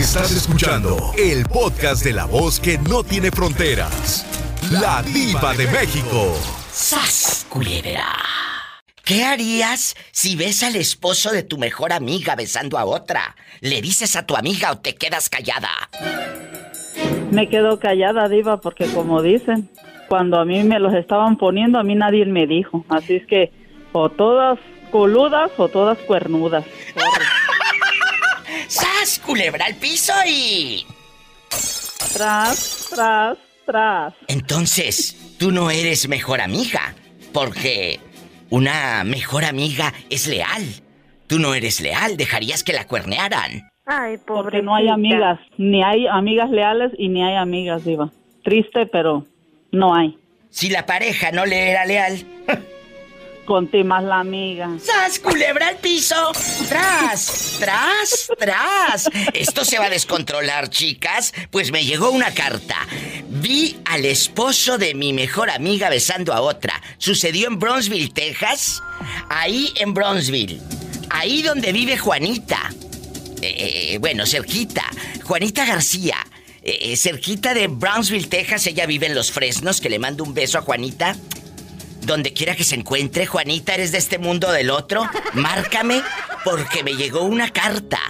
Estás 0.00 0.34
escuchando 0.34 0.96
el 1.18 1.44
podcast 1.44 2.02
de 2.02 2.14
la 2.14 2.24
voz 2.24 2.58
que 2.58 2.78
no 2.78 3.04
tiene 3.04 3.30
fronteras. 3.30 4.24
La 4.72 5.02
diva 5.02 5.52
de 5.52 5.66
México. 5.66 6.34
¡Sas, 6.72 7.46
culebra! 7.50 8.06
¿Qué 9.04 9.24
harías 9.24 9.94
si 10.10 10.36
ves 10.36 10.62
al 10.62 10.76
esposo 10.76 11.32
de 11.32 11.42
tu 11.42 11.58
mejor 11.58 11.92
amiga 11.92 12.34
besando 12.34 12.78
a 12.78 12.86
otra? 12.86 13.36
¿Le 13.60 13.82
dices 13.82 14.16
a 14.16 14.24
tu 14.24 14.36
amiga 14.36 14.72
o 14.72 14.78
te 14.78 14.94
quedas 14.94 15.28
callada? 15.28 15.68
Me 17.30 17.50
quedo 17.50 17.78
callada, 17.78 18.26
diva, 18.30 18.58
porque 18.62 18.86
como 18.86 19.20
dicen, 19.20 19.68
cuando 20.08 20.40
a 20.40 20.46
mí 20.46 20.64
me 20.64 20.80
los 20.80 20.94
estaban 20.94 21.36
poniendo, 21.36 21.78
a 21.78 21.82
mí 21.82 21.94
nadie 21.94 22.24
me 22.24 22.46
dijo. 22.46 22.86
Así 22.88 23.16
es 23.16 23.26
que 23.26 23.52
o 23.92 24.08
todas 24.08 24.58
coludas 24.90 25.50
o 25.58 25.68
todas 25.68 25.98
cuernudas. 25.98 26.64
¡Sas, 29.10 29.18
culebra 29.18 29.66
al 29.66 29.74
piso 29.74 30.12
y... 30.24 30.86
Tras, 32.12 32.88
tras, 32.90 33.38
tras. 33.66 34.14
Entonces, 34.28 35.34
tú 35.36 35.50
no 35.50 35.70
eres 35.70 36.08
mejor 36.08 36.40
amiga, 36.40 36.94
porque 37.32 37.98
una 38.50 39.02
mejor 39.04 39.44
amiga 39.44 39.92
es 40.10 40.28
leal. 40.28 40.62
Tú 41.26 41.40
no 41.40 41.54
eres 41.54 41.80
leal, 41.80 42.16
dejarías 42.16 42.62
que 42.62 42.72
la 42.72 42.86
cuernearan. 42.86 43.68
Ay, 43.84 44.16
pobre. 44.18 44.42
Porque 44.42 44.62
no 44.62 44.76
hay 44.76 44.88
amigas, 44.88 45.40
ni 45.58 45.82
hay 45.82 46.06
amigas 46.06 46.50
leales 46.50 46.92
y 46.96 47.08
ni 47.08 47.24
hay 47.24 47.34
amigas, 47.34 47.84
Diva. 47.84 48.12
Triste, 48.44 48.86
pero 48.86 49.24
no 49.72 49.94
hay. 49.94 50.16
Si 50.50 50.68
la 50.68 50.86
pareja 50.86 51.32
no 51.32 51.46
le 51.46 51.70
era 51.70 51.84
leal, 51.84 52.24
Conté 53.50 53.82
más 53.82 54.04
la 54.04 54.20
amiga. 54.20 54.70
¡Sas, 54.80 55.18
culebra 55.18 55.66
al 55.66 55.78
piso! 55.78 56.14
¡Tras! 56.68 57.56
¡Tras! 57.58 58.30
¡Tras! 58.38 59.10
Esto 59.34 59.64
se 59.64 59.76
va 59.76 59.86
a 59.86 59.90
descontrolar, 59.90 60.70
chicas. 60.70 61.34
Pues 61.50 61.72
me 61.72 61.84
llegó 61.84 62.12
una 62.12 62.32
carta. 62.32 62.76
Vi 63.28 63.80
al 63.86 64.04
esposo 64.04 64.78
de 64.78 64.94
mi 64.94 65.12
mejor 65.12 65.50
amiga 65.50 65.90
besando 65.90 66.32
a 66.32 66.42
otra. 66.42 66.80
Sucedió 66.98 67.48
en 67.48 67.58
Bronzeville, 67.58 68.12
Texas. 68.14 68.84
Ahí 69.28 69.72
en 69.80 69.94
Bronzeville. 69.94 70.60
Ahí 71.10 71.42
donde 71.42 71.72
vive 71.72 71.98
Juanita. 71.98 72.70
Eh, 73.42 73.98
bueno, 74.00 74.26
cerquita. 74.26 74.84
Juanita 75.24 75.64
García. 75.64 76.18
Eh, 76.62 76.96
cerquita 76.96 77.52
de 77.52 77.66
Brownsville, 77.66 78.28
Texas. 78.28 78.64
Ella 78.68 78.86
vive 78.86 79.06
en 79.06 79.16
Los 79.16 79.32
Fresnos. 79.32 79.80
Que 79.80 79.90
le 79.90 79.98
mando 79.98 80.22
un 80.22 80.34
beso 80.34 80.56
a 80.56 80.60
Juanita. 80.60 81.16
Donde 82.02 82.32
quiera 82.32 82.56
que 82.56 82.64
se 82.64 82.74
encuentre, 82.74 83.26
Juanita, 83.26 83.74
¿eres 83.74 83.92
de 83.92 83.98
este 83.98 84.18
mundo 84.18 84.50
del 84.50 84.70
otro? 84.70 85.08
Márcame 85.34 86.02
porque 86.44 86.82
me 86.82 86.94
llegó 86.94 87.22
una 87.22 87.50
carta. 87.50 88.00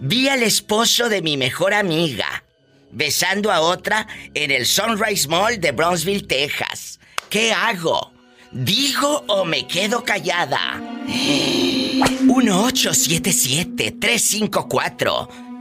Vi 0.00 0.28
al 0.28 0.42
esposo 0.42 1.08
de 1.08 1.22
mi 1.22 1.36
mejor 1.36 1.74
amiga 1.74 2.44
besando 2.94 3.50
a 3.50 3.60
otra 3.60 4.06
en 4.32 4.50
el 4.50 4.66
Sunrise 4.66 5.28
Mall 5.28 5.60
de 5.60 5.72
Brownsville, 5.72 6.26
Texas. 6.26 7.00
¿Qué 7.28 7.52
hago? 7.52 8.12
¿Digo 8.52 9.24
o 9.26 9.44
me 9.44 9.66
quedo 9.66 10.04
callada? 10.04 10.80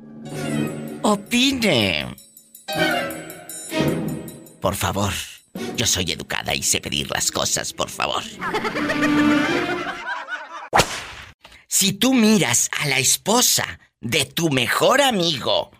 Opine. 1.02 2.16
Por 4.62 4.76
favor. 4.76 5.12
Yo 5.78 5.86
soy 5.86 6.12
educada 6.12 6.53
y 6.53 6.62
sé 6.64 6.81
pedir 6.81 7.09
las 7.12 7.31
cosas, 7.31 7.72
por 7.72 7.90
favor. 7.90 8.22
Si 11.68 11.94
tú 11.94 12.14
miras 12.14 12.69
a 12.81 12.88
la 12.88 13.00
esposa 13.00 13.80
de 14.05 14.23
tu 14.25 14.49
mejor 14.51 15.01
amigo 15.01 15.71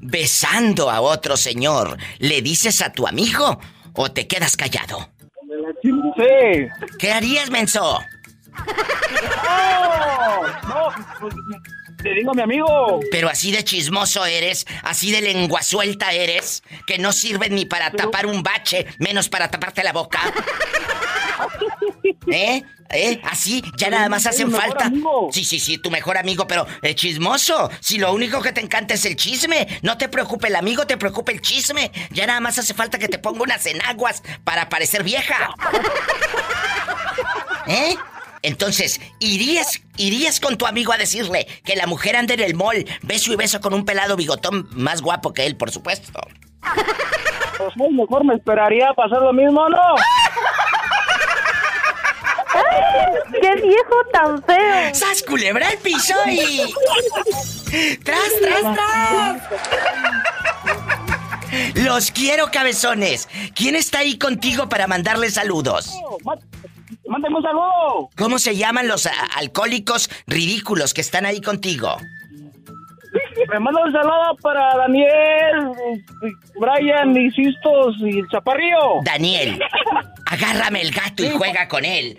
besando 0.00 0.90
a 0.90 1.02
otro 1.02 1.36
señor, 1.36 1.98
¿le 2.18 2.40
dices 2.40 2.80
a 2.80 2.90
tu 2.90 3.06
amigo 3.06 3.60
o 3.92 4.10
te 4.10 4.26
quedas 4.26 4.56
callado? 4.56 5.10
Sí. 5.82 6.66
¿Qué 6.98 7.12
harías, 7.12 7.50
menso? 7.50 8.00
No, 9.44 10.42
no, 10.68 10.88
pues, 11.20 11.34
te 12.02 12.14
digo 12.14 12.30
a 12.30 12.34
mi 12.34 12.42
amigo. 12.42 13.00
Pero 13.10 13.28
así 13.28 13.52
de 13.52 13.62
chismoso 13.64 14.24
eres, 14.24 14.64
así 14.82 15.12
de 15.12 15.20
lengua 15.20 15.62
suelta 15.62 16.12
eres, 16.12 16.62
que 16.86 16.98
no 16.98 17.12
sirven 17.12 17.54
ni 17.54 17.66
para 17.66 17.90
tapar 17.90 18.24
un 18.24 18.42
bache, 18.42 18.86
menos 18.98 19.28
para 19.28 19.50
taparte 19.50 19.84
la 19.84 19.92
boca. 19.92 20.20
¿Eh? 22.30 22.62
¿Eh? 22.90 23.20
Así, 23.24 23.62
ya 23.76 23.90
nada 23.90 24.08
más 24.08 24.26
hacen 24.26 24.50
falta. 24.50 24.86
amigo. 24.86 25.28
Sí, 25.32 25.44
sí, 25.44 25.58
sí, 25.58 25.78
tu 25.78 25.90
mejor 25.90 26.18
amigo, 26.18 26.46
pero 26.46 26.66
eh, 26.82 26.94
chismoso. 26.94 27.70
Si 27.80 27.98
lo 27.98 28.12
único 28.12 28.40
que 28.42 28.52
te 28.52 28.60
encanta 28.60 28.94
es 28.94 29.04
el 29.04 29.16
chisme, 29.16 29.66
no 29.82 29.96
te 29.96 30.08
preocupe 30.08 30.48
el 30.48 30.56
amigo, 30.56 30.86
te 30.86 30.96
preocupe 30.96 31.32
el 31.32 31.40
chisme. 31.40 31.90
Ya 32.10 32.26
nada 32.26 32.40
más 32.40 32.58
hace 32.58 32.74
falta 32.74 32.98
que 32.98 33.08
te 33.08 33.18
ponga 33.18 33.42
unas 33.42 33.66
enaguas 33.66 34.22
para 34.44 34.68
parecer 34.68 35.02
vieja. 35.02 35.50
¿Eh? 37.66 37.96
Entonces, 38.42 39.00
¿irías, 39.20 39.80
irías 39.96 40.38
con 40.38 40.58
tu 40.58 40.66
amigo 40.66 40.92
a 40.92 40.98
decirle 40.98 41.46
que 41.64 41.76
la 41.76 41.86
mujer 41.86 42.14
anda 42.14 42.34
en 42.34 42.40
el 42.40 42.54
mall, 42.54 42.84
beso 43.02 43.32
y 43.32 43.36
beso 43.36 43.60
con 43.62 43.72
un 43.72 43.86
pelado 43.86 44.16
bigotón 44.16 44.68
más 44.72 45.00
guapo 45.00 45.32
que 45.32 45.46
él, 45.46 45.56
por 45.56 45.70
supuesto? 45.70 46.20
Pues 47.56 47.92
mejor 47.92 48.24
me 48.24 48.34
esperaría 48.34 48.90
a 48.90 48.94
pasar 48.94 49.22
lo 49.22 49.32
mismo, 49.32 49.66
¿no? 49.68 49.78
¡Qué 53.40 53.54
viejo 53.62 53.96
tan 54.12 54.42
feo! 54.44 54.94
¡Sas 54.94 55.22
culebra 55.22 55.70
el 55.70 55.78
piso 55.78 56.14
y... 56.28 56.62
¡Tras, 58.04 58.20
tras, 58.40 58.74
tras! 58.74 59.42
Los 61.76 62.10
quiero, 62.10 62.50
cabezones. 62.50 63.28
¿Quién 63.54 63.76
está 63.76 64.00
ahí 64.00 64.18
contigo 64.18 64.68
para 64.68 64.86
mandarle 64.86 65.30
saludos? 65.30 65.92
Má- 66.24 66.34
Mándame 67.06 67.36
un 67.36 67.42
saludo. 67.42 68.10
¿Cómo 68.16 68.38
se 68.38 68.56
llaman 68.56 68.88
los 68.88 69.08
alcohólicos 69.36 70.08
ridículos 70.26 70.94
que 70.94 71.00
están 71.02 71.26
ahí 71.26 71.40
contigo? 71.40 71.96
Me 73.52 73.60
manda 73.60 73.84
un 73.84 73.92
saludo 73.92 74.36
para 74.42 74.76
Daniel, 74.78 75.72
Brian 76.58 77.16
y 77.16 77.30
Sistos 77.30 77.94
y 78.00 78.20
el 78.20 78.28
Chaparrillo. 78.28 79.00
Daniel, 79.04 79.60
agárrame 80.34 80.82
el 80.82 80.90
gato 80.90 81.24
y 81.24 81.30
juega 81.30 81.68
con 81.68 81.84
él. 81.84 82.18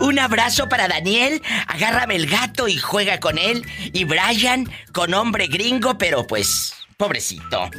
Un 0.00 0.18
abrazo 0.18 0.68
para 0.68 0.86
Daniel, 0.88 1.42
agárrame 1.66 2.16
el 2.16 2.26
gato 2.26 2.68
y 2.68 2.76
juega 2.76 3.20
con 3.20 3.38
él. 3.38 3.64
Y 3.92 4.04
Brian, 4.04 4.70
con 4.92 5.14
hombre 5.14 5.46
gringo, 5.46 5.96
pero 5.98 6.26
pues, 6.26 6.74
pobrecito. 6.96 7.70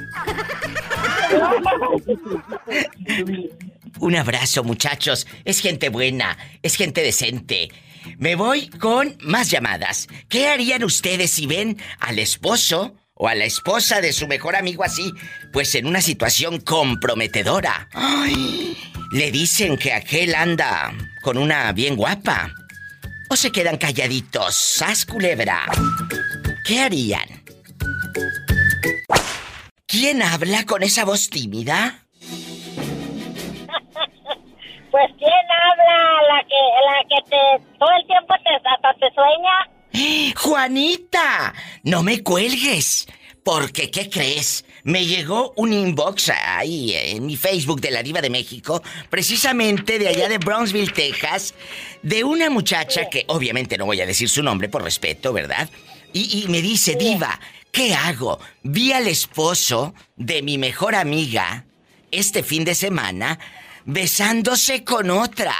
Un 3.99 4.15
abrazo, 4.15 4.63
muchachos. 4.63 5.27
Es 5.45 5.59
gente 5.59 5.89
buena, 5.89 6.37
es 6.63 6.75
gente 6.75 7.01
decente. 7.01 7.69
Me 8.17 8.35
voy 8.35 8.67
con 8.67 9.15
más 9.21 9.51
llamadas. 9.51 10.07
¿Qué 10.27 10.47
harían 10.47 10.83
ustedes 10.83 11.29
si 11.29 11.45
ven 11.45 11.77
al 11.99 12.17
esposo 12.17 12.95
o 13.21 13.27
a 13.27 13.35
la 13.35 13.45
esposa 13.45 14.01
de 14.01 14.13
su 14.13 14.27
mejor 14.27 14.55
amigo 14.55 14.83
así, 14.83 15.13
pues 15.53 15.75
en 15.75 15.85
una 15.85 16.01
situación 16.01 16.59
comprometedora? 16.59 17.87
Ay, 17.93 18.75
le 19.11 19.29
dicen 19.31 19.77
que 19.77 19.93
aquel 19.93 20.33
anda 20.33 20.91
con 21.21 21.37
una 21.37 21.71
bien 21.71 21.95
guapa. 21.95 22.49
¿O 23.29 23.35
se 23.35 23.51
quedan 23.51 23.77
calladitos? 23.77 24.55
¡Sas 24.55 25.05
culebra! 25.05 25.65
¿Qué 26.65 26.81
harían? 26.81 27.43
¿Quién 29.85 30.23
habla 30.23 30.65
con 30.65 30.81
esa 30.81 31.05
voz 31.05 31.29
tímida? 31.29 31.99
Pues 34.91 35.09
quién 35.17 35.31
habla, 35.31 36.21
la 36.27 36.43
que, 36.43 36.61
la 36.85 36.99
que 37.07 37.29
te 37.29 37.77
todo 37.79 37.89
el 37.97 38.05
tiempo 38.07 38.33
te 38.43 38.49
hasta 38.55 38.93
te 38.99 39.09
sueña. 39.13 39.80
Juanita, 40.35 41.53
no 41.83 42.03
me 42.03 42.23
cuelgues. 42.23 43.07
Porque, 43.43 43.89
¿qué 43.89 44.09
crees? 44.09 44.65
Me 44.83 45.05
llegó 45.05 45.53
un 45.55 45.73
inbox 45.73 46.29
ahí 46.29 46.93
en 46.93 47.25
mi 47.25 47.35
Facebook 47.35 47.81
de 47.81 47.89
la 47.89 48.03
Diva 48.03 48.21
de 48.21 48.29
México, 48.29 48.83
precisamente 49.09 49.97
de 49.97 50.09
allá 50.09 50.29
de 50.29 50.37
Brownsville, 50.37 50.93
Texas, 50.93 51.55
de 52.03 52.23
una 52.23 52.51
muchacha 52.51 53.09
que 53.09 53.25
obviamente 53.27 53.77
no 53.77 53.85
voy 53.85 53.99
a 54.01 54.05
decir 54.05 54.29
su 54.29 54.43
nombre 54.43 54.69
por 54.69 54.83
respeto, 54.83 55.33
¿verdad? 55.33 55.69
Y, 56.13 56.43
y 56.43 56.47
me 56.49 56.61
dice, 56.61 56.95
Diva, 56.95 57.39
¿qué 57.71 57.95
hago? 57.95 58.39
Vi 58.61 58.91
al 58.91 59.07
esposo 59.07 59.95
de 60.15 60.43
mi 60.43 60.59
mejor 60.59 60.93
amiga 60.93 61.65
este 62.11 62.43
fin 62.43 62.63
de 62.63 62.75
semana 62.75 63.39
besándose 63.85 64.83
con 64.83 65.09
otra. 65.09 65.55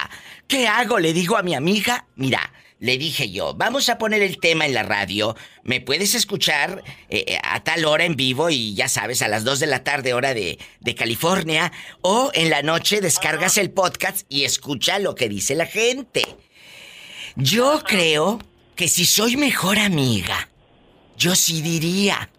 ¿Qué 0.48 0.68
hago? 0.68 1.00
Le 1.00 1.13
digo 1.13 1.38
a 1.38 1.44
mi 1.44 1.56
amiga, 1.56 2.06
mira, 2.16 2.51
le 2.81 2.98
dije 2.98 3.30
yo, 3.30 3.54
vamos 3.54 3.89
a 3.89 4.00
poner 4.00 4.24
el 4.24 4.39
tema 4.39 4.66
en 4.66 4.74
la 4.74 4.81
radio, 4.81 5.36
me 5.63 5.81
puedes 5.81 6.16
escuchar 6.16 6.83
eh, 7.10 7.24
eh, 7.28 7.38
a 7.44 7.63
tal 7.63 7.86
hora 7.86 8.06
en 8.06 8.16
vivo 8.16 8.50
y 8.50 8.74
ya 8.74 8.89
sabes, 8.89 9.22
a 9.22 9.28
las 9.28 9.44
2 9.44 9.60
de 9.60 9.68
la 9.68 9.83
tarde 9.83 10.16
hora 10.16 10.33
de, 10.33 10.57
California, 10.98 11.72
o 12.01 12.31
en 12.33 12.50
la 12.50 12.63
noche 12.63 13.00
descargas 13.00 13.57
el 13.57 13.69
podcast 13.69 14.25
y 14.30 14.45
escucha 14.45 14.98
lo 14.98 15.13
que 15.13 15.30
dice 15.30 15.54
la 15.56 15.68
gente. 15.68 16.24
Yo 17.36 17.83
creo 17.86 18.39
que 18.75 18.88
si 18.88 19.06
soy 19.06 19.38
mejor 19.38 19.77
amiga, 19.77 20.50
yo 21.18 21.36
sí 21.36 21.62
diría. 21.62 22.30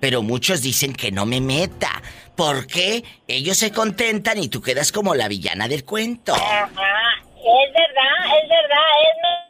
Pero 0.00 0.22
muchos 0.22 0.62
dicen 0.62 0.94
que 0.94 1.12
no 1.12 1.26
me 1.26 1.40
meta, 1.40 2.02
porque 2.36 3.04
ellos 3.26 3.58
se 3.58 3.70
contentan 3.70 4.38
y 4.38 4.48
tú 4.48 4.62
quedas 4.62 4.92
como 4.92 5.14
la 5.14 5.28
villana 5.28 5.68
del 5.68 5.84
cuento. 5.84 6.34
Ajá, 6.34 6.68
es 6.68 7.72
verdad, 7.74 8.42
es 8.42 8.48
verdad, 8.48 8.86
es... 9.02 9.47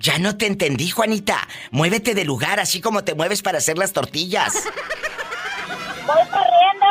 Ya 0.00 0.18
no 0.18 0.36
te 0.36 0.46
entendí, 0.46 0.90
Juanita. 0.90 1.36
Muévete 1.72 2.14
de 2.14 2.24
lugar 2.24 2.60
así 2.60 2.80
como 2.80 3.02
te 3.02 3.14
mueves 3.14 3.42
para 3.42 3.58
hacer 3.58 3.78
las 3.78 3.92
tortillas. 3.92 4.54
Voy 6.06 6.24
corriendo, 6.30 6.86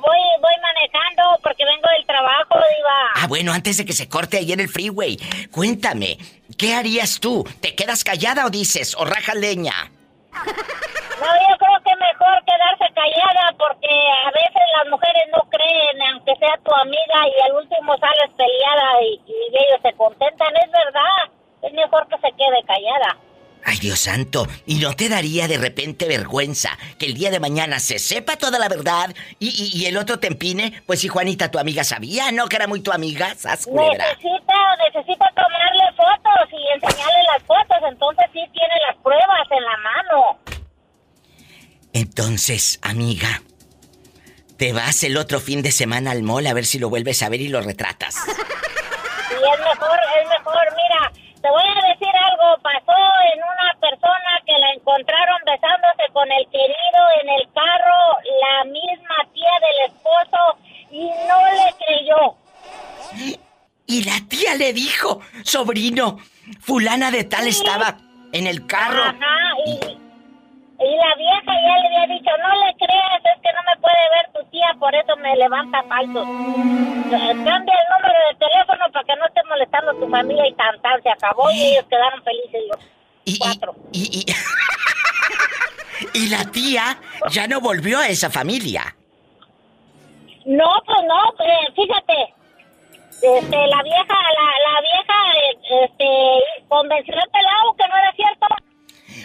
voy, 0.00 0.18
voy 0.40 0.54
manejando 0.62 1.38
porque 1.42 1.64
vengo 1.64 1.86
del 1.96 2.06
trabajo, 2.06 2.54
Diva. 2.54 3.10
Ah, 3.16 3.26
bueno, 3.28 3.52
antes 3.52 3.76
de 3.76 3.84
que 3.84 3.92
se 3.92 4.08
corte 4.08 4.38
ahí 4.38 4.52
en 4.52 4.60
el 4.60 4.68
freeway, 4.68 5.18
cuéntame, 5.50 6.18
¿qué 6.56 6.74
harías 6.74 7.20
tú? 7.20 7.46
¿Te 7.60 7.74
quedas 7.74 8.02
callada 8.04 8.46
o 8.46 8.50
dices, 8.50 8.96
o 8.96 9.04
rajas 9.04 9.36
leña? 9.36 9.74
No, 10.32 11.26
yo 11.26 11.56
creo 11.60 11.78
que 11.84 11.94
mejor 11.94 12.34
quedarse 12.48 12.88
callada 12.94 13.52
porque 13.58 13.92
a 14.26 14.30
veces 14.32 14.64
las 14.80 14.90
mujeres 14.90 15.24
no 15.36 15.44
creen, 15.50 16.02
aunque 16.12 16.34
sea 16.40 16.56
tu 16.64 16.72
amiga 16.74 17.18
y 17.28 17.40
al 17.50 17.56
último 17.56 17.98
sales 17.98 18.30
peleada 18.34 19.02
y, 19.02 19.20
y 19.28 19.52
ellos 19.52 19.80
se 19.82 19.92
contentan, 19.92 20.48
es 20.56 20.70
verdad. 20.72 21.39
Es 21.62 21.72
mejor 21.72 22.06
que 22.08 22.16
se 22.16 22.28
quede 22.36 22.62
callada. 22.66 23.16
Ay, 23.62 23.76
Dios 23.78 24.00
santo, 24.00 24.46
¿y 24.64 24.76
no 24.76 24.94
te 24.96 25.10
daría 25.10 25.46
de 25.46 25.58
repente 25.58 26.08
vergüenza 26.08 26.70
que 26.98 27.04
el 27.04 27.12
día 27.12 27.30
de 27.30 27.40
mañana 27.40 27.78
se 27.78 27.98
sepa 27.98 28.36
toda 28.36 28.58
la 28.58 28.70
verdad 28.70 29.14
y, 29.38 29.48
y- 29.48 29.78
y 29.82 29.84
el 29.86 29.98
otro 29.98 30.18
te 30.18 30.28
empine? 30.28 30.82
Pues 30.86 31.00
si 31.00 31.08
Juanita, 31.08 31.50
tu 31.50 31.58
amiga, 31.58 31.84
sabía, 31.84 32.32
¿no? 32.32 32.48
Que 32.48 32.56
era 32.56 32.66
muy 32.66 32.80
tu 32.80 32.90
amiga, 32.90 33.34
sas 33.34 33.66
culebra. 33.66 34.06
Necesita, 34.06 34.54
necesita 34.92 35.26
tomarle 35.36 35.84
fotos 35.94 36.48
y 36.52 36.74
enseñarle 36.74 37.22
las 37.34 37.42
fotos, 37.42 37.76
entonces 37.92 38.24
sí 38.32 38.40
tiene 38.50 38.74
las 38.88 38.96
pruebas 39.02 39.46
en 39.50 39.62
la 39.62 39.76
mano. 39.76 40.38
Entonces, 41.92 42.78
amiga, 42.82 43.42
te 44.56 44.72
vas 44.72 45.02
el 45.04 45.16
otro 45.18 45.38
fin 45.40 45.60
de 45.62 45.72
semana 45.72 46.12
al 46.12 46.22
mall 46.22 46.46
a 46.46 46.54
ver 46.54 46.64
si 46.64 46.78
lo 46.78 46.88
vuelves 46.88 47.22
a 47.22 47.28
ver 47.28 47.40
y 47.42 47.48
lo 47.48 47.60
retratas. 47.60 48.16
Y 48.26 49.34
es 49.34 49.60
mejor, 49.60 49.98
es 50.22 50.28
mejor, 50.28 50.60
mira, 50.76 50.89
voy 51.50 51.62
a 51.62 51.88
decir 51.88 52.14
algo, 52.14 52.62
pasó 52.62 52.98
en 53.34 53.40
una 53.42 53.74
persona 53.80 54.40
que 54.46 54.52
la 54.58 54.72
encontraron 54.74 55.38
besándose 55.44 56.12
con 56.12 56.30
el 56.32 56.44
querido 56.46 57.00
en 57.22 57.28
el 57.28 57.52
carro, 57.52 58.00
la 58.40 58.64
misma 58.64 59.16
tía 59.32 59.54
del 59.60 59.92
esposo, 59.92 60.58
y 60.90 61.10
no 61.28 61.40
le 61.50 61.74
creyó. 61.84 62.36
Y 63.86 64.04
la 64.04 64.20
tía 64.28 64.54
le 64.54 64.72
dijo, 64.72 65.20
sobrino, 65.42 66.18
fulana 66.60 67.10
de 67.10 67.24
tal 67.24 67.48
estaba 67.48 67.96
en 68.32 68.46
el 68.46 68.66
carro. 68.66 69.02
Ajá, 69.02 69.54
y, 69.66 69.99
y 70.80 70.96
la 70.96 71.14
vieja 71.16 71.52
ya 71.52 71.78
le 71.78 71.86
había 71.88 72.14
dicho, 72.14 72.30
no 72.38 72.48
le 72.64 72.74
creas, 72.76 73.20
es 73.34 73.42
que 73.42 73.52
no 73.52 73.60
me 73.68 73.80
puede 73.80 74.04
ver 74.16 74.32
tu 74.34 74.50
tía, 74.50 74.68
por 74.78 74.94
eso 74.94 75.16
me 75.18 75.36
levanta 75.36 75.82
falsos. 75.84 76.26
Eh, 76.26 77.34
Cambia 77.44 77.74
el 77.74 77.86
número 77.90 78.18
de 78.28 78.34
teléfono 78.38 78.84
para 78.92 79.04
que 79.04 79.16
no 79.16 79.26
esté 79.26 79.40
molestando 79.48 79.94
tu 79.94 80.08
familia 80.08 80.46
y 80.48 80.54
tan 80.54 80.80
tan, 80.80 81.02
se 81.02 81.10
acabó 81.10 81.50
y 81.50 81.62
ellos 81.72 81.84
quedaron 81.90 82.22
felices. 82.22 82.60
los 82.70 82.80
Y, 83.24 83.38
cuatro. 83.38 83.74
y, 83.92 84.24
y- 84.26 84.32
y 86.24 86.28
la 86.30 86.44
tía 86.50 86.98
ya 87.30 87.46
no 87.46 87.60
volvió 87.60 87.98
a 87.98 88.08
esa 88.08 88.30
familia. 88.30 88.96
No, 90.46 90.66
pues 90.86 90.98
no, 91.06 91.44
eh, 91.44 91.72
fíjate. 91.76 92.34
Este, 93.22 93.66
la 93.66 93.82
vieja, 93.82 94.14
la, 94.14 94.46
la 94.66 94.80
vieja, 94.80 95.84
este, 95.84 96.66
convenció 96.68 97.14
al 97.14 97.30
pelado 97.30 97.74
que 97.76 97.86
no 97.88 97.96
era 97.98 98.12
cierto. 98.16 98.46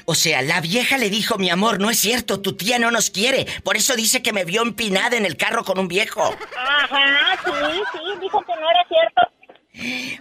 O 0.05 0.15
sea, 0.15 0.41
la 0.41 0.61
vieja 0.61 0.97
le 0.97 1.09
dijo, 1.09 1.37
mi 1.37 1.49
amor, 1.49 1.79
no 1.79 1.89
es 1.89 1.99
cierto, 1.99 2.41
tu 2.41 2.55
tía 2.55 2.79
no 2.79 2.91
nos 2.91 3.09
quiere. 3.09 3.45
Por 3.63 3.75
eso 3.77 3.95
dice 3.95 4.21
que 4.21 4.33
me 4.33 4.45
vio 4.45 4.61
empinada 4.61 5.17
en 5.17 5.25
el 5.25 5.37
carro 5.37 5.63
con 5.63 5.79
un 5.79 5.87
viejo. 5.87 6.21
Ajá, 6.57 7.37
sí, 7.43 7.81
sí, 7.91 8.19
dijo 8.21 8.41
que 8.41 8.53
no 8.55 8.69
era 8.69 8.85
cierto. 8.87 9.21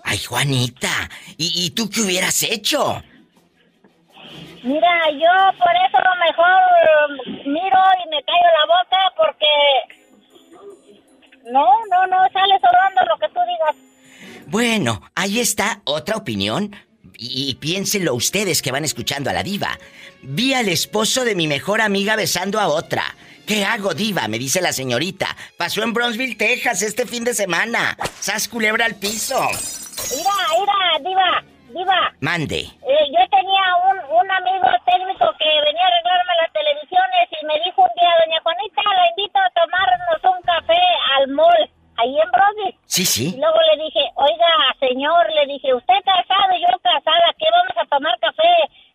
Ay, 0.05 0.19
Juanita, 0.19 1.11
¿y, 1.37 1.67
y 1.67 1.71
tú 1.71 1.89
qué 1.91 2.01
hubieras 2.01 2.43
hecho? 2.43 3.03
Mira, 4.65 5.11
yo 5.11 5.59
por 5.59 5.73
eso 5.77 5.99
mejor 6.27 6.59
eh, 6.81 7.43
miro 7.47 7.79
y 8.03 8.09
me 8.09 8.23
callo 8.25 8.49
la 8.59 8.67
boca 8.67 8.99
porque 9.17 9.53
no, 11.53 11.67
no, 11.91 12.07
no 12.07 12.17
sale 12.33 12.59
sobrando 12.61 13.03
lo 13.03 13.19
que 13.19 13.29
tú 13.29 13.41
digas. 13.47 13.77
Bueno, 14.47 15.03
ahí 15.15 15.39
está 15.39 15.83
otra 15.85 16.17
opinión. 16.17 16.75
Y, 17.19 17.55
piénsenlo 17.57 18.15
ustedes 18.15 18.63
que 18.63 18.73
van 18.73 18.85
escuchando 18.85 19.31
a 19.31 19.33
la 19.33 19.43
diva. 19.43 19.79
Vi 20.23 20.55
al 20.55 20.69
esposo 20.69 21.25
de 21.25 21.35
mi 21.35 21.47
mejor 21.47 21.81
amiga 21.81 22.17
besando 22.17 22.61
a 22.61 22.69
otra. 22.69 23.05
¿Qué 23.47 23.65
hago, 23.65 23.93
diva? 23.93 24.27
Me 24.29 24.39
dice 24.39 24.61
la 24.61 24.73
señorita. 24.73 25.37
Pasó 25.59 25.83
en 25.83 25.93
Bronzeville, 25.93 26.37
Texas, 26.37 26.83
este 26.83 27.07
fin 27.07 27.25
de 27.25 27.35
semana. 27.35 27.97
Sas 28.21 28.49
culebra 28.49 28.87
al 28.87 28.97
piso. 28.97 29.39
Mira, 30.17 30.35
mira, 30.59 31.09
diva, 31.09 31.45
diva. 31.69 32.15
Mande. 32.21 32.61
Eh, 32.61 33.05
yo 33.13 33.23
tenía 33.31 33.65
un, 33.91 33.99
un 34.17 34.31
amigo 34.31 34.69
técnico 34.87 35.29
que 35.39 35.51
venía 35.61 35.85
a 35.85 35.89
arreglarme 35.93 36.33
las 36.41 36.53
televisiones 36.53 37.25
y 37.41 37.47
me 37.47 37.55
dijo 37.65 37.83
un 37.83 37.95
día, 38.01 38.11
doña 38.25 38.41
Juanita, 38.43 38.83
la 38.83 39.09
invito 39.13 39.39
a 39.39 39.51
tomarnos 39.61 40.21
un 40.25 40.43
café 40.43 40.81
al 41.19 41.29
mall, 41.29 41.71
ahí 41.97 42.15
en 42.19 42.31
Brody. 42.31 42.79
Sí, 42.87 43.03
Y 43.03 43.07
sí. 43.07 43.37
luego 43.39 43.59
le 43.73 43.85
dije, 43.85 44.01
oiga, 44.17 44.51
señor, 44.81 45.27
le 45.33 45.47
dije, 45.47 45.75
usted 45.75 45.95
casado 46.05 46.55
y 46.57 46.61
yo 46.63 46.79
casada, 46.83 47.27
¿qué 47.39 47.47
vamos 47.51 47.75
a 47.77 47.87
tomar 47.87 48.19
café 48.21 48.49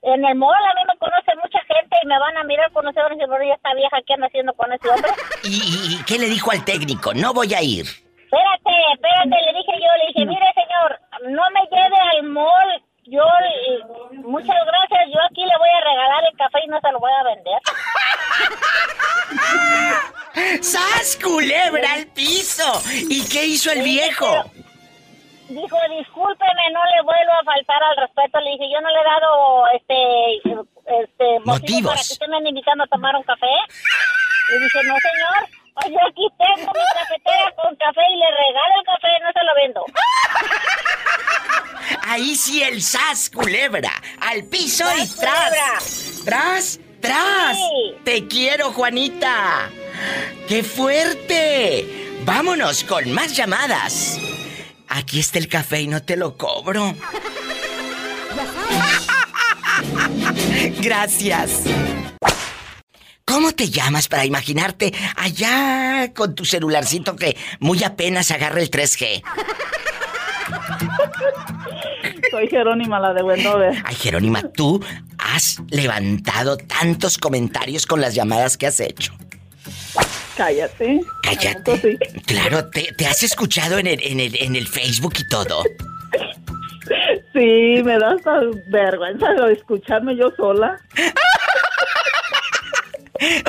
en 0.03 0.25
el 0.25 0.35
mall? 0.35 0.55
A 0.65 0.73
mí 0.75 0.81
me 0.87 0.97
conoce 0.97 1.31
mucha 1.41 1.59
gente 1.67 1.97
y 2.03 2.07
me 2.07 2.19
van 2.19 2.37
a 2.37 2.43
mirar 2.43 2.71
con 2.71 2.87
ese 2.87 2.99
hombre 3.01 3.15
y 3.15 3.19
decir, 3.19 3.33
"Pero 3.37 3.53
esta 3.53 3.73
vieja, 3.73 3.97
¿qué 4.05 4.13
anda 4.13 4.27
haciendo 4.27 4.53
con 4.53 4.71
ese 4.73 4.89
hombre? 4.89 5.11
¿Y, 5.43 5.49
y- 5.49 5.95
y 5.99 6.03
qué 6.05 6.17
le 6.19 6.27
dijo 6.27 6.51
al 6.51 6.63
técnico? 6.65 7.13
No 7.13 7.33
voy 7.33 7.53
a 7.53 7.61
ir. 7.61 7.85
Espérate, 7.85 8.75
espérate, 8.93 9.35
le 9.45 9.53
dije 9.57 9.73
yo, 9.81 9.89
le 9.97 10.07
dije, 10.13 10.25
mire 10.25 10.45
señor, 10.53 10.99
no 11.33 11.43
me 11.49 11.61
lleve 11.71 11.97
al 12.13 12.23
mall, 12.23 12.83
yo, 13.09 13.23
eh, 13.23 13.79
muchas 14.23 14.55
gracias, 14.65 15.09
yo 15.13 15.19
aquí 15.29 15.45
le 15.45 15.57
voy 15.57 15.69
a 15.69 15.81
regalar 15.89 16.23
el 16.31 16.37
café 16.37 16.59
y 16.63 16.67
no 16.67 16.79
se 16.79 16.91
lo 16.91 16.99
voy 16.99 17.11
a 17.11 17.23
vender. 17.23 17.59
¡Sas 20.61 21.17
culebra 21.21 21.93
al 21.93 22.07
piso! 22.07 22.63
¿Y 23.09 23.27
qué 23.27 23.45
hizo 23.45 23.71
el 23.71 23.81
viejo? 23.81 24.43
Dijo, 25.49 25.77
discúlpeme, 25.97 26.71
no 26.71 26.79
le 26.85 27.01
vuelvo 27.03 27.33
a 27.33 27.43
faltar 27.43 27.81
al 27.81 27.97
respeto. 27.97 28.39
Le 28.39 28.51
dije, 28.51 28.69
yo 28.71 28.81
no 28.81 28.89
le 28.89 28.99
he 28.99 29.03
dado 29.03 29.67
este, 29.73 30.35
este 31.03 31.39
motivo 31.39 31.53
Motivos. 31.53 31.91
para 31.91 32.03
que 32.03 32.13
usted 32.13 32.27
me 32.27 32.37
ande 32.37 32.49
invitando 32.49 32.83
a 32.83 32.87
tomar 32.87 33.15
un 33.15 33.23
café. 33.23 33.47
Le 34.49 34.59
dije, 34.59 34.79
no 34.83 34.95
señor, 34.99 35.58
yo 35.87 35.99
aquí 36.07 36.27
tengo 36.37 36.71
mi 36.71 36.85
cafetera 36.93 37.53
con 37.55 37.75
café 37.75 38.01
y 38.11 38.17
le 38.17 38.25
regalo 38.25 38.73
el 38.79 38.85
café, 38.85 39.07
no 39.23 39.31
se 39.33 39.43
lo 39.43 39.55
vendo. 39.55 39.85
Ahí 42.07 42.35
sí 42.35 42.63
el 42.63 42.81
sas 42.81 43.29
culebra. 43.29 43.91
Al 44.19 44.43
piso 44.45 44.85
y 44.97 45.05
¡Sas, 45.05 45.15
tras. 45.15 46.21
Tras, 46.25 46.79
tras. 47.01 47.57
Sí. 47.57 47.95
Te 48.03 48.27
quiero, 48.27 48.71
Juanita. 48.71 49.69
¡Qué 50.47 50.63
fuerte! 50.63 52.17
Vámonos 52.25 52.83
con 52.83 53.11
más 53.11 53.35
llamadas. 53.35 54.19
Aquí 54.87 55.19
está 55.19 55.39
el 55.39 55.47
café 55.47 55.81
y 55.81 55.87
no 55.87 56.01
te 56.03 56.15
lo 56.15 56.37
cobro. 56.37 56.95
Gracias. 60.81 61.63
¿Cómo 63.29 63.51
te 63.51 63.69
llamas 63.69 64.07
para 64.07 64.25
imaginarte 64.25 64.91
allá 65.15 66.11
con 66.15 66.33
tu 66.33 66.45
celularcito 66.45 67.15
que 67.15 67.37
muy 67.59 67.83
apenas 67.83 68.31
agarra 68.31 68.59
el 68.59 68.71
3G? 68.71 69.21
Soy 72.31 72.47
Jerónima, 72.47 72.99
la 72.99 73.13
de 73.13 73.21
Wendover. 73.21 73.83
Ay, 73.85 73.95
Jerónima, 73.95 74.41
tú 74.41 74.83
has 75.19 75.61
levantado 75.69 76.57
tantos 76.57 77.19
comentarios 77.19 77.85
con 77.85 78.01
las 78.01 78.15
llamadas 78.15 78.57
que 78.57 78.65
has 78.65 78.79
hecho. 78.79 79.13
Cállate. 80.35 81.01
Cállate. 81.21 81.77
Sí. 81.77 82.21
Claro, 82.25 82.67
te, 82.71 82.93
te 82.97 83.05
has 83.05 83.21
escuchado 83.21 83.77
en 83.77 83.85
el, 83.85 83.99
en, 84.03 84.19
el, 84.19 84.35
en 84.41 84.55
el 84.55 84.67
Facebook 84.67 85.13
y 85.19 85.27
todo. 85.27 85.63
Sí, 87.33 87.83
me 87.83 87.99
da 87.99 88.13
hasta 88.13 88.39
vergüenza 88.71 89.31
de 89.33 89.53
escucharme 89.53 90.15
yo 90.15 90.31
sola. 90.35 90.79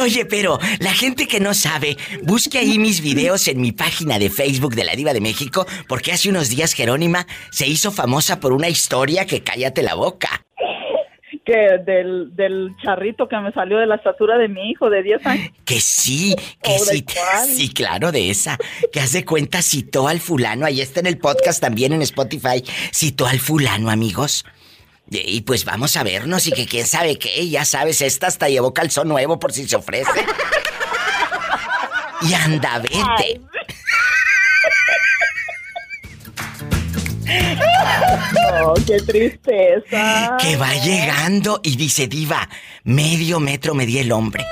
Oye, 0.03 0.25
pero 0.27 0.59
la 0.81 0.93
gente 0.93 1.27
que 1.27 1.41
no 1.41 1.55
sabe, 1.55 1.97
busque 2.23 2.59
ahí 2.59 2.79
mis 2.79 3.00
videos 3.00 3.49
en 3.49 3.61
mi 3.61 3.73
página 3.73 4.19
de 4.19 4.31
Facebook 4.31 4.75
de 4.75 4.85
la 4.85 4.95
Diva 4.95 5.12
de 5.12 5.21
México, 5.21 5.67
porque 5.89 6.12
hace 6.12 6.29
unos 6.29 6.49
días 6.49 6.75
Jerónima 6.75 7.27
se 7.50 7.67
hizo 7.67 7.91
famosa 7.91 8.41
por 8.41 8.53
una 8.53 8.69
historia 8.69 9.27
que 9.27 9.43
cállate 9.43 9.83
la 9.83 9.95
boca. 9.95 10.45
Que 11.45 11.79
del, 11.85 12.37
del 12.37 12.77
charrito 12.83 13.27
que 13.27 13.37
me 13.39 13.50
salió 13.53 13.79
de 13.79 13.87
la 13.87 13.97
estatura 13.97 14.37
de 14.39 14.49
mi 14.49 14.71
hijo 14.71 14.91
de 14.91 15.03
10 15.03 15.27
años. 15.27 15.50
Que 15.65 15.81
sí, 15.81 16.37
que 16.62 16.73
¿O 16.73 16.85
de 16.85 16.99
sí, 16.99 17.05
sí, 17.57 17.73
claro, 17.73 18.12
de 18.12 18.31
esa. 18.31 18.59
Que 18.93 19.00
haz 19.00 19.12
de 19.12 19.25
cuenta, 19.25 19.62
citó 19.62 20.07
al 20.07 20.21
fulano, 20.21 20.67
ahí 20.67 20.81
está 20.81 21.00
en 21.00 21.07
el 21.07 21.19
podcast 21.19 21.61
también 21.61 21.93
en 21.93 22.03
Spotify, 22.03 22.62
citó 22.93 23.27
al 23.27 23.41
fulano, 23.41 23.91
amigos. 23.91 24.45
Y, 25.11 25.19
y 25.37 25.40
pues 25.43 25.64
vamos 25.64 25.97
a 25.97 26.02
vernos 26.02 26.47
y 26.47 26.52
que 26.52 26.67
quién 26.67 26.87
sabe 26.87 27.19
qué, 27.19 27.49
ya 27.49 27.64
sabes, 27.64 28.00
esta 28.00 28.29
hasta 28.29 28.49
llevó 28.49 28.73
calzón 28.73 29.09
nuevo 29.09 29.38
por 29.38 29.52
si 29.52 29.69
se 29.69 29.76
ofrece. 29.76 30.25
Y 32.23 32.35
anda, 32.35 32.79
vete. 32.79 33.40
Oh, 38.62 38.75
qué 38.87 38.99
tristeza. 39.00 40.37
Que 40.40 40.57
va 40.57 40.75
llegando 40.75 41.61
y 41.62 41.76
dice, 41.76 42.09
diva, 42.09 42.49
medio 42.85 43.40
metro 43.40 43.75
medía 43.75 44.00
el 44.02 44.12
hombre. 44.12 44.45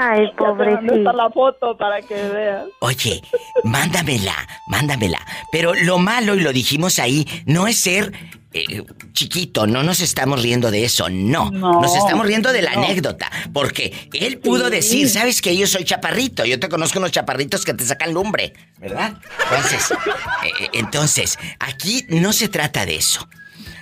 Ay, 0.00 0.30
¿Dónde 0.38 0.64
está 0.64 0.78
pobrecito. 0.80 1.12
la 1.12 1.30
foto 1.30 1.76
para 1.76 2.00
que 2.02 2.14
veas? 2.14 2.66
Oye, 2.80 3.20
mándamela, 3.64 4.34
mándamela. 4.68 5.18
Pero 5.50 5.74
lo 5.74 5.98
malo, 5.98 6.34
y 6.36 6.40
lo 6.40 6.52
dijimos 6.52 6.98
ahí, 6.98 7.26
no 7.46 7.66
es 7.66 7.78
ser 7.78 8.12
eh, 8.52 8.82
chiquito, 9.12 9.66
no 9.66 9.82
nos 9.82 10.00
estamos 10.00 10.40
riendo 10.42 10.70
de 10.70 10.84
eso, 10.84 11.08
no. 11.10 11.50
No, 11.50 11.80
nos 11.82 11.96
estamos 11.96 12.26
riendo 12.26 12.52
de 12.52 12.62
la 12.62 12.74
no. 12.74 12.84
anécdota. 12.84 13.30
Porque 13.52 14.08
él 14.12 14.38
pudo 14.38 14.66
Sí. 14.66 14.70
decir, 14.70 15.08
¿sabes 15.10 15.42
que 15.42 15.56
yo 15.56 15.66
soy 15.66 15.84
chaparrito? 15.84 16.44
Yo 16.44 16.58
te 16.60 16.68
conozco 16.68 16.98
unos 16.98 17.10
chaparritos 17.10 17.64
que 17.64 17.74
te 17.74 17.84
sacan 17.84 18.14
lumbre, 18.14 18.54
¿verdad? 18.78 19.14
Entonces, 19.50 19.90
eh, 20.44 20.68
entonces, 20.74 21.38
aquí 21.58 22.06
no 22.08 22.32
se 22.32 22.48
trata 22.48 22.86
de 22.86 22.96
eso. 22.96 23.28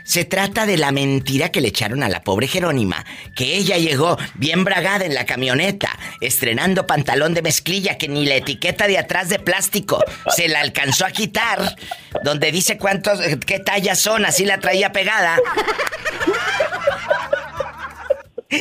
Se 0.07 0.25
trata 0.25 0.67
de 0.67 0.79
la 0.79 0.93
mentira 0.93 1.51
que 1.51 1.61
le 1.61 1.69
echaron 1.69 2.03
a 2.05 2.09
la 2.09 2.23
pobre 2.23 2.47
Jerónima, 2.47 3.05
que 3.35 3.57
ella 3.57 3.77
llegó 3.77 4.17
bien 4.35 4.63
bragada 4.65 5.05
en 5.05 5.15
la 5.15 5.27
camioneta, 5.27 5.99
estrenando 6.21 6.87
pantalón 6.87 7.35
de 7.35 7.43
mezclilla 7.43 7.99
que 7.99 8.09
ni 8.09 8.25
la 8.25 8.37
etiqueta 8.37 8.87
de 8.87 8.99
atrás 8.99 9.29
de 9.29 9.41
plástico 9.41 10.03
se 10.35 10.49
la 10.49 10.61
alcanzó 10.61 11.07
a 11.07 11.11
quitar, 11.11 11.75
donde 12.23 12.53
dice 12.53 12.79
cuántos, 12.79 13.19
qué 13.45 13.59
tallas 13.59 13.99
son, 13.99 14.25
así 14.25 14.45
la 14.45 14.61
traía 14.61 14.93
pegada. 14.93 15.39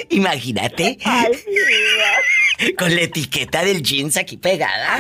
Imagínate, 0.10 0.98
Ay, 1.04 1.32
con 2.78 2.94
la 2.96 3.02
etiqueta 3.02 3.64
del 3.64 3.84
jeans 3.84 4.18
aquí 4.18 4.38
pegada. 4.38 4.98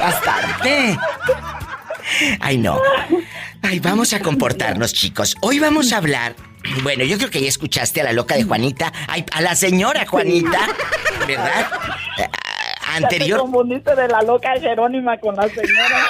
Bastante. 0.00 0.98
Ay, 2.40 2.56
no. 2.58 2.80
Ay, 3.62 3.78
vamos 3.80 4.12
a 4.12 4.20
comportarnos, 4.20 4.92
chicos. 4.92 5.36
Hoy 5.40 5.58
vamos 5.58 5.92
a 5.92 5.98
hablar. 5.98 6.34
Bueno, 6.82 7.04
yo 7.04 7.16
creo 7.18 7.30
que 7.30 7.40
ya 7.40 7.48
escuchaste 7.48 8.00
a 8.00 8.04
la 8.04 8.12
loca 8.12 8.36
de 8.36 8.44
Juanita. 8.44 8.92
Ay, 9.08 9.24
a 9.32 9.40
la 9.40 9.54
señora 9.54 10.06
Juanita, 10.06 10.68
¿verdad? 11.26 11.66
Eh, 12.18 12.28
Ya 12.28 12.98
te 12.98 13.04
Anterior. 13.04 13.40
confundiste 13.40 13.94
de 13.94 14.08
la 14.08 14.20
loca 14.22 14.52
Jerónima 14.60 15.16
con 15.18 15.34
la 15.36 15.48
señora. 15.48 16.06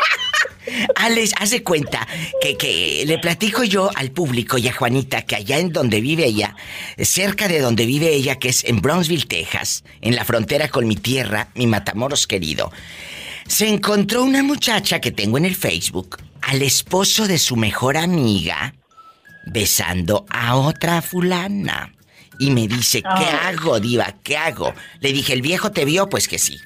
Alex, 0.96 1.32
haz 1.38 1.50
de 1.50 1.62
cuenta 1.62 2.06
que, 2.40 2.56
que 2.56 3.04
le 3.06 3.18
platico 3.18 3.64
yo 3.64 3.90
al 3.96 4.10
público 4.12 4.58
y 4.58 4.68
a 4.68 4.72
Juanita 4.72 5.22
que 5.22 5.36
allá 5.36 5.58
en 5.58 5.72
donde 5.72 6.00
vive 6.00 6.24
ella, 6.24 6.54
cerca 6.98 7.48
de 7.48 7.60
donde 7.60 7.84
vive 7.86 8.08
ella, 8.14 8.36
que 8.38 8.48
es 8.48 8.64
en 8.64 8.80
Brownsville, 8.80 9.26
Texas, 9.26 9.84
en 10.00 10.14
la 10.16 10.24
frontera 10.24 10.68
con 10.68 10.86
mi 10.86 10.96
tierra, 10.96 11.48
mi 11.54 11.66
Matamoros 11.66 12.26
querido, 12.26 12.72
se 13.46 13.68
encontró 13.68 14.22
una 14.22 14.42
muchacha 14.42 15.00
que 15.00 15.10
tengo 15.10 15.36
en 15.38 15.44
el 15.46 15.56
Facebook, 15.56 16.18
al 16.42 16.62
esposo 16.62 17.26
de 17.26 17.38
su 17.38 17.56
mejor 17.56 17.96
amiga, 17.96 18.74
besando 19.46 20.26
a 20.30 20.56
otra 20.56 21.02
fulana. 21.02 21.94
Y 22.38 22.50
me 22.50 22.66
dice, 22.66 23.02
¿qué 23.02 23.08
Ay. 23.08 23.54
hago, 23.56 23.78
diva? 23.78 24.14
¿Qué 24.22 24.36
hago? 24.36 24.74
Le 25.00 25.12
dije, 25.12 25.32
¿el 25.32 25.42
viejo 25.42 25.70
te 25.70 25.84
vio? 25.84 26.08
Pues 26.08 26.28
que 26.28 26.38
sí. 26.38 26.58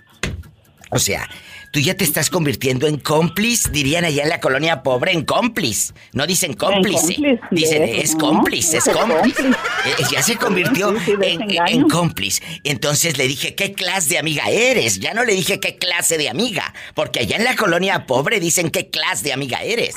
O 0.91 0.99
sea, 0.99 1.29
tú 1.77 1.83
ya 1.83 1.95
te 1.95 2.05
estás 2.05 2.31
convirtiendo 2.31 2.87
en 2.87 2.99
cómplice, 2.99 3.69
dirían 3.71 4.07
allá 4.07 4.23
en 4.23 4.31
la 4.31 4.41
colonia 4.41 4.83
pobre, 4.83 5.13
en 5.13 5.27
cómplice. 5.27 5.93
No 6.15 6.27
dicen 6.27 6.55
cómplice. 6.55 7.17
cómplice, 7.17 7.41
Dicen, 7.51 7.83
es 7.83 8.17
cómplice, 8.17 8.79
es 8.79 8.87
Es 8.87 8.97
cómplice. 8.97 9.43
cómplice. 9.43 9.61
Eh, 9.85 10.05
ya 10.11 10.23
se 10.23 10.37
convirtió 10.37 10.93
Sí, 10.93 11.05
sí, 11.05 11.17
de 11.17 11.33
en, 11.33 11.39
desengaño. 11.41 11.67
en 11.83 11.89
cómplice. 11.91 12.43
Entonces 12.65 13.19
le 13.19 13.29
dije, 13.29 13.55
¿qué 13.55 13.75
clase 13.75 14.09
de 14.09 14.19
amiga 14.19 14.49
eres? 14.49 15.01
Ya 15.01 15.13
no 15.13 15.23
le 15.25 15.35
dije 15.35 15.61
qué 15.61 15.77
clase 15.77 16.17
de 16.17 16.31
amiga, 16.31 16.73
porque 16.95 17.21
allá 17.21 17.37
en 17.37 17.45
la 17.45 17.55
colonia 17.57 18.07
pobre 18.07 18.41
dicen 18.41 18.71
qué 18.71 18.89
clase 18.89 19.25
de 19.25 19.33
amiga 19.35 19.63
eres. 19.63 19.95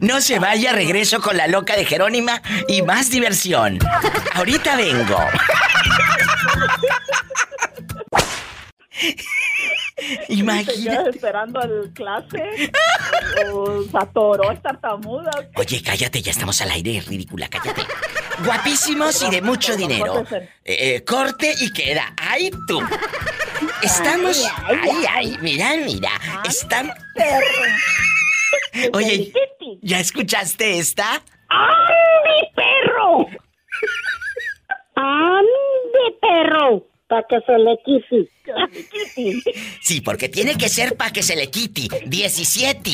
No 0.00 0.20
se 0.20 0.38
vaya, 0.38 0.72
regreso 0.72 1.20
con 1.20 1.36
la 1.36 1.46
loca 1.46 1.76
de 1.76 1.84
Jerónima 1.84 2.42
y 2.68 2.82
más 2.82 3.10
diversión. 3.10 3.78
Ahorita 4.34 4.76
vengo. 4.76 5.18
¿Te 10.26 10.34
Imagínate. 10.34 11.10
esperando 11.10 11.62
el 11.62 11.92
clase? 11.92 12.70
¿O 13.52 13.82
se 13.82 13.96
atoró 13.96 14.50
es 14.50 14.60
tartamuda? 14.62 15.30
Oye, 15.56 15.82
cállate, 15.82 16.20
ya 16.20 16.32
estamos 16.32 16.60
al 16.60 16.70
aire, 16.72 17.00
ridícula, 17.06 17.48
cállate. 17.48 17.82
Guapísimos 18.44 19.22
y 19.22 19.30
de 19.30 19.40
mucho 19.42 19.76
dinero. 19.76 20.24
Eh, 20.30 20.46
eh, 20.64 21.04
corte 21.04 21.54
y 21.60 21.72
queda. 21.72 22.12
¡Ay, 22.16 22.50
tú! 22.66 22.82
Estamos. 23.82 24.44
¡Ay, 24.66 25.04
ay! 25.10 25.38
Mira, 25.40 25.70
mira. 25.84 26.10
Están. 26.46 26.92
Oye, 28.92 29.32
¿ya 29.84 30.00
escuchaste 30.00 30.78
esta? 30.78 31.22
¡Ande, 31.48 32.50
perro! 32.56 33.26
¡Ande, 34.96 36.18
perro! 36.20 36.86
Para 37.06 37.24
que 37.28 37.40
se 37.46 37.58
le 37.58 37.78
quite. 37.84 38.30
Sí, 39.82 40.00
porque 40.00 40.28
tiene 40.28 40.56
que 40.56 40.68
ser 40.68 40.96
para 40.96 41.12
que 41.12 41.22
se 41.22 41.36
le 41.36 41.50
quite. 41.50 41.88
17. 42.06 42.90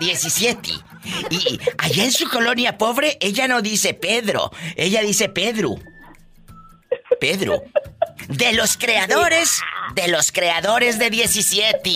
17. 0.00 0.70
Y, 1.30 1.36
y 1.36 1.60
allá 1.76 2.04
en 2.04 2.12
su 2.12 2.28
colonia 2.28 2.78
pobre, 2.78 3.18
ella 3.20 3.46
no 3.46 3.60
dice 3.60 3.94
Pedro, 3.94 4.50
ella 4.76 5.02
dice 5.02 5.28
Pedro. 5.28 5.76
Pedro. 7.20 7.62
De 8.28 8.52
los 8.52 8.76
creadores, 8.76 9.60
de 9.94 10.08
los 10.08 10.32
creadores 10.32 10.98
de 10.98 11.10
17. 11.10 11.90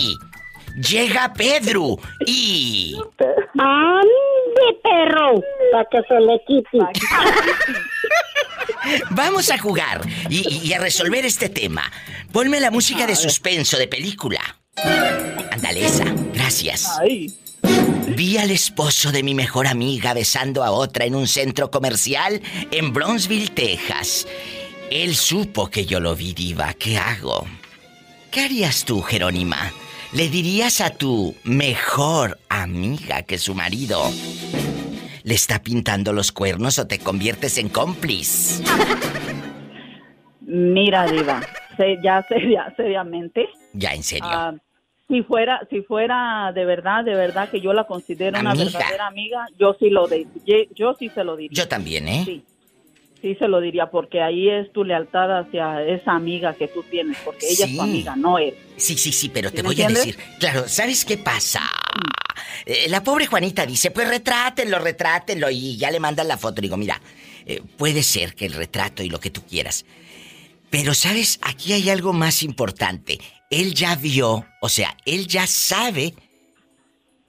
Llega 0.75 1.33
Pedro 1.33 1.97
y... 2.25 2.95
¡Ande, 3.59 4.79
perro! 4.83 5.41
Para 5.71 5.87
que 5.91 6.01
se 6.07 6.19
le 6.19 6.41
quite. 6.47 6.79
Vamos 9.11 9.51
a 9.51 9.57
jugar 9.57 10.01
y, 10.29 10.67
y 10.67 10.73
a 10.73 10.79
resolver 10.79 11.25
este 11.25 11.49
tema. 11.49 11.83
Ponme 12.31 12.59
la 12.59 12.71
música 12.71 13.05
de 13.05 13.15
suspenso 13.15 13.77
de 13.77 13.87
película. 13.87 14.39
Ándale 15.51 15.85
esa. 15.85 16.05
Gracias. 16.33 16.99
Vi 18.07 18.37
al 18.37 18.51
esposo 18.51 19.11
de 19.11 19.23
mi 19.23 19.33
mejor 19.33 19.67
amiga 19.67 20.13
besando 20.13 20.63
a 20.63 20.71
otra 20.71 21.05
en 21.05 21.15
un 21.15 21.27
centro 21.27 21.71
comercial 21.71 22.41
en 22.71 22.93
Brownsville, 22.93 23.49
Texas. 23.51 24.27
Él 24.91 25.15
supo 25.15 25.69
que 25.69 25.85
yo 25.85 25.99
lo 25.99 26.15
vi, 26.15 26.33
diva. 26.33 26.73
¿Qué 26.73 26.97
hago? 26.97 27.47
¿Qué 28.31 28.41
harías 28.41 28.83
tú, 28.85 29.01
Jerónima? 29.01 29.71
¿Le 30.15 30.29
dirías 30.29 30.79
a 30.81 30.91
tu 30.91 31.35
mejor 31.43 32.37
amiga 32.49 33.23
que 33.23 33.37
su 33.39 33.55
marido 33.55 33.99
le 35.23 35.33
está 35.33 35.59
pintando 35.63 36.13
los 36.13 36.31
cuernos 36.31 36.77
o 36.77 36.85
te 36.87 36.99
conviertes 36.99 37.57
en 37.57 37.69
cómplice? 37.69 38.63
mira, 40.41 41.07
Diva, 41.07 41.41
se- 41.77 41.97
ya 42.03 42.23
seria, 42.27 42.71
seriamente. 42.77 43.47
Ya, 43.73 43.93
en 43.93 44.03
serio. 44.03 44.23
ah, 44.29 44.53
si 45.07 45.23
fuera, 45.23 45.65
si 45.69 45.81
fuera 45.81 46.51
de 46.53 46.65
verdad, 46.65 47.03
de 47.03 47.15
verdad 47.15 47.49
que 47.49 47.59
yo 47.59 47.73
la 47.73 47.85
considero 47.85 48.39
una 48.39 48.53
verdadera 48.53 49.07
amiga, 49.07 49.47
yo 49.57 49.75
sí 49.79 49.89
lo 49.89 50.07
de, 50.07 50.27
yo 50.75 50.95
sí 50.99 51.09
se 51.15 51.23
lo 51.23 51.35
diría. 51.35 51.63
Yo 51.63 51.67
también, 51.67 52.07
¿eh? 52.07 52.21
Sí, 52.25 52.43
sí 53.23 53.35
se 53.35 53.47
lo 53.47 53.61
diría, 53.61 53.89
porque 53.89 54.21
ahí 54.21 54.49
es 54.49 54.69
tu 54.73 54.83
lealtad 54.83 55.39
hacia 55.39 55.81
esa 55.81 56.11
amiga 56.11 56.53
que 56.53 56.67
tú 56.67 56.83
tienes, 56.83 57.17
porque 57.23 57.47
ella 57.49 57.65
es 57.65 57.75
tu 57.75 57.81
amiga, 57.81 58.17
no 58.17 58.37
él. 58.37 58.53
Sí, 58.75 58.97
sí, 58.97 59.13
sí, 59.13 59.29
pero 59.29 59.49
¿Sí 59.49 59.55
te 59.55 59.61
voy 59.61 59.81
a 59.81 59.87
decir. 59.87 60.17
Claro, 60.39 60.67
¿sabes 60.67 61.05
qué 61.05 61.17
pasa? 61.17 61.61
Eh, 62.65 62.87
la 62.89 63.01
pobre 63.01 63.25
Juanita 63.25 63.65
dice, 63.65 63.91
pues 63.91 64.09
retrátenlo, 64.09 64.77
retrátenlo, 64.77 65.49
y 65.49 65.77
ya 65.77 65.89
le 65.89 66.01
mandan 66.01 66.27
la 66.27 66.37
foto. 66.37 66.61
Digo, 66.61 66.75
mira, 66.75 67.01
eh, 67.45 67.61
puede 67.77 68.03
ser 68.03 68.35
que 68.35 68.45
el 68.45 68.53
retrato 68.53 69.03
y 69.03 69.09
lo 69.09 69.21
que 69.21 69.29
tú 69.29 69.41
quieras. 69.43 69.85
Pero, 70.69 70.93
¿sabes? 70.93 71.39
Aquí 71.43 71.71
hay 71.71 71.89
algo 71.89 72.11
más 72.11 72.43
importante. 72.43 73.19
Él 73.49 73.73
ya 73.73 73.95
vio, 73.95 74.45
o 74.59 74.67
sea, 74.67 74.97
él 75.05 75.27
ya 75.27 75.47
sabe 75.47 76.13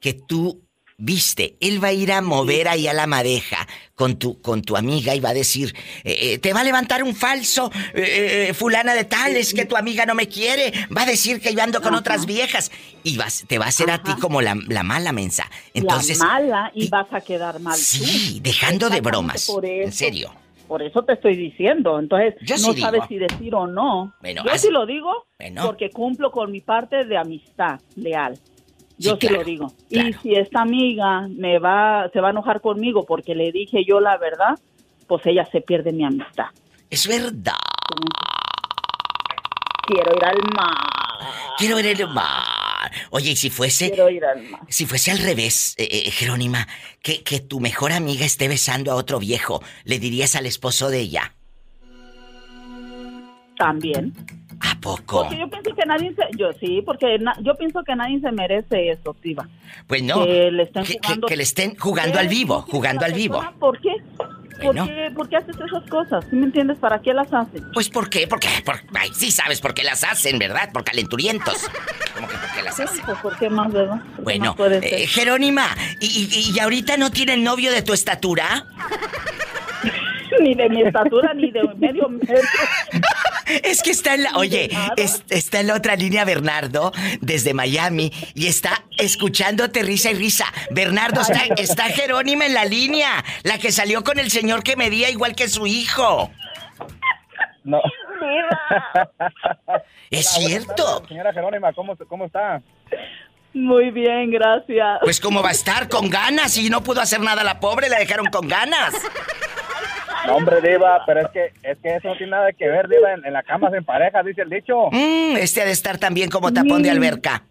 que 0.01 0.13
tú 0.13 0.64
viste, 0.97 1.57
él 1.61 1.83
va 1.83 1.89
a 1.89 1.93
ir 1.93 2.13
a 2.13 2.21
mover 2.23 2.69
ahí 2.69 2.87
a 2.87 2.93
la 2.93 3.07
madeja 3.07 3.67
con 3.95 4.17
tu, 4.17 4.41
con 4.41 4.63
tu 4.63 4.77
amiga 4.77 5.15
y 5.15 5.21
va 5.21 5.31
a 5.31 5.35
decir, 5.35 5.75
eh, 6.05 6.17
eh, 6.35 6.39
te 6.39 6.53
va 6.53 6.61
a 6.61 6.65
levantar 6.65 7.03
un 7.03 7.15
falso, 7.15 7.71
eh, 7.95 8.47
eh, 8.51 8.55
fulana 8.55 8.95
de 8.95 9.05
tal, 9.05 9.37
es 9.37 9.55
que 9.55 9.65
tu 9.67 9.77
amiga 9.77 10.07
no 10.07 10.15
me 10.15 10.29
quiere, 10.29 10.73
va 10.97 11.03
a 11.03 11.07
decir 11.07 11.41
que 11.41 11.55
yo 11.55 11.63
ando 11.63 11.81
con 11.83 11.95
otras 11.95 12.27
viejas 12.27 12.71
y 13.03 13.17
vas, 13.17 13.45
te 13.47 13.59
va 13.59 13.67
a 13.67 13.69
hacer 13.69 13.91
a 13.91 14.03
ti 14.03 14.13
como 14.21 14.41
la, 14.41 14.57
la 14.69 14.83
mala 14.83 15.13
mensa. 15.13 15.51
Entonces, 15.75 16.19
la 16.19 16.25
mala 16.27 16.73
y 16.75 16.89
vas 16.89 17.07
a 17.13 17.21
quedar 17.21 17.61
mal. 17.61 17.77
sí, 17.77 18.35
tú. 18.37 18.43
dejando 18.43 18.89
de 18.91 19.01
bromas, 19.01 19.47
por 19.47 19.65
en 19.67 19.89
eso. 19.89 19.99
serio. 19.99 20.35
Por 20.69 20.83
eso 20.83 21.05
te 21.05 21.13
estoy 21.13 21.37
diciendo. 21.37 21.99
Entonces, 21.99 22.35
Yo 22.41 22.57
no 22.57 22.73
sí 22.73 22.81
sabes 22.81 23.03
digo. 23.09 23.27
si 23.29 23.35
decir 23.35 23.55
o 23.55 23.67
no. 23.67 24.15
Bueno, 24.23 24.43
Yo 24.47 24.57
sí 24.59 24.71
lo 24.71 24.87
digo 24.87 25.11
Bueno. 25.39 25.63
porque 25.67 25.91
cumplo 25.91 26.31
con 26.31 26.51
mi 26.51 26.63
parte 26.63 27.05
de 27.05 27.19
amistad 27.19 27.81
leal. 27.97 28.39
Yo 28.99 29.17
Sí, 29.21 29.29
lo 29.29 29.43
digo. 29.45 29.73
claro. 29.91 30.09
Y 30.09 30.13
si 30.15 30.35
esta 30.35 30.63
amiga 30.63 31.27
me 31.29 31.59
va, 31.59 32.09
se 32.13 32.21
va 32.21 32.29
a 32.29 32.31
enojar 32.31 32.61
conmigo 32.61 33.05
porque 33.07 33.35
le 33.35 33.51
dije 33.53 33.85
yo 33.85 34.01
la 34.01 34.17
verdad, 34.19 34.59
pues 35.09 35.25
ella 35.27 35.47
se 35.51 35.61
pierde 35.61 35.93
mi 35.93 36.05
amistad. 36.05 36.47
Es 36.91 37.07
verdad. 37.09 37.55
Quiero 39.87 40.13
ir 40.17 40.25
al 40.25 40.39
mar. 40.57 40.77
Quiero 41.59 41.77
ver 41.77 41.87
el 42.01 42.09
mar. 42.09 42.91
Oye, 43.11 43.31
y 43.33 43.37
si 43.37 43.51
fuese, 43.51 43.91
Quiero 43.91 44.09
ir 44.11 44.25
al 44.25 44.43
mar. 44.49 44.61
si 44.69 44.87
fuese 44.87 45.11
al 45.11 45.19
revés, 45.19 45.75
eh, 45.79 45.89
eh, 46.07 46.11
Jerónima, 46.11 46.67
que, 47.03 47.23
que 47.23 47.41
tu 47.41 47.61
mejor 47.61 47.93
amiga 47.93 48.25
esté 48.25 48.49
besando 48.49 48.93
a 48.93 48.95
otro 48.95 49.19
viejo, 49.19 49.63
¿le 49.85 49.99
dirías 49.99 50.37
al 50.37 50.47
esposo 50.47 50.89
de 50.91 51.01
ella? 51.01 51.35
También. 53.57 54.13
¿A 54.61 54.81
poco? 54.81 55.23
Porque 55.23 55.39
yo 55.39 55.49
pienso 55.51 55.75
que 55.75 55.85
nadie 55.87 56.15
se, 56.15 56.37
yo 56.39 56.53
sí, 56.59 56.81
porque 56.87 57.19
na- 57.19 57.37
yo 57.43 57.55
pienso 57.57 57.83
que 57.85 57.95
nadie 57.97 58.21
se 58.21 58.33
merece 58.33 58.91
eso, 58.91 59.15
Tiva. 59.21 59.47
Pues 59.87 60.03
no. 60.03 60.25
que 60.25 60.51
le 60.51 60.63
estén 60.63 60.85
que, 60.85 60.99
jugando- 61.03 61.27
que 61.27 61.37
le 61.37 61.43
estén 61.43 61.77
jugando 61.77 62.19
al 62.19 62.29
vivo, 62.29 62.65
¿Qué 62.65 62.71
jugando 62.71 63.05
al 63.05 63.13
vivo. 63.13 63.39
persona? 63.41 63.59
¿Por 63.59 63.81
qué? 63.81 63.91
¿Por, 64.17 64.67
Bueno. 64.67 64.87
qué, 64.87 65.11
¿Por 65.15 65.29
qué 65.29 65.37
haces 65.37 65.57
esas 65.57 65.91
cosas? 65.91 66.25
¿Sí 66.31 66.37
me 66.37 66.47
entiendes? 66.47 66.79
¿Para 66.79 67.03
qué 67.03 67.13
las 67.13 67.31
haces? 67.33 67.61
Pues 67.75 67.91
¿por 67.91 68.09
qué? 68.09 68.27
Porque, 68.29 68.49
por, 68.65 68.77
ay, 68.95 69.11
sí 69.13 69.31
sabes 69.33 69.61
por 69.61 69.75
qué 69.75 69.83
las 69.83 70.05
hacen, 70.05 70.39
¿verdad? 70.39 70.71
Por 70.73 70.85
calenturientos. 70.85 71.69
¿Cómo 72.15 72.29
que 72.29 72.37
por 72.37 72.51
qué 72.55 72.63
las 72.63 72.79
hacen? 72.81 73.05
Pues, 73.05 73.19
¿Por 73.19 73.37
qué 73.39 73.51
más, 73.51 73.73
verdad? 73.73 74.01
¿Por 74.01 74.17
qué 74.17 74.23
Bueno, 74.23 74.55
más 74.57 74.71
eh, 74.83 75.07
Jerónima, 75.09 75.67
¿y, 76.01 76.07
y, 76.33 76.53
y 76.57 76.59
ahorita 76.61 76.97
no 76.97 77.11
tiene 77.11 77.37
novio 77.37 77.73
de 77.73 77.83
tu 77.83 77.93
estatura? 77.93 78.65
ni 80.41 80.55
de 80.55 80.69
mi 80.69 80.83
estatura, 80.83 81.33
ni 81.35 81.51
de 81.51 81.63
medio 81.77 82.09
metro. 82.09 82.35
Es 83.63 83.83
que 83.83 83.91
está 83.91 84.15
en 84.15 84.23
la. 84.23 84.37
Oye, 84.37 84.71
es- 84.97 85.23
está 85.29 85.61
en 85.61 85.67
la 85.67 85.75
otra 85.75 85.97
línea 85.97 86.25
Bernardo, 86.25 86.93
desde 87.21 87.53
Miami, 87.53 88.11
y 88.35 88.47
está 88.47 88.83
escuchándote 88.97 89.83
risa 89.83 90.11
y 90.11 90.15
risa. 90.15 90.47
Bernardo, 90.71 91.21
está, 91.21 91.41
está 91.59 91.85
Jerónima 91.91 92.47
en 92.47 92.55
la 92.55 92.65
línea, 92.65 93.23
la 93.43 93.59
que 93.59 93.71
salió 93.71 94.03
con 94.03 94.19
el 94.19 94.31
señor 94.31 94.63
que 94.63 94.77
medía 94.77 95.11
igual 95.11 95.35
que 95.35 95.49
su 95.49 95.67
hijo. 95.67 96.31
No. 97.65 97.83
Es 100.11 100.35
Hola, 100.37 100.47
cierto. 100.49 100.75
tardes, 100.85 101.09
Señora 101.09 101.33
Jerónima, 101.35 101.73
¿cómo, 101.75 101.97
¿cómo 102.09 102.25
está? 102.25 102.63
Muy 103.53 103.91
bien, 103.91 104.31
gracias. 104.31 105.01
Pues 105.03 105.21
cómo 105.21 105.43
va 105.43 105.51
a 105.51 105.53
estar, 105.53 105.89
con 105.89 106.09
ganas, 106.09 106.57
y 106.57 106.71
no 106.71 106.83
pudo 106.83 107.01
hacer 107.03 107.21
nada 107.21 107.45
la 107.45 107.61
pobre, 107.61 107.89
la 107.89 107.99
dejaron 107.99 108.27
con 108.27 108.49
ganas. 108.49 108.95
No, 110.27 110.37
hombre, 110.37 110.61
Diva, 110.61 111.03
pero 111.07 111.21
es 111.21 111.29
que, 111.29 111.53
es 111.63 111.79
que 111.83 111.97
eso 111.97 112.09
no 112.09 112.17
tiene 112.17 112.31
nada 112.33 112.53
que 112.53 112.67
ver, 112.69 112.89
Diva. 112.89 113.13
En, 113.13 113.25
en 113.25 113.33
la 113.33 113.43
cama 113.43 113.71
se 113.71 113.77
empareja, 113.79 114.23
dice 114.23 114.43
el 114.43 114.51
dicho. 114.51 114.89
Mm, 114.91 115.37
este 115.37 115.63
ha 115.63 115.65
de 115.67 115.73
estar 115.73 115.99
también 115.99 116.31
como 116.31 116.53
tapón 116.53 116.83
de 116.83 116.91
alberca. 116.91 117.45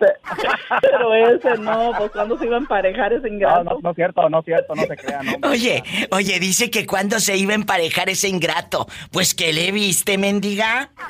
Pero 0.80 1.14
ese 1.14 1.58
no, 1.58 1.92
pues 1.98 2.10
cuando 2.12 2.38
se 2.38 2.46
iba 2.46 2.56
a 2.56 2.60
emparejar 2.60 3.12
ese 3.12 3.28
No, 3.28 3.34
ingrato. 3.34 3.64
no, 3.64 3.78
no 3.82 3.90
es 3.90 3.96
cierto, 3.96 4.28
no 4.30 4.38
es 4.38 4.44
cierto, 4.46 4.74
no 4.74 4.82
se 4.82 4.96
crean. 4.96 5.26
No. 5.26 5.48
Oye, 5.50 5.82
oye, 6.10 6.38
dice 6.40 6.70
que 6.70 6.86
cuando 6.86 7.20
se 7.20 7.36
iba 7.36 7.52
a 7.52 7.56
emparejar 7.56 8.08
ese 8.08 8.28
ingrato. 8.28 8.86
Pues 9.12 9.34
que 9.34 9.52
le 9.52 9.72
viste, 9.72 10.16
mendiga. 10.16 10.90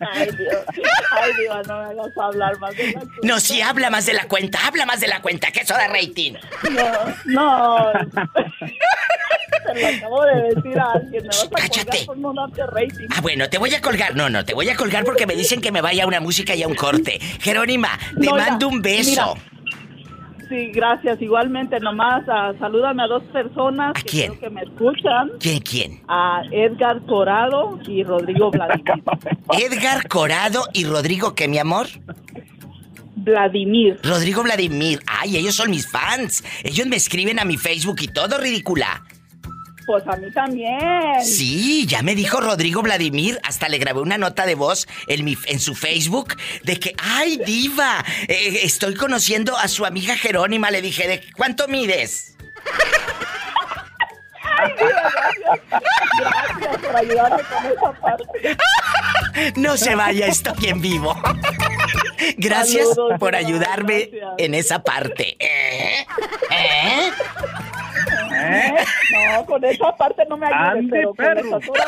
Ay, 0.00 0.28
Dios. 0.38 0.64
Ay, 1.12 1.32
Dios, 1.40 1.66
no 1.68 1.78
me 1.78 1.84
hagas 1.90 2.18
hablar 2.20 2.58
más 2.58 2.76
de 2.76 2.86
la 2.86 2.92
cuenta. 3.00 3.14
No, 3.22 3.40
si 3.40 3.60
habla 3.62 3.90
más 3.90 4.06
de 4.06 4.12
la 4.14 4.28
cuenta, 4.28 4.58
habla 4.66 4.86
más 4.86 5.00
de 5.00 5.08
la 5.08 5.20
cuenta, 5.22 5.50
que 5.50 5.60
eso 5.60 5.74
da 5.74 5.88
rating. 5.88 6.34
No, 6.70 6.92
no. 7.26 7.92
Te 9.66 9.80
lo 9.80 9.88
acabo 9.88 10.24
de 10.24 10.54
decir 10.54 10.78
a 10.78 10.92
alguien. 10.92 11.22
Me 11.22 11.28
vas 11.28 11.44
a 11.44 11.50
Cállate. 11.50 11.84
colgar 11.84 12.06
por 12.06 12.18
no 12.18 12.32
darte 12.34 12.66
rating. 12.66 13.06
Ah, 13.14 13.20
bueno, 13.20 13.48
te 13.48 13.58
voy 13.58 13.74
a 13.74 13.80
colgar. 13.80 14.14
No, 14.14 14.30
no, 14.30 14.44
te 14.44 14.54
voy 14.54 14.68
a 14.68 14.76
colgar 14.76 15.04
porque 15.04 15.26
me 15.26 15.34
dicen 15.34 15.60
que 15.60 15.72
me 15.72 15.80
vaya 15.80 16.04
a 16.04 16.06
una 16.06 16.20
música 16.20 16.54
y 16.54 16.62
a 16.62 16.68
un 16.68 16.74
corte. 16.74 17.18
Jerónima, 17.40 17.98
te 18.20 18.26
No, 18.26 18.36
ya, 18.38 18.44
mando 18.50 18.68
un 18.68 18.80
beso. 18.82 19.36
Sí, 20.48 20.70
gracias. 20.72 21.20
Igualmente, 21.20 21.80
nomás 21.80 22.22
ah, 22.28 22.52
salúdame 22.58 23.02
a 23.02 23.06
dos 23.06 23.22
personas 23.24 23.90
¿A 23.90 24.00
que 24.00 24.08
quién? 24.08 24.26
creo 24.28 24.40
que 24.40 24.50
me 24.50 24.62
escuchan. 24.62 25.30
¿Quién, 25.40 25.60
quién? 25.60 26.00
A 26.08 26.42
Edgar 26.52 27.04
Corado 27.06 27.78
y 27.86 28.04
Rodrigo 28.04 28.50
Vladimir. 28.50 28.84
Edgar 29.58 30.06
Corado 30.08 30.64
y 30.72 30.84
Rodrigo, 30.84 31.34
¿qué, 31.34 31.48
mi 31.48 31.58
amor? 31.58 31.86
Vladimir. 33.16 33.98
Rodrigo 34.04 34.42
Vladimir. 34.44 35.00
Ay, 35.06 35.36
ellos 35.36 35.56
son 35.56 35.70
mis 35.70 35.90
fans. 35.90 36.44
Ellos 36.62 36.86
me 36.86 36.96
escriben 36.96 37.40
a 37.40 37.44
mi 37.44 37.56
Facebook 37.56 37.96
y 38.00 38.08
todo, 38.08 38.38
ridícula. 38.38 39.02
Pues 39.86 40.04
a 40.08 40.16
mí 40.16 40.30
también. 40.32 41.24
Sí, 41.24 41.86
ya 41.86 42.02
me 42.02 42.16
dijo 42.16 42.40
Rodrigo 42.40 42.82
Vladimir, 42.82 43.38
hasta 43.44 43.68
le 43.68 43.78
grabé 43.78 44.00
una 44.00 44.18
nota 44.18 44.44
de 44.44 44.56
voz 44.56 44.88
en, 45.06 45.24
mi, 45.24 45.38
en 45.46 45.60
su 45.60 45.76
Facebook 45.76 46.34
de 46.64 46.80
que, 46.80 46.94
ay, 46.98 47.40
diva, 47.46 48.04
eh, 48.26 48.60
estoy 48.64 48.94
conociendo 48.94 49.56
a 49.56 49.68
su 49.68 49.86
amiga 49.86 50.16
Jerónima. 50.16 50.72
Le 50.72 50.82
dije, 50.82 51.06
¿de 51.06 51.22
cuánto 51.36 51.68
mides? 51.68 52.36
Gracias 56.16 56.78
por 56.82 56.96
ayudarme 56.96 57.42
con 57.44 57.66
esa 57.66 57.92
parte. 58.00 58.56
No 59.56 59.76
se 59.76 59.94
vaya, 59.94 60.26
estoy 60.26 60.66
en 60.66 60.80
vivo. 60.80 61.14
Gracias 62.38 62.88
Saludos, 62.88 63.18
por 63.20 63.36
Diva, 63.36 63.46
ayudarme 63.46 64.06
gracias. 64.10 64.34
en 64.38 64.54
esa 64.54 64.82
parte. 64.82 65.36
¿Eh? 65.38 66.06
¿Eh? 66.50 67.10
No, 69.12 69.46
con 69.46 69.64
esa 69.64 69.94
parte 69.96 70.22
no 70.28 70.36
me 70.36 70.46
ayudes, 70.46 70.68
Ande, 70.70 70.88
pero 70.90 71.08
con 71.08 71.16
perro. 71.16 71.40
esa 71.40 71.66
sola 71.66 71.84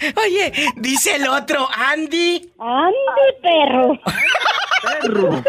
sí. 0.00 0.06
Oye, 0.24 0.52
dice 0.76 1.16
el 1.16 1.28
otro, 1.28 1.68
Andy. 1.74 2.50
¡Ande, 2.58 2.94
perro! 3.42 3.98
Perro. 5.00 5.42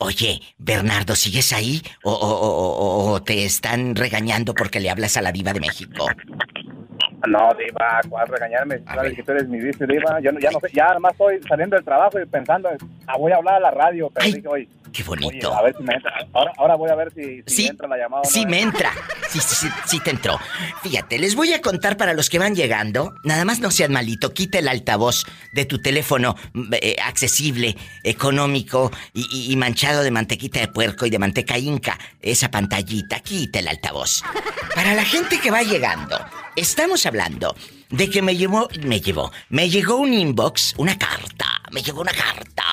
Oye, 0.00 0.40
Bernardo, 0.58 1.14
¿sigues 1.16 1.52
ahí? 1.52 1.82
¿O, 2.04 2.12
o- 2.12 2.16
o- 2.16 2.76
o- 3.08 3.12
o 3.14 3.22
te 3.22 3.44
están 3.44 3.96
regañando 3.96 4.54
porque 4.54 4.78
le 4.80 4.90
hablas 4.90 5.16
a 5.16 5.22
la 5.22 5.32
diva 5.32 5.52
de 5.52 5.60
México? 5.60 6.06
No, 7.26 7.50
Diva, 7.58 8.00
¿cuál 8.08 8.28
regañarme? 8.28 8.78
Sabes 8.84 9.14
que 9.14 9.22
tú 9.24 9.32
eres 9.32 9.48
mi 9.48 9.58
vice, 9.58 9.86
Diva. 9.86 10.20
Yo 10.20 10.30
no- 10.30 10.38
ya 10.38 10.50
no 10.52 10.60
sé, 10.60 10.68
ya 10.72 10.86
además 10.90 11.12
estoy 11.12 11.40
saliendo 11.48 11.74
del 11.74 11.84
trabajo 11.84 12.18
y 12.20 12.26
pensando, 12.26 12.70
ah, 13.08 13.16
voy 13.18 13.32
a 13.32 13.36
hablar 13.36 13.56
a 13.56 13.60
la 13.60 13.70
radio, 13.72 14.08
pero 14.14 14.24
Ay, 14.24 14.32
dije, 14.34 14.48
oye, 14.48 14.68
Qué 14.92 15.02
oye, 15.02 15.08
bonito. 15.26 15.54
a 15.54 15.62
ver 15.62 15.74
si 15.76 15.82
me 15.82 15.94
entra. 15.94 16.12
Ahora, 16.32 16.52
ahora 16.58 16.74
voy 16.76 16.90
a 16.90 16.94
ver 16.94 17.12
si, 17.14 17.42
si 17.46 17.54
Sí, 17.56 17.62
me 17.64 17.68
entra 17.70 17.88
la 17.88 17.96
llamada. 17.96 18.22
o 18.22 18.24
no, 18.24 18.30
sí 18.30 18.42
¿eh? 18.42 18.46
me 18.46 18.60
entra. 18.60 18.92
Sí, 19.30 19.40
sí, 19.40 19.54
sí, 19.54 19.68
sí 19.86 20.00
te 20.00 20.10
entró. 20.10 20.38
Fíjate, 20.82 21.18
les 21.18 21.34
voy 21.34 21.52
a 21.52 21.60
contar 21.60 21.96
para 21.96 22.14
los 22.14 22.30
que 22.30 22.38
van 22.38 22.54
llegando. 22.54 23.14
Nada 23.24 23.44
más 23.44 23.60
no 23.60 23.70
sean 23.70 23.92
malito. 23.92 24.32
Quita 24.32 24.58
el 24.58 24.68
altavoz 24.68 25.24
de 25.52 25.64
tu 25.64 25.80
teléfono 25.82 26.34
mm, 26.54 26.72
eh, 26.74 26.96
accesible, 27.04 27.76
económico 28.04 28.90
y, 29.14 29.26
y- 29.30 29.52
y 29.52 29.56
manchado 29.56 30.02
de 30.02 30.10
mantequita 30.10 30.60
de 30.60 30.68
puerco 30.68 31.06
y 31.06 31.10
de 31.10 31.18
manteca 31.18 31.58
inca. 31.58 31.98
Esa 32.20 32.50
pantallita, 32.50 33.20
quita 33.20 33.58
el 33.58 33.68
altavoz. 33.68 34.22
Para 34.74 34.94
la 34.94 35.04
gente 35.04 35.38
que 35.40 35.50
va 35.50 35.62
llegando, 35.62 36.18
estamos 36.56 37.04
hablando 37.06 37.54
de 37.90 38.10
que 38.10 38.22
me 38.22 38.36
llevó, 38.36 38.68
me 38.82 39.00
llevó, 39.00 39.30
me 39.50 39.68
llegó 39.70 39.96
un 39.96 40.12
inbox, 40.14 40.74
una 40.78 40.98
carta. 40.98 41.46
Me 41.70 41.82
llegó 41.82 42.00
una 42.00 42.12
carta. 42.12 42.64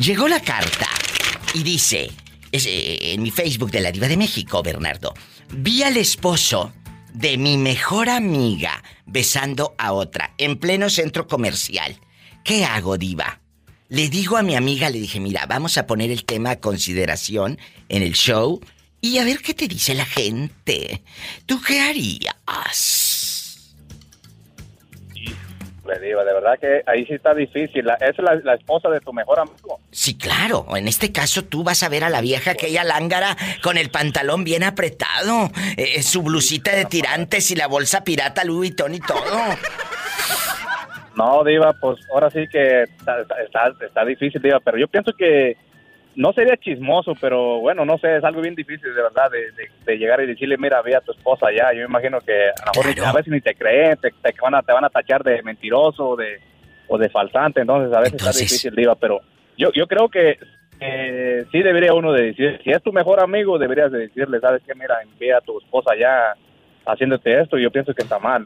Llegó 0.00 0.28
la 0.28 0.40
carta 0.40 0.88
y 1.52 1.62
dice, 1.62 2.10
es, 2.50 2.64
eh, 2.64 3.12
en 3.12 3.22
mi 3.22 3.30
Facebook 3.30 3.70
de 3.70 3.82
la 3.82 3.92
Diva 3.92 4.08
de 4.08 4.16
México, 4.16 4.62
Bernardo, 4.62 5.12
vi 5.50 5.82
al 5.82 5.98
esposo 5.98 6.72
de 7.12 7.36
mi 7.36 7.58
mejor 7.58 8.08
amiga 8.08 8.82
besando 9.04 9.74
a 9.76 9.92
otra 9.92 10.32
en 10.38 10.56
pleno 10.56 10.88
centro 10.88 11.26
comercial. 11.26 12.00
¿Qué 12.44 12.64
hago, 12.64 12.96
Diva? 12.96 13.42
Le 13.90 14.08
digo 14.08 14.38
a 14.38 14.42
mi 14.42 14.54
amiga, 14.54 14.88
le 14.88 15.00
dije, 15.00 15.20
mira, 15.20 15.44
vamos 15.44 15.76
a 15.76 15.86
poner 15.86 16.10
el 16.10 16.24
tema 16.24 16.52
a 16.52 16.60
consideración 16.60 17.58
en 17.90 18.02
el 18.02 18.14
show 18.14 18.58
y 19.02 19.18
a 19.18 19.24
ver 19.24 19.40
qué 19.40 19.52
te 19.52 19.68
dice 19.68 19.94
la 19.94 20.06
gente. 20.06 21.02
¿Tú 21.44 21.60
qué 21.60 21.78
harías? 21.80 23.09
De 25.98 26.32
verdad 26.34 26.58
que 26.60 26.82
ahí 26.86 27.04
sí 27.06 27.14
está 27.14 27.34
difícil. 27.34 27.84
La- 27.84 27.94
es 27.94 28.16
la, 28.18 28.34
la 28.36 28.54
esposa 28.54 28.88
de 28.90 29.00
tu 29.00 29.12
mejor 29.12 29.40
amigo. 29.40 29.80
Sí, 29.90 30.16
claro. 30.16 30.66
En 30.76 30.86
este 30.88 31.10
caso 31.12 31.44
tú 31.44 31.64
vas 31.64 31.82
a 31.82 31.88
ver 31.88 32.04
a 32.04 32.10
la 32.10 32.20
vieja 32.20 32.52
aquella 32.52 32.84
lángara 32.84 33.36
con 33.62 33.76
el 33.78 33.90
pantalón 33.90 34.44
bien 34.44 34.62
apretado, 34.62 35.50
eh, 35.76 36.02
su 36.02 36.22
blusita 36.22 36.74
de 36.76 36.84
tirantes 36.84 37.50
y 37.50 37.56
la 37.56 37.66
bolsa 37.66 38.04
pirata 38.04 38.44
Louis 38.44 38.70
Vuitton 38.70 38.94
y 38.94 39.00
todo. 39.00 39.18
No, 41.16 41.44
Diva, 41.44 41.74
pues 41.80 41.98
ahora 42.14 42.30
sí 42.30 42.46
que 42.50 42.82
está, 42.84 43.20
está, 43.44 43.72
está 43.84 44.04
difícil, 44.04 44.40
Diva, 44.40 44.60
pero 44.60 44.78
yo 44.78 44.86
pienso 44.88 45.12
que 45.18 45.56
no 46.16 46.32
sería 46.32 46.56
chismoso, 46.56 47.14
pero 47.20 47.60
bueno, 47.60 47.84
no 47.84 47.96
sé, 47.98 48.16
es 48.16 48.24
algo 48.24 48.40
bien 48.42 48.54
difícil 48.54 48.92
de 48.94 49.02
verdad 49.02 49.30
de, 49.30 49.52
de- 49.52 49.70
de 49.84 49.96
llegar 49.98 50.20
y 50.22 50.26
decirle, 50.26 50.56
mira, 50.58 50.82
ve 50.82 50.94
a 50.96 51.00
tu 51.00 51.12
esposa 51.12 51.46
allá. 51.48 51.72
Yo 51.72 51.84
imagino 51.84 52.20
que 52.20 52.32
a 52.48 52.66
lo 52.66 52.72
mejor 52.82 52.94
Claro. 52.94 53.10
a 53.10 53.12
veces 53.14 53.32
ni 53.32 53.40
te 53.40 53.54
creen, 53.54 53.96
te, 53.96 54.10
te 54.10 54.34
van, 54.42 54.54
a, 54.56 54.62
te 54.62 54.72
van 54.72 54.84
a 54.84 54.90
tachar 54.90 55.22
de 55.22 55.42
mentiroso 55.42 56.08
o 56.10 56.16
de, 56.16 56.40
o 56.88 56.98
de 56.98 57.08
faltante, 57.10 57.60
entonces 57.60 57.92
a 57.96 58.00
veces 58.00 58.14
Entonces- 58.14 58.34
está 58.42 58.44
difícil, 58.44 58.74
Diva, 58.74 58.94
pero 58.96 59.20
yo, 59.56 59.70
yo 59.72 59.86
creo 59.86 60.08
que 60.08 60.38
eh, 60.80 61.44
sí 61.52 61.62
debería 61.62 61.92
uno 61.94 62.12
de 62.12 62.22
decir, 62.24 62.60
si 62.64 62.70
es 62.70 62.82
tu 62.82 62.92
mejor 62.92 63.20
amigo, 63.20 63.58
deberías 63.58 63.92
de 63.92 63.98
decirle, 64.08 64.40
¿sabes 64.40 64.62
qué? 64.66 64.74
Mira, 64.74 65.00
envía 65.02 65.36
a 65.38 65.40
tu 65.42 65.58
esposa 65.58 65.92
allá 65.92 66.34
haciéndote 66.86 67.40
esto, 67.40 67.58
y 67.58 67.62
yo 67.62 67.70
pienso 67.70 67.92
que 67.94 68.02
está 68.02 68.18
mal, 68.18 68.44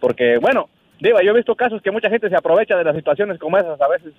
porque 0.00 0.38
bueno, 0.38 0.68
Diva, 1.00 1.22
yo 1.22 1.32
he 1.32 1.36
visto 1.36 1.54
casos 1.54 1.82
que 1.82 1.90
mucha 1.90 2.08
gente 2.08 2.28
se 2.30 2.36
aprovecha 2.36 2.76
de 2.76 2.84
las 2.84 2.96
situaciones 2.96 3.38
como 3.38 3.58
esas 3.58 3.80
a 3.80 3.88
veces. 3.88 4.12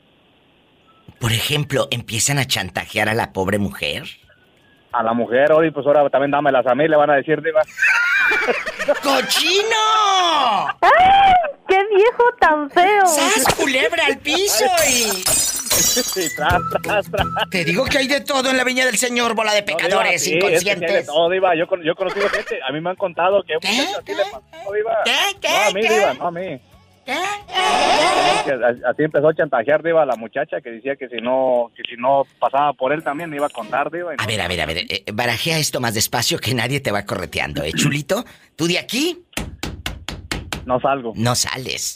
Por 1.20 1.32
ejemplo, 1.32 1.88
empiezan 1.92 2.38
a 2.40 2.46
chantajear 2.46 3.10
a 3.10 3.14
la 3.14 3.32
pobre 3.34 3.58
mujer. 3.58 4.04
a 4.92 5.04
la 5.04 5.14
mujer, 5.14 5.52
hoy 5.52 5.72
pues 5.72 5.86
ahora 5.88 6.10
también 6.10 6.32
dámelas 6.32 6.66
a 6.68 6.74
mí, 6.76 6.88
le 6.88 6.96
van 6.96 7.10
a 7.10 7.16
decir, 7.16 7.42
diva. 7.42 7.62
¡Cochino! 9.04 10.68
¡Ay! 10.82 11.34
¡Qué 11.68 11.78
viejo 11.96 12.24
tan 12.40 12.70
feo! 12.70 13.06
¡Sas 13.06 13.54
culebra 13.56 14.06
al 14.06 14.18
piso 14.20 14.66
y... 14.90 15.24
Sí, 15.76 16.28
tras, 16.36 16.62
tras, 16.84 17.12
tras. 17.12 17.28
Te 17.52 17.66
digo 17.66 17.84
que 17.86 17.98
hay 17.98 18.08
de 18.08 18.22
todo 18.22 18.50
en 18.50 18.56
la 18.58 18.64
viña 18.64 18.86
del 18.86 18.98
Señor, 18.98 19.34
bola 19.36 19.54
de 19.54 19.62
No, 19.62 19.66
diva, 19.68 19.78
pecadores 19.78 20.24
sí, 20.24 20.38
es 20.38 20.44
que 20.44 20.60
sí 20.60 20.70
hay 20.70 20.76
de 20.76 20.86
inconscientes. 20.86 21.06
todo, 21.08 21.30
diva, 21.30 21.56
yo, 21.56 21.68
con- 21.68 21.84
yo 21.84 21.92
he 21.92 21.96
conocido 21.96 22.30
gente, 22.30 22.60
a 22.68 22.72
mí 22.72 22.80
me 22.82 22.90
han 22.92 22.96
contado 22.96 23.44
que 23.44 23.54
¿Qué? 23.62 23.86
¿Qué? 24.06 24.16
le 24.16 24.24
pasó, 24.24 24.74
diva. 24.74 24.92
¿Qué? 25.04 25.12
¿Qué? 25.42 25.48
No, 25.50 25.56
a 25.70 25.72
mí, 25.72 25.82
¿Qué? 25.82 25.94
diva, 25.94 26.14
no 26.14 26.28
a 26.28 26.32
mí. 26.32 26.62
¿Qué? 27.06 27.14
Así 28.86 29.04
empezó 29.04 29.30
a 29.30 29.34
chantajear, 29.36 29.82
diva, 29.84 30.04
a 30.04 30.06
la 30.06 30.16
muchacha 30.16 30.62
que 30.62 30.72
decía 30.72 30.96
que 30.96 31.08
si 31.10 31.18
no, 31.18 31.72
que 31.76 31.84
si 31.90 31.96
no 32.00 32.26
pasaba 32.40 32.74
por 32.74 32.92
él 32.94 33.04
también 33.04 33.30
me 33.30 33.38
iba 33.38 33.48
a 33.48 33.50
contar, 33.50 33.92
diva. 33.92 34.12
A 34.12 34.16
no. 34.16 34.28
ver, 34.28 34.42
a 34.42 34.48
ver, 34.48 34.62
a 34.62 34.66
ver, 34.66 34.78
eh, 34.90 35.04
barajea 35.14 35.58
esto 35.58 35.80
más 35.80 35.94
despacio 35.94 36.38
que 36.40 36.54
nadie 36.54 36.80
te 36.80 36.92
va 36.92 37.06
correteando, 37.06 37.64
¿eh, 37.64 37.72
chulito? 37.74 38.24
¿Tú 38.56 38.68
de 38.68 38.80
aquí? 38.80 39.24
No 40.66 40.80
salgo, 40.80 41.14
No 41.16 41.36
sales. 41.36 41.96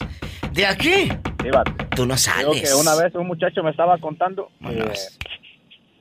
¿De 0.54 0.66
aquí? 0.66 1.10
diva. 1.44 1.64
Tú 1.96 2.06
no 2.06 2.18
sales. 2.18 2.70
que 2.70 2.76
una 2.76 2.96
vez 2.96 3.14
un 3.16 3.28
muchacho 3.28 3.64
me 3.64 3.72
estaba 3.72 3.98
contando 3.98 4.50
que, 4.60 4.66
Vámonos. 4.66 5.20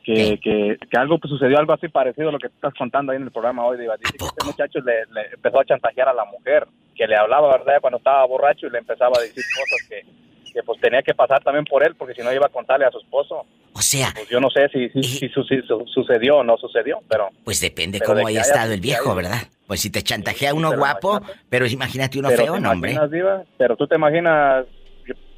que, 0.04 0.38
que, 0.42 0.76
que 0.90 0.98
algo 0.98 1.18
pues, 1.18 1.30
sucedió, 1.30 1.58
algo 1.58 1.72
así 1.72 1.88
parecido 1.88 2.28
a 2.30 2.32
lo 2.32 2.38
que 2.38 2.48
tú 2.48 2.54
estás 2.56 2.74
contando 2.74 3.12
ahí 3.12 3.16
en 3.16 3.24
el 3.24 3.30
programa 3.30 3.64
hoy. 3.64 3.78
Diva. 3.78 3.96
Dice 3.96 4.14
¿A 4.14 4.18
que 4.18 4.24
este 4.26 4.44
muchacho 4.46 4.78
le, 4.80 5.06
le 5.12 5.34
empezó 5.34 5.60
a 5.60 5.64
chantajear 5.64 6.08
a 6.08 6.14
la 6.14 6.24
mujer, 6.26 6.66
que 6.98 7.06
le 7.06 7.16
hablaba, 7.16 7.56
¿verdad? 7.56 7.80
Cuando 7.80 7.96
estaba 7.98 8.26
borracho 8.26 8.66
y 8.66 8.70
le 8.70 8.78
empezaba 8.78 9.12
a 9.16 9.22
decir 9.22 9.42
cosas 9.56 9.88
que, 9.88 10.52
que 10.52 10.62
pues 10.64 10.80
tenía 10.80 11.00
que 11.02 11.14
pasar 11.14 11.42
también 11.44 11.64
por 11.64 11.82
él, 11.84 11.94
porque 11.94 12.14
si 12.14 12.22
no 12.22 12.32
iba 12.32 12.46
a 12.46 12.50
contarle 12.50 12.84
a 12.86 12.90
su 12.90 12.98
esposo. 12.98 13.46
O 13.72 13.80
sea, 13.80 14.08
Pues 14.14 14.28
yo 14.28 14.40
no 14.40 14.50
sé 14.50 14.68
si, 14.70 14.88
si, 14.90 15.02
si 15.02 15.28
su- 15.28 15.44
si 15.44 15.62
su- 15.62 15.86
sucedió 15.86 16.38
o 16.38 16.42
no 16.44 16.56
sucedió, 16.58 16.98
pero... 17.08 17.28
pues 17.44 17.60
depende 17.60 17.98
Pero 18.00 18.10
de 18.10 18.14
cómo 18.16 18.26
que 18.26 18.32
haya 18.32 18.40
haya- 18.42 18.50
estado 18.52 18.72
el 18.74 18.80
viejo, 18.80 19.14
¿verdad? 19.14 19.42
Pues 19.68 19.80
si 19.80 19.90
te 19.90 20.02
chantajea 20.02 20.52
uno 20.54 20.70
pero 20.70 20.80
guapo, 20.80 21.16
imagínate. 21.18 21.44
pero 21.48 21.66
imagínate 21.66 22.18
uno 22.18 22.28
pero 22.30 22.42
feo, 22.44 22.58
no, 22.60 22.70
hombre. 22.72 22.98
Diva, 23.10 23.44
pero 23.56 23.76
tú 23.76 23.86
te 23.86 23.94
imaginas 23.94 24.64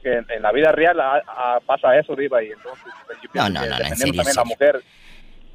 que 0.03 0.13
en, 0.15 0.25
en 0.31 0.41
la 0.43 0.53
vida 0.53 0.73
real 0.73 0.99
ah, 1.01 1.21
ah, 1.27 1.59
pasa 1.67 1.99
eso, 1.99 2.17
Diva, 2.17 2.43
y 2.43 2.47
entonces 2.53 2.85
pues, 3.07 3.19
yo 3.23 3.29
no, 3.35 3.61
que 3.61 3.69
no, 3.69 3.79
no, 3.79 3.85
en 3.85 3.97
serio, 3.97 4.15
también 4.15 4.29
en 4.29 4.35
la 4.37 4.45
mujer 4.45 4.81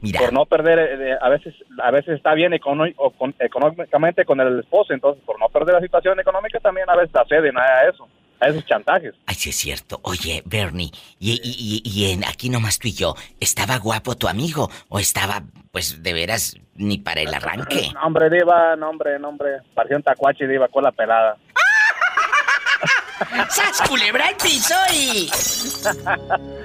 Mira, 0.06 0.20
por 0.22 0.34
no 0.34 0.46
perder, 0.46 0.80
eh, 0.80 1.18
a 1.22 1.30
veces 1.30 1.54
a 1.84 1.92
veces 1.92 2.16
está 2.16 2.34
bien 2.34 2.54
econo- 2.54 2.94
o 2.98 3.10
con- 3.12 3.36
económicamente 3.40 4.24
con 4.26 4.40
el 4.40 4.60
esposo, 4.60 4.94
entonces 4.94 5.24
por 5.26 5.40
no 5.40 5.50
perder 5.50 5.76
la 5.76 5.82
situación 5.82 6.20
económica 6.20 6.60
también 6.60 6.90
a 6.90 6.96
veces 6.96 7.16
acceden 7.16 7.58
a 7.58 7.84
eso, 7.90 8.08
a 8.40 8.48
esos 8.48 8.66
chantajes. 8.66 9.14
ay, 9.26 9.36
sí 9.36 9.50
es 9.50 9.56
cierto. 9.56 10.00
Oye, 10.04 10.44
Bernie, 10.46 10.92
y, 11.20 11.32
y, 11.34 11.82
y, 11.84 11.90
y 11.90 12.12
en 12.14 12.24
aquí 12.26 12.50
nomás 12.50 12.78
tú 12.80 12.88
y 12.88 12.94
yo, 12.94 13.16
¿estaba 13.40 13.78
guapo 13.80 14.16
tu 14.16 14.28
amigo 14.28 14.70
o 14.90 15.00
estaba, 15.00 15.42
pues, 15.72 16.04
de 16.04 16.14
veras, 16.14 16.56
ni 16.76 16.98
para 16.98 17.22
el 17.22 17.34
arranque? 17.34 17.90
No, 17.94 18.02
hombre, 18.08 18.30
diva, 18.30 18.76
no, 18.76 18.90
hombre, 18.90 19.18
no, 19.20 19.30
hombre, 19.30 19.60
parecía 19.74 19.98
un 19.98 20.04
tacuache, 20.04 20.48
diva, 20.48 20.68
con 20.68 20.84
la 20.84 20.92
pelada. 20.92 21.38
¡Sas, 23.50 23.82
culebra 23.88 24.28
al 24.28 24.36
piso 24.36 24.76
y... 24.94 25.30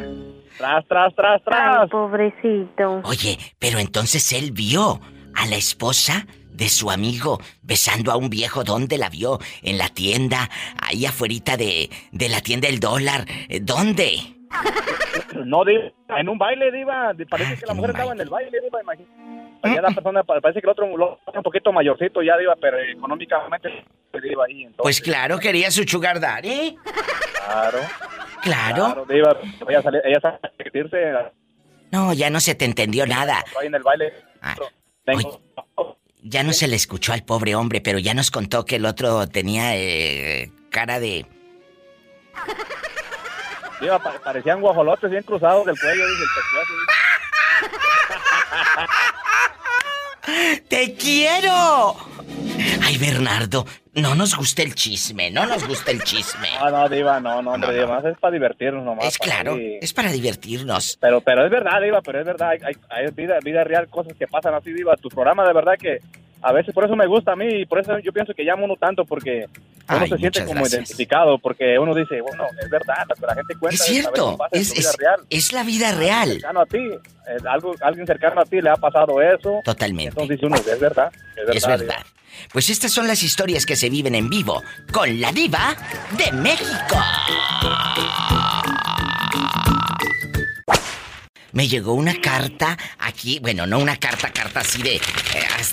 Tras, 0.60 0.86
tras, 0.86 1.14
tras, 1.14 1.40
Ay, 1.46 1.74
tras. 1.74 1.90
pobrecito. 1.90 3.00
Oye, 3.04 3.38
pero 3.58 3.78
entonces 3.78 4.30
él 4.34 4.52
vio 4.52 5.00
a 5.34 5.46
la 5.46 5.56
esposa 5.56 6.26
de 6.52 6.68
su 6.68 6.90
amigo 6.90 7.40
besando 7.62 8.12
a 8.12 8.16
un 8.16 8.28
viejo. 8.28 8.62
¿Dónde 8.62 8.98
la 8.98 9.08
vio? 9.08 9.38
¿En 9.62 9.78
la 9.78 9.88
tienda? 9.88 10.50
¿Ahí 10.78 11.06
afuera 11.06 11.56
de, 11.56 11.88
de 12.12 12.28
la 12.28 12.42
tienda 12.42 12.68
del 12.68 12.78
dólar? 12.78 13.26
¿Dónde? 13.62 14.39
No, 15.44 15.64
diva, 15.64 15.90
en 16.18 16.28
un 16.28 16.38
baile, 16.38 16.70
diva, 16.72 17.12
parece 17.28 17.54
Ah, 17.54 17.56
que 17.60 17.66
la 17.66 17.74
mujer 17.74 17.90
estaba 17.90 18.12
en 18.12 18.20
el 18.20 18.28
baile, 18.28 18.58
diva, 18.62 18.80
imagínate. 18.82 19.10
Ya 19.74 19.82
la 19.82 19.90
persona, 19.90 20.22
parece 20.24 20.60
que 20.60 20.66
el 20.66 20.70
otro 20.70 20.86
un 20.86 21.42
poquito 21.42 21.72
mayorcito 21.72 22.22
ya, 22.22 22.36
diva, 22.36 22.54
pero 22.60 22.78
económicamente, 22.78 23.68
diva, 24.22 24.44
ahí, 24.46 24.62
entonces. 24.62 24.82
Pues 24.82 25.00
claro, 25.00 25.38
quería 25.38 25.70
su 25.70 25.82
sugar 25.84 26.20
daddy. 26.20 26.76
Claro. 27.46 27.78
Claro. 28.42 28.84
Claro, 28.86 29.06
diva, 29.06 29.36
ella 29.68 29.82
sale, 29.82 30.00
ella 30.04 30.20
sabe 30.20 30.38
divertirse 30.58 31.12
No, 31.92 32.12
ya 32.14 32.30
no 32.30 32.40
se 32.40 32.54
te 32.54 32.64
entendió 32.64 33.06
nada. 33.06 33.44
ahí 33.60 33.66
en 33.66 33.74
el 33.74 33.82
baile. 33.82 34.12
Ah, 34.42 34.54
Tengo- 35.04 35.40
Ya 36.22 36.42
no 36.42 36.52
se 36.52 36.68
le 36.68 36.76
escuchó 36.76 37.12
al 37.12 37.22
pobre 37.24 37.54
hombre, 37.54 37.80
pero 37.80 37.98
ya 37.98 38.14
nos 38.14 38.30
contó 38.30 38.64
que 38.64 38.76
el 38.76 38.84
otro 38.86 39.26
tenía 39.26 39.76
eh, 39.76 40.50
cara 40.70 41.00
de... 41.00 41.24
Pa- 43.80 44.20
parecían 44.24 44.60
guajolotes 44.60 45.10
bien 45.10 45.22
cruzados 45.22 45.64
del 45.66 45.78
cuello, 45.78 46.06
dice 46.06 46.22
el 46.22 46.28
pescuezo. 46.36 46.72
¡Te 50.68 50.94
quiero! 50.94 51.96
Ay, 52.82 52.98
Bernardo, 52.98 53.66
no 53.94 54.14
nos 54.14 54.36
gusta 54.36 54.62
el 54.62 54.74
chisme, 54.74 55.30
no 55.30 55.46
nos 55.46 55.66
gusta 55.66 55.90
el 55.90 56.02
chisme. 56.04 56.48
No, 56.60 56.70
no, 56.70 56.88
Diva, 56.88 57.18
no, 57.20 57.40
no, 57.42 57.52
hombre, 57.52 57.68
No, 57.68 57.72
no. 57.72 57.72
Diva, 57.72 57.86
más 57.96 58.04
es 58.04 58.18
para 58.18 58.32
divertirnos 58.34 58.84
nomás. 58.84 59.06
Es 59.06 59.18
claro, 59.18 59.56
es 59.58 59.92
para 59.92 60.12
divertirnos. 60.12 60.98
Pero, 61.00 61.20
pero 61.20 61.44
es 61.44 61.50
verdad, 61.50 61.80
Diva, 61.82 62.00
pero 62.02 62.20
es 62.20 62.26
verdad, 62.26 62.50
hay, 62.50 62.58
hay, 62.62 62.74
hay 62.90 63.06
vida, 63.12 63.38
vida 63.42 63.64
real, 63.64 63.88
cosas 63.88 64.12
que 64.18 64.26
pasan 64.26 64.54
así, 64.54 64.72
Diva. 64.72 64.96
Tu 64.96 65.08
programa 65.08 65.46
de 65.46 65.52
verdad 65.52 65.74
que 65.80 66.00
a 66.42 66.52
veces 66.52 66.74
por 66.74 66.84
eso 66.84 66.96
me 66.96 67.06
gusta 67.06 67.32
a 67.32 67.36
mí 67.36 67.46
y 67.62 67.66
por 67.66 67.78
eso 67.80 67.98
yo 67.98 68.12
pienso 68.12 68.32
que 68.34 68.42
llamo 68.44 68.64
uno 68.64 68.76
tanto 68.76 69.04
porque 69.04 69.46
uno 69.88 69.98
Ay, 70.02 70.08
se 70.08 70.16
siente 70.18 70.40
como 70.44 70.60
gracias. 70.60 70.72
identificado, 70.74 71.38
porque 71.38 71.78
uno 71.78 71.94
dice, 71.94 72.20
bueno, 72.20 72.44
es 72.62 72.70
verdad, 72.70 73.04
la 73.20 73.34
gente 73.34 73.54
cuenta 73.58 73.74
Es 73.74 73.84
cierto, 73.90 74.38
es, 74.52 74.72
es- 74.76 74.96
real. 74.96 75.20
es 75.28 75.52
la 75.52 75.62
vida 75.64 75.92
real. 75.92 76.30
Cercano 76.32 76.60
a 76.60 76.66
ti, 76.66 76.78
eh, 76.78 77.36
algo, 77.48 77.74
alguien 77.82 78.06
cercano 78.06 78.40
a 78.40 78.44
ti 78.44 78.60
le 78.60 78.70
ha 78.70 78.76
pasado 78.76 79.20
eso. 79.20 79.60
Totalmente. 79.64 80.10
Entonces 80.10 80.36
dice 80.36 80.46
uno, 80.46 80.56
es 80.56 80.80
verdad, 80.80 81.12
es 81.12 81.34
verdad. 81.36 81.54
Es 81.56 81.62
Diva. 81.64 81.76
verdad. 81.76 82.06
Pues 82.52 82.70
estas 82.70 82.92
son 82.92 83.06
las 83.08 83.22
historias 83.22 83.66
que 83.66 83.76
se 83.76 83.90
viven 83.90 84.14
en 84.14 84.30
vivo 84.30 84.62
con 84.92 85.20
la 85.20 85.32
diva 85.32 85.74
de 86.16 86.32
México. 86.32 86.96
Me 91.52 91.68
llegó 91.68 91.94
una 91.94 92.20
carta 92.20 92.78
aquí, 92.98 93.38
bueno, 93.40 93.66
no 93.66 93.78
una 93.78 93.96
carta, 93.96 94.32
carta 94.32 94.60
así 94.60 94.82
de, 94.82 94.96
eh, 94.96 95.00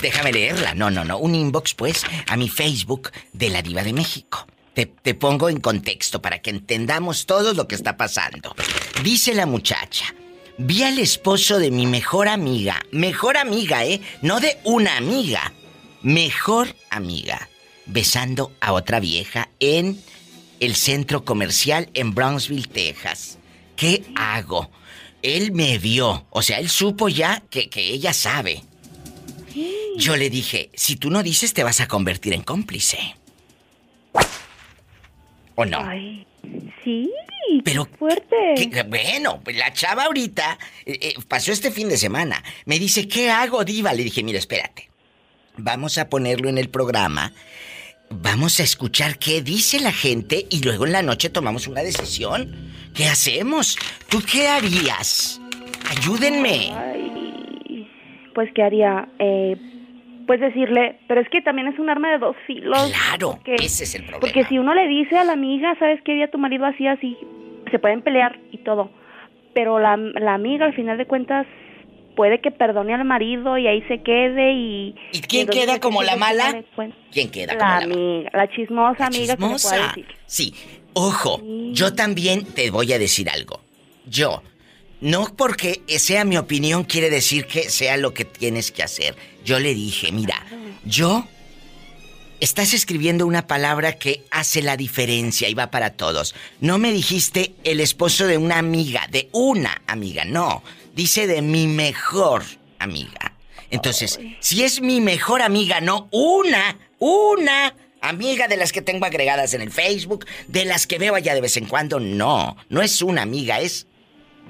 déjame 0.02 0.32
leerla, 0.32 0.74
no, 0.74 0.90
no, 0.90 1.04
no, 1.04 1.18
un 1.18 1.34
inbox 1.34 1.74
pues 1.74 2.04
a 2.26 2.36
mi 2.36 2.48
Facebook 2.48 3.10
de 3.32 3.50
la 3.50 3.62
diva 3.62 3.82
de 3.82 3.92
México. 3.92 4.46
Te, 4.74 4.86
te 4.86 5.14
pongo 5.14 5.48
en 5.48 5.60
contexto 5.60 6.22
para 6.22 6.40
que 6.40 6.50
entendamos 6.50 7.26
todo 7.26 7.52
lo 7.54 7.66
que 7.66 7.74
está 7.74 7.96
pasando. 7.96 8.54
Dice 9.02 9.34
la 9.34 9.46
muchacha, 9.46 10.14
vi 10.56 10.82
al 10.82 10.98
esposo 10.98 11.58
de 11.58 11.70
mi 11.70 11.86
mejor 11.86 12.28
amiga, 12.28 12.80
mejor 12.92 13.36
amiga, 13.36 13.84
¿eh? 13.84 14.00
No 14.22 14.40
de 14.40 14.58
una 14.64 14.96
amiga, 14.96 15.52
mejor 16.02 16.74
amiga, 16.90 17.48
besando 17.86 18.52
a 18.60 18.72
otra 18.72 19.00
vieja 19.00 19.48
en 19.60 20.00
el 20.60 20.74
centro 20.74 21.24
comercial 21.24 21.88
en 21.94 22.14
Brownsville, 22.14 22.68
Texas. 22.68 23.38
¿Qué 23.76 24.04
hago? 24.16 24.70
Él 25.22 25.52
me 25.52 25.78
vio, 25.78 26.26
o 26.30 26.42
sea, 26.42 26.58
él 26.60 26.68
supo 26.68 27.08
ya 27.08 27.42
que, 27.50 27.68
que 27.68 27.80
ella 27.80 28.12
sabe. 28.12 28.62
Yo 29.96 30.16
le 30.16 30.30
dije, 30.30 30.70
si 30.74 30.94
tú 30.96 31.10
no 31.10 31.22
dices 31.24 31.52
te 31.54 31.64
vas 31.64 31.80
a 31.80 31.88
convertir 31.88 32.32
en 32.32 32.42
cómplice. 32.42 33.16
¿O 35.56 35.64
no? 35.64 35.78
Ay, 35.80 36.24
sí. 36.84 37.10
Pero, 37.64 37.88
fuerte. 37.98 38.54
¿Qué- 38.56 38.82
bueno, 38.84 39.40
pues 39.42 39.56
la 39.56 39.72
chava 39.72 40.04
ahorita 40.04 40.58
eh, 40.86 40.98
eh, 41.00 41.14
pasó 41.26 41.50
este 41.50 41.72
fin 41.72 41.88
de 41.88 41.96
semana. 41.96 42.42
Me 42.66 42.78
dice, 42.78 43.08
¿qué 43.08 43.30
hago, 43.30 43.64
Diva? 43.64 43.92
Le 43.94 44.04
dije, 44.04 44.22
mira, 44.22 44.38
espérate. 44.38 44.88
Vamos 45.56 45.98
a 45.98 46.08
ponerlo 46.08 46.48
en 46.48 46.58
el 46.58 46.68
programa. 46.68 47.32
Vamos 48.10 48.58
a 48.60 48.62
escuchar 48.62 49.18
qué 49.18 49.42
dice 49.42 49.80
la 49.80 49.92
gente 49.92 50.46
y 50.50 50.62
luego 50.64 50.86
en 50.86 50.92
la 50.92 51.02
noche 51.02 51.30
tomamos 51.30 51.68
una 51.68 51.82
decisión. 51.82 52.50
¿Qué 52.94 53.04
hacemos? 53.04 53.76
¿Tú 54.08 54.18
qué 54.30 54.48
harías? 54.48 55.40
Ayúdenme. 55.90 56.72
Ay, 56.74 57.88
pues 58.34 58.50
qué 58.54 58.62
haría. 58.62 59.08
Eh, 59.18 59.56
pues 60.26 60.40
decirle, 60.40 60.98
pero 61.06 61.20
es 61.20 61.28
que 61.30 61.40
también 61.42 61.68
es 61.68 61.78
un 61.78 61.88
arma 61.90 62.10
de 62.10 62.18
dos 62.18 62.36
filos. 62.46 62.92
Claro, 62.92 63.32
porque- 63.36 63.54
ese 63.64 63.84
es 63.84 63.94
el 63.94 64.02
problema. 64.02 64.20
Porque 64.20 64.44
si 64.44 64.58
uno 64.58 64.74
le 64.74 64.86
dice 64.88 65.16
a 65.16 65.24
la 65.24 65.32
amiga, 65.32 65.74
¿sabes 65.78 66.00
qué 66.04 66.14
día 66.14 66.30
tu 66.30 66.38
marido 66.38 66.66
hacía 66.66 66.92
así? 66.92 67.16
Se 67.70 67.78
pueden 67.78 68.02
pelear 68.02 68.38
y 68.52 68.58
todo. 68.58 68.90
Pero 69.54 69.78
la, 69.78 69.96
la 69.96 70.34
amiga, 70.34 70.66
al 70.66 70.74
final 70.74 70.98
de 70.98 71.06
cuentas, 71.06 71.46
puede 72.18 72.40
que 72.40 72.50
perdone 72.50 72.92
al 72.94 73.04
marido 73.04 73.56
y 73.58 73.68
ahí 73.68 73.80
se 73.86 74.02
quede 74.02 74.52
y... 74.52 74.94
¿Y 75.12 75.20
quién 75.20 75.46
queda 75.46 75.78
como 75.78 76.02
la 76.02 76.16
mala? 76.16 76.64
¿Quién 77.12 77.30
queda 77.30 77.54
La 77.54 77.58
como 77.58 77.70
la 77.70 77.80
mala? 77.80 77.94
amiga, 77.94 78.30
la 78.34 78.50
chismosa 78.50 78.98
La 78.98 79.06
amiga 79.06 79.36
que 79.36 79.42
le 79.42 79.46
pueda 79.46 79.56
chismosa. 79.56 79.86
decir. 79.86 80.06
Sí. 80.26 80.54
Ojo, 80.94 81.38
Sí. 81.40 81.70
yo 81.74 81.94
también 81.94 82.44
te 82.44 82.70
voy 82.70 82.92
a 82.92 82.98
decir 82.98 83.30
algo. 83.30 83.60
Yo, 84.04 84.42
no 85.00 85.26
porque 85.36 85.80
sea 85.86 86.24
mi 86.24 86.36
opinión 86.36 86.82
quiere 86.82 87.08
decir 87.08 87.46
que 87.46 87.70
sea 87.70 87.96
lo 87.96 88.12
que 88.12 88.24
tienes 88.24 88.72
que 88.72 88.82
hacer. 88.82 89.14
Yo 89.44 89.60
le 89.60 89.72
dije, 89.74 90.10
mira, 90.10 90.44
yo 90.84 91.24
estás 92.40 92.74
escribiendo 92.74 93.26
una 93.26 93.46
palabra 93.46 93.92
que 93.92 94.22
hace 94.32 94.60
la 94.62 94.76
diferencia 94.76 95.48
y 95.48 95.54
va 95.54 95.70
para 95.70 95.90
todos. 95.90 96.34
No 96.60 96.78
me 96.78 96.90
dijiste 96.90 97.54
el 97.62 97.78
esposo 97.80 98.26
de 98.26 98.38
una 98.38 98.58
amiga, 98.58 99.06
de 99.10 99.28
una 99.32 99.82
amiga, 99.86 100.24
no. 100.24 100.64
Dice 100.98 101.28
de 101.28 101.42
mi 101.42 101.68
mejor 101.68 102.42
amiga. 102.80 103.32
Entonces, 103.70 104.18
si 104.40 104.64
es 104.64 104.80
mi 104.80 105.00
mejor 105.00 105.42
amiga, 105.42 105.80
no 105.80 106.08
una, 106.10 106.76
una 106.98 107.72
amiga 108.00 108.48
de 108.48 108.56
las 108.56 108.72
que 108.72 108.82
tengo 108.82 109.06
agregadas 109.06 109.54
en 109.54 109.60
el 109.60 109.70
Facebook, 109.70 110.26
de 110.48 110.64
las 110.64 110.88
que 110.88 110.98
veo 110.98 111.14
allá 111.14 111.36
de 111.36 111.40
vez 111.40 111.56
en 111.56 111.66
cuando, 111.66 112.00
no, 112.00 112.56
no 112.68 112.82
es 112.82 113.00
una 113.00 113.22
amiga, 113.22 113.60
es 113.60 113.86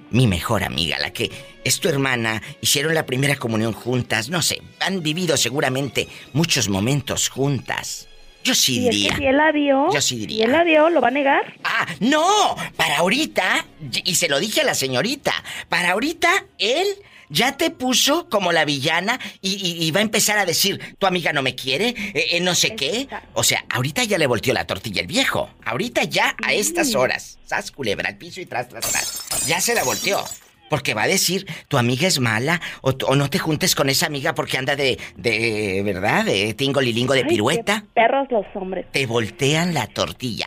mi 0.09 0.27
mejor 0.27 0.65
amiga, 0.65 0.99
la 0.99 1.13
que 1.13 1.31
es 1.65 1.81
tu 1.81 1.91
hermana, 1.91 2.43
hicieron 2.63 2.95
la 2.95 3.05
primera 3.05 3.37
comunión 3.37 3.75
juntas, 3.75 4.31
no 4.31 4.41
sé, 4.41 4.63
han 4.81 5.03
vivido 5.03 5.37
seguramente 5.37 6.09
muchos 6.33 6.71
momentos 6.71 7.29
juntas. 7.29 8.08
Yo 8.45 8.55
sí 8.55 8.81
Y 8.81 8.89
es 8.89 8.95
diría. 8.95 9.11
que 9.11 9.17
si 9.17 9.27
él 9.27 9.37
la 9.37 9.53
vio, 9.53 9.93
Yo 9.93 10.01
sí 10.01 10.17
diría. 10.17 10.37
si 10.39 10.43
él 10.45 10.53
la 10.53 10.65
vio, 10.65 10.89
¿lo 10.91 11.01
va 11.01 11.09
a 11.09 11.11
negar? 11.11 11.55
Ah, 11.65 11.87
no, 12.01 12.57
para 12.77 12.99
ahorita, 12.99 13.67
y 14.05 14.15
se 14.15 14.29
lo 14.29 14.39
dije 14.41 14.63
a 14.63 14.65
la 14.65 14.75
señorita, 14.75 15.33
para 15.69 15.91
ahorita 15.91 16.29
él 16.59 16.87
ya 17.31 17.59
te 17.59 17.69
puso 17.71 18.31
como 18.31 18.53
la 18.53 18.65
villana 18.65 19.21
y, 19.43 19.51
y- 19.55 19.85
y 19.87 19.91
va 19.91 20.01
a 20.01 20.03
empezar 20.03 20.39
a 20.39 20.47
decir, 20.47 20.97
tu 20.99 21.07
amiga 21.07 21.33
no 21.35 21.43
me 21.43 21.55
quiere, 21.55 21.89
eh, 21.89 22.27
eh, 22.33 22.41
no 22.41 22.55
sé 22.55 22.75
qué. 22.75 23.07
O 23.35 23.43
sea, 23.43 23.65
ahorita 23.69 24.05
ya 24.05 24.17
le 24.17 24.27
volteó 24.27 24.55
la 24.55 24.67
tortilla 24.67 25.03
el 25.03 25.07
viejo. 25.07 25.51
Ahorita 25.67 26.05
ya 26.05 26.35
a 26.43 26.55
estas 26.55 26.95
horas, 26.95 27.39
sas 27.45 27.71
culebra 27.71 28.09
al 28.09 28.17
piso 28.17 28.41
y 28.41 28.47
tras, 28.47 28.69
tras, 28.71 28.91
tras. 28.91 29.47
Ya 29.47 29.61
se 29.61 29.75
la 29.75 29.85
volteó. 29.85 30.25
Porque 30.69 30.95
va 30.95 31.03
a 31.03 31.09
decir, 31.09 31.47
tu 31.69 31.79
amiga 31.79 32.07
es 32.07 32.21
mala, 32.21 32.61
o, 32.83 32.93
no 33.15 33.31
te 33.31 33.39
juntes 33.39 33.75
con 33.75 33.89
esa 33.89 34.07
amiga 34.07 34.35
porque 34.35 34.59
anda 34.59 34.77
de, 34.77 34.99
de 35.17 35.83
¿verdad? 35.85 36.25
De 36.25 36.55
tingolilingo 36.55 37.15
de 37.15 37.21
Ay, 37.21 37.29
pirueta 37.29 37.85
perros 37.95 38.29
los 38.31 38.45
hombres. 38.55 38.87
te 38.93 39.07
voltean 39.07 39.75
la 39.75 39.87
tortilla. 39.87 40.47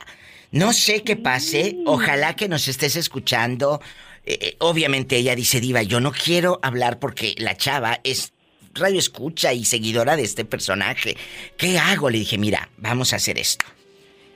No 0.52 0.74
sé 0.74 1.04
qué 1.04 1.16
pase, 1.16 1.78
ojalá 1.86 2.36
que 2.36 2.50
nos 2.50 2.68
estés 2.68 2.96
escuchando. 2.98 3.82
Eh, 4.26 4.38
eh, 4.42 4.56
obviamente 4.60 5.16
ella 5.16 5.36
dice, 5.36 5.62
Diva, 5.62 5.82
yo 5.82 6.00
no 6.00 6.12
quiero 6.12 6.60
hablar 6.62 7.00
porque 7.00 7.36
la 7.38 7.56
chava 7.56 8.00
es 8.04 8.34
radio 8.74 9.00
escucha 9.00 9.54
y 9.54 9.66
seguidora 9.66 10.16
de 10.16 10.24
este 10.24 10.46
personaje. 10.46 11.16
¿Qué 11.58 11.80
hago? 11.80 12.10
Le 12.10 12.20
dije, 12.20 12.38
mira, 12.38 12.70
vamos 12.78 13.14
a 13.14 13.16
hacer 13.18 13.38
esto. 13.38 13.66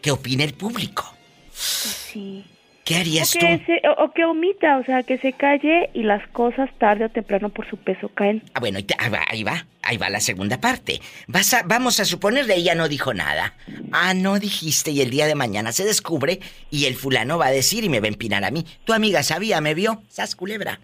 ¿Qué 0.02 0.12
opina 0.12 0.44
el 0.44 0.54
público? 0.54 1.14
Sí. 1.54 2.46
¿Qué 2.86 2.96
O 2.96 3.00
harías 3.00 3.32
tú? 3.32 3.40
que, 3.40 3.62
se, 3.66 3.82
o, 3.88 4.06
o 4.06 4.12
que 4.14 4.24
omita, 4.24 4.78
o 4.78 4.84
sea, 4.86 5.04
que 5.04 5.18
se 5.18 5.34
calle 5.34 5.90
y 5.94 6.04
las 6.04 6.26
cosas 6.30 6.70
tarde 6.78 7.06
o 7.06 7.10
temprano 7.10 7.50
por 7.50 7.70
su 7.70 7.76
peso 7.78 8.10
caen. 8.10 8.44
Ah, 8.54 8.60
bueno, 8.62 8.80
ahí 9.00 9.44
va, 9.44 9.66
ahí 9.82 9.98
va 9.98 10.10
la 10.10 10.20
segunda 10.20 10.62
parte. 10.62 11.02
Vas 11.28 11.54
a, 11.54 11.64
vamos 11.64 12.00
a 12.00 12.06
suponer 12.06 12.46
de 12.46 12.56
ella 12.56 12.76
no 12.76 12.88
dijo 12.88 13.14
nada. 13.14 13.56
Ah, 13.92 14.14
no 14.14 14.40
dijiste 14.40 14.92
y 14.92 15.02
el 15.02 15.10
día 15.10 15.26
de 15.28 15.36
mañana 15.36 15.72
se 15.72 15.84
descubre 15.84 16.40
y 16.70 16.86
el 16.86 16.96
fulano 16.96 17.38
va 17.38 17.48
a 17.48 17.52
decir 17.52 17.84
y 17.84 17.90
me 17.90 18.00
va 18.00 18.06
a 18.06 18.10
empinar 18.10 18.44
a 18.44 18.52
mí. 18.52 18.66
Tu 18.84 18.94
amiga 18.94 19.24
sabía, 19.24 19.62
me 19.62 19.74
vio, 19.74 20.04
sas 20.08 20.36
culebra. 20.36 20.80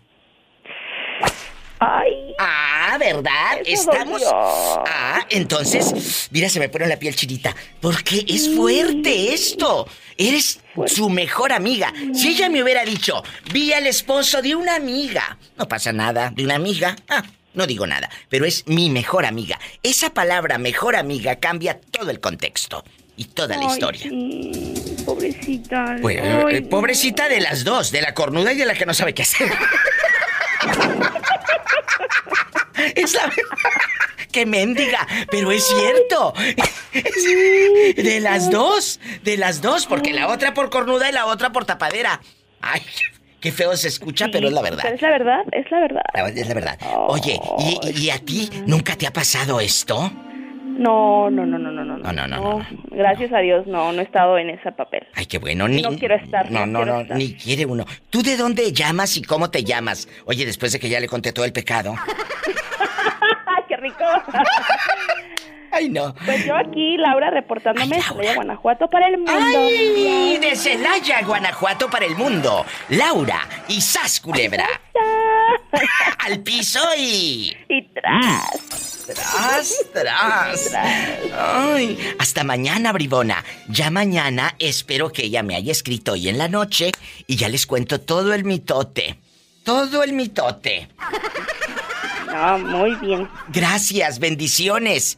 Ay, 1.83 2.35
Ah, 2.37 2.95
¿verdad? 2.99 3.59
Estamos. 3.65 4.21
dolió. 4.21 4.29
Ah, 4.33 5.25
entonces, 5.29 6.27
mira, 6.31 6.47
se 6.49 6.59
me 6.59 6.69
pone 6.69 6.87
la 6.87 6.97
piel 6.97 7.15
chinita. 7.15 7.55
Porque 7.79 8.23
es 8.27 8.55
fuerte 8.55 9.33
esto. 9.33 9.87
Eres 10.17 10.59
su 10.85 11.09
mejor 11.09 11.51
amiga. 11.51 11.91
Si 12.13 12.29
ella 12.29 12.49
me 12.49 12.61
hubiera 12.63 12.83
dicho, 12.85 13.23
vi 13.51 13.73
al 13.73 13.87
esposo 13.87 14.41
de 14.41 14.55
una 14.55 14.75
amiga. 14.75 15.37
No 15.57 15.67
pasa 15.67 15.91
nada, 15.91 16.31
de 16.35 16.43
una 16.45 16.55
amiga. 16.55 16.95
Ah, 17.09 17.23
no 17.55 17.65
digo 17.65 17.87
nada. 17.87 18.09
Pero 18.29 18.45
es 18.45 18.63
mi 18.67 18.89
mejor 18.91 19.25
amiga. 19.25 19.59
Esa 19.81 20.11
palabra 20.13 20.57
mejor 20.59 20.95
amiga 20.95 21.37
cambia 21.37 21.79
todo 21.79 22.11
el 22.11 22.19
contexto 22.19 22.83
y 23.17 23.25
toda 23.25 23.57
la 23.57 23.65
ay, 23.65 23.71
historia. 23.73 24.01
sí, 24.03 24.95
pobrecita. 25.05 25.97
Pues, 26.01 26.17
Ay, 26.21 26.55
eh, 26.57 26.61
no. 26.61 26.69
pobrecita 26.69 27.27
de 27.27 27.41
las 27.41 27.63
dos, 27.63 27.91
de 27.91 28.01
la 28.01 28.13
cornuda 28.13 28.53
y 28.53 28.57
de 28.57 28.65
la 28.65 28.73
que 28.75 28.85
no 28.85 28.93
sabe 28.93 29.13
qué 29.15 29.23
hacer. 29.23 29.51
es 32.95 33.13
la 33.13 33.31
¡Qué 34.31 34.45
mendiga! 34.45 35.05
Pero 35.29 35.51
es 35.51 35.65
cierto. 35.67 36.33
De 37.95 38.19
las 38.21 38.49
dos, 38.49 38.99
de 39.23 39.37
las 39.37 39.61
dos, 39.61 39.85
porque 39.87 40.13
la 40.13 40.27
otra 40.29 40.53
por 40.53 40.69
cornuda 40.69 41.09
y 41.09 41.13
la 41.13 41.25
otra 41.25 41.51
por 41.51 41.65
tapadera. 41.65 42.21
Ay, 42.61 42.81
qué 43.41 43.51
feo 43.51 43.75
se 43.75 43.87
escucha, 43.89 44.25
Sí, 44.25 44.31
pero 44.31 44.47
es 44.47 44.53
la 44.53 44.61
verdad. 44.61 44.85
Es 44.93 45.01
la 45.01 45.09
verdad, 45.09 45.39
es 45.51 45.69
la 45.71 45.79
verdad. 45.81 46.01
La- 46.13 46.29
Es 46.29 46.47
la 46.47 46.53
verdad. 46.53 46.79
Oye, 47.07 47.39
¿y, 47.59 47.99
y 48.05 48.09
a 48.09 48.19
ti 48.19 48.49
nunca 48.67 48.95
te 48.95 49.05
ha 49.07 49.11
pasado 49.11 49.59
esto? 49.59 50.11
No, 50.77 51.29
no, 51.29 51.45
no, 51.45 51.59
no, 51.59 51.69
no, 51.71 51.83
no. 51.83 51.97
No, 51.97 52.13
no, 52.13 52.27
no, 52.27 52.37
no, 52.37 52.59
no. 52.59 52.67
Gracias 52.91 53.31
a 53.33 53.39
Dios, 53.39 53.67
no, 53.67 53.91
no 53.91 53.99
he 54.01 54.03
estado 54.05 54.37
en 54.37 54.49
ese 54.51 54.71
papel. 54.71 55.05
Ay, 55.13 55.25
qué 55.25 55.37
bueno. 55.37 55.67
Ni, 55.67 55.81
No 55.81 55.91
quiero 55.97 56.15
estar, 56.15 56.49
No, 56.49 56.65
no 56.65 56.65
no, 56.65 56.79
quiero 56.79 56.93
no, 56.95 57.01
estar. 57.01 57.17
ni 57.17 57.33
quiere 57.35 57.65
uno. 57.65 57.85
¿Tú 58.09 58.23
de 58.23 58.37
dónde 58.37 58.71
llamas 58.71 59.15
y 59.17 59.21
cómo 59.21 59.51
te 59.51 59.63
llamas? 59.63 60.07
Oye, 60.25 60.45
después 60.45 60.71
de 60.71 60.79
que 60.79 60.89
ya 60.89 60.99
le 60.99 61.07
conté 61.07 61.33
todo 61.33 61.45
el 61.45 61.51
pecado. 61.53 61.95
¡Ay, 65.71 65.89
no. 65.89 66.13
Pues 66.25 66.45
yo 66.45 66.55
aquí, 66.55 66.97
Laura, 66.97 67.29
reportándome 67.29 67.95
de. 67.95 68.01
Celaya, 68.01 68.35
Guanajuato 68.35 68.89
para 68.89 69.07
el 69.07 69.17
mundo. 69.17 69.31
¡Ay! 69.33 70.37
De 70.37 70.55
Celaya, 70.55 71.21
Guanajuato 71.23 71.89
para 71.89 72.05
el 72.05 72.15
mundo. 72.15 72.65
Laura 72.89 73.47
y 73.69 73.79
Sas 73.79 74.19
Culebra. 74.19 74.67
Al 76.19 76.39
piso 76.39 76.79
y. 76.97 77.55
Y 77.69 77.87
tras. 77.93 79.05
Tras, 79.07 79.85
tras. 79.93 80.73
Ay, 81.33 81.97
hasta 82.19 82.43
mañana, 82.43 82.91
bribona. 82.91 83.43
Ya 83.69 83.89
mañana 83.89 84.55
espero 84.59 85.11
que 85.11 85.25
ella 85.25 85.41
me 85.41 85.55
haya 85.55 85.71
escrito 85.71 86.13
hoy 86.13 86.27
en 86.27 86.37
la 86.37 86.49
noche 86.49 86.91
y 87.27 87.37
ya 87.37 87.47
les 87.47 87.65
cuento 87.65 88.01
todo 88.01 88.33
el 88.33 88.43
mitote. 88.43 89.17
Todo 89.63 90.03
el 90.03 90.13
mitote. 90.13 90.89
No, 92.31 92.57
muy 92.59 92.95
bien. 92.95 93.27
Gracias, 93.49 94.19
bendiciones. 94.19 95.17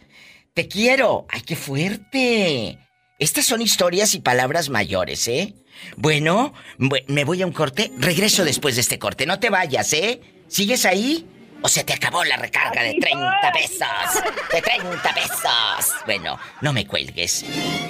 Te 0.54 0.68
quiero. 0.68 1.26
Ay, 1.30 1.42
qué 1.42 1.56
fuerte. 1.56 2.80
Estas 3.20 3.46
son 3.46 3.62
historias 3.62 4.16
y 4.16 4.20
palabras 4.20 4.70
mayores, 4.70 5.28
¿eh? 5.28 5.54
Bueno, 5.98 6.54
bu- 6.78 7.04
me 7.08 7.24
voy 7.24 7.42
a 7.42 7.46
un 7.46 7.52
corte. 7.54 7.92
Regreso 7.98 8.44
después 8.46 8.76
de 8.76 8.82
este 8.82 9.00
corte. 9.00 9.26
No 9.26 9.40
te 9.40 9.50
vayas, 9.50 9.92
¿eh? 9.94 10.22
¿Sigues 10.48 10.86
ahí? 10.86 11.28
¿O 11.66 11.70
se 11.70 11.86
te 11.86 11.94
acabó 11.94 12.26
la 12.26 12.36
recarga 12.36 12.84
de 12.84 12.90
Aquí 12.90 13.00
30 13.00 13.40
estoy. 13.48 13.62
pesos? 13.62 14.22
De 14.54 14.62
30 14.62 15.14
pesos. 15.14 15.94
Bueno, 16.06 16.38
no 16.62 16.74
me 16.74 16.86
cuelgues. 16.86 17.46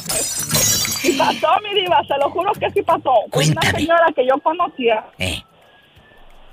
Y 1.07 1.17
pasó, 1.17 1.47
mi 1.63 1.79
diva, 1.81 2.01
se 2.07 2.17
lo 2.17 2.29
juro 2.31 2.51
que 2.53 2.69
sí 2.71 2.81
pasó. 2.81 3.13
Cuéntame. 3.31 3.69
Una 3.69 3.79
señora 3.79 4.05
que 4.15 4.25
yo 4.27 4.37
conocía. 4.41 5.05
¿Eh? 5.19 5.41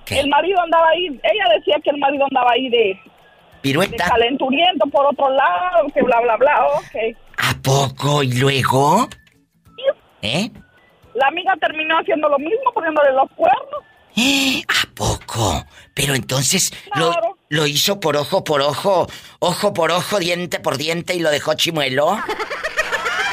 ¿Qué? 0.04 0.20
El 0.20 0.28
marido 0.28 0.60
andaba 0.60 0.88
ahí, 0.90 1.06
ella 1.06 1.54
decía 1.56 1.76
que 1.82 1.90
el 1.90 1.96
marido 1.98 2.26
andaba 2.30 2.50
ahí 2.52 2.68
de, 2.68 2.76
de 2.78 3.00
¿Pirueta? 3.62 4.06
calenturiento 4.08 4.86
por 4.88 5.06
otro 5.06 5.30
lado, 5.30 5.86
que 5.94 6.02
bla, 6.02 6.20
bla, 6.20 6.36
bla, 6.36 6.66
ok. 6.76 7.16
¿A 7.38 7.54
poco? 7.62 8.22
¿Y 8.22 8.34
luego? 8.34 9.08
¿Eh? 10.24 10.50
La 11.14 11.28
amiga 11.28 11.54
terminó 11.60 11.98
haciendo 11.98 12.28
lo 12.30 12.38
mismo, 12.38 12.72
poniéndole 12.72 13.12
los 13.12 13.30
cuernos. 13.32 13.82
¿Eh? 14.16 14.62
¿A 14.68 14.94
poco? 14.94 15.64
Pero 15.94 16.14
entonces 16.14 16.72
lo, 16.96 17.10
Claro. 17.12 17.36
lo 17.50 17.66
hizo 17.66 18.00
por 18.00 18.16
ojo 18.16 18.42
por 18.42 18.62
ojo, 18.62 19.06
ojo 19.40 19.74
por 19.74 19.90
ojo, 19.90 20.18
diente 20.18 20.60
por 20.60 20.78
diente 20.78 21.14
y 21.14 21.20
lo 21.20 21.30
dejó 21.30 21.54
chimuelo. 21.54 22.16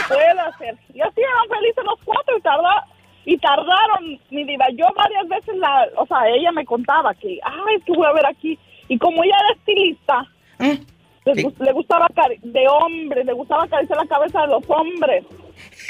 Puede 0.08 0.40
hacer. 0.42 0.76
Y 0.94 1.02
así 1.02 1.22
eran 1.22 1.58
felices 1.60 1.84
los 1.86 2.00
cuatro 2.04 2.38
y 2.38 2.42
tarda, 2.42 2.86
y 3.26 3.38
tardaron, 3.38 4.20
mi 4.32 4.44
diva. 4.44 4.66
Yo 4.76 4.88
varias 4.96 5.28
veces 5.30 5.56
la, 5.58 5.88
o 5.98 6.06
sea, 6.08 6.28
ella 6.28 6.52
me 6.52 6.66
contaba 6.66 7.14
que, 7.14 7.40
ay, 7.44 7.76
es 7.78 7.84
que 7.86 7.94
voy 7.94 8.06
a 8.06 8.12
ver 8.14 8.26
aquí. 8.26 8.60
Y 8.90 8.98
como 8.98 9.24
ella 9.24 9.36
era 9.40 9.54
estilista, 9.54 10.22
¿Mm? 10.60 10.84
le, 11.26 11.36
Sí. 11.36 11.44
gus- 11.44 11.60
le 11.60 11.72
gustaba 11.72 12.08
de 12.42 12.68
hombres, 12.68 13.26
le 13.26 13.34
gustaba 13.34 13.64
acariciar 13.64 13.98
la 13.98 14.08
cabeza 14.08 14.42
de 14.42 14.48
los 14.48 14.64
hombres. 14.68 15.24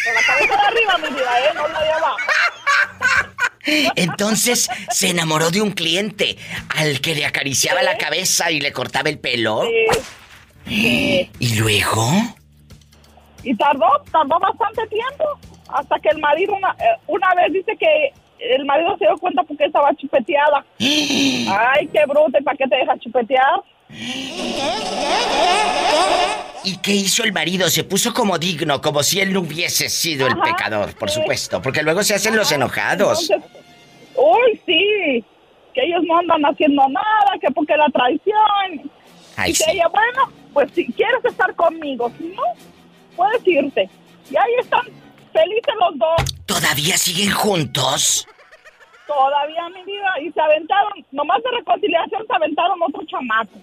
Con 0.04 0.14
la 0.16 0.22
cabeza 0.22 0.56
de 0.56 0.68
arriba, 0.68 0.98
mi 0.98 1.16
diva, 1.16 1.40
¿eh? 1.40 1.52
No 1.56 1.68
la 1.68 1.82
de 1.82 1.92
abajo. 1.92 2.18
Entonces 3.96 4.70
se 4.90 5.10
enamoró 5.10 5.52
de 5.52 5.62
un 5.62 5.72
cliente 5.72 6.38
al 6.76 7.00
que 7.00 7.16
le 7.16 7.26
acariciaba 7.26 7.84
la 7.84 7.98
cabeza 7.98 8.52
y 8.52 8.60
le 8.60 8.72
cortaba 8.72 9.10
el 9.10 9.20
pelo. 9.20 9.64
Sí. 10.66 11.30
¿Y 11.40 11.56
luego? 11.60 12.12
Y 13.44 13.56
tardó, 13.56 13.88
tardó 14.12 14.40
bastante 14.40 14.88
tiempo. 14.88 15.26
Hasta 15.70 16.00
que 16.00 16.10
el 16.10 16.20
marido, 16.20 16.56
una, 16.56 16.76
eh, 16.80 16.98
una 17.08 17.34
vez 17.36 17.54
dice 17.54 17.78
que 17.78 18.14
el 18.40 18.66
marido 18.66 18.98
se 18.98 19.06
dio 19.06 19.18
cuenta 19.18 19.44
porque 19.44 19.66
estaba 19.66 19.94
chupeteada. 19.96 20.66
Ay, 20.80 21.88
qué 21.94 22.06
bruta, 22.08 22.40
¿y 22.40 22.44
para 22.44 22.58
qué 22.58 22.68
te 22.68 22.76
dejas 22.76 23.00
chupetear? 23.00 23.62
¿Y 26.64 26.78
qué 26.78 26.92
hizo 26.92 27.24
el 27.24 27.34
marido? 27.34 27.70
Se 27.70 27.84
puso 27.84 28.14
como 28.14 28.38
digno, 28.38 28.82
como 28.82 29.02
si 29.04 29.20
él 29.20 29.34
no 29.34 29.42
hubiese 29.42 29.90
sido 29.90 30.28
el 30.28 30.38
pecador, 30.38 30.96
por 30.96 31.10
sí. 31.10 31.20
supuesto, 31.20 31.62
porque 31.62 31.82
luego 31.82 32.04
se 32.04 32.16
hacen 32.16 32.36
los 32.36 32.52
enojados. 32.52 33.30
Entonces, 33.30 33.52
uy, 34.16 34.62
sí, 34.66 35.26
que 35.74 35.82
ellos 35.84 36.04
no 36.08 36.20
andan 36.20 36.44
haciendo 36.44 36.88
nada, 36.90 37.32
que 37.42 37.50
porque 37.52 37.76
la 37.76 37.88
traición. 37.90 38.92
Ay, 39.38 39.52
y 39.52 39.54
que 39.54 39.64
sí. 39.64 39.72
ella, 39.72 39.88
bueno, 39.88 40.32
pues 40.54 40.72
si 40.74 40.86
quieres 40.94 41.24
estar 41.26 41.56
conmigo, 41.56 42.12
si 42.18 42.26
no, 42.26 42.44
puedes 43.16 43.48
irte. 43.48 43.90
Y 44.30 44.36
ahí 44.36 44.54
están 44.60 44.86
felices 45.34 45.74
los 45.80 45.98
dos, 45.98 46.36
¿Todavía 46.46 46.98
siguen 46.98 47.32
juntos? 47.32 48.28
Todavía 49.14 49.70
mi 49.70 49.84
vida, 49.84 50.10
y 50.22 50.32
se 50.32 50.42
aventaron, 50.42 50.92
nomás 51.12 51.42
de 51.44 51.52
reconciliación 51.58 52.26
se 52.28 52.34
aventaron 52.34 52.82
otro 52.82 53.02
chamaco. 53.06 53.60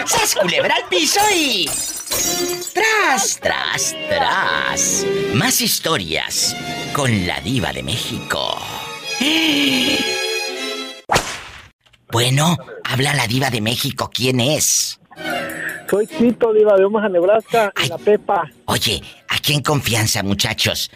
¡Sas 0.06 0.34
culebra 0.34 0.74
al 0.74 0.84
piso 0.88 1.20
y... 1.34 1.68
Tras, 2.74 3.40
tras, 3.40 3.96
tras. 4.08 5.06
Más 5.34 5.60
historias 5.60 6.56
con 6.94 7.26
la 7.26 7.40
diva 7.40 7.72
de 7.72 7.82
México. 7.82 8.56
Bueno, 12.12 12.56
habla 12.82 13.14
la 13.14 13.28
diva 13.28 13.50
de 13.50 13.60
México. 13.60 14.10
¿Quién 14.12 14.40
es? 14.40 14.98
Soy 15.88 16.08
Tito, 16.08 16.52
diva 16.52 16.76
de 16.76 16.84
Omaha, 16.84 17.08
Nebraska, 17.08 17.72
y 17.76 17.82
Ay. 17.82 17.88
la 17.88 17.98
Pepa. 17.98 18.50
Oye, 18.64 19.00
aquí 19.28 19.54
en 19.54 19.62
confianza, 19.62 20.22
muchachos. 20.24 20.90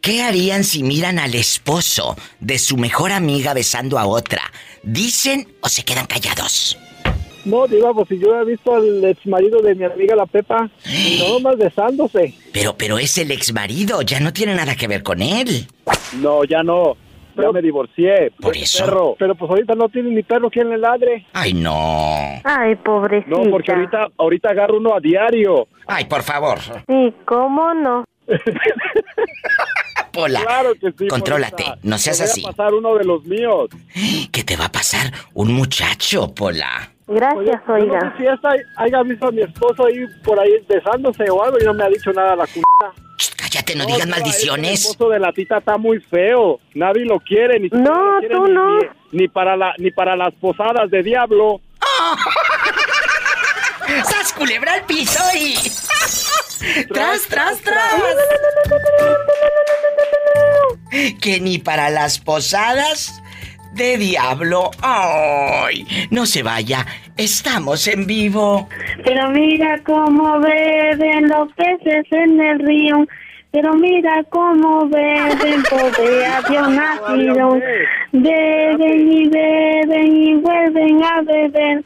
¿Qué 0.00 0.22
harían 0.22 0.64
si 0.64 0.82
miran 0.82 1.18
al 1.18 1.34
esposo 1.34 2.16
de 2.40 2.58
su 2.58 2.78
mejor 2.78 3.12
amiga 3.12 3.52
besando 3.52 3.98
a 3.98 4.06
otra? 4.06 4.40
¿Dicen 4.82 5.46
o 5.60 5.68
se 5.68 5.84
quedan 5.84 6.06
callados? 6.06 6.78
No, 7.44 7.66
diva, 7.66 7.92
pues 7.92 8.08
si 8.08 8.18
yo 8.18 8.34
he 8.40 8.44
visto 8.46 8.74
al 8.74 9.04
ex 9.04 9.26
marido 9.26 9.60
de 9.60 9.74
mi 9.74 9.84
amiga 9.84 10.16
la 10.16 10.24
Pepa, 10.24 10.70
no 11.18 11.40
más 11.40 11.58
besándose. 11.58 12.34
Pero, 12.50 12.74
pero 12.78 12.98
es 12.98 13.18
el 13.18 13.30
ex 13.30 13.52
marido, 13.52 14.00
ya 14.00 14.20
no 14.20 14.32
tiene 14.32 14.54
nada 14.54 14.74
que 14.74 14.88
ver 14.88 15.02
con 15.02 15.20
él. 15.20 15.66
No, 16.18 16.44
ya 16.44 16.62
no. 16.62 16.96
Ya 17.36 17.52
me 17.52 17.62
divorcié. 17.62 18.32
Por 18.40 18.56
eso. 18.56 18.84
Perro. 18.84 19.16
Pero 19.18 19.34
pues 19.34 19.50
ahorita 19.50 19.74
no 19.74 19.88
tiene 19.88 20.10
ni 20.10 20.22
perro 20.22 20.50
quien 20.50 20.68
le 20.68 20.78
ladre. 20.78 21.26
Ay, 21.32 21.54
no. 21.54 22.40
Ay, 22.42 22.74
pobrecita. 22.76 23.30
No, 23.30 23.50
porque 23.50 23.72
ahorita, 23.72 24.08
ahorita 24.16 24.50
agarro 24.50 24.78
uno 24.78 24.94
a 24.94 25.00
diario. 25.00 25.68
Ay, 25.86 26.06
por 26.06 26.22
favor. 26.22 26.58
Sí, 26.86 27.14
¿cómo 27.24 27.72
no? 27.74 28.04
Pola. 30.20 30.40
Claro 30.40 30.74
que 30.74 30.92
sí. 30.98 31.08
Contrólate, 31.08 31.64
Polita. 31.64 31.78
no 31.82 31.98
seas 31.98 32.18
Te 32.18 32.24
así. 32.24 32.44
a 32.44 32.50
pasar 32.50 32.74
uno 32.74 32.94
de 32.96 33.04
los 33.04 33.24
míos. 33.24 33.68
¿Qué 34.32 34.44
te 34.44 34.56
va 34.56 34.66
a 34.66 34.72
pasar? 34.72 35.12
Un 35.34 35.52
muchacho, 35.52 36.32
Pola. 36.34 36.90
Gracias, 37.06 37.60
Oye, 37.68 37.86
yo 37.86 37.94
No 37.94 38.00
sé 38.00 38.06
si 38.18 38.26
esta 38.26 38.50
haya 38.76 39.02
visto 39.02 39.26
a 39.26 39.32
mi 39.32 39.42
esposo 39.42 39.86
ahí 39.86 39.96
por 40.22 40.38
ahí 40.38 40.52
besándose 40.68 41.28
o 41.30 41.42
algo 41.42 41.58
y 41.60 41.64
no 41.64 41.74
me 41.74 41.84
ha 41.84 41.88
dicho 41.88 42.12
nada 42.12 42.36
la 42.36 42.46
c***. 42.46 42.60
Cállate, 43.36 43.74
no 43.74 43.84
No, 43.84 43.86
digas 43.86 44.06
diva, 44.06 44.16
es 44.18 44.22
que 44.22 44.30
El 44.46 44.46
maldiciones. 44.50 44.84
esposo 44.86 45.10
de 45.10 45.18
la 45.18 45.32
tita 45.32 45.58
está 45.58 45.76
muy 45.76 45.98
feo. 46.00 46.60
Nadie 46.74 47.04
lo 47.04 47.18
quiere. 47.18 47.58
Ni 47.58 47.68
No, 47.70 48.18
quiere 48.20 48.34
tú 48.34 48.46
ni- 48.46 48.52
no. 48.52 48.78
Ni, 48.78 48.86
ni 49.12 49.28
para 49.28 49.56
la, 49.56 49.74
ni 49.78 49.90
para 49.90 50.14
las 50.16 50.32
posadas 50.34 50.88
de 50.90 51.02
diablo. 51.02 51.60
¡Sas 54.04 54.32
culebra 54.32 54.74
al 54.74 54.84
piso 54.84 55.20
y... 55.34 55.54
¡Tras, 56.92 57.22
tras, 57.22 57.58
tras! 57.62 57.94
Que 61.20 61.40
ni 61.40 61.58
para 61.58 61.90
las 61.90 62.18
posadas 62.18 63.22
de 63.72 63.96
diablo. 63.96 64.70
¡Ay! 64.82 65.86
No 66.10 66.26
se 66.26 66.42
vaya, 66.42 66.86
estamos 67.16 67.86
en 67.88 68.06
vivo. 68.06 68.68
Pero 69.04 69.30
mira 69.30 69.80
cómo 69.84 70.40
beben 70.40 71.28
los 71.28 71.52
peces 71.52 72.06
en 72.10 72.40
el 72.40 72.58
río. 72.60 73.06
Pero 73.52 73.74
mira 73.74 74.22
cómo 74.30 74.86
beben 74.88 75.62
porque 75.70 76.26
había 76.26 76.68
nacido. 76.68 77.58
Beben 78.12 79.12
y 79.12 79.28
beben 79.28 80.16
y 80.16 80.34
vuelven 80.36 81.04
a 81.04 81.22
beber. 81.22 81.84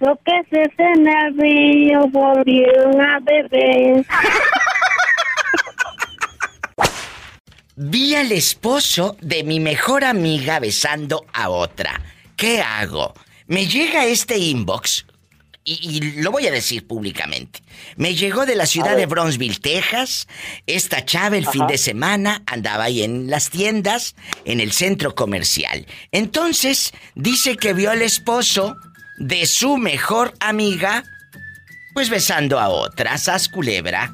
Los 0.00 0.18
peces 0.18 0.68
en 0.78 1.08
el 1.08 1.38
río 1.38 2.06
volvieron 2.08 3.00
a 3.00 3.18
beber. 3.20 4.04
Vi 7.80 8.16
al 8.16 8.32
esposo 8.32 9.16
de 9.20 9.44
mi 9.44 9.60
mejor 9.60 10.02
amiga 10.02 10.58
besando 10.58 11.24
a 11.32 11.48
otra. 11.48 12.02
¿Qué 12.34 12.60
hago? 12.60 13.14
Me 13.46 13.68
llega 13.68 14.04
este 14.04 14.36
inbox 14.36 15.06
y, 15.62 15.78
y 15.88 16.00
lo 16.20 16.32
voy 16.32 16.48
a 16.48 16.50
decir 16.50 16.88
públicamente. 16.88 17.62
Me 17.94 18.16
llegó 18.16 18.46
de 18.46 18.56
la 18.56 18.66
ciudad 18.66 18.96
de 18.96 19.06
Bronzeville, 19.06 19.60
Texas. 19.60 20.26
Esta 20.66 21.04
chava 21.04 21.36
el 21.36 21.46
fin 21.46 21.68
de 21.68 21.78
semana 21.78 22.42
andaba 22.46 22.82
ahí 22.82 23.04
en 23.04 23.30
las 23.30 23.48
tiendas, 23.48 24.16
en 24.44 24.58
el 24.58 24.72
centro 24.72 25.14
comercial. 25.14 25.86
Entonces 26.10 26.92
dice 27.14 27.56
que 27.56 27.74
vio 27.74 27.92
al 27.92 28.02
esposo 28.02 28.74
de 29.18 29.46
su 29.46 29.76
mejor 29.76 30.34
amiga, 30.40 31.04
pues 31.94 32.10
besando 32.10 32.58
a 32.58 32.70
otra, 32.70 33.16
sas 33.18 33.48
culebra. 33.48 34.12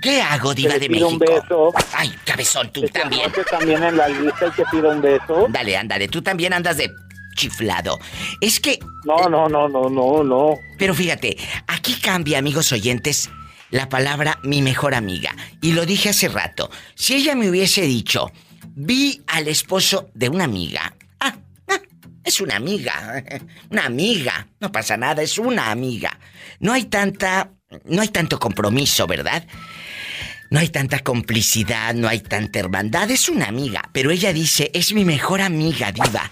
¿Qué 0.00 0.20
hago, 0.22 0.54
diva 0.54 0.78
de 0.78 0.88
pido 0.88 1.10
México? 1.10 1.32
un 1.34 1.40
beso. 1.42 1.72
Ay, 1.94 2.14
cabezón, 2.24 2.70
tú 2.72 2.82
también. 2.88 3.30
también 3.50 3.82
en 3.82 3.96
la 3.96 4.08
lista 4.08 4.46
el 4.46 4.52
que 4.52 4.64
pida 4.70 4.88
un 4.88 5.00
beso. 5.02 5.46
Dale, 5.50 5.76
ándale, 5.76 6.08
tú 6.08 6.22
también 6.22 6.52
andas 6.52 6.76
de 6.76 6.90
chiflado. 7.36 7.98
Es 8.40 8.60
que, 8.60 8.78
No, 9.04 9.28
no, 9.28 9.48
no, 9.48 9.68
no, 9.68 9.88
no, 9.88 10.24
no. 10.24 10.54
pero 10.78 10.94
fíjate, 10.94 11.36
aquí 11.66 11.94
cambia, 12.00 12.38
amigos 12.38 12.72
oyentes, 12.72 13.30
la 13.70 13.88
palabra 13.88 14.38
mi 14.42 14.62
mejor 14.62 14.94
amiga. 14.94 15.34
Y 15.60 15.72
lo 15.72 15.86
dije 15.86 16.08
hace 16.10 16.28
rato. 16.28 16.70
Si 16.94 17.14
ella 17.14 17.34
me 17.34 17.48
hubiese 17.50 17.82
dicho, 17.82 18.32
vi 18.74 19.22
al 19.26 19.46
esposo 19.48 20.10
de 20.14 20.28
una 20.28 20.44
amiga. 20.44 20.94
Ah, 21.20 21.34
ah, 21.68 21.78
es 22.24 22.40
una 22.40 22.56
amiga. 22.56 23.22
Una 23.70 23.84
amiga. 23.86 24.46
No 24.60 24.72
pasa 24.72 24.96
nada, 24.96 25.22
es 25.22 25.38
una 25.38 25.70
amiga. 25.70 26.18
No 26.60 26.72
hay 26.72 26.84
tanta. 26.84 27.50
No 27.84 28.00
hay 28.00 28.08
tanto 28.08 28.38
compromiso, 28.38 29.06
¿verdad? 29.06 29.46
No 30.50 30.58
hay 30.58 30.68
tanta 30.68 31.00
complicidad, 31.00 31.94
no 31.94 32.08
hay 32.08 32.20
tanta 32.20 32.58
hermandad. 32.58 33.10
Es 33.10 33.28
una 33.28 33.46
amiga. 33.48 33.82
Pero 33.92 34.10
ella 34.10 34.32
dice, 34.32 34.70
es 34.74 34.92
mi 34.92 35.04
mejor 35.04 35.40
amiga, 35.40 35.92
diva. 35.92 36.30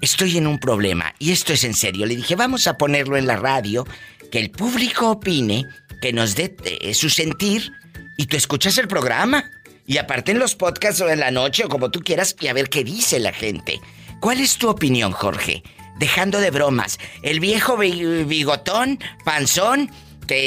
Estoy 0.00 0.38
en 0.38 0.48
un 0.48 0.58
problema 0.58 1.14
y 1.20 1.30
esto 1.30 1.52
es 1.52 1.62
en 1.62 1.74
serio. 1.74 2.06
Le 2.06 2.16
dije, 2.16 2.34
vamos 2.34 2.66
a 2.66 2.76
ponerlo 2.76 3.16
en 3.16 3.26
la 3.26 3.36
radio, 3.36 3.86
que 4.32 4.40
el 4.40 4.50
público 4.50 5.10
opine, 5.10 5.64
que 6.00 6.12
nos 6.12 6.34
dé 6.34 6.56
eh, 6.64 6.92
su 6.94 7.08
sentir 7.08 7.70
y 8.18 8.26
tú 8.26 8.36
escuchas 8.36 8.76
el 8.78 8.88
programa 8.88 9.44
Y 9.86 9.98
aparte 9.98 10.32
en 10.32 10.38
los 10.38 10.54
podcasts 10.56 11.00
o 11.00 11.08
en 11.08 11.20
la 11.20 11.30
noche 11.30 11.64
o 11.64 11.68
como 11.68 11.90
tú 11.90 12.00
quieras 12.00 12.34
y 12.40 12.48
a 12.48 12.52
ver 12.52 12.68
qué 12.68 12.82
dice 12.84 13.18
la 13.20 13.32
gente. 13.32 13.80
¿Cuál 14.20 14.40
es 14.40 14.56
tu 14.56 14.68
opinión, 14.68 15.12
Jorge? 15.12 15.62
Dejando 15.98 16.40
de 16.40 16.50
bromas, 16.50 16.98
el 17.22 17.38
viejo 17.40 17.76
bi- 17.76 18.24
bigotón, 18.24 18.98
panzón, 19.24 19.90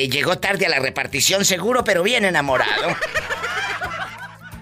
llegó 0.10 0.38
tarde 0.38 0.66
a 0.66 0.70
la 0.70 0.80
repartición 0.80 1.46
seguro, 1.46 1.84
pero 1.84 2.04
bien 2.04 2.26
enamorado. 2.26 2.88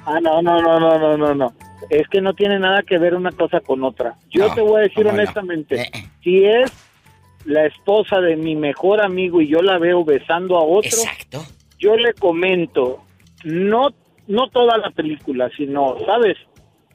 Ah, 0.05 0.19
no, 0.21 0.41
no, 0.41 0.61
no, 0.61 0.79
no, 0.81 0.99
no, 0.99 1.17
no, 1.17 1.33
no. 1.33 1.53
Es 1.89 2.07
que 2.09 2.19
no 2.19 2.33
tiene 2.33 2.59
nada 2.59 2.83
que 2.83 2.97
ver 2.97 3.15
una 3.15 3.31
cosa 3.31 3.61
con 3.61 3.85
otra. 3.85 4.15
Yo 4.31 4.49
No, 4.49 4.53
te 4.53 4.59
voy 4.61 4.79
a 4.81 4.83
decir 4.83 5.07
honestamente, 5.07 5.81
Eh. 5.81 5.91
si 6.21 6.43
es 6.43 6.69
la 7.45 7.65
esposa 7.65 8.19
de 8.19 8.35
mi 8.35 8.53
mejor 8.55 9.01
amigo 9.01 9.39
y 9.41 9.47
yo 9.47 9.61
la 9.61 9.77
veo 9.77 10.03
besando 10.03 10.57
a 10.57 10.63
otro, 10.63 10.89
Exacto. 10.89 11.45
yo 11.79 11.95
le 11.95 12.13
comento, 12.15 13.01
no, 13.45 13.89
no 14.27 14.49
toda 14.49 14.77
la 14.77 14.89
película, 14.91 15.49
sino, 15.55 15.95
¿sabes? 16.05 16.35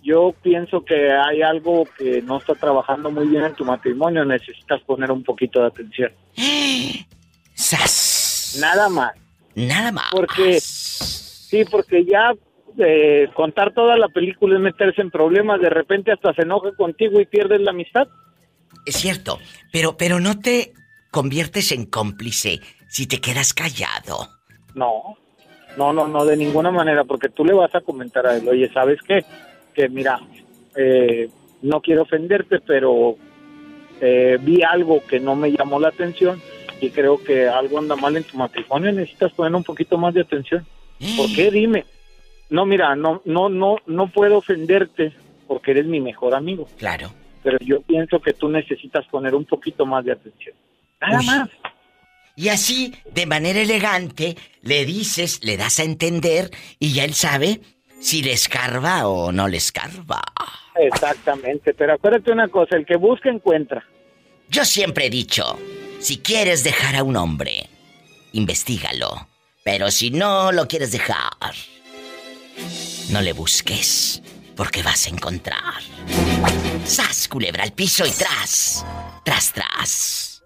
Yo 0.02 0.34
pienso 0.42 0.84
que 0.84 1.10
hay 1.10 1.40
algo 1.40 1.86
que 1.96 2.20
no 2.20 2.36
está 2.36 2.54
trabajando 2.56 3.10
muy 3.10 3.26
bien 3.26 3.44
en 3.44 3.54
tu 3.54 3.64
matrimonio, 3.64 4.22
necesitas 4.26 4.82
poner 4.82 5.10
un 5.10 5.22
poquito 5.24 5.60
de 5.62 5.66
atención. 5.68 6.12
¡Sas! 7.58 8.56
Nada 8.60 8.88
más. 8.88 9.12
Nada 9.54 9.90
más. 9.92 10.08
Porque- 10.12 10.60
Sí, 10.60 11.64
porque 11.70 12.04
ya 12.04 12.34
eh, 12.78 13.28
contar 13.34 13.72
toda 13.74 13.96
la 13.96 14.08
película 14.08 14.54
es 14.54 14.60
meterse 14.60 15.00
en 15.00 15.10
problemas, 15.10 15.60
de 15.60 15.70
repente 15.70 16.12
hasta 16.12 16.32
se 16.34 16.42
enoja 16.42 16.70
contigo 16.76 17.18
y 17.20 17.26
pierdes 17.26 17.60
la 17.62 17.70
amistad. 17.70 18.06
Es 18.86 18.96
cierto, 18.96 19.38
pero, 19.72 19.96
pero 19.96 20.20
no 20.20 20.38
te 20.38 20.72
conviertes 21.10 21.72
en 21.72 21.86
cómplice 21.86 22.60
si 22.88 23.06
te 23.08 23.20
quedas 23.20 23.52
callado. 23.54 24.28
No, 24.74 25.16
no, 25.76 25.92
no, 25.92 26.06
no, 26.06 26.24
de 26.26 26.36
ninguna 26.36 26.70
manera, 26.70 27.02
porque 27.04 27.30
tú 27.30 27.44
le 27.44 27.54
vas 27.54 27.74
a 27.74 27.80
comentar 27.80 28.26
a 28.26 28.36
él, 28.36 28.46
oye, 28.48 28.70
¿sabes 28.72 29.00
qué? 29.02 29.24
Que 29.74 29.88
mira, 29.88 30.20
eh, 30.76 31.28
no 31.62 31.80
quiero 31.80 32.02
ofenderte, 32.02 32.60
pero 32.60 33.16
eh, 34.00 34.36
vi 34.40 34.62
algo 34.62 35.02
que 35.08 35.18
no 35.18 35.34
me 35.34 35.50
llamó 35.50 35.80
la 35.80 35.88
atención 35.88 36.40
y 36.80 36.90
creo 36.90 37.22
que 37.22 37.48
algo 37.48 37.78
anda 37.78 37.96
mal 37.96 38.16
en 38.16 38.24
tu 38.24 38.36
matrimonio, 38.36 38.92
necesitas 38.92 39.32
poner 39.32 39.54
un 39.54 39.64
poquito 39.64 39.96
más 39.98 40.14
de 40.14 40.20
atención. 40.22 40.66
¿Por 41.16 41.32
qué? 41.34 41.50
Dime. 41.50 41.84
No, 42.50 42.64
mira, 42.66 42.94
no, 42.96 43.20
no, 43.24 43.48
no, 43.48 43.76
no 43.86 44.08
puedo 44.08 44.38
ofenderte 44.38 45.12
porque 45.46 45.72
eres 45.72 45.86
mi 45.86 46.00
mejor 46.00 46.34
amigo, 46.34 46.66
Claro. 46.78 47.10
pero 47.42 47.58
yo 47.60 47.80
pienso 47.82 48.20
que 48.20 48.32
tú 48.32 48.48
necesitas 48.48 49.06
poner 49.06 49.34
un 49.34 49.44
poquito 49.44 49.84
más 49.86 50.04
de 50.04 50.12
atención. 50.12 50.54
Nada 51.00 51.18
Uy. 51.20 51.26
más. 51.26 51.48
Y 52.36 52.48
así, 52.50 52.94
de 53.12 53.26
manera 53.26 53.60
elegante, 53.60 54.36
le 54.62 54.84
dices, 54.84 55.40
le 55.44 55.56
das 55.56 55.80
a 55.80 55.84
entender 55.84 56.50
y 56.78 56.92
ya 56.92 57.04
él 57.04 57.14
sabe 57.14 57.60
si 58.00 58.22
le 58.22 58.32
escarba 58.32 59.08
o 59.08 59.32
no 59.32 59.48
le 59.48 59.56
escarba. 59.56 60.22
Exactamente, 60.76 61.74
pero 61.74 61.94
acuérdate 61.94 62.30
una 62.32 62.48
cosa, 62.48 62.76
el 62.76 62.86
que 62.86 62.96
busca 62.96 63.28
encuentra. 63.28 63.84
Yo 64.48 64.64
siempre 64.64 65.06
he 65.06 65.10
dicho, 65.10 65.58
si 66.00 66.18
quieres 66.18 66.64
dejar 66.64 66.96
a 66.96 67.02
un 67.02 67.16
hombre, 67.16 67.68
investigalo. 68.32 69.28
Pero 69.64 69.90
si 69.90 70.10
no 70.10 70.52
lo 70.52 70.66
quieres 70.66 70.92
dejar, 70.92 71.54
no 73.10 73.20
le 73.20 73.32
busques, 73.32 74.22
porque 74.56 74.82
vas 74.82 75.06
a 75.06 75.10
encontrar. 75.10 75.82
¡Sas, 76.84 77.28
culebra 77.28 77.64
al 77.64 77.72
piso 77.72 78.06
y 78.06 78.10
tras! 78.10 78.84
¡Tras, 79.24 79.52
tras! 79.52 80.42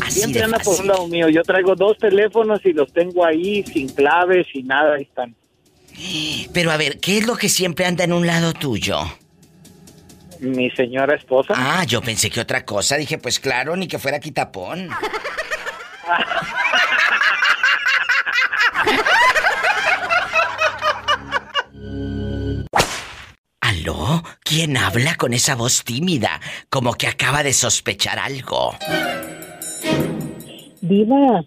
Así 0.00 0.20
Siempre 0.20 0.42
anda 0.42 0.58
por 0.58 0.80
un 0.80 0.88
lado 0.88 1.06
mío. 1.06 1.28
Yo 1.28 1.42
traigo 1.42 1.74
dos 1.74 1.98
teléfonos 1.98 2.60
y 2.64 2.72
los 2.72 2.92
tengo 2.92 3.24
ahí 3.24 3.64
sin 3.64 3.88
claves 3.88 4.46
y 4.54 4.62
nada, 4.62 4.94
ahí 4.96 5.02
están. 5.02 5.36
Pero 6.52 6.70
a 6.72 6.76
ver, 6.76 6.98
¿qué 6.98 7.18
es 7.18 7.26
lo 7.26 7.36
que 7.36 7.48
siempre 7.48 7.86
anda 7.86 8.04
en 8.04 8.12
un 8.12 8.26
lado 8.26 8.52
tuyo? 8.52 8.98
Mi 10.40 10.70
señora 10.70 11.14
esposa. 11.16 11.54
Ah, 11.56 11.84
yo 11.84 12.00
pensé 12.02 12.30
que 12.30 12.40
otra 12.40 12.64
cosa. 12.64 12.96
Dije, 12.96 13.18
pues 13.18 13.38
claro, 13.40 13.76
ni 13.76 13.88
que 13.88 13.98
fuera 13.98 14.20
quitapón. 14.20 14.88
¿Aló? 23.60 24.22
¿Quién 24.44 24.76
habla 24.76 25.16
con 25.16 25.32
esa 25.34 25.54
voz 25.56 25.82
tímida? 25.84 26.40
Como 26.70 26.94
que 26.94 27.08
acaba 27.08 27.42
de 27.42 27.52
sospechar 27.52 28.18
algo. 28.18 28.76
Diva, 30.80 31.42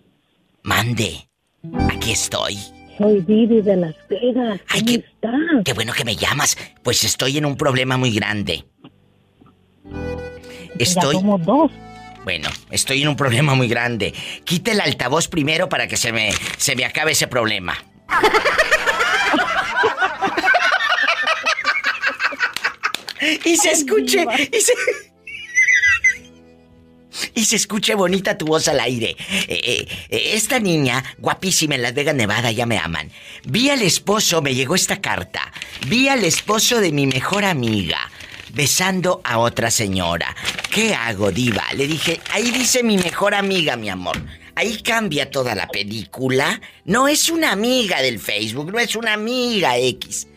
Mande. 0.64 1.30
Aquí 1.92 2.12
estoy. 2.12 2.58
soy 2.98 3.22
Vivi 3.22 3.62
de 3.62 3.78
Las 3.78 3.96
Vegas. 4.10 4.60
Ay, 4.68 4.82
¿Cómo 4.82 4.86
qué- 4.86 4.96
estás? 5.14 5.64
Qué 5.66 5.74
bueno 5.74 5.94
que 5.94 6.04
me 6.04 6.16
llamas. 6.16 6.58
Pues 6.84 7.04
estoy 7.06 7.38
en 7.38 7.46
un 7.46 7.56
problema 7.56 7.96
muy 7.98 8.12
grande. 8.12 8.66
Ya 10.80 10.84
Estoy... 10.86 11.16
somos 11.16 11.46
dos. 11.46 11.72
Bueno, 12.24 12.50
estoy 12.70 13.02
en 13.02 13.10
un 13.10 13.16
problema 13.16 13.54
muy 13.56 13.68
grande. 13.68 14.14
Quite 14.46 14.72
el 14.72 14.82
altavoz 14.82 15.28
primero 15.28 15.68
para 15.68 15.88
que 15.88 15.98
se 15.98 16.12
me, 16.12 16.32
se 16.58 16.76
me 16.76 16.86
acabe 16.86 17.12
ese 17.12 17.28
problema. 17.28 17.78
y 23.46 23.58
se 23.58 23.72
escuche. 23.72 24.26
Y 24.52 24.62
se... 24.62 24.74
Y 27.34 27.44
se 27.44 27.58
escuche 27.58 27.96
bonita 27.96 28.38
tu 28.38 28.46
voz 28.46 28.70
al 28.70 28.80
aire. 28.80 29.16
Eh, 29.30 29.46
eh, 29.50 29.88
eh, 30.10 30.32
esta 30.36 30.60
niña, 30.60 31.04
guapísima 31.18 31.76
en 31.76 31.82
Las 31.82 31.94
Vegas, 31.94 32.16
Nevada, 32.16 32.52
ya 32.52 32.66
me 32.66 32.78
aman. 32.78 33.12
Vi 33.44 33.70
al 33.70 33.82
esposo, 33.82 34.42
me 34.42 34.56
llegó 34.56 34.76
esta 34.76 35.02
carta. 35.02 35.52
Vi 35.88 36.08
al 36.08 36.24
esposo 36.24 36.80
de 36.80 36.94
mi 36.94 37.08
mejor 37.08 37.44
amiga 37.44 38.10
besando 38.54 39.22
a 39.24 39.40
otra 39.40 39.72
señora. 39.72 40.36
¿Qué 40.72 40.94
hago, 40.94 41.32
diva? 41.32 41.64
Le 41.76 41.88
dije, 41.88 42.20
ahí 42.32 42.52
dice 42.52 42.84
mi 42.84 42.98
mejor 42.98 43.34
amiga, 43.34 43.76
mi 43.76 43.90
amor. 43.90 44.18
Ahí 44.56 44.82
cambia 44.82 45.32
toda 45.32 45.56
la 45.56 45.68
película. 45.68 46.60
No 46.86 47.08
es 47.08 47.30
una 47.30 47.52
amiga 47.52 48.02
del 48.02 48.20
Facebook, 48.20 48.72
no 48.72 48.80
es 48.80 48.96
una 48.96 49.14
amiga 49.14 49.78
X. 49.78 50.28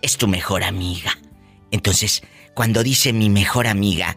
Es 0.00 0.16
tu 0.16 0.28
mejor 0.28 0.64
amiga. 0.64 1.18
Entonces, 1.70 2.22
cuando 2.54 2.82
dice 2.82 3.12
mi 3.12 3.28
mejor 3.28 3.66
amiga, 3.66 4.16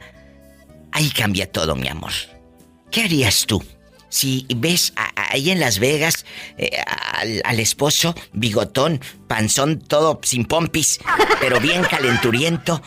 ahí 0.91 1.09
cambia 1.09 1.51
todo, 1.51 1.75
mi 1.75 1.89
amor. 1.89 2.13
¿Qué 2.89 3.01
harías 3.03 3.45
tú? 3.45 3.63
Si 4.07 4.47
ves 4.55 4.93
ahí 5.15 5.51
en 5.51 5.59
Las 5.59 5.77
Vegas 5.77 6.25
eh, 6.57 6.81
al, 6.85 7.41
al 7.43 7.59
esposo, 7.59 8.15
bigotón, 8.33 9.01
panzón, 9.27 9.79
todo 9.79 10.19
sin 10.23 10.45
pompis, 10.45 10.99
pero 11.39 11.59
bien 11.59 11.83
calenturiento, 11.83 12.81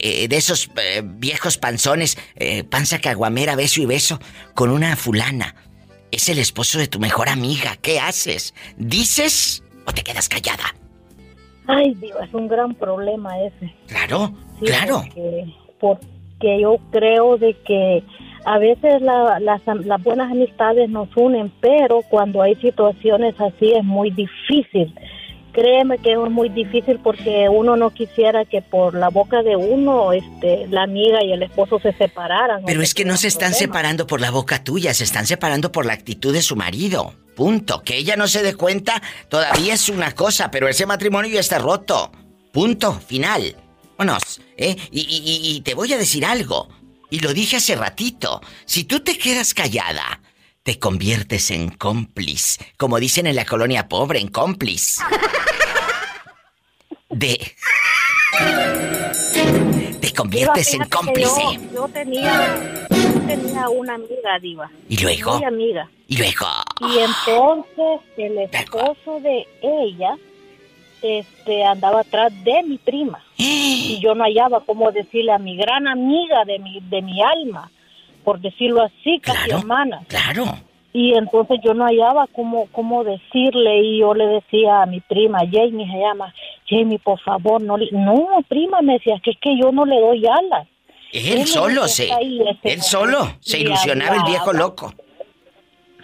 eh, 0.00 0.28
de 0.28 0.36
esos 0.36 0.70
eh, 0.76 1.02
viejos 1.04 1.56
panzones, 1.58 2.18
eh, 2.36 2.64
panza 2.64 2.98
caguamera, 3.00 3.56
beso 3.56 3.80
y 3.80 3.86
beso, 3.86 4.18
con 4.54 4.70
una 4.70 4.96
fulana. 4.96 5.54
Es 6.10 6.28
el 6.28 6.38
esposo 6.38 6.78
de 6.78 6.86
tu 6.88 6.98
mejor 6.98 7.28
amiga. 7.28 7.76
¿Qué 7.80 8.00
haces? 8.00 8.54
¿Dices 8.76 9.62
o 9.86 9.92
te 9.92 10.02
quedas 10.02 10.28
callada? 10.28 10.74
Ay, 11.66 11.94
Diva, 11.94 12.24
es 12.24 12.32
un 12.32 12.48
gran 12.48 12.74
problema 12.74 13.38
ese. 13.40 13.74
Claro, 13.86 14.32
Sí, 14.58 14.64
claro. 14.66 15.02
Porque, 15.04 15.44
porque 15.78 16.60
yo 16.62 16.78
creo 16.90 17.36
de 17.36 17.54
que 17.64 18.02
a 18.46 18.58
veces 18.58 19.02
la- 19.02 19.38
las, 19.38 19.60
las 19.66 20.02
buenas 20.02 20.30
amistades 20.32 20.88
nos 20.88 21.08
unen, 21.14 21.52
pero 21.60 22.00
cuando 22.08 22.40
hay 22.42 22.54
situaciones 22.56 23.34
así 23.38 23.72
es 23.72 23.84
muy 23.84 24.10
difícil. 24.10 24.94
Créeme 25.58 25.98
que 25.98 26.12
es 26.12 26.18
muy 26.30 26.48
difícil 26.50 27.00
porque 27.02 27.48
uno 27.50 27.76
no 27.76 27.90
quisiera 27.90 28.44
que 28.44 28.62
por 28.62 28.94
la 28.94 29.08
boca 29.08 29.42
de 29.42 29.56
uno 29.56 30.12
este, 30.12 30.66
la 30.68 30.84
amiga 30.84 31.24
y 31.24 31.32
el 31.32 31.42
esposo 31.42 31.80
se 31.80 31.92
separaran. 31.94 32.62
Pero 32.64 32.80
es 32.80 32.94
que 32.94 33.04
no 33.04 33.16
se 33.16 33.26
están 33.28 33.54
separando 33.54 34.06
por 34.06 34.20
la 34.20 34.30
boca 34.30 34.62
tuya, 34.62 34.94
se 34.94 35.02
están 35.04 35.26
separando 35.26 35.72
por 35.72 35.84
la 35.84 35.94
actitud 35.94 36.32
de 36.32 36.42
su 36.42 36.54
marido. 36.54 37.14
Punto. 37.34 37.82
Que 37.82 37.96
ella 37.96 38.14
no 38.16 38.28
se 38.28 38.42
dé 38.42 38.54
cuenta 38.54 39.02
todavía 39.28 39.74
es 39.74 39.88
una 39.88 40.12
cosa, 40.12 40.50
pero 40.50 40.68
ese 40.68 40.86
matrimonio 40.86 41.30
ya 41.32 41.40
está 41.40 41.58
roto. 41.58 42.12
Punto. 42.52 42.92
Final. 42.94 43.56
Vámonos. 43.96 44.40
¿eh? 44.56 44.76
Y- 44.92 45.56
y 45.56 45.60
te 45.62 45.74
voy 45.74 45.92
a 45.92 45.98
decir 45.98 46.24
algo. 46.24 46.68
Y 47.10 47.18
lo 47.20 47.32
dije 47.34 47.56
hace 47.56 47.74
ratito. 47.74 48.40
Si 48.64 48.84
tú 48.84 49.00
te 49.00 49.16
quedas 49.18 49.54
callada, 49.54 50.20
te 50.68 50.78
conviertes 50.78 51.50
en 51.50 51.70
cómplice. 51.70 52.74
Como 52.76 53.00
dicen 53.00 53.26
en 53.26 53.36
la 53.36 53.46
colonia 53.46 53.88
pobre, 53.88 54.20
en 54.20 54.28
cómplice. 54.28 55.02
De... 57.08 57.38
Te 59.98 60.06
Diva, 60.06 60.12
conviertes 60.14 60.74
en 60.74 60.84
cómplice. 60.90 61.40
Yo, 61.54 61.72
yo 61.72 61.88
tenía, 61.88 62.86
yo 62.90 63.20
tenía 63.26 63.68
una 63.70 63.94
amiga, 63.94 64.38
Diva. 64.42 64.70
¿Y 64.90 64.98
luego? 64.98 65.38
Muy 65.38 65.46
amiga. 65.46 65.88
Y 66.06 66.18
luego... 66.18 66.46
Y 66.80 66.98
entonces 66.98 68.00
el 68.18 68.36
esposo 68.36 69.20
de 69.20 69.48
ella 69.62 70.18
este 71.00 71.64
andaba 71.64 72.00
atrás 72.00 72.30
de 72.44 72.62
mi 72.64 72.76
prima 72.76 73.24
y 73.38 73.98
yo 74.02 74.14
no 74.14 74.24
hallaba 74.24 74.60
cómo 74.66 74.92
decirle 74.92 75.32
a 75.32 75.38
mi 75.38 75.56
gran 75.56 75.88
amiga 75.88 76.44
de 76.44 76.58
mi 76.58 76.80
de 76.80 77.00
mi 77.00 77.22
alma, 77.22 77.70
por 78.28 78.40
decirlo 78.40 78.82
así, 78.82 79.18
casi 79.20 79.44
Claro, 79.46 79.60
hermana. 79.60 80.02
claro. 80.06 80.44
Y 80.92 81.16
entonces 81.16 81.60
yo 81.64 81.72
no 81.72 81.86
hallaba 81.86 82.26
cómo, 82.34 82.66
cómo 82.72 83.02
decirle 83.02 83.80
y 83.80 84.00
yo 84.00 84.12
le 84.12 84.26
decía 84.26 84.82
a 84.82 84.86
mi 84.86 85.00
prima, 85.00 85.38
Jamie 85.50 85.86
se 85.90 85.98
llama, 85.98 86.34
Jamie, 86.68 86.98
por 86.98 87.18
favor, 87.20 87.62
no, 87.62 87.78
no, 87.92 88.26
prima, 88.46 88.82
me 88.82 88.94
decía, 88.94 89.18
que 89.22 89.30
es 89.30 89.38
que 89.40 89.56
yo 89.58 89.72
no 89.72 89.86
le 89.86 89.98
doy 89.98 90.22
alas. 90.26 90.66
Él 91.10 91.38
Él 91.38 91.46
solo 91.46 91.88
se. 91.88 92.12
ahí, 92.12 92.38
Él 92.64 92.82
solo 92.82 93.18
se 93.40 93.60
ilusionaba 93.60 94.16
el 94.16 94.24
viejo 94.24 94.52
loco. 94.52 94.92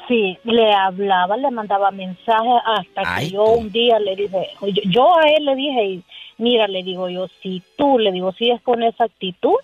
Sí, 0.09 0.39
le 0.45 0.73
hablaba, 0.73 1.37
le 1.37 1.51
mandaba 1.51 1.91
mensajes 1.91 2.63
hasta 2.65 3.19
que 3.21 3.31
yo 3.31 3.45
tú. 3.45 3.51
un 3.61 3.71
día 3.71 3.99
le 3.99 4.17
dije, 4.17 4.49
yo, 4.63 4.83
yo 4.87 5.19
a 5.19 5.29
él 5.29 5.45
le 5.45 5.55
dije, 5.57 6.01
mira, 6.39 6.69
le 6.69 6.83
digo 6.83 7.11
yo, 7.11 7.27
si 7.43 7.63
tú, 7.77 7.99
le 7.99 8.13
digo, 8.13 8.33
si 8.33 8.51
es 8.51 8.63
con 8.63 8.83
esa 8.83 9.05
actitud, 9.05 9.57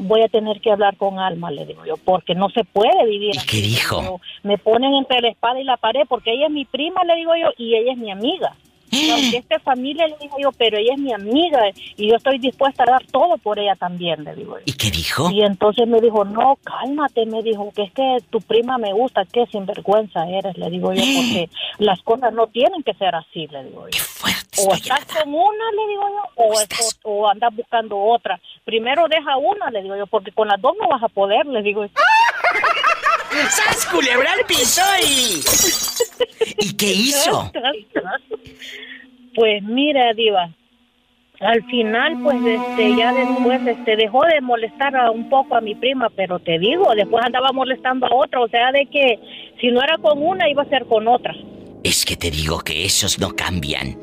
voy 0.00 0.22
a 0.22 0.28
tener 0.28 0.60
que 0.60 0.72
hablar 0.72 0.96
con 0.96 1.18
Alma, 1.18 1.50
le 1.50 1.66
digo 1.66 1.84
yo, 1.84 1.96
porque 1.96 2.34
no 2.34 2.48
se 2.50 2.64
puede 2.64 3.04
vivir 3.06 3.34
¿Y 3.34 3.38
así, 3.38 3.46
qué 3.46 3.62
dijo? 3.62 4.20
Me 4.42 4.58
ponen 4.58 4.94
entre 4.94 5.20
la 5.20 5.28
espada 5.28 5.60
y 5.60 5.64
la 5.64 5.76
pared 5.76 6.02
porque 6.08 6.32
ella 6.32 6.46
es 6.46 6.52
mi 6.52 6.64
prima, 6.64 7.04
le 7.04 7.16
digo 7.16 7.32
yo, 7.36 7.50
y 7.58 7.74
ella 7.74 7.92
es 7.92 7.98
mi 7.98 8.10
amiga. 8.10 8.56
Aunque 8.92 9.36
esta 9.38 9.56
es 9.56 9.62
familia, 9.62 10.06
le 10.08 10.16
digo 10.18 10.36
yo, 10.40 10.50
pero 10.52 10.78
ella 10.78 10.94
es 10.94 10.98
mi 11.00 11.12
amiga 11.12 11.60
y 11.96 12.08
yo 12.08 12.16
estoy 12.16 12.38
dispuesta 12.38 12.82
a 12.84 12.90
dar 12.92 13.04
todo 13.06 13.38
por 13.38 13.58
ella 13.58 13.76
también, 13.76 14.24
le 14.24 14.34
digo 14.34 14.58
yo. 14.58 14.62
¿Y 14.66 14.72
qué 14.72 14.90
dijo? 14.90 15.30
Y 15.30 15.42
entonces 15.42 15.86
me 15.88 16.00
dijo, 16.00 16.24
no, 16.24 16.56
cálmate, 16.64 17.26
me 17.26 17.42
dijo, 17.42 17.70
que 17.74 17.82
es 17.84 17.92
que 17.92 18.18
tu 18.30 18.40
prima 18.40 18.78
me 18.78 18.92
gusta, 18.92 19.24
que 19.24 19.46
sinvergüenza 19.46 20.26
eres, 20.28 20.56
le 20.58 20.70
digo 20.70 20.92
yo, 20.92 21.02
porque 21.16 21.50
las 21.78 22.00
cosas 22.02 22.32
no 22.32 22.46
tienen 22.48 22.82
que 22.82 22.94
ser 22.94 23.14
así, 23.14 23.46
le 23.48 23.64
digo 23.64 23.84
yo. 23.86 23.90
Qué 23.90 23.98
fuerte 23.98 24.60
O 24.66 24.74
estás 24.74 25.04
con 25.04 25.28
una, 25.34 25.64
le 25.76 25.86
digo 25.90 26.02
yo, 26.08 26.44
o, 26.44 26.52
Estás- 26.60 26.98
o, 27.04 27.10
o 27.10 27.28
andas 27.28 27.54
buscando 27.54 27.98
otra. 27.98 28.40
Primero 28.64 29.06
deja 29.08 29.36
una, 29.36 29.70
le 29.70 29.82
digo 29.82 29.96
yo, 29.96 30.06
porque 30.06 30.32
con 30.32 30.48
las 30.48 30.60
dos 30.60 30.74
no 30.80 30.88
vas 30.88 31.02
a 31.02 31.08
poder, 31.08 31.46
le 31.46 31.62
digo 31.62 31.84
yo. 31.84 31.90
¡Sas, 33.50 33.86
culebra 33.86 34.32
al 34.32 34.44
piso 34.46 34.82
y... 35.06 35.40
¿Y 36.58 36.76
qué 36.76 36.92
hizo? 36.92 37.52
Pues 39.34 39.62
mira, 39.62 40.12
Diva, 40.14 40.50
al 41.40 41.64
final, 41.64 42.20
pues 42.22 42.36
este, 42.44 42.96
ya 42.96 43.14
después 43.14 43.66
este, 43.66 43.96
dejó 43.96 44.24
de 44.26 44.40
molestar 44.42 44.94
a 44.94 45.10
un 45.10 45.30
poco 45.30 45.56
a 45.56 45.60
mi 45.62 45.74
prima, 45.74 46.10
pero 46.14 46.38
te 46.38 46.58
digo, 46.58 46.92
después 46.94 47.24
andaba 47.24 47.50
molestando 47.52 48.06
a 48.06 48.14
otra, 48.14 48.40
o 48.40 48.48
sea, 48.48 48.70
de 48.72 48.86
que 48.86 49.18
si 49.58 49.68
no 49.68 49.82
era 49.82 49.96
con 49.98 50.22
una, 50.22 50.50
iba 50.50 50.62
a 50.62 50.68
ser 50.68 50.84
con 50.84 51.08
otra. 51.08 51.34
Es 51.82 52.04
que 52.04 52.16
te 52.16 52.30
digo 52.30 52.60
que 52.60 52.84
esos 52.84 53.18
no 53.18 53.34
cambian. 53.34 53.96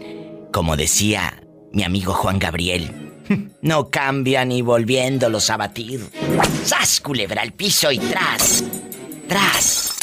Como 0.51 0.75
decía 0.75 1.43
mi 1.71 1.84
amigo 1.84 2.13
Juan 2.13 2.39
Gabriel, 2.39 2.89
no 3.61 3.89
cambian 3.91 4.51
y 4.51 4.63
volviéndolos 4.63 5.51
a 5.51 5.57
batir. 5.57 5.99
¡Sas, 6.63 6.99
culebra 7.01 7.43
al 7.43 7.53
piso 7.53 7.91
y 7.91 7.99
tras! 7.99 8.63
¡Tras! 9.28 9.93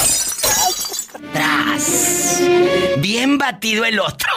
¡Tras! 1.33 2.41
Bien 2.99 3.39
batido 3.39 3.85
el 3.85 3.99
otro. 3.99 4.31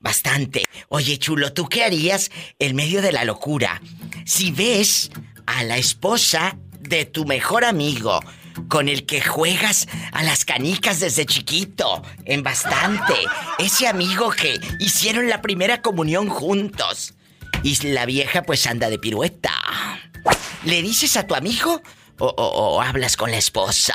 Bastante. 0.00 0.64
Oye, 0.88 1.18
chulo, 1.18 1.52
¿tú 1.52 1.68
qué 1.68 1.84
harías 1.84 2.30
en 2.58 2.76
medio 2.76 3.02
de 3.02 3.12
la 3.12 3.24
locura 3.24 3.80
si 4.24 4.50
ves 4.50 5.10
a 5.46 5.64
la 5.64 5.78
esposa 5.78 6.56
de 6.80 7.04
tu 7.04 7.24
mejor 7.24 7.64
amigo 7.64 8.20
con 8.68 8.88
el 8.88 9.06
que 9.06 9.20
juegas 9.20 9.88
a 10.12 10.22
las 10.22 10.44
canicas 10.44 11.00
desde 11.00 11.26
chiquito, 11.26 12.02
en 12.24 12.42
bastante? 12.42 13.14
Ese 13.58 13.88
amigo 13.88 14.30
que 14.30 14.58
hicieron 14.80 15.28
la 15.28 15.42
primera 15.42 15.82
comunión 15.82 16.28
juntos. 16.28 17.15
Y 17.66 17.74
la 17.88 18.06
vieja 18.06 18.42
pues 18.42 18.64
anda 18.68 18.88
de 18.88 18.96
pirueta. 18.96 19.50
¿Le 20.64 20.82
dices 20.82 21.16
a 21.16 21.26
tu 21.26 21.34
amigo 21.34 21.80
o, 22.20 22.26
o- 22.26 22.76
o 22.76 22.80
hablas 22.80 23.16
con 23.16 23.32
la 23.32 23.38
esposa? 23.38 23.94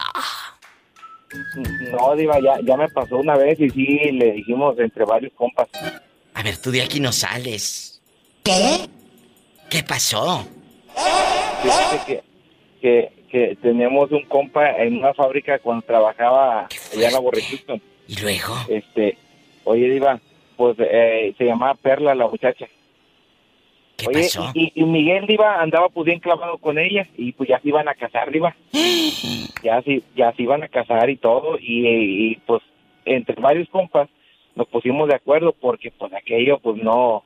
No, 1.56 2.14
Diva, 2.18 2.38
ya, 2.44 2.60
ya 2.66 2.76
me 2.76 2.90
pasó 2.90 3.16
una 3.18 3.38
vez 3.38 3.58
y 3.62 3.70
sí 3.70 3.86
le 4.12 4.34
dijimos 4.34 4.78
entre 4.78 5.06
varios 5.06 5.32
compas. 5.38 5.70
A 6.34 6.44
ver, 6.44 6.58
tú 6.58 6.70
de 6.72 6.82
aquí 6.82 7.00
no 7.00 7.14
sales. 7.14 8.02
¿Qué? 8.44 8.90
¿Qué 9.70 9.84
pasó? 9.84 10.46
Fíjate 11.64 12.00
que, 12.06 12.24
que, 12.82 13.14
que 13.32 13.56
tenemos 13.62 14.12
un 14.12 14.26
compa 14.26 14.70
en 14.84 14.98
una 14.98 15.14
fábrica 15.14 15.60
cuando 15.60 15.86
trabajaba 15.86 16.68
allá 16.94 17.08
en 17.08 17.14
la 17.14 17.20
Borrechito. 17.20 17.80
¿Y 18.10 18.16
luego? 18.20 18.54
Este, 18.68 19.18
oye, 19.64 19.90
Diva, 19.90 20.20
pues 20.58 20.76
eh, 20.80 21.34
se 21.38 21.46
llamaba 21.46 21.76
Perla 21.76 22.14
la 22.16 22.28
muchacha. 22.28 22.68
¿Qué 24.02 24.08
Oye, 24.08 24.24
pasó? 24.24 24.52
y, 24.54 24.72
y 24.76 24.84
Miguel 24.84 25.28
Diva 25.28 25.62
andaba 25.62 25.90
pues 25.90 26.06
bien 26.06 26.20
clavado 26.20 26.58
con 26.58 26.80
ella 26.80 27.08
y 27.18 27.32
pues 27.34 27.50
ya 27.50 27.60
se 27.60 27.68
iban 27.68 27.88
a 27.88 27.94
casar, 27.94 28.32
Diva. 28.32 28.56
ya 29.64 29.82
se, 29.84 30.02
ya 30.16 30.34
se 30.34 30.44
iban 30.44 30.64
a 30.64 30.68
casar 30.68 31.10
y 31.10 31.18
todo 31.18 31.58
y, 31.60 31.88
y, 31.88 32.36
pues 32.48 32.62
entre 33.06 33.40
varios 33.40 33.70
compas 33.70 34.10
nos 34.56 34.68
pusimos 34.68 35.08
de 35.08 35.16
acuerdo 35.16 35.54
porque 35.54 35.92
pues 35.92 36.12
aquello 36.14 36.60
pues 36.60 36.82
no 36.82 37.24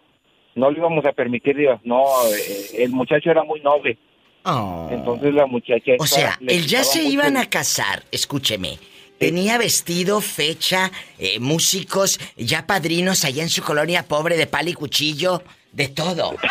no 0.56 0.72
lo 0.72 0.78
íbamos 0.78 1.06
a 1.06 1.12
permitir, 1.12 1.58
Diva. 1.58 1.80
No, 1.84 2.04
eh, 2.34 2.84
el 2.84 2.92
muchacho 2.92 3.30
era 3.30 3.44
muy 3.44 3.60
noble. 3.62 3.98
Oh. 4.46 4.88
Entonces 4.92 5.34
la 5.34 5.46
muchacha... 5.46 5.94
O 6.00 6.06
sea, 6.06 6.40
él 6.48 6.66
ya 6.66 6.84
se 6.84 7.04
iban 7.04 7.36
a 7.36 7.50
casar, 7.50 8.04
escúcheme. 8.12 8.78
Tenía 9.18 9.58
vestido, 9.58 10.22
fecha, 10.22 10.92
eh, 11.20 11.40
músicos, 11.40 12.20
ya 12.38 12.68
padrinos 12.68 13.24
allá 13.26 13.44
en 13.44 13.50
su 13.50 13.64
colonia 13.64 14.04
pobre 14.04 14.38
de 14.38 14.46
pal 14.46 14.68
y 14.68 14.74
cuchillo, 14.74 15.42
de 15.76 15.88
todo. 15.90 16.36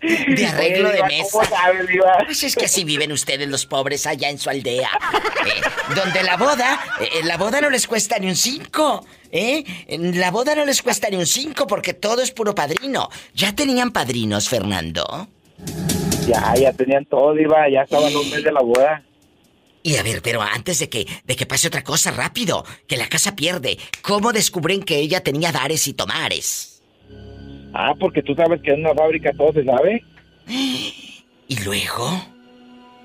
De 0.00 0.46
arreglo 0.46 0.90
de 0.90 0.94
Diva, 0.94 1.08
¿cómo 1.30 1.42
mesa. 1.42 2.24
Pues 2.24 2.42
es 2.44 2.54
que 2.54 2.66
así 2.66 2.84
viven 2.84 3.10
ustedes 3.10 3.48
los 3.48 3.66
pobres 3.66 4.06
allá 4.06 4.30
en 4.30 4.38
su 4.38 4.48
aldea. 4.48 4.90
Eh, 5.44 5.94
donde 5.94 6.22
la 6.22 6.36
boda, 6.36 6.78
eh, 7.00 7.24
la 7.24 7.36
boda 7.36 7.60
no 7.60 7.68
les 7.68 7.86
cuesta 7.86 8.18
ni 8.18 8.28
un 8.28 8.36
cinco. 8.36 9.04
¿Eh? 9.32 9.64
La 9.88 10.30
boda 10.30 10.54
no 10.54 10.64
les 10.64 10.82
cuesta 10.82 11.10
ni 11.10 11.16
un 11.16 11.26
cinco 11.26 11.66
porque 11.66 11.94
todo 11.94 12.22
es 12.22 12.30
puro 12.30 12.54
padrino. 12.54 13.08
¿Ya 13.34 13.54
tenían 13.54 13.90
padrinos, 13.90 14.48
Fernando? 14.48 15.28
Ya, 16.26 16.54
ya 16.54 16.72
tenían 16.72 17.04
todo, 17.04 17.34
Diva. 17.34 17.68
Ya 17.68 17.82
estaban 17.82 18.14
un 18.14 18.30
mes 18.30 18.44
de 18.44 18.52
la 18.52 18.60
boda. 18.60 19.02
Y 19.88 19.96
a 19.96 20.02
ver, 20.02 20.20
pero 20.22 20.42
antes 20.42 20.80
de 20.80 20.90
que, 20.90 21.06
de 21.24 21.34
que 21.34 21.46
pase 21.46 21.66
otra 21.66 21.82
cosa, 21.82 22.10
rápido, 22.10 22.62
que 22.86 22.98
la 22.98 23.08
casa 23.08 23.34
pierde. 23.34 23.78
¿Cómo 24.02 24.34
descubren 24.34 24.82
que 24.82 24.98
ella 24.98 25.22
tenía 25.22 25.50
dares 25.50 25.88
y 25.88 25.94
tomares? 25.94 26.82
Ah, 27.72 27.94
porque 27.98 28.22
tú 28.22 28.34
sabes 28.34 28.60
que 28.60 28.72
en 28.72 28.80
una 28.80 28.92
fábrica 28.92 29.32
todo 29.32 29.50
se 29.54 29.64
sabe. 29.64 30.04
¿Y 30.46 31.64
luego? 31.64 32.22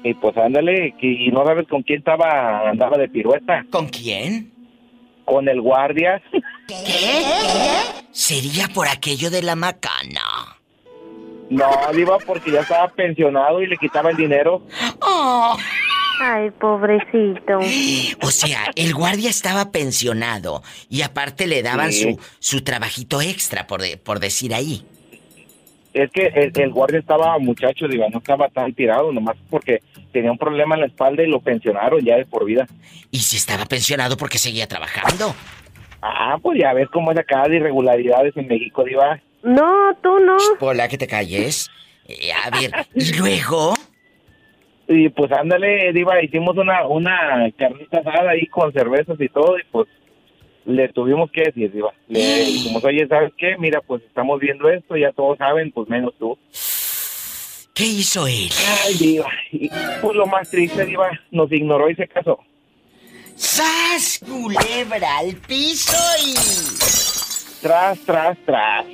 Y 0.04 0.14
pues 0.16 0.36
ándale, 0.36 0.94
y 1.00 1.32
no 1.32 1.46
sabes 1.46 1.70
con 1.70 1.84
quién 1.84 2.00
estaba, 2.00 2.70
andaba 2.70 2.98
de 2.98 3.08
pirueta. 3.08 3.66
¿Con 3.70 3.88
quién? 3.88 4.52
Con 5.24 5.48
el 5.48 5.62
guardia. 5.62 6.22
¿Qué? 6.68 7.24
Sería 8.12 8.68
por 8.68 8.90
aquello 8.90 9.32
de 9.32 9.42
la 9.42 9.56
macana. 9.56 10.58
No, 11.50 11.70
Diva, 11.94 12.18
porque 12.26 12.52
ya 12.52 12.60
estaba 12.60 12.90
pensionado 12.90 13.62
y 13.62 13.68
le 13.68 13.78
quitaba 13.78 14.10
el 14.10 14.18
dinero. 14.18 14.64
Oh. 15.06 15.58
Ay, 16.22 16.52
pobrecito. 16.52 17.60
O 18.22 18.32
sea, 18.32 18.66
el 18.76 18.94
guardia 18.94 19.30
estaba 19.30 19.72
pensionado 19.72 20.64
y 20.90 21.02
aparte 21.02 21.48
le 21.48 21.62
daban 21.64 21.92
Sí. 21.92 22.18
su, 22.40 22.58
su 22.58 22.64
trabajito 22.64 23.22
extra, 23.22 23.68
por, 23.68 23.82
de- 23.82 23.98
por 23.98 24.20
decir 24.20 24.54
ahí. 24.54 24.86
Es 25.94 26.10
que 26.12 26.26
el, 26.28 26.52
el 26.56 26.72
guardia 26.72 27.00
estaba 27.00 27.38
muchacho, 27.38 27.88
Diva, 27.88 28.08
no 28.10 28.18
estaba 28.18 28.48
tan 28.50 28.74
tirado, 28.74 29.12
nomás 29.12 29.36
porque 29.50 29.82
tenía 30.12 30.32
un 30.32 30.38
problema 30.40 30.74
en 30.76 30.82
la 30.82 30.88
espalda 30.88 31.22
y 31.24 31.28
lo 31.28 31.40
pensionaron 31.40 32.04
ya 32.04 32.16
de 32.16 32.26
por 32.26 32.46
vida. 32.46 32.66
Y 33.12 33.20
si 33.20 33.38
estaba 33.38 33.66
pensionado 33.66 34.18
porque 34.18 34.40
seguía 34.40 34.68
trabajando. 34.68 35.36
Ah, 36.02 36.38
pues 36.42 36.60
ya 36.60 36.74
ves 36.74 36.88
cómo 36.92 37.12
es 37.12 37.18
acá 37.20 37.48
de 37.48 37.58
irregularidades 37.58 38.36
en 38.36 38.48
México, 38.48 38.84
Diva. 38.84 39.20
No, 39.44 39.96
tú 40.02 40.20
no. 40.20 40.38
Hola, 40.60 40.88
que 40.88 40.98
te 40.98 41.06
calles. 41.08 41.70
Eh, 42.08 42.32
a 42.34 42.50
ver, 42.50 42.72
¿y 42.96 43.14
luego? 43.14 43.76
Y 44.88 45.10
pues 45.10 45.32
ándale, 45.32 45.94
Diva, 45.94 46.22
hicimos 46.22 46.58
una, 46.58 46.86
una 46.88 47.50
carnita 47.58 48.00
asada 48.00 48.32
ahí 48.32 48.46
con 48.48 48.72
cervezas 48.74 49.20
y 49.20 49.30
todo, 49.30 49.58
y 49.58 49.64
pues 49.72 49.88
le 50.66 50.90
tuvimos 50.90 51.32
que 51.32 51.44
decir, 51.44 51.72
Diva. 51.72 51.94
Le 52.08 52.20
dijimos, 52.46 52.84
oye, 52.84 53.08
¿sabes 53.08 53.32
qué? 53.38 53.56
Mira, 53.58 53.82
pues 53.82 54.04
estamos 54.04 54.40
viendo 54.40 54.70
esto, 54.70 54.98
ya 54.98 55.12
todos 55.14 55.38
saben, 55.38 55.72
pues 55.72 55.88
menos 55.90 56.14
tú. 56.20 56.38
¿Qué 57.74 57.86
hizo 57.86 58.28
él? 58.28 58.50
Ay, 58.86 58.94
Diva. 59.00 59.32
Y 59.52 59.70
pues 60.02 60.16
lo 60.16 60.26
más 60.28 60.50
triste, 60.50 60.86
Diva, 60.86 61.10
nos 61.32 61.52
ignoró 61.52 61.90
y 61.90 61.96
se 61.96 62.08
casó. 62.08 62.40
¡Sas, 63.36 64.20
culebra 64.26 65.18
al 65.20 65.36
piso 65.48 65.98
y... 66.24 66.34
Tras, 67.62 68.00
tras, 68.02 68.38
tras. 68.46 68.86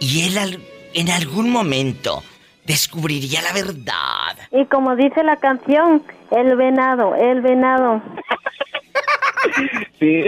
Y 0.00 0.22
él 0.28 0.38
al- 0.38 0.60
en 0.94 1.10
algún 1.10 1.50
momento 1.50 2.22
descubriría 2.68 3.42
la 3.42 3.52
verdad. 3.52 4.36
Y 4.52 4.66
como 4.66 4.94
dice 4.94 5.24
la 5.24 5.36
canción, 5.36 6.04
el 6.30 6.54
venado, 6.54 7.16
el 7.16 7.40
venado. 7.40 8.02
Sí, 9.98 10.24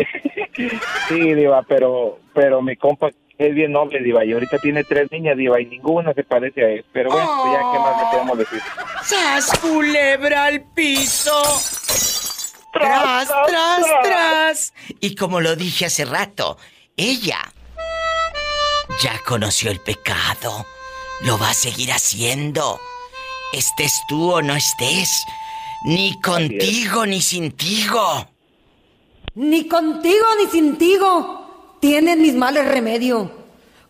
sí, 1.09 1.35
Diva, 1.35 1.63
pero, 1.63 2.19
pero 2.35 2.63
mi 2.63 2.75
compa 2.77 3.11
es 3.39 3.55
bien 3.55 3.73
noble, 3.73 4.01
Diva, 4.01 4.25
y 4.25 4.33
ahorita 4.33 4.59
tiene 4.59 4.83
tres 4.85 5.11
niñas, 5.13 5.37
Diva, 5.37 5.61
y 5.61 5.67
ninguna 5.67 6.13
se 6.15 6.25
parece 6.25 6.65
a 6.65 6.69
él. 6.71 6.85
Pero 6.93 7.11
bueno, 7.11 7.31
pues 7.43 7.53
ya, 7.53 7.61
¿qué 7.73 7.79
más 7.79 8.03
le 8.03 8.11
podemos 8.11 8.39
decir? 8.39 8.63
¡Sas, 9.03 9.59
culebra 9.61 10.47
al 10.47 10.63
piso! 10.75 11.43
¡Tras, 12.73 13.29
tras, 13.47 13.85
tras! 14.03 14.75
Y 15.01 15.15
como 15.15 15.41
lo 15.41 15.57
dije 15.57 15.87
hace 15.87 16.05
rato, 16.05 16.57
ella 16.97 17.39
ya 19.03 19.13
conoció 19.27 19.71
el 19.71 19.81
pecado. 19.81 20.65
Lo 21.23 21.39
va 21.39 21.51
a 21.51 21.55
seguir 21.55 21.93
haciendo. 21.93 22.81
Estés 23.53 23.93
tú 24.09 24.33
o 24.33 24.43
no 24.43 24.55
estés. 24.55 25.09
Ni 25.85 26.21
contigo 26.21 27.05
ni 27.07 27.21
sin 27.21 27.53
tigo. 27.53 28.29
Ni 29.35 29.69
contigo 29.69 30.27
ni 30.39 30.51
sin 30.51 30.77
tigo 30.77 31.77
tienen 31.81 32.23
mis 32.23 32.35
males 32.35 32.67
remedio. 32.67 33.31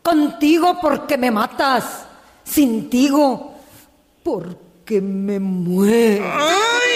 Contigo 0.02 0.78
porque 0.80 1.16
me 1.18 1.30
matas. 1.30 2.06
Sin 2.44 2.90
tigo 2.90 3.54
porque 4.22 5.00
me 5.00 5.38
muero. 5.38 6.24
¡Ay! 6.34 6.89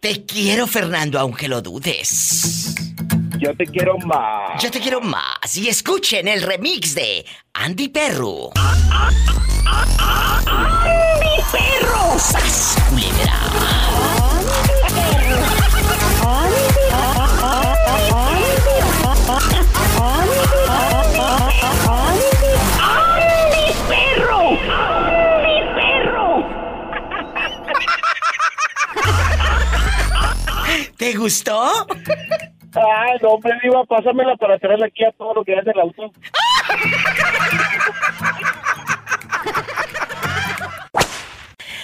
Te 0.00 0.24
quiero, 0.24 0.68
Fernando, 0.68 1.18
aunque 1.18 1.48
lo 1.48 1.60
dudes. 1.60 2.72
Yo 3.40 3.52
te 3.56 3.66
quiero 3.66 3.98
más. 3.98 4.62
Yo 4.62 4.70
te 4.70 4.78
quiero 4.78 5.00
más. 5.00 5.56
Y 5.56 5.68
escuchen 5.68 6.28
el 6.28 6.42
remix 6.42 6.94
de 6.94 7.26
Andy 7.54 7.88
Perro. 7.88 8.50
¡Mi 11.20 11.42
perro! 11.50 12.16
¡Sas, 12.16 12.76
culebra! 12.88 14.17
¿Te 30.98 31.14
gustó? 31.14 31.86
Ay, 32.74 33.16
no, 33.22 33.28
hombre, 33.30 33.52
Diva, 33.62 33.84
pásamela 33.84 34.36
para 34.36 34.58
traerla 34.58 34.86
aquí 34.86 35.04
a 35.04 35.12
todo 35.12 35.32
lo 35.34 35.44
que 35.44 35.56
hace 35.56 35.70
el 35.70 35.80
auto. 35.80 36.12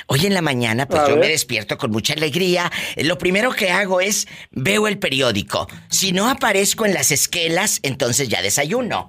Hoy 0.06 0.26
en 0.26 0.34
la 0.34 0.42
mañana, 0.42 0.86
pues 0.86 1.00
A 1.02 1.06
yo 1.08 1.14
ver. 1.14 1.20
me 1.24 1.28
despierto 1.28 1.78
con 1.78 1.90
mucha 1.90 2.12
alegría. 2.12 2.70
Lo 2.96 3.16
primero 3.18 3.50
que 3.52 3.70
hago 3.70 4.00
es 4.00 4.28
veo 4.50 4.86
el 4.86 4.98
periódico. 4.98 5.66
Si 5.88 6.12
no 6.12 6.28
aparezco 6.28 6.84
en 6.84 6.92
las 6.94 7.10
esquelas, 7.10 7.80
entonces 7.82 8.28
ya 8.28 8.42
desayuno. 8.42 9.08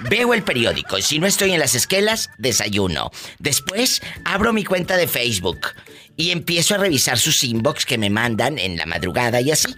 Veo 0.00 0.34
el 0.34 0.42
periódico 0.42 1.00
si 1.00 1.18
no 1.18 1.26
estoy 1.26 1.52
en 1.52 1.60
las 1.60 1.74
esquelas, 1.74 2.30
desayuno. 2.38 3.10
Después 3.38 4.02
abro 4.24 4.52
mi 4.52 4.64
cuenta 4.64 4.96
de 4.96 5.08
Facebook 5.08 5.68
y 6.16 6.30
empiezo 6.30 6.74
a 6.74 6.78
revisar 6.78 7.18
sus 7.18 7.42
inbox 7.44 7.86
que 7.86 7.98
me 7.98 8.10
mandan 8.10 8.58
en 8.58 8.76
la 8.76 8.86
madrugada 8.86 9.40
y 9.40 9.50
así. 9.50 9.74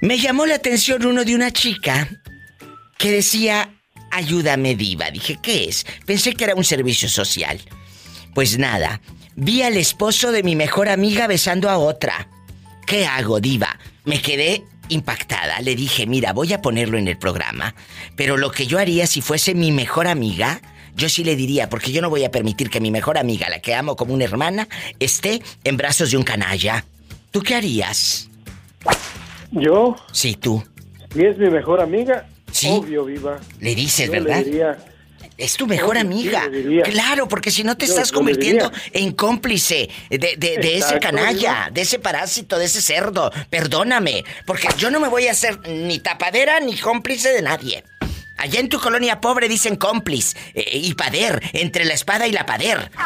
Me 0.00 0.18
llamó 0.18 0.46
la 0.46 0.54
atención 0.56 1.04
uno 1.04 1.24
de 1.24 1.34
una 1.34 1.52
chica 1.52 2.08
que 2.98 3.12
decía, 3.12 3.74
ayúdame 4.10 4.74
diva. 4.74 5.10
Dije, 5.10 5.38
¿qué 5.42 5.64
es? 5.68 5.86
Pensé 6.06 6.34
que 6.34 6.44
era 6.44 6.54
un 6.54 6.64
servicio 6.64 7.08
social. 7.08 7.60
Pues 8.34 8.58
nada, 8.58 9.00
vi 9.36 9.62
al 9.62 9.76
esposo 9.76 10.32
de 10.32 10.42
mi 10.42 10.56
mejor 10.56 10.88
amiga 10.88 11.26
besando 11.26 11.68
a 11.68 11.78
otra. 11.78 12.28
¿Qué 12.86 13.06
hago, 13.06 13.40
diva? 13.40 13.78
Me 14.04 14.20
quedé 14.20 14.64
impactada. 14.90 15.60
Le 15.60 15.74
dije, 15.76 16.06
mira, 16.06 16.32
voy 16.32 16.52
a 16.52 16.60
ponerlo 16.60 16.98
en 16.98 17.08
el 17.08 17.16
programa, 17.16 17.74
pero 18.16 18.36
lo 18.36 18.50
que 18.50 18.66
yo 18.66 18.78
haría 18.78 19.06
si 19.06 19.20
fuese 19.22 19.54
mi 19.54 19.72
mejor 19.72 20.06
amiga, 20.06 20.60
yo 20.96 21.08
sí 21.08 21.24
le 21.24 21.36
diría, 21.36 21.68
porque 21.70 21.92
yo 21.92 22.02
no 22.02 22.10
voy 22.10 22.24
a 22.24 22.30
permitir 22.30 22.68
que 22.68 22.80
mi 22.80 22.90
mejor 22.90 23.16
amiga, 23.16 23.48
la 23.48 23.60
que 23.60 23.74
amo 23.74 23.96
como 23.96 24.12
una 24.12 24.24
hermana, 24.24 24.68
esté 24.98 25.40
en 25.64 25.76
brazos 25.76 26.10
de 26.10 26.16
un 26.18 26.24
canalla. 26.24 26.84
¿Tú 27.30 27.40
qué 27.42 27.54
harías? 27.54 28.28
Yo, 29.52 29.96
Sí, 30.12 30.34
tú. 30.34 30.62
si 31.14 31.24
es 31.24 31.38
mi 31.38 31.48
mejor 31.50 31.80
amiga, 31.80 32.26
Sí. 32.52 32.68
obvio, 32.68 33.04
viva. 33.04 33.38
Le 33.60 33.74
dices, 33.74 34.06
Yo 34.06 34.12
¿verdad? 34.12 34.38
Le 34.38 34.44
diría, 34.44 34.78
Es 35.40 35.56
tu 35.56 35.66
mejor 35.66 35.96
amiga. 35.98 36.42
sí. 36.52 36.80
Claro, 36.84 37.26
porque 37.26 37.50
si 37.50 37.64
no 37.64 37.76
te 37.76 37.86
Yo- 37.86 37.92
estás 37.94 38.12
convirtiendo 38.12 38.70
en 38.92 39.12
cómplice 39.12 39.88
de, 40.10 40.18
de- 40.18 40.36
de 40.58 40.76
ese 40.76 40.98
canalla, 41.00 41.70
de 41.72 41.80
ese 41.80 41.98
parásito, 41.98 42.58
de 42.58 42.66
ese 42.66 42.80
cerdo. 42.82 43.30
Perdóname, 43.48 44.24
porque 44.46 44.68
yo 44.76 44.90
no 44.90 45.00
me 45.00 45.08
voy 45.08 45.26
a 45.28 45.30
hacer 45.32 45.58
ni 45.68 45.98
tapadera 45.98 46.60
ni 46.60 46.76
cómplice 46.76 47.30
de 47.32 47.42
nadie. 47.42 47.84
Allá 48.36 48.60
en 48.60 48.68
tu 48.68 48.78
colonia 48.80 49.20
pobre 49.20 49.48
dicen 49.48 49.76
cómplice 49.76 50.36
eh, 50.54 50.64
y 50.78 50.94
pader, 50.94 51.42
entre 51.52 51.84
la 51.84 51.94
espada 51.94 52.26
y 52.26 52.32
la 52.32 52.46
pader. 52.46 52.90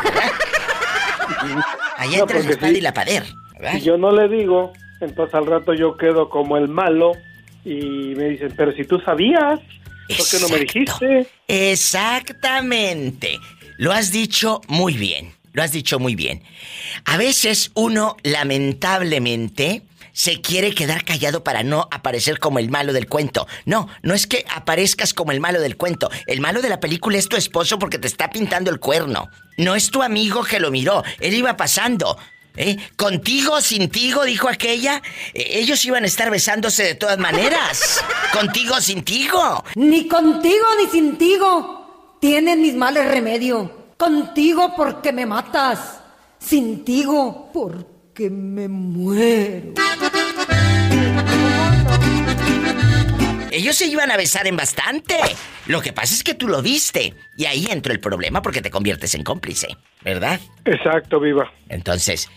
Allá 1.97 2.17
No, 2.19 2.23
entre 2.23 2.43
la 2.43 2.51
espada 2.51 2.73
sí. 2.73 2.79
y 2.79 2.81
la 2.81 2.93
pader. 2.95 3.25
¿verdad? 3.55 3.73
si 3.75 3.81
yo 3.83 3.97
no 3.97 4.11
le 4.13 4.29
digo, 4.29 4.73
entonces 5.01 5.35
al 5.35 5.47
rato 5.47 5.75
yo 5.75 5.97
quedo 5.97 6.29
como 6.29 6.57
el 6.57 6.69
malo 6.69 7.13
y 7.65 8.15
me 8.17 8.29
dicen, 8.31 8.53
pero 8.57 8.73
si 8.73 8.85
tú 8.85 9.01
sabías, 9.01 9.61
¿por 10.09 10.29
qué 10.29 10.39
no 10.41 10.49
me 10.49 10.59
dijiste? 10.61 11.29
Exactamente. 11.49 13.39
Lo 13.77 13.93
has 13.93 14.13
dicho 14.13 14.61
muy 14.69 14.95
bien. 14.95 15.35
Lo 15.53 15.63
has 15.63 15.73
dicho 15.73 15.99
muy 15.99 16.15
bien. 16.17 16.43
A 17.05 17.17
veces 17.17 17.71
uno, 17.75 18.17
lamentablemente, 18.25 19.83
se 20.15 20.41
quiere 20.41 20.75
quedar 20.75 21.05
callado 21.05 21.45
para 21.45 21.63
no 21.63 21.89
aparecer 21.91 22.39
como 22.39 22.59
el 22.59 22.71
malo 22.71 22.93
del 22.93 23.09
cuento. 23.09 23.47
No, 23.65 23.89
no 24.03 24.15
es 24.15 24.27
que 24.27 24.45
aparezcas 24.49 25.13
como 25.13 25.33
el 25.33 25.41
malo 25.41 25.61
del 25.61 25.77
cuento. 25.77 26.11
El 26.27 26.41
malo 26.41 26.63
de 26.63 26.69
la 26.69 26.81
película 26.81 27.19
es 27.19 27.29
tu 27.29 27.37
esposo 27.37 27.79
porque 27.79 27.99
te 27.99 28.07
está 28.07 28.31
pintando 28.31 28.71
el 28.71 28.81
cuerno. 28.81 29.29
No 29.59 29.75
es 29.75 29.91
tu 29.91 30.03
amigo 30.03 30.45
que 30.45 30.61
lo 30.61 30.71
miró. 30.71 31.03
Él 31.21 31.35
iba 31.35 31.57
pasando. 31.57 32.17
¿Eh? 32.57 32.77
Contigo, 32.97 33.61
sin 33.61 33.91
tigo, 33.91 34.25
dijo 34.25 34.49
aquella. 34.49 35.03
Eh, 35.33 35.59
ellos 35.61 35.85
iban 35.85 36.05
a 36.05 36.07
estar 36.07 36.31
besándose 36.31 36.85
de 36.85 36.95
todas 36.95 37.19
maneras. 37.19 38.01
Contigo, 38.33 38.81
sin 38.81 39.03
tigo. 39.03 39.65
Ni 39.75 40.07
contigo 40.07 40.65
ni 40.79 40.87
sin 40.91 41.17
tigo 41.19 42.17
tienen 42.21 42.63
mis 42.63 42.75
males 42.75 43.09
remedio. 43.09 43.93
Contigo 43.97 44.75
porque 44.77 45.13
me 45.13 45.27
matas. 45.27 46.01
Sin 46.39 46.85
tigo 46.85 47.51
porque 47.53 48.31
me 48.31 48.69
muero. 48.69 49.75
Ellos 53.55 53.77
se 53.77 53.87
iban 53.87 54.11
a 54.11 54.17
besar 54.17 54.47
en 54.47 54.57
bastante. 54.57 55.15
Lo 55.67 55.81
que 55.81 55.93
pasa 55.93 56.13
es 56.13 56.25
que 56.25 56.35
tú 56.35 56.49
lo 56.49 56.61
viste. 56.61 57.15
Y 57.37 57.45
ahí 57.47 57.67
entró 57.71 57.93
el 57.93 58.01
problema 58.01 58.43
porque 58.43 58.61
te 58.61 58.71
conviertes 58.71 59.15
en 59.15 59.23
cómplice, 59.23 59.69
¿verdad? 60.03 60.41
Exacto, 60.65 61.21
viva. 61.21 61.53
Entonces, 61.69 62.29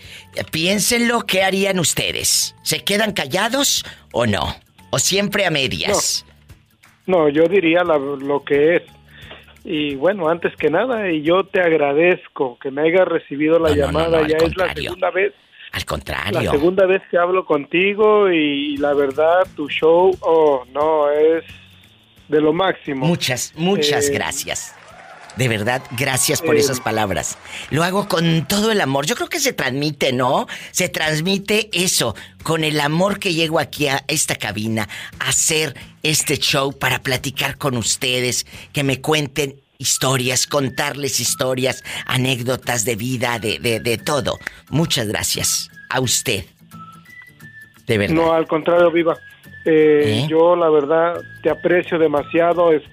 piénsenlo 0.51 1.22
qué 1.22 1.43
harían 1.43 1.80
ustedes. 1.80 2.55
¿Se 2.63 2.84
quedan 2.84 3.13
callados 3.13 3.84
o 4.13 4.26
no? 4.28 4.55
¿O 4.91 4.99
siempre 4.99 5.45
a 5.45 5.49
medias? 5.51 6.26
No, 7.05 7.30
yo 7.30 7.43
diría 7.45 7.84
la- 7.84 7.97
lo 7.97 8.43
que 8.43 8.76
es. 8.76 8.82
Y 9.63 9.95
bueno, 9.95 10.30
antes 10.30 10.55
que 10.55 10.70
nada, 10.70 11.09
y 11.11 11.24
yo 11.24 11.43
te 11.43 11.59
agradezco 11.61 12.57
que 12.59 12.72
me 12.72 12.84
hayas 12.84 13.05
recibido 13.07 13.59
la 13.59 13.70
No, 13.70 13.76
llamada. 13.76 14.22
no, 14.22 14.28
ya 14.28 14.38
es 14.38 14.55
la 14.55 14.74
segunda 14.74 15.09
vez, 15.11 15.34
Al 15.78 15.82
la 15.82 15.86
contrario. 15.86 16.51
segunda 16.51 16.86
vez 16.86 17.01
que 17.09 17.17
hablo 17.17 17.45
contigo 17.45 18.30
y 18.32 18.78
la 18.78 18.93
verdad, 18.93 19.47
tu 19.55 19.67
show, 19.69 20.15
oh, 20.21 20.63
no, 20.73 21.09
es 21.11 21.43
de 22.28 22.41
lo 22.41 22.53
máximo. 22.53 23.05
Muchas, 23.05 23.53
muchas 23.55 24.09
Eh, 24.09 24.13
gracias. 24.13 24.73
De 25.38 25.47
verdad, 25.47 25.84
gracias 25.91 26.41
por 26.41 26.55
eh, 26.55 26.59
esas 26.59 26.80
palabras. 26.80 27.38
Lo 27.69 27.84
hago 27.84 28.07
con 28.07 28.47
todo 28.47 28.71
el 28.71 28.82
amor. 28.82 29.05
Yo 29.05 29.13
creo 29.15 29.30
que 29.30 29.39
se 29.39 29.53
transmite, 29.53 30.11
¿no? 30.11 30.47
Se 30.71 30.89
transmite 30.89 31.69
eso, 31.73 32.15
con 32.41 32.63
el 32.63 32.80
amor 32.80 33.19
que 33.19 33.36
llego 33.36 33.59
aquí 33.59 33.88
a 33.88 34.03
esta 34.07 34.36
cabina 34.36 34.89
a 35.19 35.30
hacer 35.30 35.75
este 36.01 36.38
show 36.39 36.73
para 36.73 36.99
platicar 37.03 37.57
con 37.59 37.78
ustedes, 37.78 38.47
que 38.73 38.84
me 38.84 38.99
cuenten 38.99 39.61
historias, 39.80 40.47
contarles 40.47 41.19
historias, 41.19 41.84
anécdotas 42.05 42.86
de 42.86 42.95
vida, 42.95 43.39
de, 43.39 43.59
de, 43.59 43.80
de 43.80 43.97
todo. 43.97 44.39
Muchas 44.69 45.07
gracias 45.07 45.69
a 45.89 45.99
usted. 46.01 46.45
De 47.86 47.97
verdad. 47.97 48.15
No, 48.15 48.34
al 48.34 48.47
contrario, 48.47 48.91
Viva. 48.91 49.17
Eh, 49.65 50.21
¿Eh? 50.23 50.28
Yo, 50.30 50.55
la 50.55 50.69
verdad, 50.69 51.21
te 51.43 51.49
aprecio 51.49 51.97
demasiado. 51.99 52.71
Es- 52.71 52.84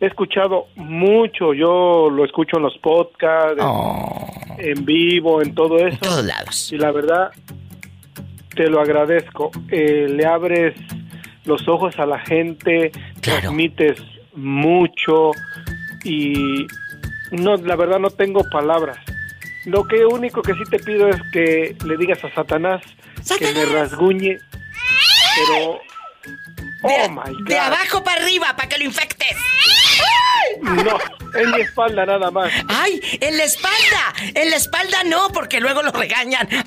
he 0.00 0.06
escuchado 0.06 0.66
mucho. 0.76 1.54
Yo 1.54 2.08
lo 2.10 2.24
escucho 2.24 2.56
en 2.58 2.64
los 2.64 2.76
podcasts, 2.78 3.52
en- 3.58 3.64
Oh, 3.66 4.26
en 4.58 4.84
vivo, 4.84 5.40
en 5.42 5.54
todo 5.54 5.78
en 5.78 5.88
eso. 5.88 5.98
todos 6.00 6.24
lados. 6.24 6.72
Y 6.72 6.76
la 6.78 6.90
verdad, 6.92 7.30
te 8.54 8.68
lo 8.68 8.80
agradezco. 8.80 9.50
Eh, 9.70 10.06
le 10.10 10.26
abres 10.26 10.74
los 11.44 11.66
ojos 11.68 11.98
a 11.98 12.06
la 12.06 12.18
gente, 12.20 12.90
Claro. 13.20 13.40
transmites 13.42 13.98
mucho 14.34 15.30
y 16.04 16.66
no, 17.30 17.56
la 17.56 17.76
verdad 17.76 17.98
no 17.98 18.10
tengo 18.10 18.48
palabras. 18.50 18.98
Lo 19.64 19.84
que 19.86 20.04
único 20.04 20.42
que 20.42 20.52
sí 20.54 20.62
te 20.70 20.78
pido 20.78 21.08
es 21.08 21.20
que 21.32 21.76
le 21.84 21.96
digas 21.96 22.22
a 22.22 22.32
Satanás, 22.34 22.82
que 23.38 23.52
me 23.52 23.64
rasguñe, 23.64 24.38
pero... 25.36 25.80
Oh, 26.82 27.08
my 27.08 27.32
God. 27.32 27.48
De 27.48 27.58
abajo 27.58 28.04
para 28.04 28.22
arriba, 28.22 28.54
para 28.54 28.68
que 28.68 28.78
lo 28.78 28.84
infectes. 28.84 29.36
No, 30.60 30.98
en 31.34 31.50
mi 31.50 31.60
espalda 31.62 32.04
nada 32.04 32.30
más. 32.30 32.52
¡Ay! 32.68 33.00
¡En 33.20 33.36
la 33.38 33.44
espalda! 33.44 34.14
En 34.34 34.50
la 34.50 34.56
espalda 34.56 35.02
no, 35.04 35.28
porque 35.30 35.60
luego 35.60 35.82
lo 35.82 35.90
regañan. 35.92 36.46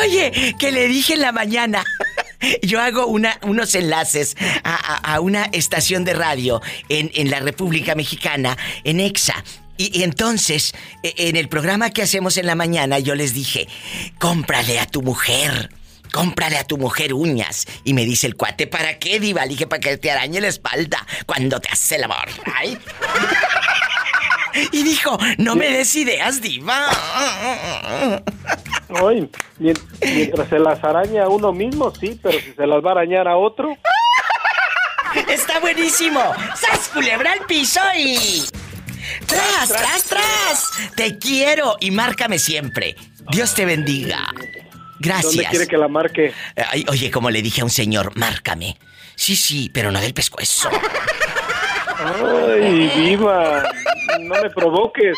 Oye, 0.00 0.54
que 0.58 0.72
le 0.72 0.86
dije 0.88 1.14
en 1.14 1.20
la 1.20 1.32
mañana. 1.32 1.84
Yo 2.62 2.80
hago 2.80 3.06
unos 3.06 3.74
enlaces 3.74 4.36
a, 4.62 5.20
una 5.20 5.44
estación 5.52 6.04
de 6.04 6.14
radio 6.14 6.60
en, 6.88 7.30
la 7.30 7.40
República 7.40 7.94
Mexicana, 7.94 8.56
en 8.84 9.00
EXA. 9.00 9.44
Y, 9.76 9.98
y 9.98 10.02
entonces, 10.04 10.74
e- 11.02 11.14
en 11.16 11.36
el 11.36 11.48
programa 11.48 11.90
que 11.90 12.02
hacemos 12.02 12.36
en 12.36 12.46
la 12.46 12.54
mañana, 12.54 12.98
yo 12.98 13.14
les 13.14 13.34
dije, 13.34 13.66
cómprale 14.18 14.78
a 14.78 14.86
tu 14.86 15.02
mujer. 15.02 15.70
Cómprale 16.12 16.58
a 16.58 16.64
tu 16.64 16.78
mujer 16.78 17.12
uñas. 17.12 17.66
Y 17.82 17.92
me 17.92 18.04
dice 18.04 18.28
el 18.28 18.36
cuate, 18.36 18.68
¿para 18.68 19.00
qué, 19.00 19.18
Diva? 19.18 19.42
Le 19.42 19.50
dije, 19.50 19.66
para 19.66 19.80
que 19.80 19.96
te 19.98 20.12
arañe 20.12 20.40
la 20.40 20.46
espalda 20.46 21.04
cuando 21.26 21.60
te 21.60 21.68
hace 21.70 21.96
el 21.96 22.04
amor. 22.04 22.28
Ay. 22.54 22.78
Y 24.72 24.82
dijo, 24.82 25.18
no 25.38 25.56
me 25.56 25.70
des 25.70 25.94
ideas, 25.96 26.40
Diva. 26.40 26.88
Ay, 28.88 29.28
mien- 29.58 29.78
mientras 30.00 30.48
se 30.48 30.58
las 30.58 30.82
araña 30.84 31.24
a 31.24 31.28
uno 31.28 31.52
mismo, 31.52 31.92
sí, 31.94 32.18
pero 32.22 32.38
si 32.40 32.52
se 32.52 32.66
las 32.66 32.84
va 32.84 32.90
a 32.90 32.92
arañar 32.92 33.28
a 33.28 33.36
otro... 33.36 33.76
Está 35.28 35.60
buenísimo. 35.60 36.20
¡Sas, 36.56 36.88
culebra 36.92 37.32
al 37.32 37.46
piso 37.46 37.80
y... 37.96 38.44
¡Tras, 39.26 39.68
tras, 39.68 40.02
tras! 40.04 40.70
Te 40.96 41.18
quiero 41.18 41.76
y 41.78 41.90
márcame 41.90 42.38
siempre. 42.38 42.96
Dios 43.30 43.54
te 43.54 43.64
bendiga. 43.64 44.26
Gracias. 44.98 45.34
¿Dónde 45.34 45.48
quiere 45.50 45.66
que 45.66 45.76
la 45.76 45.88
marque? 45.88 46.32
Ay, 46.70 46.84
oye, 46.88 47.10
como 47.10 47.30
le 47.30 47.42
dije 47.42 47.60
a 47.60 47.64
un 47.64 47.70
señor, 47.70 48.16
márcame. 48.16 48.78
Sí, 49.14 49.36
sí, 49.36 49.70
pero 49.72 49.92
no 49.92 50.00
del 50.00 50.14
pescuezo. 50.14 50.68
Ay, 51.98 52.90
viva. 52.96 53.62
No 54.20 54.34
me 54.42 54.50
provoques. 54.50 55.16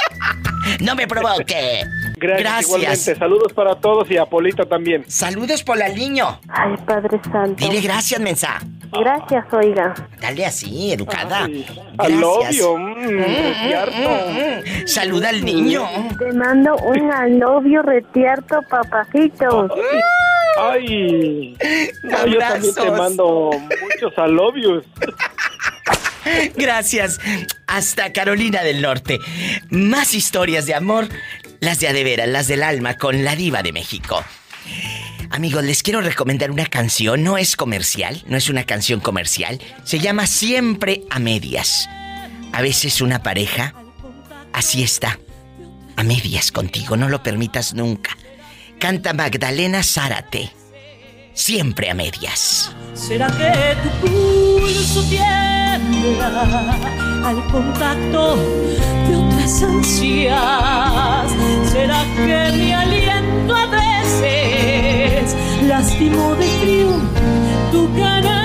No 0.80 0.94
me 0.94 1.06
provoque. 1.06 1.82
Gracias, 2.16 2.42
Gracias. 2.42 2.66
igualmente. 2.68 3.14
Saludos 3.16 3.52
para 3.52 3.74
todos 3.74 4.10
y 4.10 4.16
a 4.16 4.24
Polita 4.24 4.64
también. 4.64 5.04
Saludos 5.08 5.62
por 5.62 5.80
al 5.82 5.94
niño. 5.94 6.40
Ay, 6.48 6.74
Padre 6.86 7.20
Santo. 7.30 7.56
Dile 7.56 7.80
gracias, 7.82 8.18
mensa. 8.20 8.58
Gracias, 8.90 9.44
oiga. 9.52 9.92
Dale 10.20 10.46
así, 10.46 10.92
educada. 10.92 11.44
Ay, 11.44 11.66
al 11.98 12.24
obvio, 12.24 12.76
mm, 12.78 12.94
Mm, 12.96 13.18
retierto. 13.18 14.10
mm, 14.10 14.82
mm. 14.84 14.86
Saluda 14.86 15.28
al 15.28 15.44
niño. 15.44 15.82
Te 16.18 16.32
mando 16.32 16.74
un 16.76 17.10
alobio 17.12 17.82
retierto, 17.82 18.60
papacito. 18.70 19.68
Ay, 20.58 21.54
no, 22.02 22.26
yo 22.26 22.38
también 22.38 22.74
te 22.74 22.90
mando 22.92 23.50
muchos 23.82 24.16
alobios. 24.18 24.84
Gracias. 26.56 27.18
Hasta 27.66 28.12
Carolina 28.12 28.62
del 28.62 28.82
Norte. 28.82 29.18
Más 29.70 30.14
historias 30.14 30.66
de 30.66 30.74
amor, 30.74 31.08
las 31.60 31.80
de 31.80 31.88
Adevera, 31.88 32.26
las 32.26 32.48
del 32.48 32.62
alma, 32.62 32.94
con 32.94 33.24
la 33.24 33.36
diva 33.36 33.62
de 33.62 33.72
México. 33.72 34.24
Amigos, 35.30 35.64
les 35.64 35.82
quiero 35.82 36.00
recomendar 36.00 36.50
una 36.50 36.66
canción, 36.66 37.22
no 37.22 37.36
es 37.36 37.56
comercial, 37.56 38.22
no 38.26 38.36
es 38.36 38.48
una 38.48 38.64
canción 38.64 39.00
comercial, 39.00 39.60
se 39.84 39.98
llama 39.98 40.26
Siempre 40.26 41.02
a 41.10 41.18
medias. 41.18 41.88
A 42.52 42.62
veces 42.62 43.00
una 43.00 43.22
pareja 43.22 43.74
así 44.52 44.82
está, 44.82 45.18
a 45.96 46.04
medias 46.04 46.52
contigo, 46.52 46.96
no 46.96 47.08
lo 47.08 47.22
permitas 47.22 47.74
nunca. 47.74 48.16
Canta 48.78 49.12
Magdalena 49.14 49.82
Zárate, 49.82 50.52
Siempre 51.34 51.90
a 51.90 51.94
medias. 51.94 52.72
¿Será 52.94 53.26
que 53.26 53.76
tu 53.82 54.06
pulso 54.06 55.04
al 57.24 57.44
contacto 57.48 58.36
de 58.36 59.16
otras 59.16 59.62
ansias? 59.62 61.32
¿Será 61.64 62.04
que 62.14 62.52
mi 62.56 62.72
aliento 62.72 63.54
a 63.54 63.66
veces 63.66 65.36
lastimó 65.66 66.34
de 66.36 66.46
frío 66.60 67.00
tu 67.72 67.92
cara? 67.94 68.42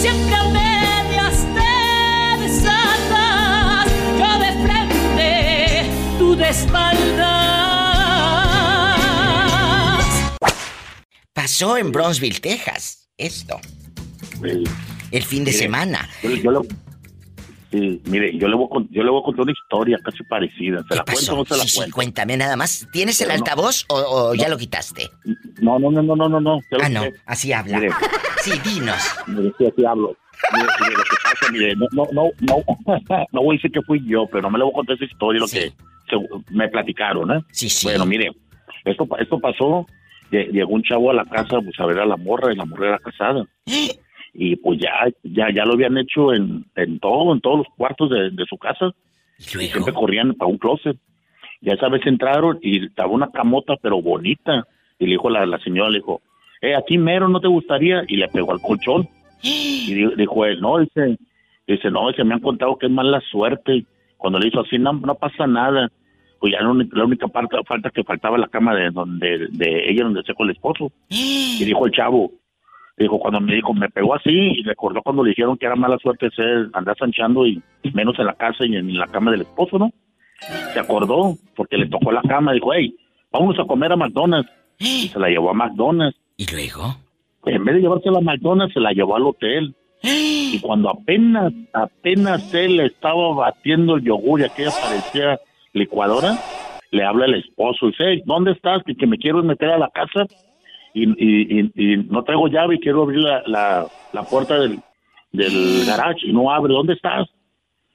Siempre 0.00 0.36
medias 0.52 1.46
de 4.38 4.52
frente, 4.66 5.90
tú 6.18 6.36
de 6.36 6.48
espaldas. 6.48 7.34
Pasó 11.32 11.76
en 11.76 11.90
Bronzeville, 11.92 12.40
Texas, 12.40 13.08
esto, 13.18 13.60
el 15.10 15.22
fin 15.22 15.44
de 15.44 15.50
Mire, 15.50 15.62
semana. 15.62 16.08
Yo, 16.22 16.30
yo 16.30 16.50
le- 16.50 16.68
sí, 17.70 18.02
mire, 18.06 18.36
yo 18.38 18.48
le, 18.48 18.56
voy 18.56 18.66
a, 18.66 18.68
con- 18.68 18.88
yo 18.90 19.02
le 19.02 19.10
voy 19.10 19.20
a 19.20 19.24
contar 19.24 19.42
una 19.42 19.52
historia 19.52 19.98
casi 20.04 20.22
parecida. 20.24 20.82
¿Se 20.88 20.94
la 20.96 21.04
cuento 21.04 21.32
o 21.34 21.36
no 21.38 21.44
se 21.44 21.56
la 21.56 21.62
Sí, 21.64 21.68
sí, 21.68 21.76
cuento? 21.76 21.94
cuéntame 21.94 22.36
nada 22.36 22.56
más. 22.56 22.86
¿Tienes 22.92 23.20
el 23.20 23.28
no. 23.28 23.34
altavoz 23.34 23.84
o, 23.88 23.96
o 23.96 24.34
ya 24.34 24.48
lo 24.48 24.56
quitaste? 24.56 25.10
No, 25.60 25.78
no, 25.78 25.90
no, 25.90 26.02
no, 26.02 26.14
no, 26.16 26.28
no. 26.28 26.40
no. 26.40 26.60
Ah, 26.82 26.88
no, 26.88 27.04
así 27.26 27.52
habla. 27.52 27.78
Mire, 27.78 27.92
Sí, 28.42 28.52
dinos. 28.64 29.02
mire, 29.26 29.52
sí, 29.58 29.66
así 29.66 29.84
hablo. 29.84 30.16
Mire, 30.52 30.66
mire, 30.80 30.92
lo 30.96 31.02
que 31.04 31.16
pasa, 31.22 31.52
mire, 31.52 31.76
no, 31.76 31.86
no, 31.92 32.08
no, 32.12 32.30
no, 32.40 33.26
no 33.32 33.42
voy 33.42 33.54
a 33.54 33.58
decir 33.58 33.70
que 33.72 33.80
fui 33.82 34.02
yo, 34.06 34.26
pero 34.26 34.42
no 34.42 34.50
me 34.50 34.58
le 34.58 34.64
voy 34.64 34.72
a 34.72 34.76
contar 34.76 34.96
esa 34.96 35.04
historia, 35.06 35.40
lo 35.40 35.46
que 35.46 35.70
se- 35.70 36.44
me 36.50 36.68
platicaron, 36.68 37.30
¿eh? 37.32 37.40
Sí, 37.50 37.70
sí. 37.70 37.86
Bueno, 37.86 38.04
mire, 38.04 38.30
esto, 38.84 39.08
esto 39.18 39.40
pasó, 39.40 39.86
lle- 40.30 40.50
llegó 40.52 40.74
un 40.74 40.82
chavo 40.82 41.10
a 41.10 41.14
la 41.14 41.24
casa 41.24 41.60
pues, 41.62 41.78
a 41.78 41.86
ver 41.86 41.98
a 42.00 42.04
la 42.06 42.16
morra, 42.18 42.52
y 42.52 42.56
la 42.56 42.66
morra 42.66 42.88
era 42.88 42.98
casada. 42.98 43.44
Y 44.34 44.56
pues 44.56 44.80
ya, 44.80 44.90
ya, 45.22 45.46
ya 45.54 45.64
lo 45.64 45.74
habían 45.74 45.96
hecho 45.96 46.34
en, 46.34 46.64
en 46.74 46.98
todo, 46.98 47.32
en 47.32 47.40
todos 47.40 47.58
los 47.58 47.66
cuartos 47.76 48.10
de, 48.10 48.30
de 48.30 48.44
su 48.46 48.58
casa. 48.58 48.92
Y 49.38 49.42
siempre 49.68 49.92
corrían 49.94 50.34
para 50.34 50.50
un 50.50 50.58
closet. 50.58 50.96
Ya 51.60 51.74
esa 51.74 51.88
vez 51.88 52.04
entraron 52.06 52.58
y 52.60 52.84
estaba 52.86 53.10
una 53.10 53.30
camota, 53.30 53.74
pero 53.80 54.02
bonita. 54.02 54.66
Y 54.98 55.04
le 55.06 55.12
dijo 55.12 55.30
la, 55.30 55.46
la 55.46 55.58
señora, 55.60 55.88
le 55.90 55.98
dijo, 55.98 56.20
eh, 56.60 56.74
aquí 56.74 56.98
mero 56.98 57.28
no 57.28 57.40
te 57.40 57.48
gustaría. 57.48 58.04
Y 58.08 58.16
le 58.16 58.28
pegó 58.28 58.52
al 58.52 58.60
colchón. 58.60 59.08
Y 59.42 59.92
di- 59.94 60.14
dijo 60.16 60.44
él, 60.46 60.60
no, 60.60 60.78
dice, 60.78 61.18
dice, 61.66 61.90
no, 61.90 62.08
dice, 62.08 62.24
me 62.24 62.34
han 62.34 62.40
contado 62.40 62.76
que 62.78 62.86
es 62.86 62.92
mala 62.92 63.20
suerte. 63.30 63.84
Cuando 64.16 64.38
le 64.38 64.48
hizo 64.48 64.60
así, 64.60 64.78
no, 64.78 64.94
no 64.94 65.14
pasa 65.16 65.46
nada. 65.46 65.90
Pues 66.40 66.52
ya 66.54 66.62
la 66.62 66.70
única, 66.70 66.96
la 66.96 67.04
única 67.04 67.28
parte, 67.28 67.56
falta 67.66 67.90
que 67.90 68.04
faltaba 68.04 68.38
la 68.38 68.48
cama 68.48 68.74
de 68.74 68.90
donde, 68.90 69.48
de 69.50 69.90
ella 69.90 70.04
donde 70.04 70.22
se 70.22 70.34
con 70.34 70.48
el 70.48 70.54
esposo. 70.56 70.90
Y 71.10 71.64
dijo 71.64 71.86
el 71.86 71.92
chavo, 71.92 72.32
dijo, 72.96 73.18
cuando 73.18 73.40
me 73.40 73.54
dijo, 73.54 73.74
me 73.74 73.88
pegó 73.88 74.14
así, 74.14 74.30
y 74.30 74.62
recordó 74.62 75.02
cuando 75.02 75.24
le 75.24 75.30
dijeron 75.30 75.56
que 75.56 75.66
era 75.66 75.76
mala 75.76 75.98
suerte 75.98 76.30
ser, 76.30 76.68
andar 76.72 76.96
sanchando 76.96 77.46
y 77.46 77.62
menos 77.92 78.18
en 78.18 78.26
la 78.26 78.34
casa 78.34 78.64
y 78.64 78.76
en 78.76 78.96
la 78.96 79.06
cama 79.06 79.30
del 79.30 79.42
esposo, 79.42 79.78
¿no? 79.78 79.90
Se 80.72 80.80
acordó, 80.80 81.36
porque 81.56 81.76
le 81.76 81.88
tocó 81.88 82.12
la 82.12 82.22
cama, 82.22 82.52
dijo, 82.52 82.72
hey, 82.72 82.96
vámonos 83.32 83.58
a 83.58 83.66
comer 83.66 83.92
a 83.92 83.96
McDonald's. 83.96 84.50
Y 84.78 85.08
se 85.08 85.18
la 85.18 85.28
llevó 85.28 85.50
a 85.50 85.54
McDonald's. 85.54 86.18
¿Y 86.36 86.50
luego? 86.50 86.96
En 87.46 87.64
vez 87.64 87.76
de 87.76 87.82
llevársela 87.82 88.18
a 88.18 88.22
McDonald's, 88.22 88.74
se 88.74 88.80
la 88.80 88.92
llevó 88.92 89.16
al 89.16 89.26
hotel. 89.26 89.74
Y 90.02 90.60
cuando 90.60 90.90
apenas, 90.90 91.52
apenas 91.72 92.52
él 92.52 92.80
estaba 92.80 93.34
batiendo 93.34 93.96
el 93.96 94.02
yogur 94.02 94.40
y 94.40 94.44
aquella 94.44 94.70
parecía 94.82 95.40
licuadora, 95.72 96.36
le 96.90 97.04
habla 97.04 97.24
el 97.26 97.34
esposo 97.34 97.86
y 97.86 97.90
dice, 97.90 98.04
"Hey, 98.06 98.22
¿dónde 98.26 98.52
estás? 98.52 98.82
Que, 98.84 98.94
que 98.94 99.06
me 99.06 99.16
quiero 99.16 99.42
meter 99.42 99.70
a 99.70 99.78
la 99.78 99.88
casa 99.88 100.26
y, 100.94 101.60
y, 101.74 101.96
no 102.08 102.22
traigo 102.22 102.46
llave 102.46 102.76
y 102.76 102.80
quiero 102.80 103.02
abrir 103.02 103.18
la, 103.18 103.42
la, 103.46 103.86
la 104.12 104.22
puerta 104.22 104.58
del, 104.58 104.78
del 105.32 105.84
garage 105.86 106.26
y 106.26 106.32
no 106.32 106.50
abre. 106.50 106.72
¿Dónde 106.72 106.94
estás? 106.94 107.28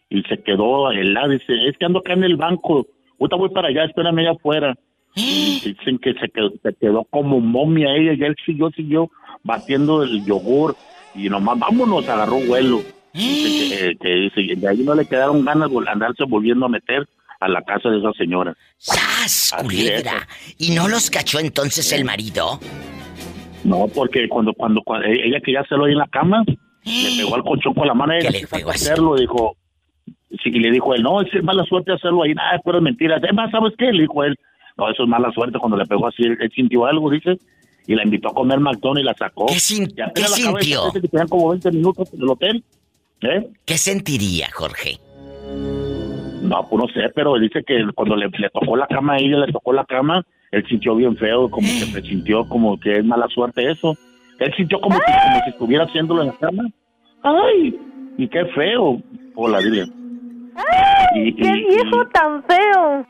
Y 0.10 0.22
se 0.24 0.42
quedó 0.44 0.92
helado. 0.92 1.30
Dice, 1.30 1.54
es 1.68 1.78
que 1.78 1.86
ando 1.86 2.00
acá 2.00 2.14
en 2.14 2.26
el 2.26 2.36
banco. 2.36 2.86
Ahorita 3.20 3.38
voy 3.38 3.50
para 3.50 3.70
allá, 3.70 3.86
espérame 3.86 4.20
allá 4.20 4.32
afuera. 4.32 4.76
Y 5.16 5.62
dicen 5.64 5.98
que 6.00 6.14
se 6.14 6.30
quedó, 6.30 6.52
se 6.62 6.74
quedó 6.76 7.06
como 7.06 7.40
momia 7.40 7.96
ella 7.96 8.14
y 8.14 8.24
él 8.24 8.36
siguió, 8.46 8.70
siguió 8.72 9.10
batiendo 9.44 10.04
el 10.04 10.26
yogur 10.26 10.76
y 11.16 11.30
nomás 11.30 11.58
vámonos, 11.58 12.08
agarró 12.08 12.40
vuelo. 12.48 12.82
Dice 13.14 13.76
que, 13.76 13.90
eh, 13.90 13.98
que 14.00 14.10
dice, 14.10 14.56
de 14.56 14.68
ahí 14.68 14.84
no 14.84 14.94
le 14.94 15.06
quedaron 15.06 15.44
ganas 15.44 15.72
de 15.72 15.90
andarse 15.90 16.24
volviendo 16.26 16.68
a 16.68 16.70
meter 16.70 17.08
a 17.40 17.48
la 17.48 17.62
casa 17.62 17.90
de 17.90 18.00
esa 18.00 18.12
señora. 18.14 18.56
¡Sas, 18.78 19.56
culebra! 19.62 20.28
¿Y 20.58 20.72
no 20.72 20.88
los 20.88 21.10
cachó 21.10 21.40
entonces 21.40 21.92
el 21.94 22.04
marido? 22.06 22.60
No, 23.64 23.88
porque 23.94 24.28
cuando, 24.30 24.54
cuando, 24.54 24.82
cuando 24.84 25.08
ella 25.08 25.40
quería 25.44 25.62
hacerlo 25.62 25.86
ahí 25.86 25.94
en 25.94 25.98
la 26.00 26.08
cama, 26.08 26.44
le 26.48 27.18
pegó 27.18 27.36
al 27.36 27.44
colchón 27.44 27.74
con 27.74 27.88
la 27.88 27.94
mano 27.94 28.14
y 28.18 28.22
le 28.30 28.48
pegó 28.48 28.72
hacerlo, 28.72 29.16
dijo, 29.16 29.56
sí, 30.44 30.50
y 30.50 30.60
le 30.60 30.72
dijo 30.72 30.94
él, 30.94 31.04
no, 31.04 31.22
es 31.22 31.28
mala 31.44 31.64
suerte 31.66 31.94
hacerlo 31.94 32.24
ahí, 32.24 32.34
nada, 32.34 32.56
es 32.56 32.62
puras 32.64 32.82
mentiras. 32.82 33.22
Es 33.24 33.34
más, 33.34 33.52
¿sabes 33.52 33.74
qué? 33.78 33.92
Le 33.92 34.02
dijo 34.02 34.24
él, 34.24 34.36
no, 34.78 34.90
eso 34.90 35.04
es 35.04 35.10
mala 35.10 35.32
suerte 35.32 35.60
cuando 35.60 35.78
le 35.78 35.86
pegó 35.86 36.08
así, 36.08 36.24
él, 36.24 36.38
él 36.40 36.52
sintió 36.56 36.86
algo, 36.86 37.10
dice, 37.10 37.38
y 37.88 37.96
la 37.96 38.04
invitó 38.04 38.30
a 38.30 38.34
comer 38.34 38.60
McDonald's 38.60 39.02
y 39.02 39.06
la 39.06 39.14
sacó. 39.14 39.46
¿Qué, 39.48 39.60
sin- 39.60 39.88
qué 39.88 40.22
la 40.22 40.28
sintió? 40.28 40.92
dice 40.94 41.08
que 41.10 41.28
como 41.28 41.50
20 41.50 41.72
minutos 41.72 42.14
en 42.14 42.22
el 42.22 42.30
hotel, 42.30 42.64
¿eh? 43.22 43.48
¿Qué 43.66 43.78
sentiría, 43.78 44.50
Jorge? 44.54 45.00
No, 46.50 46.68
pues 46.68 46.82
no 46.82 46.88
sé, 46.90 47.10
pero 47.14 47.36
dice 47.38 47.64
que 47.64 47.82
cuando 47.96 48.16
le, 48.16 48.28
le 48.28 48.50
tocó 48.50 48.76
la 48.76 48.88
cama 48.88 49.14
a 49.14 49.18
ella, 49.18 49.38
le 49.46 49.52
tocó 49.52 49.72
la 49.72 49.86
cama, 49.86 50.24
él 50.52 50.66
sintió 50.68 50.96
bien 50.96 51.16
feo, 51.16 51.50
como 51.50 51.68
que 51.68 51.86
se 51.86 52.02
sintió 52.02 52.48
como 52.50 52.80
que 52.80 52.98
es 52.98 53.06
mala 53.06 53.28
suerte 53.28 53.70
eso. 53.72 53.96
Él 54.40 54.54
sintió 54.58 54.80
como, 54.82 54.98
que, 54.98 55.06
como 55.06 55.44
si 55.44 55.50
estuviera 55.52 55.84
haciéndolo 55.84 56.22
en 56.24 56.28
la 56.30 56.34
cama. 56.38 56.64
¡Ay! 57.24 57.78
Y 58.18 58.28
qué 58.28 58.46
feo. 58.56 59.02
Hola, 59.36 59.60
dile. 59.60 59.86
Y- 61.16 61.34
¡Qué 61.36 61.48
y- 61.48 61.66
viejo 61.76 62.06
tan 62.14 62.44
feo! 62.44 63.06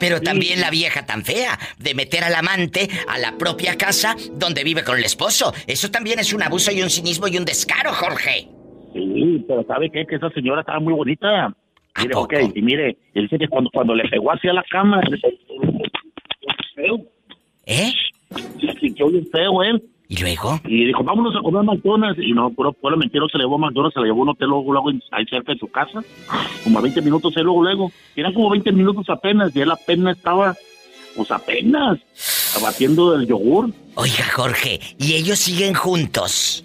Pero 0.00 0.20
también 0.20 0.60
la 0.60 0.70
vieja 0.70 1.06
tan 1.06 1.22
fea 1.24 1.56
de 1.78 1.94
meter 1.94 2.24
al 2.24 2.34
amante 2.34 2.88
a 3.08 3.18
la 3.18 3.36
propia 3.38 3.76
casa 3.76 4.16
donde 4.32 4.64
vive 4.64 4.82
con 4.82 4.98
el 4.98 5.04
esposo. 5.04 5.52
Eso 5.68 5.90
también 5.90 6.18
es 6.18 6.32
un 6.32 6.42
abuso 6.42 6.72
y 6.72 6.82
un 6.82 6.90
cinismo 6.90 7.28
y 7.28 7.36
un 7.36 7.44
descaro, 7.44 7.92
Jorge. 7.92 8.48
Sí, 8.92 9.44
pero 9.46 9.62
¿sabe 9.68 9.88
qué? 9.90 10.04
Que 10.06 10.16
esa 10.16 10.30
señora 10.30 10.60
estaba 10.62 10.80
muy 10.80 10.94
bonita. 10.94 11.54
Mire, 12.00 12.14
ok, 12.14 12.34
y 12.54 12.62
mire, 12.62 12.96
él 13.14 13.22
dice 13.24 13.38
que 13.38 13.48
cuando, 13.48 13.70
cuando 13.70 13.94
le 13.94 14.08
pegó 14.08 14.30
hacia 14.32 14.52
la 14.52 14.62
cama, 14.70 15.00
feo. 16.74 17.00
¿Eh? 17.66 17.92
Sintió 18.80 19.08
bien 19.08 19.26
feo 19.30 19.62
él. 19.62 19.82
¿Y 20.10 20.16
luego? 20.22 20.58
Y 20.64 20.86
dijo, 20.86 21.04
vámonos 21.04 21.36
a 21.36 21.40
comer 21.42 21.62
McDonald's. 21.64 22.18
Y 22.22 22.32
no, 22.32 22.50
puro, 22.50 22.72
puro 22.72 22.96
mentira, 22.96 23.24
se 23.30 23.36
le 23.36 23.44
llevó 23.44 23.56
a 23.56 23.58
McDonald's, 23.58 23.92
se 23.94 24.00
le 24.00 24.06
llevó 24.06 24.20
a 24.20 24.22
un 24.22 24.28
hotel 24.30 24.48
luego, 24.48 24.72
luego 24.72 24.90
ahí 25.10 25.26
cerca 25.26 25.52
de 25.52 25.58
su 25.58 25.68
casa. 25.68 26.02
Como 26.64 26.78
a 26.78 26.82
20 26.82 27.02
minutos, 27.02 27.36
él 27.36 27.44
luego, 27.44 27.62
luego. 27.62 27.92
Eran 28.16 28.32
como 28.32 28.48
20 28.48 28.72
minutos 28.72 29.06
apenas, 29.10 29.54
y 29.54 29.60
él 29.60 29.70
apenas 29.70 30.16
estaba, 30.16 30.54
pues 31.14 31.30
apenas, 31.30 31.98
abatiendo 32.58 33.14
el 33.14 33.26
yogur. 33.26 33.70
Oiga, 33.96 34.24
Jorge, 34.34 34.80
y 34.98 35.12
ellos 35.14 35.38
siguen 35.38 35.74
juntos. 35.74 36.64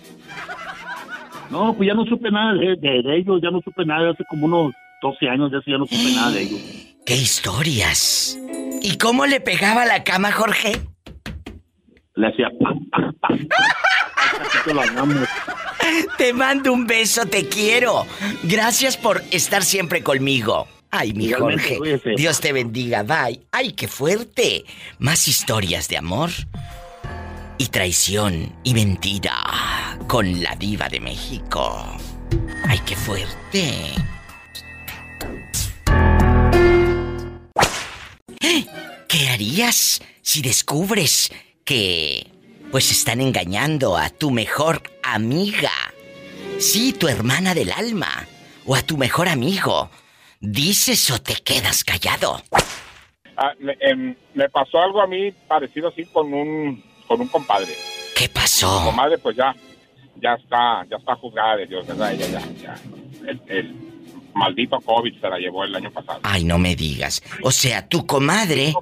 No, 1.51 1.73
pues 1.75 1.88
ya 1.88 1.93
no 1.93 2.05
supe 2.05 2.31
nada 2.31 2.53
de, 2.53 2.75
de- 2.77 3.03
de 3.03 3.17
ellos, 3.17 3.41
ya 3.41 3.51
no 3.51 3.59
supe 3.61 3.86
nada, 3.86 4.11
hace 4.11 4.23
como 4.29 4.45
unos 4.45 4.73
12 5.03 5.29
años 5.29 5.51
ya, 5.51 5.59
sí, 5.59 5.71
ya 5.71 5.77
no 5.77 5.85
supe 5.85 6.15
nada 6.15 6.31
de 6.31 6.41
ellos. 6.41 6.61
¡Qué 7.05 7.15
historias! 7.15 8.39
¿Y 8.81 8.97
cómo 8.97 9.25
le 9.25 9.41
pegaba 9.41 9.85
la 9.85 10.03
cama, 10.03 10.31
Jorge? 10.31 10.81
Le 12.15 12.27
hacía 12.27 12.47
pa, 12.59 12.73
pa, 12.91 13.13
pa. 13.19 13.35
Así 14.41 14.73
lo 14.73 14.81
hagamos. 14.81 15.27
Te 16.17 16.31
mando 16.33 16.71
un 16.71 16.87
beso, 16.87 17.25
te 17.25 17.49
quiero. 17.49 18.05
Gracias 18.43 18.95
por 18.95 19.21
estar 19.31 19.63
siempre 19.63 20.01
conmigo. 20.01 20.67
Ay, 20.89 21.13
mi 21.13 21.29
Jorge. 21.31 21.77
Dios 22.15 22.39
te 22.39 22.53
bendiga. 22.53 23.03
Bye. 23.03 23.41
Ay, 23.51 23.73
qué 23.73 23.87
fuerte. 23.87 24.63
Más 24.99 25.27
historias 25.27 25.89
de 25.89 25.97
amor 25.97 26.29
y 27.57 27.67
traición 27.67 28.55
y 28.63 28.73
mentira 28.73 29.35
con 30.07 30.41
la 30.41 30.55
diva 30.55 30.87
de 30.87 31.01
México. 31.01 31.97
Ay, 32.65 32.79
qué 32.85 32.95
fuerte. 32.95 33.93
¿Qué 39.14 39.30
harías 39.30 40.01
si 40.24 40.41
descubres 40.41 41.32
que 41.66 42.26
pues 42.72 42.89
están 42.89 43.22
engañando 43.22 43.95
a 43.95 44.09
tu 44.09 44.32
mejor 44.32 44.82
amiga? 45.03 45.70
Sí, 46.57 46.93
tu 46.93 47.07
hermana 47.07 47.53
del 47.53 47.72
alma 47.72 48.28
o 48.66 48.76
a 48.76 48.82
tu 48.82 48.97
mejor 48.97 49.30
amigo. 49.30 49.91
¿Dices 50.39 51.11
o 51.11 51.22
te 51.22 51.36
quedas 51.36 51.84
callado? 51.84 52.41
Ah, 53.38 53.51
me, 53.59 53.78
em, 53.82 54.16
me 54.34 54.49
pasó 54.49 54.82
algo 54.82 54.99
a 54.99 55.05
mí 55.05 55.32
parecido 55.47 55.89
así 55.89 56.05
con 56.05 56.34
un 56.34 56.84
con 57.07 57.22
un 57.22 57.28
compadre. 57.28 57.78
¿Qué 58.18 58.28
pasó? 58.30 58.80
Mi 58.80 58.86
comadre 58.88 59.20
pues 59.20 59.38
ya 59.38 59.55
ya 60.16 60.34
está 60.34 60.88
ya 60.89 60.97
está 60.97 61.14
juzgada 61.18 61.57
de 61.57 61.68
Dios, 61.68 61.86
¿verdad? 61.86 62.14
Ella 62.14 62.28
ya, 62.30 62.41
ya 62.59 62.76
el, 63.28 63.39
el 63.45 63.76
maldito 64.34 64.80
COVID 64.82 65.22
se 65.22 65.30
la 65.30 65.38
llevó 65.38 65.66
el 65.66 65.76
año 65.76 65.91
pasado. 65.91 66.20
Ay, 66.24 66.43
no 66.45 66.57
me 66.57 66.76
digas. 66.76 67.22
O 67.43 67.51
sea, 67.51 67.88
tu 67.88 68.07
comadre, 68.07 68.74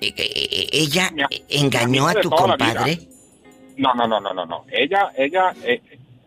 ella 0.00 1.10
engañó 1.48 2.08
a 2.08 2.14
tu 2.14 2.30
compadre. 2.30 2.98
No, 3.76 3.94
no, 3.94 4.06
no, 4.06 4.20
no, 4.20 4.32
no, 4.34 4.44
no. 4.46 4.64
Ella, 4.70 5.10
ella, 5.16 5.54
eh, 5.64 5.80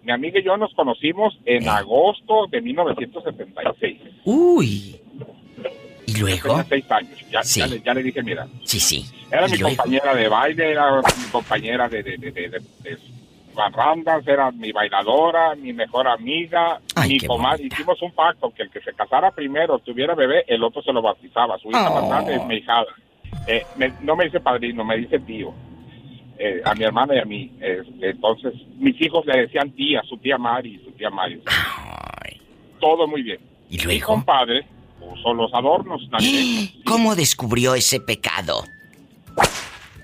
mi 0.04 0.12
amiga 0.12 0.40
y 0.40 0.44
yo 0.44 0.58
nos 0.58 0.74
conocimos 0.74 1.38
en 1.46 1.68
agosto 1.70 2.48
de 2.50 2.62
1976. 2.62 4.00
Uy. 4.26 5.00
¿Y 6.06 6.18
luego? 6.20 6.50
Tenía 6.50 6.66
seis 6.70 6.92
años. 6.92 7.20
Ya, 7.32 7.44
Sí. 7.44 7.60
ya, 7.60 7.68
le, 7.68 7.82
ya 7.82 7.94
le 7.94 8.04
dije, 8.04 8.22
mira, 8.24 8.48
Sí, 8.64 8.80
sí. 8.80 9.06
era 9.32 9.48
¿Y 9.48 9.52
mi 9.52 9.58
luego? 9.58 9.76
compañera 9.78 10.16
de 10.16 10.28
baile, 10.28 10.72
era 10.72 10.98
mi 10.98 11.26
compañera 11.32 11.88
de, 11.90 12.04
de, 12.04 12.18
de, 12.18 12.32
de, 12.32 12.98
barrandas, 13.56 14.28
era 14.28 14.52
mi 14.52 14.72
bailadora, 14.72 15.54
mi 15.56 15.74
mejor 15.74 16.08
amiga, 16.08 16.82
mi 17.08 17.20
comadre. 17.20 17.66
Hicimos 17.68 18.02
un 18.02 18.12
pacto 18.14 18.52
que 18.52 18.64
el 18.64 18.72
que 18.72 18.82
se 18.82 18.94
casara 18.94 19.30
primero, 19.32 19.78
tuviera 19.80 20.16
bebé, 20.16 20.44
el 20.48 20.64
otro 20.64 20.82
se 20.82 20.92
lo 20.92 21.02
bautizaba. 21.04 21.58
Su 21.60 21.70
hija 21.70 21.88
Oh. 21.92 22.02
más 22.02 22.10
grande 22.10 22.36
es 22.36 22.46
mi 22.46 22.56
hijada. 22.56 22.88
Eh, 23.48 23.64
me- 23.78 23.94
no 24.02 24.16
me 24.16 24.26
dice 24.26 24.40
padrino, 24.40 24.84
me 24.84 24.98
dice 24.98 25.20
tío. 25.20 25.54
Eh, 26.40 26.62
a 26.66 26.74
mi 26.74 26.84
hermana 26.84 27.16
y 27.16 27.20
a 27.20 27.26
mí. 27.26 27.52
Eh, 27.62 27.82
entonces, 28.02 28.54
mis 28.78 29.00
hijos 29.02 29.26
le 29.26 29.42
decían 29.42 29.72
tía, 29.72 30.02
su 30.08 30.18
tía 30.18 30.38
Mari, 30.38 30.82
su 30.84 30.92
tía 30.92 31.10
Mari. 31.10 31.42
Todo 32.80 33.08
muy 33.08 33.22
bien. 33.24 33.40
¿Y 33.70 33.78
Mi 33.78 33.84
luego? 33.84 34.08
compadre 34.08 34.66
puso 35.00 35.34
los 35.34 35.54
adornos 35.54 36.08
navideños. 36.10 36.74
¿Cómo 36.86 37.16
descubrió 37.16 37.76
ese 37.76 38.00
pecado? 38.00 38.64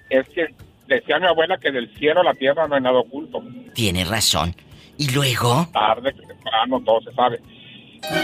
Es 0.10 0.28
que 0.30 0.48
decía 0.88 1.20
mi 1.20 1.28
abuela 1.28 1.58
que 1.58 1.72
del 1.72 1.94
cielo 1.98 2.22
a 2.22 2.24
la 2.24 2.34
tierra 2.34 2.68
no 2.68 2.76
hay 2.76 2.82
nada 2.82 3.00
oculto. 3.00 3.44
Tiene 3.74 4.04
razón. 4.06 4.56
¿Y 4.98 5.10
luego? 5.12 5.68
Tarde, 5.72 6.12
temprano, 6.14 6.82
todo 6.86 7.02
se 7.02 7.12
sabe. 7.14 7.40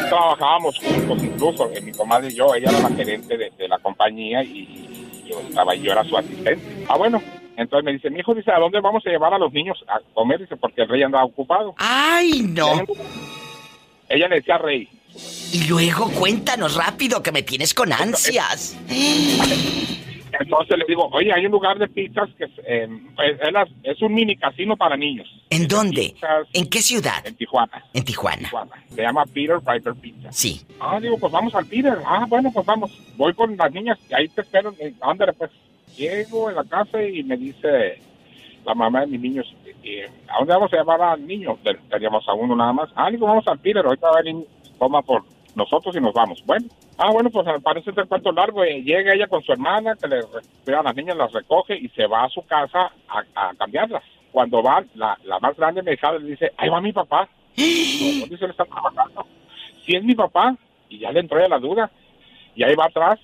Trabajábamos 0.09 0.77
juntos 0.79 1.21
incluso, 1.23 1.69
eh, 1.71 1.81
mi 1.81 1.91
comadre 1.91 2.29
y 2.29 2.35
yo, 2.35 2.53
ella 2.55 2.69
era 2.69 2.79
la 2.89 2.95
gerente 2.95 3.37
de, 3.37 3.51
de 3.57 3.67
la 3.67 3.77
compañía 3.79 4.41
y 4.43 4.94
yo 5.26 5.39
estaba 5.41 5.76
yo 5.76 5.91
era 5.91 6.03
su 6.03 6.17
asistente. 6.17 6.86
Ah, 6.88 6.97
bueno, 6.97 7.21
entonces 7.57 7.86
me 7.86 7.93
dice, 7.93 8.09
mi 8.09 8.19
hijo 8.19 8.34
dice, 8.34 8.51
¿a 8.51 8.59
dónde 8.59 8.80
vamos 8.82 9.05
a 9.05 9.09
llevar 9.09 9.34
a 9.34 9.38
los 9.38 9.51
niños 9.53 9.84
a 9.88 9.99
comer? 10.13 10.39
Dice, 10.39 10.55
porque 10.57 10.82
el 10.82 10.89
rey 10.89 11.03
andaba 11.03 11.26
ocupado. 11.26 11.76
¡Ay, 11.78 12.41
no! 12.41 12.84
Ella 14.09 14.28
le 14.28 14.36
decía 14.36 14.57
rey. 14.57 14.89
Y 15.53 15.67
luego 15.67 16.09
cuéntanos 16.11 16.76
rápido 16.76 17.23
que 17.23 17.32
me 17.32 17.43
tienes 17.43 17.73
con 17.73 17.93
ansias. 17.93 18.78
Entonces 20.39 20.77
le 20.77 20.86
digo, 20.88 21.07
oye, 21.11 21.31
hay 21.33 21.45
un 21.45 21.51
lugar 21.51 21.77
de 21.79 21.88
pizzas 21.88 22.29
que 22.38 22.45
es, 22.45 22.51
eh, 22.65 22.88
es- 23.83 24.01
un 24.01 24.13
mini 24.13 24.36
casino 24.36 24.75
para 24.77 24.95
niños. 24.97 25.27
¿En 25.49 25.67
dónde? 25.67 26.11
Pizzas 26.13 26.47
¿En 26.53 26.69
qué 26.69 26.81
ciudad? 26.81 27.25
En 27.25 27.36
Tijuana. 27.36 27.83
En 27.93 28.03
Tijuana. 28.03 28.43
Tijuana. 28.43 28.83
Se 28.89 29.01
llama 29.01 29.25
Peter 29.25 29.57
Piper 29.59 29.93
Pizza. 29.95 30.31
Sí. 30.31 30.61
Ah, 30.79 30.99
digo, 30.99 31.17
pues 31.17 31.31
vamos 31.31 31.53
al 31.55 31.65
Peter. 31.65 31.97
Ah, 32.05 32.25
bueno, 32.27 32.51
pues 32.53 32.65
vamos. 32.65 32.91
Voy 33.17 33.33
con 33.33 33.55
las 33.57 33.71
niñas 33.71 33.97
y 34.09 34.13
ahí 34.13 34.27
te 34.29 34.41
espero. 34.41 34.73
Ándale, 35.01 35.33
pues. 35.33 35.51
Llego 35.97 36.49
en 36.49 36.55
la 36.57 36.63
casa 36.65 37.01
y 37.01 37.23
me 37.23 37.38
dice 37.38 37.99
la 38.65 38.73
mamá 38.73 39.01
de 39.01 39.07
mis 39.07 39.21
niños, 39.21 39.55
eh, 39.83 40.09
¿a 40.27 40.39
dónde 40.39 40.53
vamos 40.53 40.73
a 40.73 40.77
llevar 40.77 41.01
al 41.01 41.25
niño? 41.25 41.57
Te- 41.63 41.75
Teníamos 41.89 42.27
a 42.27 42.33
uno 42.33 42.55
nada 42.55 42.73
más. 42.73 42.89
Ah, 42.95 43.09
digo, 43.09 43.27
vamos 43.27 43.47
al 43.47 43.59
Peter. 43.59 43.86
Ahorita 43.86 44.09
va 44.09 44.19
a 44.19 44.21
venir, 44.23 44.45
toma 44.77 45.01
por 45.01 45.23
nosotros 45.55 45.95
y 45.95 45.99
nos 46.01 46.13
vamos. 46.13 46.43
Bueno. 46.45 46.67
Ah, 46.97 47.11
bueno, 47.11 47.29
pues 47.29 47.45
parece 47.63 47.91
ser 47.93 48.07
cuento 48.07 48.31
largo. 48.31 48.63
Eh, 48.63 48.81
llega 48.83 49.13
ella 49.13 49.27
con 49.27 49.41
su 49.43 49.51
hermana, 49.51 49.95
que 49.95 50.07
le 50.07 50.21
cuida 50.63 50.79
a 50.79 50.83
las 50.83 50.95
niñas, 50.95 51.17
las 51.17 51.31
recoge 51.33 51.77
y 51.77 51.89
se 51.89 52.05
va 52.07 52.23
a 52.25 52.29
su 52.29 52.41
casa 52.45 52.91
a, 53.07 53.23
a 53.49 53.53
cambiarlas. 53.55 54.03
Cuando 54.31 54.61
va, 54.61 54.83
la, 54.95 55.17
la 55.23 55.39
más 55.39 55.55
grande 55.55 55.81
me 55.81 55.91
le 55.95 56.27
dice, 56.29 56.51
ahí 56.57 56.69
va 56.69 56.81
mi 56.81 56.91
papá. 56.93 57.27
¿Dónde 57.57 58.37
se 58.37 58.45
le 58.45 58.51
está 58.51 58.65
trabajando? 58.65 59.25
Si 59.85 59.95
es 59.95 60.03
mi 60.03 60.15
papá, 60.15 60.55
y 60.89 60.99
ya 60.99 61.11
le 61.11 61.19
entró 61.21 61.39
ya 61.39 61.47
la 61.47 61.59
duda, 61.59 61.89
y 62.55 62.63
ahí 62.63 62.75
va 62.75 62.85
atrás 62.85 63.19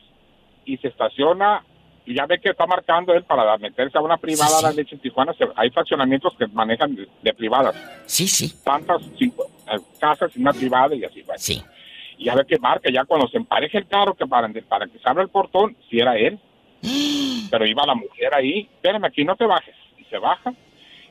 y 0.65 0.77
se 0.77 0.88
estaciona 0.89 1.63
y 2.05 2.15
ya 2.15 2.25
ve 2.25 2.39
que 2.39 2.49
está 2.49 2.65
marcando 2.65 3.13
él 3.13 3.23
para 3.23 3.57
meterse 3.57 3.97
a 3.97 4.01
una 4.01 4.17
privada 4.17 4.59
a 4.59 4.61
la 4.63 4.71
leche 4.71 4.95
en 4.95 5.01
Tijuana. 5.01 5.34
Se- 5.34 5.47
hay 5.55 5.69
fraccionamientos 5.69 6.36
que 6.38 6.47
manejan 6.47 6.95
de, 6.95 7.07
de 7.21 7.34
privadas. 7.34 7.75
Sí, 8.05 8.27
sí. 8.27 8.51
Tantas 8.63 9.01
cinco, 9.17 9.45
eh, 9.71 9.77
casas 9.99 10.32
y 10.36 10.39
una 10.41 10.51
privada 10.53 10.95
y 10.95 11.03
así 11.03 11.21
va. 11.21 11.38
Sí. 11.38 11.61
Y 12.22 12.26
ya 12.26 12.36
ve 12.36 12.45
que 12.45 12.59
marca, 12.59 12.88
ya 12.91 13.03
cuando 13.03 13.28
se 13.30 13.38
empareja 13.38 13.80
el 13.80 13.88
carro 13.88 14.13
que 14.13 14.28
para, 14.28 14.47
para 14.69 14.86
que 14.86 14.99
se 14.99 15.09
abra 15.09 15.24
el 15.24 15.30
portón, 15.30 15.76
si 15.89 15.99
era 15.99 16.15
él. 16.15 16.39
Pero 17.49 17.65
iba 17.65 17.84
la 17.84 17.95
mujer 17.95 18.32
ahí, 18.36 18.69
espérame 18.72 19.05
aquí, 19.05 19.26
no 19.26 19.36
te 19.36 19.47
bajes. 19.47 19.76
Y 19.97 20.03
se 20.03 20.19
baja 20.19 20.53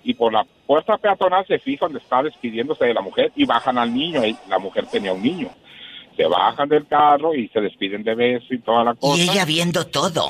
y 0.04 0.14
por 0.14 0.32
la 0.32 0.46
puerta 0.68 0.96
peatonal 0.98 1.44
se 1.48 1.58
fija 1.58 1.86
donde 1.86 1.98
está 1.98 2.22
despidiéndose 2.22 2.84
de 2.84 2.94
la 2.94 3.00
mujer 3.00 3.32
y 3.34 3.44
bajan 3.44 3.76
al 3.76 3.92
niño. 3.92 4.24
y 4.24 4.36
La 4.48 4.60
mujer 4.60 4.86
tenía 4.86 5.12
un 5.12 5.20
niño. 5.20 5.48
Se 6.16 6.26
bajan 6.26 6.68
del 6.68 6.86
carro 6.86 7.34
y 7.34 7.48
se 7.48 7.60
despiden 7.60 8.04
de 8.04 8.14
beso 8.14 8.54
y 8.54 8.60
toda 8.60 8.84
la 8.84 8.94
cosa. 8.94 9.20
Y 9.20 9.28
ella 9.28 9.44
viendo 9.44 9.84
todo. 9.88 10.28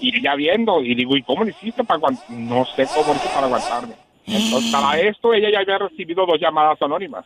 Y 0.00 0.18
ella 0.18 0.34
viendo, 0.34 0.82
y 0.82 0.96
digo, 0.96 1.16
¿y 1.16 1.22
cómo 1.22 1.44
le 1.44 1.50
hiciste 1.50 1.84
para 1.84 1.98
aguantar? 1.98 2.28
No 2.30 2.64
sé 2.64 2.88
cómo 2.92 3.14
hice 3.14 3.28
para 3.28 3.46
aguantarme. 3.46 3.94
Entonces, 4.26 4.72
para 4.72 4.98
esto, 5.00 5.32
ella 5.32 5.48
ya 5.50 5.60
había 5.60 5.78
recibido 5.78 6.26
dos 6.26 6.38
llamadas 6.40 6.80
anónimas, 6.82 7.24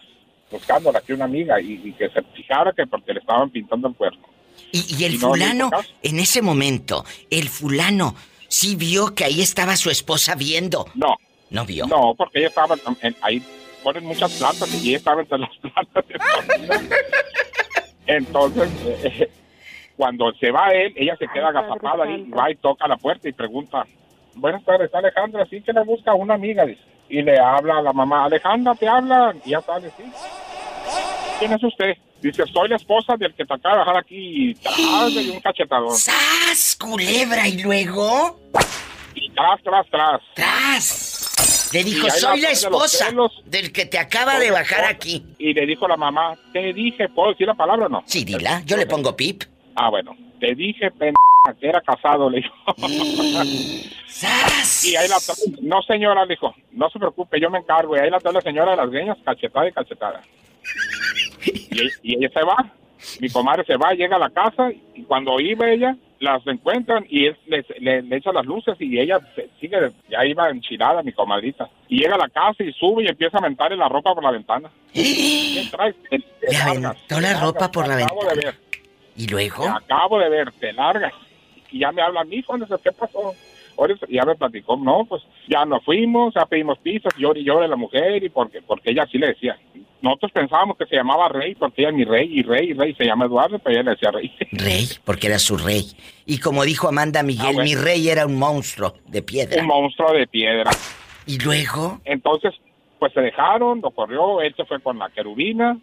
buscándola 0.53 1.01
aquí 1.01 1.13
una 1.13 1.25
amiga, 1.25 1.61
y, 1.61 1.81
y 1.85 1.93
que 1.95 2.09
se 2.11 2.23
fijara 2.35 2.73
que 2.73 2.87
porque 2.87 3.13
le 3.15 3.21
estaban 3.21 3.51
pintando 3.51 3.89
el 3.89 3.95
cuerno. 3.95 4.23
Y, 4.71 4.97
y 4.99 5.05
el 5.05 5.15
Y 5.15 5.19
fulano, 5.19 5.71
en 6.03 6.19
ese 6.21 6.43
momento, 6.43 7.05
el 7.31 7.49
fulano 7.49 8.15
sí 8.49 8.77
vio 8.77 9.15
que 9.15 9.25
ahí 9.25 9.41
estaba 9.41 9.77
su 9.77 9.91
esposa 9.91 10.35
viendo. 10.37 10.87
No. 10.95 11.17
No 11.51 11.67
vio. 11.67 11.87
No, 11.87 12.15
porque 12.17 12.39
ella 12.39 12.49
estaba, 12.49 12.77
en- 13.03 13.17
ahí 13.21 13.43
ponen 13.83 14.05
muchas 14.05 14.33
plantas 14.39 14.73
y 14.83 14.89
ella 14.91 14.99
estaba 14.99 15.21
entre 15.23 15.39
las 15.39 15.51
plantas. 15.61 16.05
Entonces, 18.07 18.71
eh, 19.05 19.31
cuando 19.97 20.33
se 20.35 20.51
va 20.51 20.71
él, 20.71 20.93
ella 20.97 21.17
se 21.19 21.29
queda 21.29 21.49
agazapada 21.49 22.05
ahí, 22.05 22.25
y 22.27 22.31
va 22.31 22.51
y 22.51 22.57
toca 22.57 22.89
la 22.89 22.97
puerta 22.97 23.29
y 23.29 23.33
pregunta, 23.33 23.87
buenas 24.35 24.65
tardes, 24.65 24.93
Alejandra, 24.95 25.47
sí 25.51 25.61
que 25.61 25.73
le 25.73 25.85
busca 25.85 26.15
una 26.15 26.35
amiga, 26.35 26.65
dice. 26.67 26.81
Y 27.13 27.21
le 27.21 27.39
habla 27.39 27.77
a 27.77 27.83
la 27.83 27.93
mamá, 27.93 28.25
Alejandra, 28.25 28.75
te 28.75 28.89
hablan. 28.89 29.39
Y 29.45 29.51
ya 29.51 29.61
sale, 29.61 29.91
sí. 29.99 30.03
¿Quién 31.39 31.53
es 31.53 31.63
usted? 31.63 31.93
Dice, 32.23 32.43
soy 32.51 32.71
la 32.71 32.77
esposa 32.77 33.17
del 33.19 33.35
que 33.35 33.45
te 33.45 33.53
acaba 33.53 33.75
de 33.75 33.81
dejar 33.81 33.97
aquí 33.99 34.51
y 34.51 34.55
tras, 34.55 35.11
y 35.11 35.29
un 35.29 35.41
cachetador. 35.41 35.93
¡Sas, 35.95 36.75
culebra! 36.81 37.47
¿Y 37.47 37.61
luego? 37.61 38.41
Y 39.15 39.31
tras, 39.33 39.63
tras, 39.63 39.87
tras. 39.91 40.23
¡Tras! 40.35 41.71
Le 41.75 41.85
dijo, 41.85 42.09
soy 42.09 42.41
la 42.41 42.49
esposa 42.49 43.11
del 43.45 43.73
que 43.73 43.85
te 43.85 43.99
acaba 43.99 44.39
de 44.39 44.51
bajar 44.51 44.87
aquí. 44.87 45.23
Y 45.39 45.53
le 45.53 45.67
dijo 45.67 45.87
la 45.87 45.99
mamá, 45.99 46.39
te 46.55 46.73
dije, 46.73 47.11
¿puedo 47.11 47.33
decir 47.33 47.47
la 47.47 47.55
palabra 47.55 47.87
o 47.87 47.89
no? 47.91 48.03
Sí, 48.07 48.25
dila, 48.25 48.63
yo 48.65 48.79
le 48.79 48.87
pongo 48.87 49.15
pip. 49.15 49.43
Ah, 49.77 49.91
bueno, 49.91 50.17
te 50.41 50.55
dije, 50.55 50.91
pendeja, 50.91 51.17
que 51.59 51.69
era 51.69 51.81
casado, 51.81 52.31
le 52.31 52.37
dijo. 52.39 52.55
y 54.85 54.95
ahí 54.97 55.09
la 55.09 55.17
no 55.63 55.83
señora, 55.83 56.25
le 56.25 56.35
dijo, 56.35 56.55
no 56.71 56.89
se 56.89 57.01
preocupe, 57.01 57.41
yo 57.41 57.51
me 57.51 57.59
encargo. 57.59 57.97
Y 57.97 58.01
ahí 58.01 58.11
la 58.11 58.21
la 58.23 58.41
señora 58.41 58.71
de 58.73 58.77
las 58.77 58.91
greñas, 58.91 59.19
cachetada 59.25 59.69
y 59.69 59.73
cachetada. 59.73 60.21
Y, 61.45 61.89
y 62.03 62.17
ella 62.17 62.31
se 62.33 62.45
va, 62.45 62.73
mi 63.19 63.29
comadre 63.29 63.65
se 63.65 63.77
va, 63.77 63.93
llega 63.93 64.15
a 64.17 64.21
la 64.21 64.31
casa 64.31 64.71
y 64.95 65.03
cuando 65.03 65.41
iba 65.41 65.69
ella, 65.69 65.97
las 66.21 66.47
encuentran 66.47 67.05
y 67.09 67.27
él 67.27 67.37
le, 67.47 67.65
le- 67.81 68.03
le 68.03 68.17
echa 68.17 68.33
las 68.33 68.47
luces 68.47 68.77
y 68.79 68.97
ella 69.01 69.19
se- 69.35 69.49
sigue, 69.61 69.91
ya 70.09 70.25
iba 70.25 70.49
enchilada 70.49 71.03
mi 71.03 71.11
comadrita. 71.13 71.69
Y 71.89 71.99
llega 71.99 72.15
a 72.15 72.19
la 72.19 72.29
casa 72.29 72.63
y 72.63 72.73
sube 72.75 73.03
y 73.03 73.09
empieza 73.09 73.39
a 73.39 73.41
aventarle 73.41 73.77
la 73.77 73.89
ropa 73.89 74.15
por 74.15 74.23
la 74.23 74.31
ventana. 74.31 74.71
¿Qué 74.95 75.67
traes? 75.73 75.97
Le 76.09 76.57
aventó 76.57 77.21
la 77.21 77.41
ropa 77.41 77.69
por 77.73 77.89
la 77.89 77.97
de 77.97 78.05
ver. 78.45 78.55
¿Y 79.17 79.27
luego? 79.27 79.65
Te 79.65 79.69
acabo 79.69 80.21
de 80.21 80.29
ver, 80.31 80.53
te 80.53 80.73
largas. 80.73 81.13
Y 81.73 81.81
ya 81.81 81.93
me 81.93 82.03
habla 82.03 82.25
mi 82.25 82.37
hijo, 82.37 82.55
¿qué 82.83 82.93
pasó? 82.93 83.35
Ya 84.09 84.25
me 84.25 84.35
platicó, 84.35 84.77
no, 84.77 85.05
pues 85.09 85.23
ya 85.49 85.65
nos 85.65 85.85
fuimos, 85.85 86.35
ya 86.35 86.47
pedimos 86.47 86.79
pizzas, 86.79 87.13
llora 87.17 87.39
y 87.39 87.45
llora 87.45 87.67
la 87.67 87.77
mujer, 87.77 88.23
y 88.23 88.29
porque, 88.29 88.63
porque 88.63 88.91
ella 88.91 89.05
así 89.05 89.19
le 89.19 89.29
decía. 89.29 89.59
Nosotros 90.01 90.33
pensábamos 90.33 90.77
que 90.77 90.87
se 90.87 90.97
llamaba 90.97 91.29
Rey, 91.29 91.55
porque 91.55 91.83
ella 91.83 91.91
es 91.91 91.97
mi 91.97 92.05
rey, 92.05 92.29
y 92.31 92.43
Rey, 92.43 92.71
y 92.71 92.73
Rey, 92.75 92.95
se 92.95 93.05
llama 93.05 93.27
Eduardo, 93.27 93.59
pero 93.59 93.75
ella 93.75 93.85
le 93.85 93.91
decía 93.93 94.11
Rey. 94.11 94.33
Rey, 94.53 94.89
porque 95.05 95.29
era 95.29 95.39
su 95.39 95.57
rey. 95.57 95.93
Y 96.27 96.39
como 96.39 96.65
dijo 96.65 96.89
Amanda 96.89 97.23
Miguel, 97.23 97.57
mi 97.63 97.75
rey 97.75 98.09
era 98.09 98.27
un 98.27 98.39
monstruo 98.39 98.95
de 99.07 99.23
piedra. 99.23 99.61
Un 99.61 99.69
monstruo 99.69 100.13
de 100.13 100.27
piedra. 100.27 100.71
¿Y 101.27 101.39
luego? 101.39 102.01
Entonces, 102.05 102.53
pues 103.03 103.13
se 103.15 103.21
dejaron, 103.21 103.81
lo 103.81 103.91
corrió, 103.91 104.41
él 104.41 104.55
se 104.57 104.65
fue 104.65 104.79
con 104.79 104.97
la 104.97 105.11
querubina, 105.11 105.77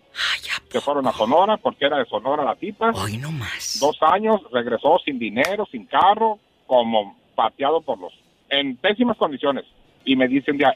se 0.72 0.80
fueron 0.80 1.06
a 1.06 1.12
Sonora, 1.12 1.58
porque 1.58 1.84
era 1.86 1.98
de 1.98 2.06
Sonora 2.06 2.46
la 2.46 2.56
tipa. 2.56 2.92
Hoy 2.92 3.18
no 3.18 3.30
más. 3.30 3.78
Dos 3.82 3.98
años, 4.04 4.40
regresó 4.54 4.98
sin 5.04 5.20
dinero, 5.20 5.68
sin 5.70 5.86
carro, 5.86 6.40
como 6.66 7.18
pateado 7.36 7.82
por 7.82 8.00
los... 8.00 8.14
en 8.48 8.78
pésimas 8.78 9.18
condiciones. 9.18 9.66
Y 10.06 10.16
me 10.16 10.30
dicen 10.30 10.58
ya, 10.58 10.74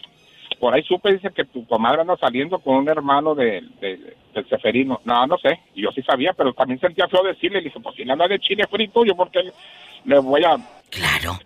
por 0.59 0.73
ahí 0.73 0.83
supe, 0.83 1.13
dice 1.13 1.29
que 1.33 1.45
tu 1.45 1.65
comadre 1.65 2.01
anda 2.01 2.17
saliendo 2.17 2.59
con 2.59 2.75
un 2.75 2.89
hermano 2.89 3.35
de, 3.35 3.61
de- 3.79 4.17
del 4.33 4.45
Ceferino. 4.49 4.99
No, 5.05 5.25
no 5.25 5.37
sé, 5.37 5.61
yo 5.73 5.93
sí 5.93 6.01
sabía, 6.01 6.33
pero 6.33 6.51
también 6.51 6.81
sentía 6.81 7.07
feo 7.07 7.23
decirle, 7.23 7.59
le 7.59 7.69
dije, 7.69 7.79
pues 7.79 7.95
si 7.95 8.03
le 8.03 8.11
anda 8.11 8.27
de 8.27 8.37
chile 8.39 8.65
frito, 8.69 9.05
yo 9.05 9.15
porque 9.15 9.39
le 10.03 10.19
voy 10.19 10.43
a... 10.43 10.57
Claro, 10.89 11.39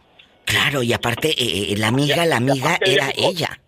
claro, 0.43 0.81
y 0.81 0.91
aparte, 0.91 1.29
eh, 1.29 1.73
eh, 1.73 1.75
la 1.77 1.89
amiga, 1.89 2.25
la 2.25 2.37
amiga 2.37 2.79
era 2.83 3.11
ella. 3.15 3.59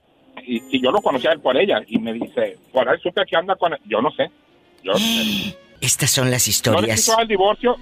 Y, 0.52 0.64
y 0.78 0.82
yo 0.82 0.90
lo 0.92 1.00
conocía 1.02 1.30
a 1.30 1.34
él 1.34 1.40
por 1.42 1.56
ella, 1.58 1.82
y 1.88 2.00
me 2.00 2.12
dice, 2.14 2.58
por 2.74 2.90
ahí 2.90 2.98
supe 3.02 3.22
que 3.30 3.36
anda 3.36 3.56
con... 3.56 3.76
Yo 3.86 4.02
no 4.02 4.10
sé, 4.12 4.32
yo 4.84 4.94
no 4.94 4.98
sé. 4.98 5.56
Estas 5.82 6.10
son 6.12 6.32
las 6.32 6.46
No 6.46 6.48
le 6.48 6.52
historias. 6.52 6.96
quiso 7.00 7.12
dar 7.12 7.22
el 7.22 7.28
divorcio, 7.28 7.76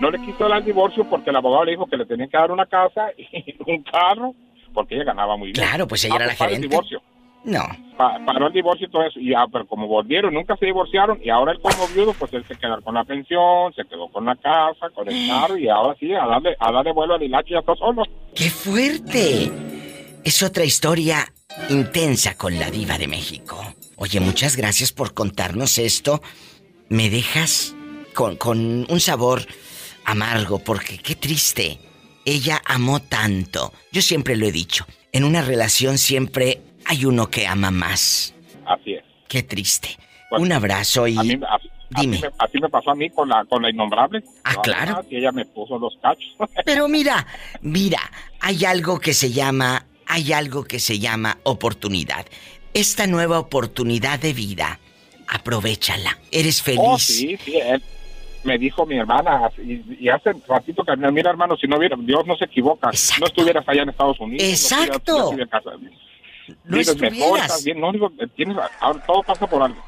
no 0.00 0.10
le 0.10 0.18
quiso 0.20 0.48
dar 0.48 0.58
el 0.58 0.64
divorcio 0.64 1.04
porque 1.10 1.28
el 1.30 1.36
abogado 1.36 1.64
le 1.66 1.72
dijo 1.72 1.86
que 1.86 1.96
le 1.98 2.06
tenían 2.06 2.28
que 2.30 2.36
dar 2.38 2.50
una 2.50 2.64
casa 2.66 3.08
y 3.18 3.54
un 3.66 3.82
carro, 3.82 4.34
porque 4.72 4.94
ella 4.94 5.04
ganaba 5.04 5.36
muy 5.36 5.52
bien. 5.52 5.54
Claro, 5.66 5.86
pues 5.86 6.04
ella 6.04 6.14
Ah, 6.14 6.16
era 6.16 6.26
la 6.26 6.32
el 6.32 6.38
gerente. 6.38 6.68
divorcio. 6.68 7.02
No. 7.44 7.62
Pa- 7.96 8.18
paró 8.26 8.48
el 8.48 8.52
divorcio 8.52 8.86
y 8.86 8.90
todo 8.90 9.02
eso, 9.04 9.18
y 9.20 9.30
ya, 9.30 9.46
pero 9.52 9.66
como 9.66 9.86
volvieron, 9.86 10.32
nunca 10.34 10.56
se 10.56 10.66
divorciaron, 10.66 11.20
y 11.22 11.30
ahora 11.30 11.52
él 11.52 11.60
como 11.60 11.86
viudo, 11.88 12.14
pues 12.18 12.32
él 12.34 12.44
se 12.48 12.54
quedó 12.56 12.80
con 12.82 12.94
la 12.94 13.04
pensión, 13.04 13.72
se 13.74 13.84
quedó 13.84 14.08
con 14.08 14.24
la 14.24 14.36
casa, 14.36 14.88
con 14.94 15.08
el 15.08 15.28
carro, 15.28 15.56
y 15.56 15.68
ahora 15.68 15.94
sí, 16.00 16.12
a 16.14 16.26
darle, 16.26 16.56
a 16.58 16.72
darle 16.72 16.92
vuelo 16.92 17.14
al 17.14 17.22
hilacho 17.22 17.48
y 17.48 17.52
ya 17.52 17.58
está 17.60 17.74
solo. 17.76 18.02
¡Qué 18.34 18.50
fuerte! 18.50 19.50
Es 20.24 20.42
otra 20.42 20.64
historia 20.64 21.32
intensa 21.68 22.36
con 22.36 22.58
la 22.58 22.70
diva 22.70 22.98
de 22.98 23.08
México. 23.08 23.74
Oye, 23.96 24.20
muchas 24.20 24.56
gracias 24.56 24.92
por 24.92 25.14
contarnos 25.14 25.78
esto. 25.78 26.22
Me 26.88 27.10
dejas 27.10 27.74
con, 28.14 28.36
con 28.36 28.86
un 28.90 29.00
sabor 29.00 29.46
amargo 30.04 30.58
porque 30.58 30.98
qué 30.98 31.14
triste. 31.14 31.78
Ella 32.24 32.60
amó 32.66 33.00
tanto. 33.00 33.72
Yo 33.92 34.02
siempre 34.02 34.36
lo 34.36 34.46
he 34.46 34.52
dicho. 34.52 34.86
En 35.12 35.24
una 35.24 35.42
relación 35.42 35.98
siempre 35.98 36.60
hay 36.84 37.04
uno 37.04 37.28
que 37.30 37.46
ama 37.46 37.70
más. 37.70 38.34
Así 38.66 38.94
es. 38.94 39.04
Qué 39.28 39.42
triste. 39.42 39.96
un 40.32 40.52
abrazo 40.52 41.06
y... 41.06 41.16
A 41.18 41.22
mí, 41.22 41.34
a- 41.34 41.54
así 41.56 41.68
Dime. 42.06 42.20
me, 42.20 42.28
así 42.38 42.58
me 42.60 42.68
pasó 42.68 42.90
a 42.90 42.94
mí 42.94 43.10
con 43.10 43.28
la, 43.28 43.44
con 43.46 43.62
la 43.62 43.70
innombrable. 43.70 44.22
Ah, 44.44 44.54
claro. 44.62 45.04
Y 45.10 45.16
ella 45.16 45.32
me 45.32 45.44
puso 45.44 45.76
los 45.78 45.96
cachos. 46.00 46.36
Pero 46.64 46.86
mira, 46.88 47.26
mira, 47.62 47.98
hay 48.38 48.64
algo 48.64 49.00
que 49.00 49.12
se 49.12 49.32
llama, 49.32 49.86
hay 50.10 50.32
algo 50.32 50.64
que 50.64 50.80
se 50.80 50.98
llama 50.98 51.38
oportunidad. 51.44 52.26
Esta 52.74 53.06
nueva 53.06 53.38
oportunidad 53.38 54.18
de 54.18 54.32
vida, 54.32 54.80
aprovechala. 55.28 56.18
Eres 56.32 56.62
feliz. 56.62 56.80
Oh, 56.82 56.98
sí, 56.98 57.38
sí, 57.44 57.56
él 57.56 57.80
me 58.42 58.58
dijo 58.58 58.84
mi 58.86 58.96
hermana, 58.98 59.50
y, 59.58 60.04
y 60.04 60.08
hace 60.08 60.32
ratito 60.48 60.82
que 60.84 60.96
me 60.96 61.12
mira, 61.12 61.30
hermano, 61.30 61.56
si 61.56 61.66
no 61.66 61.76
hubiera, 61.78 61.96
Dios 61.98 62.26
no 62.26 62.36
se 62.36 62.46
equivoca, 62.46 62.90
no 63.20 63.26
estuvieras 63.26 63.64
allá 63.68 63.82
en 63.82 63.90
Estados 63.90 64.18
Unidos. 64.18 64.48
Exacto. 64.48 65.12
no 65.18 65.24
estuvieras 65.24 65.64
No 66.64 66.76
mejor, 66.76 66.80
estuvieras. 66.80 67.42
estás 67.42 67.64
bien, 67.64 67.80
no 67.80 67.92
digo, 67.92 68.12
tienes, 68.34 68.56
ahora 68.80 69.04
todo 69.06 69.22
pasa 69.22 69.46
por 69.46 69.62
algo. 69.62 69.80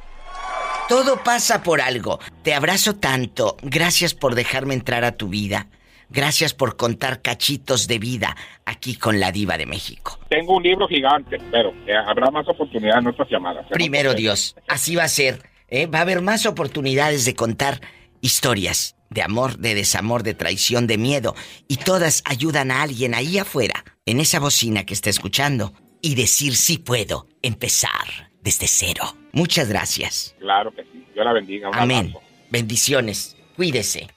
Todo 0.88 1.16
pasa 1.22 1.62
por 1.62 1.80
algo. 1.80 2.20
Te 2.42 2.54
abrazo 2.54 2.94
tanto. 2.96 3.56
Gracias 3.62 4.14
por 4.14 4.34
dejarme 4.34 4.74
entrar 4.74 5.04
a 5.04 5.12
tu 5.12 5.28
vida. 5.28 5.66
Gracias 6.12 6.52
por 6.52 6.76
contar 6.76 7.22
cachitos 7.22 7.88
de 7.88 7.98
vida 7.98 8.36
aquí 8.66 8.96
con 8.96 9.18
la 9.18 9.32
diva 9.32 9.56
de 9.56 9.64
México. 9.64 10.18
Tengo 10.28 10.56
un 10.56 10.62
libro 10.62 10.86
gigante, 10.86 11.38
pero 11.50 11.72
eh, 11.86 11.94
habrá 11.94 12.30
más 12.30 12.46
oportunidades 12.48 13.02
en 13.02 13.08
otras 13.08 13.30
llamadas. 13.30 13.64
¿eh? 13.66 13.70
Primero 13.72 14.12
Dios, 14.12 14.54
así 14.68 14.94
va 14.94 15.04
a 15.04 15.08
ser. 15.08 15.42
¿eh? 15.68 15.86
Va 15.86 16.00
a 16.00 16.02
haber 16.02 16.20
más 16.20 16.44
oportunidades 16.44 17.24
de 17.24 17.34
contar 17.34 17.80
historias 18.20 18.94
de 19.08 19.22
amor, 19.22 19.58
de 19.58 19.74
desamor, 19.74 20.22
de 20.22 20.34
traición, 20.34 20.86
de 20.86 20.98
miedo. 20.98 21.34
Y 21.66 21.78
todas 21.78 22.22
ayudan 22.26 22.70
a 22.70 22.82
alguien 22.82 23.14
ahí 23.14 23.38
afuera, 23.38 23.84
en 24.06 24.20
esa 24.20 24.38
bocina 24.38 24.84
que 24.84 24.94
está 24.94 25.10
escuchando, 25.10 25.72
y 26.00 26.14
decir 26.14 26.56
sí 26.56 26.78
puedo 26.78 27.26
empezar 27.42 28.30
desde 28.42 28.66
cero. 28.66 29.16
Muchas 29.32 29.68
gracias. 29.68 30.34
Claro 30.40 30.74
que 30.74 30.82
sí, 30.82 31.06
Dios 31.14 31.24
la 31.24 31.32
bendiga. 31.32 31.68
un 31.70 31.74
Amén. 31.74 32.06
abrazo. 32.10 32.20
Bendiciones. 32.50 33.36
Cuídese. 33.56 34.08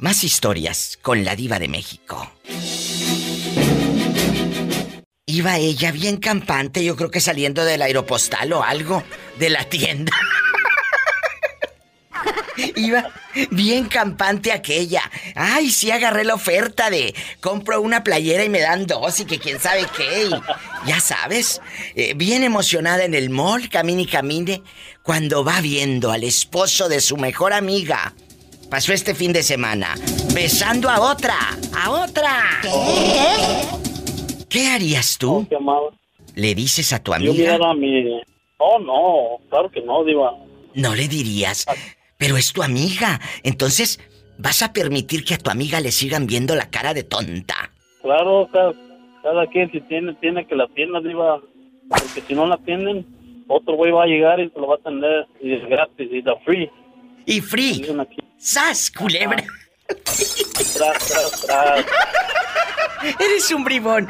Más 0.00 0.24
historias 0.24 0.98
con 1.02 1.24
la 1.26 1.36
diva 1.36 1.58
de 1.58 1.68
México. 1.68 2.32
Iba 5.26 5.58
ella 5.58 5.92
bien 5.92 6.16
campante, 6.16 6.82
yo 6.82 6.96
creo 6.96 7.10
que 7.10 7.20
saliendo 7.20 7.66
del 7.66 7.82
aeropostal 7.82 8.50
o 8.54 8.64
algo, 8.64 9.04
de 9.38 9.50
la 9.50 9.64
tienda. 9.64 10.12
Iba 12.76 13.12
bien 13.50 13.88
campante 13.88 14.52
aquella. 14.52 15.02
Ay, 15.34 15.70
sí 15.70 15.90
agarré 15.90 16.24
la 16.24 16.34
oferta 16.34 16.88
de 16.88 17.14
compro 17.42 17.78
una 17.82 18.02
playera 18.02 18.42
y 18.42 18.48
me 18.48 18.60
dan 18.60 18.86
dos 18.86 19.20
y 19.20 19.26
que 19.26 19.38
quién 19.38 19.60
sabe 19.60 19.86
qué. 19.94 20.30
ya 20.86 20.98
sabes, 20.98 21.60
eh, 21.94 22.14
bien 22.16 22.42
emocionada 22.42 23.04
en 23.04 23.12
el 23.12 23.28
mall, 23.28 23.68
camine 23.68 24.02
y 24.02 24.06
camine, 24.06 24.62
cuando 25.02 25.44
va 25.44 25.60
viendo 25.60 26.10
al 26.10 26.24
esposo 26.24 26.88
de 26.88 27.02
su 27.02 27.18
mejor 27.18 27.52
amiga. 27.52 28.14
Pasó 28.70 28.92
este 28.92 29.16
fin 29.16 29.32
de 29.32 29.42
semana, 29.42 29.96
besando 30.32 30.88
a 30.88 31.00
otra, 31.00 31.34
a 31.76 31.90
otra. 31.90 32.60
¿Qué 34.48 34.68
harías 34.68 35.18
tú? 35.18 35.44
¿Le 36.36 36.54
dices 36.54 36.92
a 36.92 37.02
tu 37.02 37.12
amiga? 37.12 37.32
mirara 37.32 37.70
a 37.70 37.74
mi... 37.74 38.20
Oh, 38.58 38.78
no, 38.78 39.44
claro 39.48 39.70
que 39.72 39.80
no, 39.80 40.04
Diva. 40.04 40.36
No 40.74 40.94
le 40.94 41.08
dirías, 41.08 41.66
pero 42.16 42.36
es 42.36 42.52
tu 42.52 42.62
amiga. 42.62 43.20
Entonces, 43.42 43.98
¿vas 44.38 44.62
a 44.62 44.72
permitir 44.72 45.24
que 45.24 45.34
a 45.34 45.38
tu 45.38 45.50
amiga 45.50 45.80
le 45.80 45.90
sigan 45.90 46.28
viendo 46.28 46.54
la 46.54 46.70
cara 46.70 46.94
de 46.94 47.02
tonta? 47.02 47.72
Claro, 48.02 48.48
cada, 48.52 48.72
cada 49.24 49.46
quien 49.48 49.68
si 49.72 49.80
tiene, 49.80 50.14
tiene 50.14 50.46
que 50.46 50.54
la 50.54 50.68
tienda, 50.68 51.00
Diva. 51.00 51.40
Porque 51.88 52.22
si 52.24 52.34
no 52.34 52.46
la 52.46 52.56
tienen, 52.58 53.04
otro 53.48 53.74
güey 53.74 53.90
va 53.90 54.04
a 54.04 54.06
llegar 54.06 54.38
y 54.38 54.48
se 54.48 54.60
lo 54.60 54.68
va 54.68 54.76
a 54.76 54.78
tener 54.78 55.26
y 55.42 55.54
es 55.54 55.68
gratis 55.68 56.08
y 56.12 56.22
da 56.22 56.36
free. 56.44 56.70
Y 57.26 57.40
free. 57.40 57.84
¡Sas, 58.40 58.90
culebra! 58.90 59.44
Tras, 59.86 60.74
tras, 60.74 61.40
tras. 61.42 61.86
Eres 63.20 63.50
un 63.52 63.64
bribón. 63.64 64.08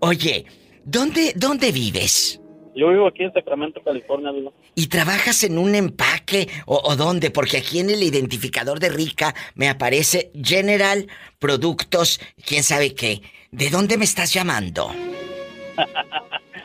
Oye, 0.00 0.46
¿dónde, 0.84 1.32
dónde 1.36 1.70
vives? 1.70 2.40
Yo 2.74 2.88
vivo 2.90 3.06
aquí 3.06 3.22
en 3.22 3.32
Sacramento, 3.32 3.80
California. 3.84 4.32
¿Y 4.74 4.88
trabajas 4.88 5.44
en 5.44 5.58
un 5.58 5.76
empaque 5.76 6.48
o, 6.66 6.80
o 6.84 6.96
dónde? 6.96 7.30
Porque 7.30 7.58
aquí 7.58 7.78
en 7.78 7.90
el 7.90 8.02
identificador 8.02 8.80
de 8.80 8.88
Rica 8.88 9.32
me 9.54 9.68
aparece 9.68 10.32
General 10.34 11.06
Productos, 11.38 12.20
quién 12.44 12.64
sabe 12.64 12.94
qué. 12.94 13.22
¿De 13.52 13.70
dónde 13.70 13.96
me 13.96 14.04
estás 14.04 14.32
llamando? 14.32 14.90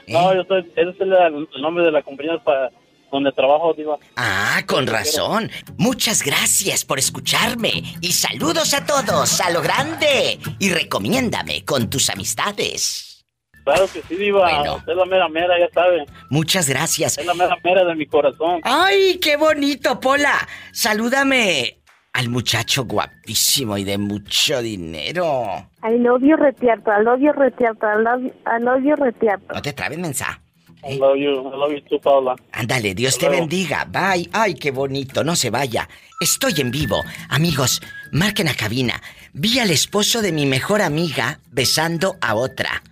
No, 0.05 0.35
yo 0.35 0.43
soy, 0.49 0.69
ese 0.75 0.89
es 0.89 0.99
el, 0.99 1.13
el 1.13 1.61
nombre 1.61 1.85
de 1.85 1.91
la 1.91 2.01
compañía 2.01 2.37
para 2.43 2.69
donde 3.13 3.31
trabajo, 3.31 3.73
digo. 3.73 3.99
Ah, 4.17 4.61
con 4.67 4.87
razón. 4.87 5.49
Muchas 5.77 6.23
gracias 6.23 6.83
por 6.83 6.99
escucharme. 6.99 7.83
Y 8.01 8.11
saludos 8.11 8.73
a 8.73 8.85
todos, 8.85 9.39
a 9.39 9.49
lo 9.51 9.61
grande. 9.61 10.39
Y 10.59 10.71
recomiéndame 10.71 11.63
con 11.63 11.89
tus 11.89 12.09
amistades. 12.09 13.25
Claro 13.63 13.87
que 13.91 14.01
sí, 14.01 14.15
Diva. 14.15 14.75
Usted 14.75 14.91
es 14.91 14.97
la 14.97 15.05
mera 15.05 15.29
mera, 15.29 15.57
ya 15.57 15.69
sabe. 15.73 16.05
Muchas 16.29 16.67
gracias. 16.67 17.17
Es 17.17 17.25
la 17.25 17.33
mera 17.33 17.55
mera 17.63 17.85
de 17.85 17.95
mi 17.95 18.05
corazón. 18.05 18.59
¡Ay, 18.63 19.19
qué 19.19 19.37
bonito, 19.37 19.99
Pola! 19.99 20.47
Salúdame 20.73 21.79
al 22.13 22.29
muchacho 22.29 22.85
guapísimo 22.85 23.77
y 23.77 23.83
de 23.83 23.97
mucho 23.97 24.61
dinero. 24.61 25.69
Love 25.81 26.21
you 26.21 26.35
retierto, 26.35 26.91
love 27.01 27.19
you 27.19 27.31
retierto, 27.31 27.87
you, 28.19 28.33
I 28.45 28.61
love 28.61 28.83
you 28.83 28.95
retierto. 28.95 29.53
No 29.53 29.61
te 29.61 29.73
trabes, 29.73 29.97
mensa. 29.97 30.42
I 30.85 30.97
love 30.97 31.17
you, 31.17 31.31
I 31.31 31.55
love 31.57 31.71
you 31.71 31.81
too, 31.89 31.99
Paula. 32.01 32.35
Ándale, 32.51 32.93
Dios 32.93 33.13
Hasta 33.13 33.21
te 33.21 33.27
luego. 33.27 33.41
bendiga. 33.43 33.85
Bye. 33.85 34.29
Ay, 34.33 34.55
qué 34.55 34.71
bonito. 34.71 35.23
No 35.23 35.35
se 35.35 35.49
vaya. 35.49 35.87
Estoy 36.19 36.53
en 36.57 36.71
vivo. 36.71 37.01
Amigos, 37.29 37.81
marquen 38.11 38.47
a 38.49 38.53
cabina. 38.53 39.01
Vi 39.33 39.59
al 39.59 39.71
esposo 39.71 40.21
de 40.21 40.31
mi 40.31 40.45
mejor 40.45 40.81
amiga 40.81 41.39
besando 41.51 42.17
a 42.21 42.35
otra. 42.35 42.83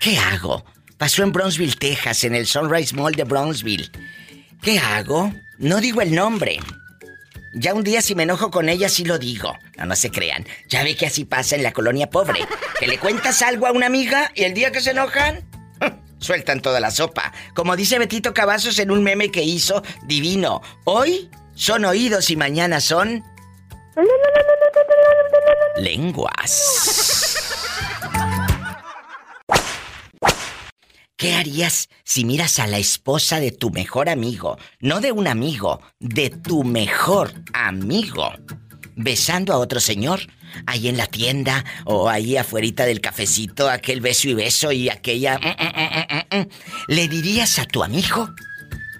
¿Qué 0.00 0.18
hago? 0.18 0.64
Pasó 0.98 1.22
en 1.22 1.32
Brownsville, 1.32 1.76
Texas, 1.76 2.24
en 2.24 2.34
el 2.34 2.46
Sunrise 2.46 2.94
Mall 2.94 3.14
de 3.14 3.24
Brownsville. 3.24 3.90
¿Qué 4.62 4.78
hago? 4.78 5.32
No 5.58 5.80
digo 5.80 6.02
el 6.02 6.14
nombre. 6.14 6.58
Ya 7.54 7.72
un 7.72 7.84
día 7.84 8.02
si 8.02 8.14
me 8.14 8.24
enojo 8.24 8.50
con 8.50 8.68
ella 8.68 8.88
sí 8.88 9.04
lo 9.04 9.18
digo. 9.18 9.54
No, 9.78 9.86
no 9.86 9.96
se 9.96 10.10
crean. 10.10 10.44
Ya 10.68 10.82
ve 10.84 10.96
que 10.96 11.06
así 11.06 11.24
pasa 11.24 11.56
en 11.56 11.62
la 11.62 11.72
colonia 11.72 12.10
pobre. 12.10 12.40
Que 12.78 12.86
le 12.86 12.98
cuentas 12.98 13.40
algo 13.42 13.66
a 13.66 13.72
una 13.72 13.86
amiga 13.86 14.30
y 14.34 14.42
el 14.44 14.54
día 14.54 14.72
que 14.72 14.80
se 14.80 14.90
enojan, 14.90 15.44
sueltan 16.18 16.60
toda 16.60 16.80
la 16.80 16.90
sopa. 16.90 17.32
Como 17.54 17.76
dice 17.76 17.98
Betito 17.98 18.34
Cavazos 18.34 18.78
en 18.78 18.90
un 18.90 19.02
meme 19.02 19.30
que 19.30 19.42
hizo, 19.42 19.82
divino. 20.06 20.62
Hoy 20.84 21.30
son 21.54 21.84
oídos 21.84 22.30
y 22.30 22.36
mañana 22.36 22.80
son... 22.80 23.22
Lenguas. 25.76 27.36
¿Qué 31.16 31.34
harías 31.34 31.88
si 32.04 32.26
miras 32.26 32.58
a 32.58 32.66
la 32.66 32.76
esposa 32.76 33.40
de 33.40 33.50
tu 33.50 33.70
mejor 33.70 34.10
amigo? 34.10 34.58
No 34.80 35.00
de 35.00 35.12
un 35.12 35.26
amigo, 35.26 35.80
de 35.98 36.28
tu 36.28 36.62
mejor 36.62 37.32
amigo. 37.54 38.32
Besando 38.96 39.54
a 39.54 39.58
otro 39.58 39.80
señor. 39.80 40.20
Ahí 40.66 40.88
en 40.88 40.96
la 40.96 41.06
tienda 41.06 41.64
o 41.84 42.08
ahí 42.08 42.36
afuerita 42.36 42.84
del 42.84 43.00
cafecito, 43.00 43.68
aquel 43.68 44.00
beso 44.00 44.28
y 44.28 44.34
beso 44.34 44.72
y 44.72 44.88
aquella... 44.88 45.38
mm, 45.38 46.36
mm, 46.36 46.40
mm. 46.40 46.48
¿Le 46.88 47.08
dirías 47.08 47.58
a 47.58 47.66
tu 47.66 47.82
amigo? 47.82 48.28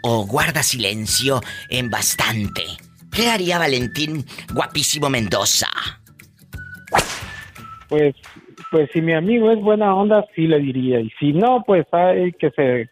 ¿O 0.02 0.26
guarda 0.26 0.62
silencio 0.62 1.40
en 1.68 1.90
bastante? 1.90 2.62
¿Qué 3.10 3.28
haría 3.28 3.58
Valentín 3.58 4.24
guapísimo 4.52 5.08
Mendoza? 5.08 5.68
Pues, 7.88 8.14
pues 8.70 8.90
si 8.92 9.00
mi 9.00 9.14
amigo 9.14 9.50
es 9.50 9.58
buena 9.58 9.94
onda, 9.94 10.24
sí 10.34 10.46
le 10.46 10.58
diría. 10.58 11.00
Y 11.00 11.10
si 11.18 11.32
no, 11.32 11.64
pues 11.66 11.86
hay 11.92 12.32
que 12.32 12.50
se, 12.50 12.90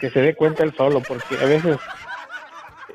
que 0.00 0.10
se 0.10 0.20
dé 0.20 0.34
cuenta 0.34 0.64
él 0.64 0.74
solo, 0.76 1.02
porque 1.02 1.36
a 1.42 1.46
veces 1.46 1.78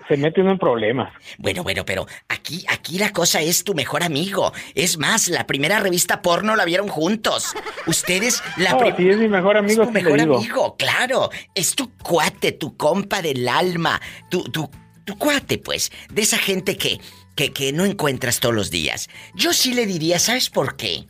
se 0.08 0.18
mete 0.18 0.42
uno 0.42 0.52
en 0.52 0.58
problemas. 0.58 1.14
Bueno, 1.38 1.64
bueno, 1.64 1.86
pero 1.86 2.06
aquí, 2.30 2.66
aquí 2.70 2.98
la 2.98 3.12
cosa 3.12 3.42
es 3.42 3.64
tu 3.64 3.74
mejor 3.74 4.04
amigo. 4.04 4.54
Es 4.76 4.98
más, 4.98 5.28
la 5.30 5.46
primera 5.48 5.80
revista 5.80 6.22
porno 6.22 6.56
la 6.56 6.66
vieron 6.66 6.88
juntos. 6.88 7.54
Ustedes, 7.88 8.42
la 8.58 8.72
No, 8.72 8.96
si 8.98 9.10
es 9.10 9.18
mi 9.18 9.28
mejor 9.30 9.58
amigo, 9.58 9.84
Es 9.84 9.88
tu 9.88 9.94
mejor 9.94 10.20
digo. 10.20 10.38
amigo, 10.38 10.76
claro. 10.78 11.30
Es 11.56 11.76
tu 11.76 11.92
cuate, 11.98 12.52
tu 12.52 12.76
compa 12.78 13.22
del 13.22 13.48
alma. 13.48 14.02
Tu, 14.30 14.44
tu, 14.46 14.70
tu 15.06 15.18
cuate, 15.18 15.58
pues. 15.58 15.92
De 16.12 16.22
esa 16.22 16.38
gente 16.38 16.78
que, 16.78 17.00
que, 17.36 17.52
que 17.52 17.72
no 17.74 17.86
encuentras 17.86 18.40
todos 18.40 18.56
los 18.56 18.70
días. 18.72 19.10
Yo 19.36 19.54
sí 19.54 19.74
le 19.74 19.86
diría, 19.86 20.20
¿sabes 20.20 20.50
por 20.50 20.76
qué? 20.76 21.06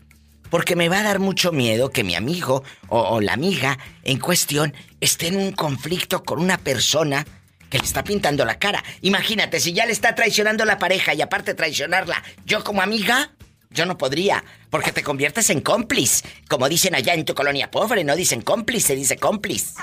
Porque 0.49 0.75
me 0.75 0.87
va 0.87 0.99
a 0.99 1.03
dar 1.03 1.17
mucho 1.19 1.51
miedo 1.51 1.89
que 1.89 2.03
mi 2.03 2.13
amigo 2.13 2.63
o, 2.87 2.99
o 2.99 3.21
la 3.21 3.33
amiga 3.33 3.79
en 4.03 4.19
cuestión 4.19 4.73
esté 5.01 5.27
en 5.27 5.37
un 5.37 5.51
conflicto 5.51 6.23
con 6.23 6.39
una 6.39 6.59
persona 6.59 7.25
que 7.73 7.79
le 7.79 7.85
está 7.85 8.03
pintando 8.03 8.45
la 8.45 8.59
cara. 8.59 8.83
Imagínate, 9.01 9.59
si 9.59 9.73
ya 9.73 9.87
le 9.87 9.93
está 9.93 10.13
traicionando 10.13 10.63
la 10.63 10.77
pareja 10.77 11.15
y 11.15 11.23
aparte 11.23 11.55
traicionarla, 11.55 12.21
yo 12.45 12.63
como 12.63 12.83
amiga, 12.83 13.31
yo 13.71 13.87
no 13.87 13.97
podría, 13.97 14.43
porque 14.69 14.91
te 14.91 15.01
conviertes 15.01 15.49
en 15.49 15.59
cómplice. 15.59 16.23
Como 16.47 16.69
dicen 16.69 16.93
allá 16.93 17.15
en 17.15 17.25
tu 17.25 17.33
colonia 17.33 17.71
pobre, 17.71 18.03
no 18.03 18.15
dicen 18.15 18.41
cómplice, 18.43 18.89
se 18.89 18.95
dice 18.95 19.17
cómplice. 19.17 19.73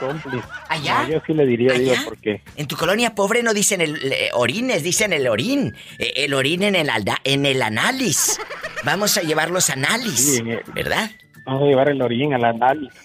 Cómplice. 0.00 0.44
¿Allá? 0.68 1.02
No, 1.04 1.08
yo 1.10 1.22
sí 1.26 1.32
le 1.32 1.46
diría, 1.46 1.72
digo, 1.74 1.92
¿Allá? 1.92 2.02
porque 2.04 2.42
En 2.56 2.66
tu 2.66 2.76
colonia 2.76 3.14
pobre 3.14 3.44
no 3.44 3.54
dicen 3.54 3.80
el 3.80 4.12
eh, 4.12 4.30
orines, 4.32 4.82
dicen 4.82 5.12
el 5.12 5.28
orín. 5.28 5.76
Eh, 6.00 6.12
el 6.16 6.34
orín 6.34 6.64
en 6.64 6.74
el, 6.74 6.88
alda- 6.90 7.20
en 7.22 7.46
el 7.46 7.62
análisis. 7.62 8.40
Vamos 8.82 9.16
a 9.16 9.22
llevar 9.22 9.50
los 9.50 9.70
análisis, 9.70 10.36
Sí, 10.38 10.42
¿verdad? 10.74 11.10
vamos 11.44 11.62
a 11.62 11.66
llevar 11.66 11.88
el 11.90 12.02
orín 12.02 12.34
al 12.34 12.44
análisis. 12.44 12.98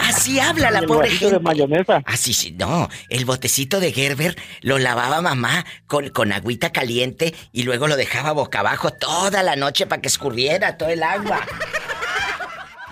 Así 0.00 0.40
habla 0.40 0.70
la 0.70 0.80
El 0.80 0.86
pobre 0.86 1.08
vasito 1.08 1.26
de 1.26 1.30
gente. 1.32 1.44
mayonesa. 1.44 2.02
Así 2.04 2.32
sí, 2.34 2.52
no. 2.52 2.88
El 3.08 3.24
botecito 3.24 3.80
de 3.80 3.92
Gerber 3.92 4.36
lo 4.60 4.78
lavaba 4.78 5.20
mamá 5.20 5.64
con, 5.86 6.08
con 6.10 6.32
agüita 6.32 6.72
caliente 6.72 7.34
y 7.52 7.62
luego 7.64 7.86
lo 7.88 7.96
dejaba 7.96 8.32
boca 8.32 8.60
abajo 8.60 8.90
toda 8.92 9.42
la 9.42 9.56
noche 9.56 9.86
para 9.86 10.00
que 10.02 10.08
escurriera 10.08 10.76
todo 10.76 10.88
el 10.88 11.02
agua. 11.02 11.40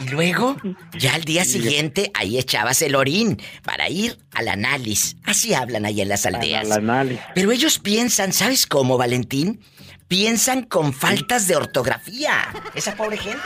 Y 0.01 0.09
luego, 0.09 0.57
ya 0.99 1.15
al 1.15 1.23
día 1.23 1.45
siguiente, 1.45 2.11
ahí 2.15 2.37
echabas 2.39 2.83
el 2.83 2.97
orín 2.97 3.41
para 3.62 3.89
ir 3.89 4.19
al 4.33 4.49
análisis. 4.49 5.17
Así 5.25 5.55
hablan 5.55 5.87
ahí 5.87 6.01
en 6.01 6.09
las 6.09 6.27
aldeas. 6.27 6.65
Al 6.65 6.73
análisis. 6.73 7.21
Pero 7.35 7.53
ellos 7.53 7.79
piensan, 7.79 8.33
¿sabes 8.33 8.67
cómo, 8.67 8.99
Valentín? 8.99 9.61
Piensan 10.09 10.65
con 10.65 10.93
faltas 10.93 11.47
de 11.47 11.55
ortografía. 11.57 12.49
Esa 12.75 12.97
pobre 12.97 13.17
gente. 13.19 13.39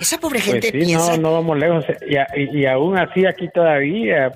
Esa 0.00 0.18
pobre 0.18 0.40
Pues 0.40 0.52
gente 0.52 0.70
sí, 0.72 0.84
piensa. 0.84 1.16
no, 1.16 1.22
no 1.22 1.32
vamos 1.34 1.58
lejos. 1.58 1.84
Y, 2.08 2.40
y- 2.40 2.62
y 2.62 2.66
aún 2.66 2.98
así 2.98 3.24
aquí 3.26 3.48
todavía 3.54 4.32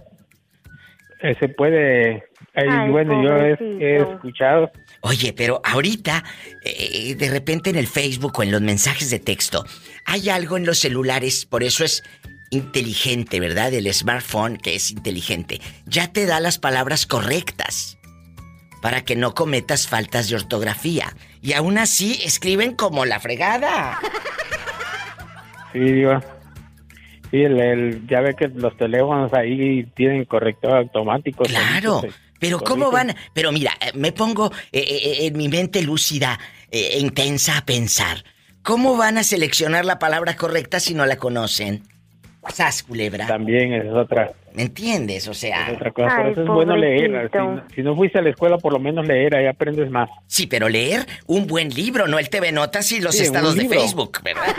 eh, 1.22 1.34
se 1.40 1.48
puede... 1.48 2.10
eh, 2.16 2.22
Ay, 2.54 2.90
bueno, 2.90 3.22
yo 3.22 3.36
he, 3.36 3.96
escuchado 3.96 4.70
Oye, 5.02 5.32
pero 5.32 5.60
ahorita, 5.64 6.24
eh, 6.64 7.14
de 7.16 7.30
repente 7.30 7.70
en 7.70 7.76
el 7.76 7.86
Facebook 7.86 8.32
o 8.38 8.42
en 8.42 8.50
los 8.50 8.60
mensajes 8.60 9.10
de 9.10 9.18
texto, 9.20 9.64
hay 10.04 10.28
algo 10.28 10.56
en 10.56 10.66
los 10.66 10.78
celulares, 10.80 11.46
por 11.46 11.62
eso 11.62 11.84
es 11.84 12.02
inteligente, 12.50 13.38
¿verdad? 13.40 13.72
El 13.74 13.92
smartphone 13.92 14.56
que 14.56 14.74
es 14.74 14.90
inteligente. 14.90 15.60
Ya 15.86 16.12
te 16.12 16.26
da 16.26 16.40
las 16.40 16.58
palabras 16.58 17.06
correctas 17.06 17.96
para 18.82 19.04
que 19.04 19.14
no 19.16 19.34
cometas 19.34 19.86
faltas 19.86 20.28
de 20.30 20.36
ortografía. 20.36 21.14
Y 21.42 21.52
aún 21.52 21.78
así 21.78 22.18
escriben 22.24 22.74
como 22.74 23.04
la 23.04 23.20
fregada. 23.20 23.98
Sí, 25.72 25.78
digo. 25.80 26.20
Sí, 27.30 27.42
el, 27.42 27.60
el- 27.60 28.06
ya 28.06 28.20
ve 28.20 28.34
que 28.34 28.48
los 28.48 28.76
teléfonos 28.76 29.32
ahí 29.34 29.84
tienen 29.94 30.24
corrector 30.24 30.76
automático. 30.76 31.44
Claro. 31.44 32.00
se 32.00 32.10
Pero 32.40 32.60
¿cómo 32.60 32.90
van? 32.90 33.14
Pero 33.34 33.52
mira, 33.52 33.72
eh, 33.80 33.90
me 33.94 34.12
pongo 34.12 34.50
eh, 34.72 34.80
eh, 34.80 35.26
en 35.26 35.36
mi 35.36 35.48
mente 35.48 35.82
lúcida 35.82 36.38
eh, 36.70 36.90
e 36.94 36.98
intensa 37.00 37.58
a 37.58 37.64
pensar. 37.64 38.24
¿Cómo 38.62 38.96
van 38.96 39.18
a 39.18 39.24
seleccionar 39.24 39.84
la 39.84 39.98
palabra 39.98 40.36
correcta 40.36 40.80
si 40.80 40.94
no 40.94 41.04
la 41.06 41.16
conocen? 41.16 41.82
Sas, 42.52 42.82
culebra. 42.82 43.26
También 43.26 43.74
es 43.74 43.92
otra, 43.92 44.32
¿Me 44.54 44.62
entiendes? 44.62 45.28
O 45.28 45.34
sea... 45.34 45.68
es 45.68 45.76
otra 45.76 45.90
cosa. 45.90 46.16
Por 46.16 46.26
Ay, 46.26 46.32
eso 46.32 46.42
es 46.42 46.48
bueno 46.48 46.76
leer. 46.76 47.30
Si, 47.68 47.74
si 47.76 47.82
no 47.82 47.94
fuiste 47.94 48.18
a 48.18 48.22
la 48.22 48.30
escuela, 48.30 48.56
por 48.56 48.72
lo 48.72 48.78
menos 48.78 49.06
leer, 49.06 49.36
ahí 49.36 49.46
aprendes 49.46 49.90
más. 49.90 50.08
Sí, 50.26 50.46
pero 50.46 50.68
leer 50.68 51.06
un 51.26 51.46
buen 51.46 51.68
libro, 51.70 52.06
no 52.08 52.18
el 52.18 52.30
TV 52.30 52.52
Notas 52.52 52.90
y 52.92 53.00
los 53.00 53.16
Sí, 53.16 53.24
estados 53.24 53.54
de. 53.54 53.68
Facebook, 53.68 54.20
¿verdad? 54.22 54.44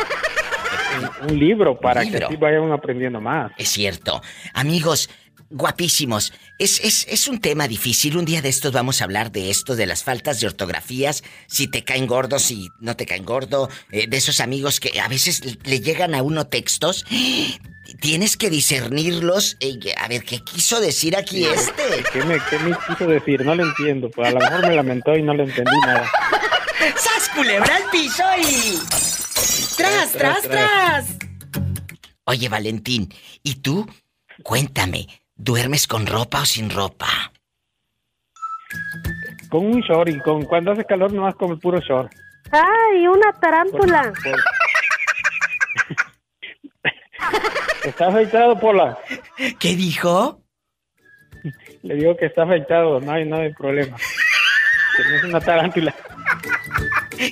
Un, 1.22 1.32
un 1.32 1.40
libro 1.40 1.80
para 1.80 2.02
libro. 2.04 2.30
que 2.30 2.38
vayan 2.38 2.72
aprendiendo 2.72 3.20
más. 3.22 3.52
Es 3.58 3.70
cierto. 3.70 4.22
Amigos, 4.54 5.10
guapísimos, 5.52 6.34
es, 6.60 6.80
es, 6.84 7.08
es 7.10 7.28
un 7.28 7.40
tema 7.40 7.68
difícil. 7.68 8.18
Un 8.18 8.26
día 8.26 8.42
de 8.42 8.50
estos 8.50 8.72
vamos 8.72 9.02
a 9.02 9.06
hablar 9.06 9.32
de 9.32 9.50
esto, 9.50 9.76
de 9.76 9.86
las 9.86 10.04
faltas 10.04 10.40
de 10.40 10.48
ortografías, 10.48 11.24
si 11.48 11.68
te 11.68 11.84
caen 11.84 12.08
gordos, 12.08 12.44
si 12.44 12.70
no 12.80 12.96
te 12.96 13.06
caen 13.06 13.26
gordo, 13.26 13.70
eh, 13.92 14.08
de 14.08 14.18
esos 14.18 14.40
amigos 14.40 14.80
que 14.80 15.00
a 15.00 15.08
veces 15.08 15.44
le- 15.46 15.58
le 15.64 15.80
llegan 15.80 16.14
a 16.16 16.22
uno 16.24 16.48
textos. 16.48 17.06
Tienes 18.02 18.38
que 18.38 18.50
discernirlos. 18.52 19.58
eh, 19.60 19.80
a 19.98 20.08
ver, 20.08 20.24
¿qué 20.24 20.40
quiso 20.44 20.80
decir 20.80 21.16
aquí 21.18 21.44
este? 21.46 22.04
¿Qué 22.14 22.24
me, 22.24 22.38
¿Qué 22.50 22.60
me 22.60 22.76
quiso 22.88 23.08
decir? 23.08 23.44
No 23.44 23.56
lo 23.56 23.66
entiendo. 23.66 24.10
Pues 24.12 24.28
a 24.28 24.32
lo 24.32 24.40
mejor 24.40 24.68
me 24.68 24.76
lamentó 24.76 25.16
y 25.16 25.24
no 25.24 25.34
le 25.34 25.44
entendí 25.44 25.72
nada. 25.86 26.08
¡Sas, 26.96 27.30
culebra 27.36 27.76
al 27.76 27.84
piso 27.92 28.24
y... 28.42 28.80
¡Tras, 29.80 30.12
tras, 30.12 30.42
Tras! 30.42 31.18
Oye, 32.26 32.50
Valentín, 32.50 33.08
¿y 33.42 33.56
tú? 33.56 33.90
Cuéntame, 34.44 35.08
¿duermes 35.36 35.88
con 35.88 36.06
ropa 36.06 36.42
o 36.42 36.46
sin 36.46 36.70
ropa? 36.70 37.08
Con 39.50 39.66
un 39.66 39.80
short 39.80 40.10
y 40.10 40.20
con 40.20 40.44
cuando 40.44 40.74
hace 40.74 40.84
calor 40.84 41.14
nomás 41.14 41.36
con 41.36 41.52
el 41.52 41.60
puro 41.60 41.80
short. 41.80 42.12
¡Ay, 42.52 43.08
una 43.08 43.32
tarántula! 43.40 44.12
Está 47.86 48.08
afeitado, 48.10 48.60
Pola. 48.60 48.98
¿Qué 49.58 49.76
dijo? 49.78 50.42
Le 51.84 51.96
digo 51.96 52.18
que 52.18 52.26
está 52.26 52.44
afeitado, 52.44 53.00
no 53.00 53.12
hay, 53.14 53.24
no 53.26 53.38
hay 53.38 53.54
problema. 53.54 53.96
Que 53.96 55.04
no 55.10 55.16
es 55.16 55.24
una 55.24 55.40
tarántula. 55.40 55.96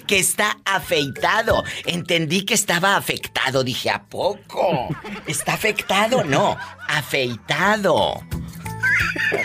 Que 0.05 0.19
está 0.19 0.57
afeitado. 0.65 1.63
Entendí 1.85 2.43
que 2.43 2.53
estaba 2.53 2.95
afectado. 2.95 3.63
Dije, 3.63 3.89
¿a 3.89 4.03
poco? 4.03 4.89
¿Está 5.27 5.53
afectado? 5.53 6.23
No, 6.23 6.57
afeitado. 6.87 8.21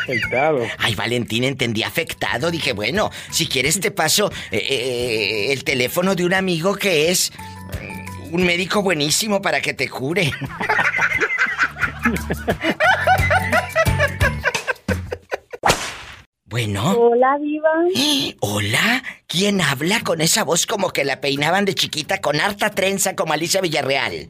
Afeitado. 0.03 0.67
Ay, 0.79 0.95
Valentín, 0.95 1.45
entendí 1.45 1.83
afectado. 1.83 2.51
Dije, 2.51 2.73
bueno, 2.73 3.11
si 3.31 3.47
quieres 3.47 3.81
te 3.81 3.91
paso 3.91 4.31
eh, 4.51 4.59
eh, 4.59 5.53
el 5.53 5.65
teléfono 5.65 6.15
de 6.15 6.25
un 6.25 6.35
amigo 6.35 6.75
que 6.75 7.11
es 7.11 7.33
mm, 7.81 8.35
un 8.35 8.45
médico 8.45 8.83
buenísimo 8.83 9.41
para 9.43 9.61
que 9.61 9.75
te 9.75 9.89
cure. 9.89 10.33
Bueno. 16.53 16.93
Hola, 16.93 17.39
Diva. 17.41 17.71
Hola, 18.41 19.03
¿quién 19.27 19.63
habla 19.63 20.03
con 20.05 20.21
esa 20.21 20.45
voz 20.45 20.67
como 20.67 20.91
que 20.91 21.03
la 21.03 21.19
peinaban 21.19 21.65
de 21.65 21.75
chiquita 21.75 22.21
con 22.21 22.39
harta 22.39 22.69
trenza 22.69 23.17
como 23.17 23.33
Alicia 23.33 23.63
Villarreal? 23.63 24.29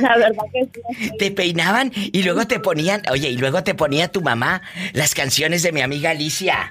La 0.00 0.16
verdad 0.16 0.44
que 0.52 0.68
sí. 0.94 1.10
Te 1.18 1.32
peinaban 1.32 1.90
y 1.92 2.22
luego 2.22 2.46
te 2.46 2.60
ponían, 2.60 3.02
oye, 3.10 3.30
y 3.30 3.36
luego 3.36 3.64
te 3.64 3.74
ponía 3.74 4.06
tu 4.06 4.22
mamá 4.22 4.62
las 4.92 5.12
canciones 5.12 5.64
de 5.64 5.72
mi 5.72 5.80
amiga 5.80 6.10
Alicia. 6.10 6.70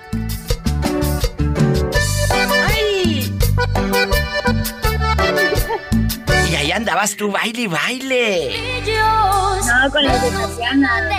Ahí 6.72 6.78
andabas 6.78 7.16
tú, 7.16 7.32
baile 7.32 7.62
y 7.62 7.68
baile. 7.68 8.84
No, 8.86 9.92
con 9.92 10.04
las 10.04 10.22
de 10.22 10.32
Tatiana. 10.32 11.10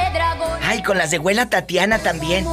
Ay, 0.63 0.83
con 0.83 0.99
las 0.99 1.11
de 1.11 1.19
abuela 1.19 1.49
Tatiana 1.49 1.99
también. 1.99 2.47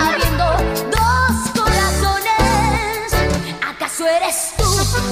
Habiendo 0.00 0.44
dos 0.90 1.50
corazones, 1.54 3.12
¿acaso 3.66 4.06
eres 4.06 4.52
tú 4.56 4.64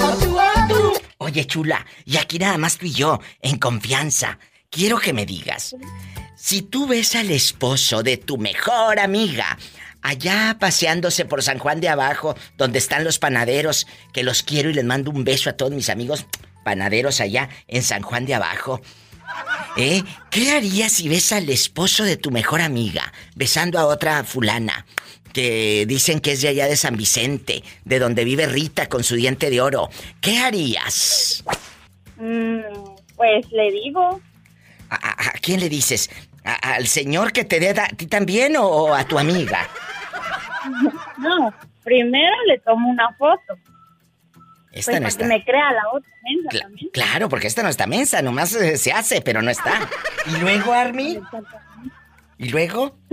o 0.05 0.13
tú 0.17 0.39
o 0.39 0.69
tú? 0.69 1.01
Oye, 1.19 1.47
chula, 1.47 1.87
y 2.05 2.17
aquí 2.17 2.39
nada 2.39 2.59
más 2.59 2.79
tú 2.79 2.87
y 2.87 2.93
yo, 2.93 3.21
en 3.41 3.59
confianza. 3.59 4.39
Quiero 4.71 4.99
que 4.99 5.13
me 5.13 5.25
digas, 5.27 5.75
si 6.37 6.63
tú 6.63 6.87
ves 6.87 7.15
al 7.15 7.31
esposo 7.31 8.03
de 8.03 8.17
tu 8.17 8.37
mejor 8.37 8.99
amiga 8.99 9.57
allá 10.03 10.57
paseándose 10.61 11.25
por 11.25 11.43
San 11.43 11.59
Juan 11.59 11.81
de 11.81 11.89
Abajo, 11.89 12.35
donde 12.57 12.79
están 12.79 13.05
los 13.05 13.19
panaderos, 13.19 13.87
que 14.13 14.23
los 14.23 14.43
quiero 14.43 14.71
y 14.71 14.75
les 14.75 14.85
mando 14.85 15.11
un 15.11 15.25
beso 15.25 15.51
a 15.51 15.55
todos 15.55 15.73
mis 15.73 15.89
amigos 15.91 16.27
panaderos 16.65 17.21
allá 17.21 17.49
en 17.67 17.83
San 17.83 18.03
Juan 18.03 18.27
de 18.27 18.35
Abajo. 18.35 18.81
¿Eh? 19.77 20.03
¿Qué 20.31 20.53
harías 20.53 20.93
si 20.93 21.09
ves 21.09 21.33
al 21.33 21.49
esposo 21.51 22.05
de 22.05 22.17
tu 22.17 22.31
mejor 22.31 22.61
amiga 22.61 23.13
besando 23.35 23.79
a 23.79 23.87
otra 23.87 24.25
fulana? 24.25 24.87
Que 25.33 25.85
dicen 25.87 26.21
que 26.21 26.33
es 26.33 26.41
de 26.41 26.49
allá 26.49 26.67
de 26.67 26.77
San 26.77 26.97
Vicente, 26.97 27.63
de 27.85 27.99
donde 27.99 28.25
vive 28.25 28.47
Rita 28.47 28.89
con 28.89 29.05
su 29.05 29.15
diente 29.15 29.51
de 29.51 29.61
oro. 29.61 29.91
¿Qué 30.23 30.39
harías? 30.39 31.45
Mm, 32.17 32.61
pues 33.15 33.47
le 33.53 33.71
digo. 33.71 34.21
¿A, 34.91 34.95
a- 34.97 35.29
a 35.29 35.33
quién 35.43 35.61
le 35.61 35.69
dices? 35.69 36.09
¿A- 36.45 36.75
¿Al 36.75 36.89
señor 36.89 37.33
que 37.33 37.45
te 37.45 37.61
dé 37.61 37.69
a 37.79 37.89
ti 37.89 38.07
también 38.07 38.57
o, 38.57 38.67
o 38.67 38.95
a 38.95 39.05
tu 39.07 39.19
amiga? 39.19 39.69
No, 41.19 41.53
primero 41.85 42.35
le 42.47 42.59
tomo 42.61 42.89
una 42.91 43.09
foto. 43.15 43.55
Esta 44.73 44.93
pues 44.93 45.01
no 45.01 45.01
para 45.01 45.09
está. 45.09 45.23
que 45.23 45.29
me 45.29 45.45
crea 45.45 45.73
la 45.73 45.83
otra 45.93 46.11
mensa 46.23 46.49
Cla- 46.51 46.61
también. 46.63 46.91
claro, 46.93 47.29
porque 47.29 47.47
esta 47.47 47.63
no 47.63 47.69
está 47.69 47.87
mensa, 47.87 48.21
nomás 48.23 48.55
eh, 48.55 48.77
se 48.77 48.93
hace, 48.93 49.21
pero 49.23 49.41
no 49.43 49.51
está. 49.51 49.81
¿Y 50.27 50.37
luego, 50.41 50.73
Army? 50.73 51.19
¿Y 52.39 52.49
luego? 52.51 52.97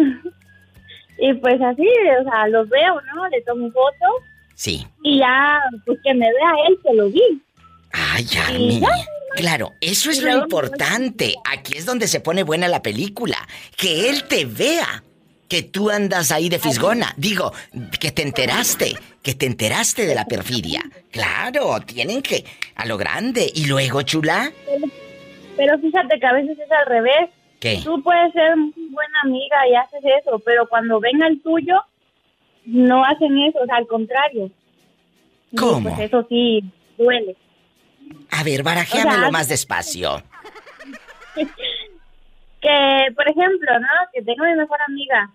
Y 1.17 1.33
pues 1.35 1.55
así, 1.61 1.87
o 2.19 2.23
sea, 2.29 2.45
los 2.49 2.67
veo, 2.67 2.99
¿no? 3.15 3.25
Le 3.29 3.41
tomo 3.43 3.71
foto 3.71 4.05
Sí. 4.53 4.85
y 5.01 5.19
ya, 5.19 5.61
pues 5.85 5.97
que 6.03 6.13
me 6.13 6.25
vea 6.27 6.51
él 6.67 6.77
que 6.83 6.93
lo 6.93 7.09
vi. 7.09 7.41
Ay, 7.93 8.27
Army. 8.49 8.83
Claro, 9.37 9.71
eso 9.79 10.11
es 10.11 10.21
lo 10.21 10.29
importante. 10.29 11.35
Aquí 11.49 11.77
es 11.77 11.85
donde 11.85 12.09
se 12.09 12.19
pone 12.19 12.43
buena 12.43 12.67
la 12.67 12.81
película. 12.81 13.37
Que 13.77 14.09
él 14.09 14.25
te 14.25 14.43
vea. 14.43 15.03
Que 15.47 15.63
tú 15.63 15.89
andas 15.89 16.31
ahí 16.31 16.49
de 16.49 16.59
fisgona. 16.59 17.13
Digo, 17.17 17.53
que 17.99 18.11
te 18.11 18.23
enteraste. 18.23 18.95
Que 19.21 19.35
te 19.35 19.45
enteraste 19.45 20.05
de 20.05 20.15
la 20.15 20.25
perfidia. 20.25 20.83
Claro, 21.11 21.79
tienen 21.81 22.21
que. 22.21 22.43
A 22.75 22.85
lo 22.85 22.97
grande. 22.97 23.51
¿Y 23.53 23.65
luego, 23.65 24.01
chula? 24.01 24.51
Pero, 24.65 24.87
pero 25.55 25.79
fíjate 25.79 26.19
que 26.19 26.25
a 26.25 26.33
veces 26.33 26.57
es 26.57 26.71
al 26.71 26.85
revés. 26.87 27.29
¿Qué? 27.59 27.81
Tú 27.83 28.01
puedes 28.03 28.33
ser 28.33 28.55
muy 28.57 28.89
buena 28.89 29.21
amiga 29.23 29.57
y 29.69 29.75
haces 29.75 30.01
eso, 30.21 30.39
pero 30.39 30.67
cuando 30.67 30.99
venga 30.99 31.27
el 31.27 31.41
tuyo, 31.41 31.75
no 32.65 33.03
hacen 33.05 33.37
eso, 33.47 33.59
o 33.61 33.65
sea, 33.65 33.77
al 33.77 33.87
contrario. 33.87 34.51
Y, 35.51 35.55
¿Cómo? 35.55 35.89
Pues 35.89 35.99
eso 35.99 36.25
sí 36.27 36.63
duele. 36.97 37.35
A 38.31 38.43
ver, 38.43 38.63
barajéamelo 38.63 39.17
O 39.17 39.21
sea, 39.21 39.31
más 39.31 39.47
despacio. 39.47 40.23
que, 42.65 43.13
por 43.13 43.29
ejemplo, 43.29 43.79
¿no? 43.79 43.87
Que 44.11 44.23
tengo 44.23 44.43
mi 44.43 44.55
mejor 44.55 44.79
amiga 44.87 45.29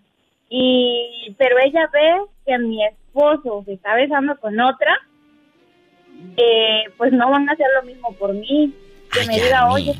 y 0.48 1.32
pero 1.38 1.56
ella 1.64 1.88
ve 1.92 2.22
que 2.44 2.58
mi 2.58 2.84
esposo 2.84 3.62
se 3.64 3.74
está 3.74 3.94
besando 3.94 4.36
con 4.40 4.58
otra, 4.58 4.98
eh, 6.36 6.84
pues 6.96 7.12
no 7.12 7.30
van 7.30 7.48
a 7.48 7.52
hacer 7.52 7.66
lo 7.76 7.86
mismo 7.86 8.12
por 8.14 8.34
mí. 8.34 8.74
Que 9.12 9.26
me 9.26 9.40
diga, 9.40 9.70
oye, 9.70 9.94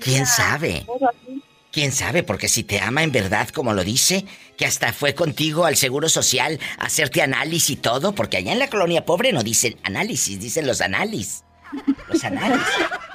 ¿Quién 0.00 0.24
sabe? 0.26 0.68
mi 0.68 0.78
esposo 0.78 1.08
así". 1.10 1.42
¿Quién 1.70 1.92
sabe? 1.92 2.22
Porque 2.22 2.48
si 2.48 2.64
te 2.64 2.80
ama 2.80 3.02
en 3.02 3.12
verdad, 3.12 3.48
como 3.48 3.72
lo 3.74 3.84
dice, 3.84 4.24
que 4.56 4.66
hasta 4.66 4.92
fue 4.92 5.14
contigo 5.14 5.64
al 5.64 5.76
Seguro 5.76 6.08
Social 6.08 6.58
a 6.78 6.86
hacerte 6.86 7.22
análisis 7.22 7.70
y 7.70 7.76
todo, 7.76 8.14
porque 8.14 8.38
allá 8.38 8.52
en 8.52 8.58
la 8.58 8.68
colonia 8.68 9.04
pobre 9.04 9.32
no 9.32 9.42
dicen 9.42 9.76
análisis, 9.82 10.40
dicen 10.40 10.66
los 10.66 10.80
análisis. 10.80 11.44
Los 12.08 12.24
análisis. 12.24 12.66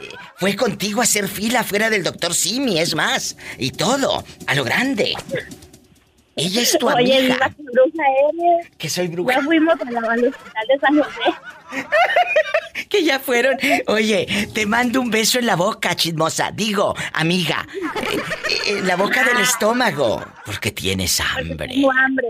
Eh, 0.01 0.09
fue 0.38 0.55
contigo 0.55 1.01
a 1.01 1.03
hacer 1.03 1.27
fila 1.27 1.63
fuera 1.63 1.89
del 1.89 2.03
doctor 2.03 2.34
Simi, 2.34 2.79
es 2.79 2.95
más, 2.95 3.38
y 3.57 3.71
todo, 3.71 4.23
a 4.47 4.55
lo 4.55 4.63
grande. 4.63 5.13
Ella 6.35 6.61
es 6.61 6.77
tu 6.77 6.88
Oye, 6.88 7.17
amiga. 7.17 7.34
Diva, 7.35 7.49
qué 7.49 7.63
bruja 7.63 8.03
eres. 8.29 8.71
Que 8.77 8.89
soy 8.89 9.07
bruja. 9.07 9.35
Ya 9.35 9.41
fuimos 9.41 9.75
a 9.81 9.91
la- 9.91 9.99
al 10.11 10.27
hospital 10.27 10.67
de 10.67 10.79
San 10.79 10.97
José. 10.97 11.38
Que 12.89 13.03
ya 13.03 13.19
fueron. 13.19 13.57
Oye, 13.88 14.47
te 14.53 14.65
mando 14.67 15.01
un 15.01 15.09
beso 15.09 15.39
en 15.39 15.47
la 15.47 15.55
boca, 15.55 15.95
chismosa. 15.95 16.51
Digo, 16.51 16.95
amiga, 17.11 17.67
eh, 17.73 18.17
eh, 18.49 18.77
en 18.79 18.88
la 18.88 18.95
boca 18.95 19.23
del 19.23 19.39
estómago. 19.39 20.23
Porque 20.45 20.71
tienes 20.71 21.19
hambre. 21.19 21.67
Tengo 21.67 21.91
hambre. 21.91 22.27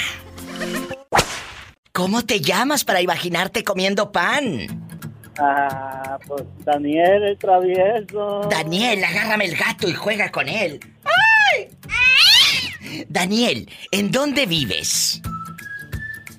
¿Cómo 1.93 2.23
te 2.23 2.41
llamas 2.41 2.85
para 2.85 3.01
imaginarte 3.01 3.65
comiendo 3.65 4.11
pan? 4.13 4.89
Ah, 5.39 6.19
pues 6.27 6.43
Daniel 6.65 7.23
el 7.25 7.39
travieso. 7.39 8.43
Daniel, 8.51 9.03
agárrame 9.05 9.47
el 9.47 9.57
gato 9.57 9.89
y 9.89 9.95
juega 9.95 10.31
con 10.31 10.49
él. 10.49 10.81
¡Ay! 11.05 11.32
Daniel, 13.09 13.71
¿en 13.91 14.11
dónde 14.11 14.47
vives? 14.47 15.21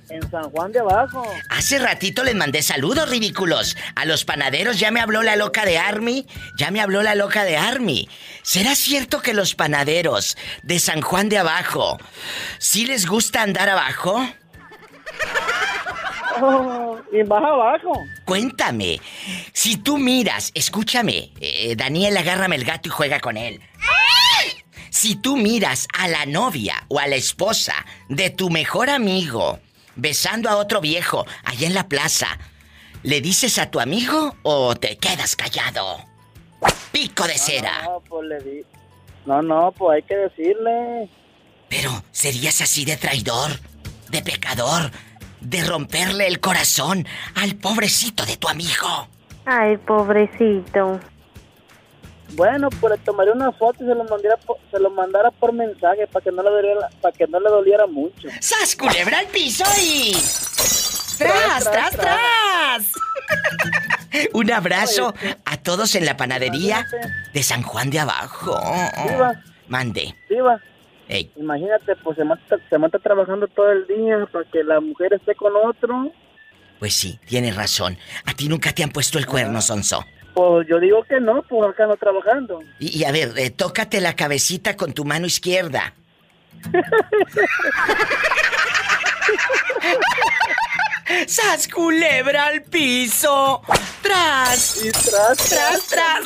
En 0.10 0.30
San 0.30 0.44
Juan 0.52 0.72
de 0.72 0.80
Abajo. 0.80 1.26
Hace 1.50 1.80
ratito 1.80 2.24
les 2.24 2.36
mandé 2.36 2.62
saludos 2.62 3.10
ridículos. 3.10 3.76
A 3.96 4.06
los 4.06 4.26
panaderos 4.26 4.80
ya 4.80 4.92
me 4.92 5.02
habló 5.02 5.24
la 5.24 5.36
loca 5.36 5.66
de 5.66 5.80
Army. 5.80 6.28
Ya 6.56 6.70
me 6.70 6.82
habló 6.82 7.02
la 7.02 7.16
loca 7.16 7.44
de 7.44 7.58
Army. 7.58 8.08
¿Será 8.44 8.76
cierto 8.76 9.22
que 9.22 9.34
los 9.34 9.56
panaderos 9.56 10.38
de 10.62 10.78
San 10.80 11.02
Juan 11.02 11.30
de 11.30 11.40
Abajo 11.40 11.98
sí 12.60 12.86
les 12.86 13.08
gusta 13.08 13.42
andar 13.42 13.70
abajo? 13.70 14.24
Oh, 16.42 16.98
y 17.12 17.24
más 17.24 17.44
abajo. 17.44 17.94
Cuéntame, 18.26 19.00
si 19.54 19.78
tú 19.78 20.00
miras, 20.00 20.52
escúchame, 20.56 21.30
eh, 21.40 21.76
Daniel, 21.76 22.18
agárrame 22.18 22.56
el 22.56 22.66
gato 22.66 22.90
y 22.90 22.92
juega 22.92 23.20
con 23.20 23.38
él. 23.38 23.62
Si 24.94 25.15
tú 25.15 25.38
miras 25.38 25.88
a 25.98 26.07
la 26.07 26.28
novia 26.28 26.86
o 26.88 26.99
a 26.99 27.07
la 27.07 27.15
esposa 27.15 27.74
de 28.10 28.30
tu 28.30 28.52
mejor 28.52 28.91
amigo 28.91 29.60
besando 29.95 30.52
a 30.52 30.57
otro 30.57 30.82
viejo 30.82 31.26
allá 31.44 31.65
en 31.65 31.74
la 31.74 31.88
plaza, 31.88 32.28
¿le 33.02 33.20
dices 33.20 33.57
a 33.57 33.72
tu 33.72 33.80
amigo 33.80 34.36
o 34.44 34.76
te 34.76 34.98
quedas 34.98 35.36
callado? 35.36 35.98
Pico 36.91 37.26
de 37.26 37.40
cera. 37.40 37.82
No, 37.86 38.03
pues 38.07 38.28
le 38.28 38.40
di. 38.41 38.65
No, 39.26 39.41
no, 39.41 39.72
pues 39.72 39.95
hay 39.95 40.03
que 40.03 40.15
decirle. 40.15 41.10
Pero, 41.70 42.03
¿serías 42.11 42.61
así 42.61 42.86
de 42.86 42.95
traidor? 42.95 43.49
¿De 44.11 44.22
pecador? 44.22 44.91
¿De 45.41 45.64
romperle 45.64 46.28
el 46.28 46.40
corazón 46.40 47.07
al 47.34 47.56
pobrecito 47.56 48.28
de 48.28 48.38
tu 48.38 48.48
amigo? 48.48 49.07
Ay, 49.45 49.76
pobrecito. 49.78 50.99
Bueno, 52.35 52.69
pues 52.81 52.97
le 52.97 52.97
tomaré 53.03 53.31
una 53.31 53.51
foto 53.51 53.84
y 53.84 53.88
se 53.88 53.95
lo 53.95 54.03
mandara 54.03 54.38
por, 54.38 54.57
se 54.72 54.80
lo 54.80 54.89
mandara 54.89 55.31
por 55.31 55.53
mensaje 55.53 56.07
para 56.07 56.23
que 56.23 56.31
no 56.31 56.41
le 56.43 56.49
doliera, 56.49 56.89
para 57.01 57.15
que 57.15 57.27
no 57.27 57.39
le 57.39 57.49
doliera 57.49 57.85
mucho. 57.88 58.27
¡Sas 58.39 58.76
culebra 58.76 59.19
al 59.19 59.27
piso 59.27 59.64
y. 59.81 60.14
¡Tras, 61.18 61.72
tras, 61.72 61.91
tras! 61.91 62.91
Un 64.34 64.51
abrazo 64.51 65.14
a 65.45 65.57
todos 65.57 65.95
en 65.95 66.05
la 66.05 66.18
panadería 66.18 66.85
de 67.34 67.43
San 67.43 67.61
Juan 67.64 67.89
de 67.89 67.99
Abajo. 67.99 68.60
Diva. 69.07 69.34
Mande. 69.68 70.15
Diva, 70.30 70.60
Ey, 71.07 71.31
imagínate, 71.35 71.95
pues 71.97 72.18
se 72.18 72.23
mata, 72.23 72.57
se 72.69 72.77
mata 72.77 72.97
trabajando 72.99 73.47
todo 73.47 73.72
el 73.72 73.85
día 73.88 74.26
para 74.31 74.45
que 74.45 74.64
la 74.64 74.80
mujer 74.80 75.14
esté 75.14 75.35
con 75.35 75.53
otro. 75.55 76.11
pues 76.80 76.93
sí, 76.93 77.19
tienes 77.27 77.55
razón. 77.55 77.97
A 78.26 78.34
ti 78.34 78.47
nunca 78.47 78.72
te 78.73 78.84
han 78.84 78.89
puesto 78.89 79.18
el 79.19 79.26
cuerno, 79.26 79.61
Sonso. 79.61 80.03
Pues 80.34 80.68
yo 80.68 80.80
digo 80.80 81.03
que 81.03 81.19
no, 81.19 81.43
pues 81.43 81.69
acá 81.69 81.85
no 81.85 81.95
trabajando. 81.95 82.61
Y, 82.80 82.99
y 82.99 83.05
a 83.05 83.11
ver, 83.11 83.34
eh, 83.38 83.49
tócate 83.51 84.01
la 84.01 84.15
cabecita 84.15 84.76
con 84.76 84.93
tu 84.93 85.05
mano 85.05 85.27
izquierda. 85.27 85.93
¡Sas 91.27 91.68
culebra 91.68 92.47
al 92.47 92.64
piso! 92.64 93.61
¡Tras! 94.01 94.80
tras, 94.91 95.38
tras, 95.49 95.88
tras! 95.88 96.26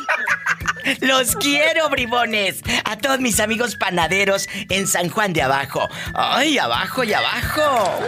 Los 1.01 1.35
quiero, 1.35 1.89
bribones. 1.89 2.61
A 2.85 2.97
todos 2.97 3.19
mis 3.19 3.39
amigos 3.39 3.75
panaderos 3.75 4.47
en 4.69 4.87
San 4.87 5.09
Juan 5.09 5.33
de 5.33 5.41
Abajo. 5.41 5.87
¡Ay, 6.13 6.57
abajo 6.57 7.03
y 7.03 7.13
abajo! 7.13 7.99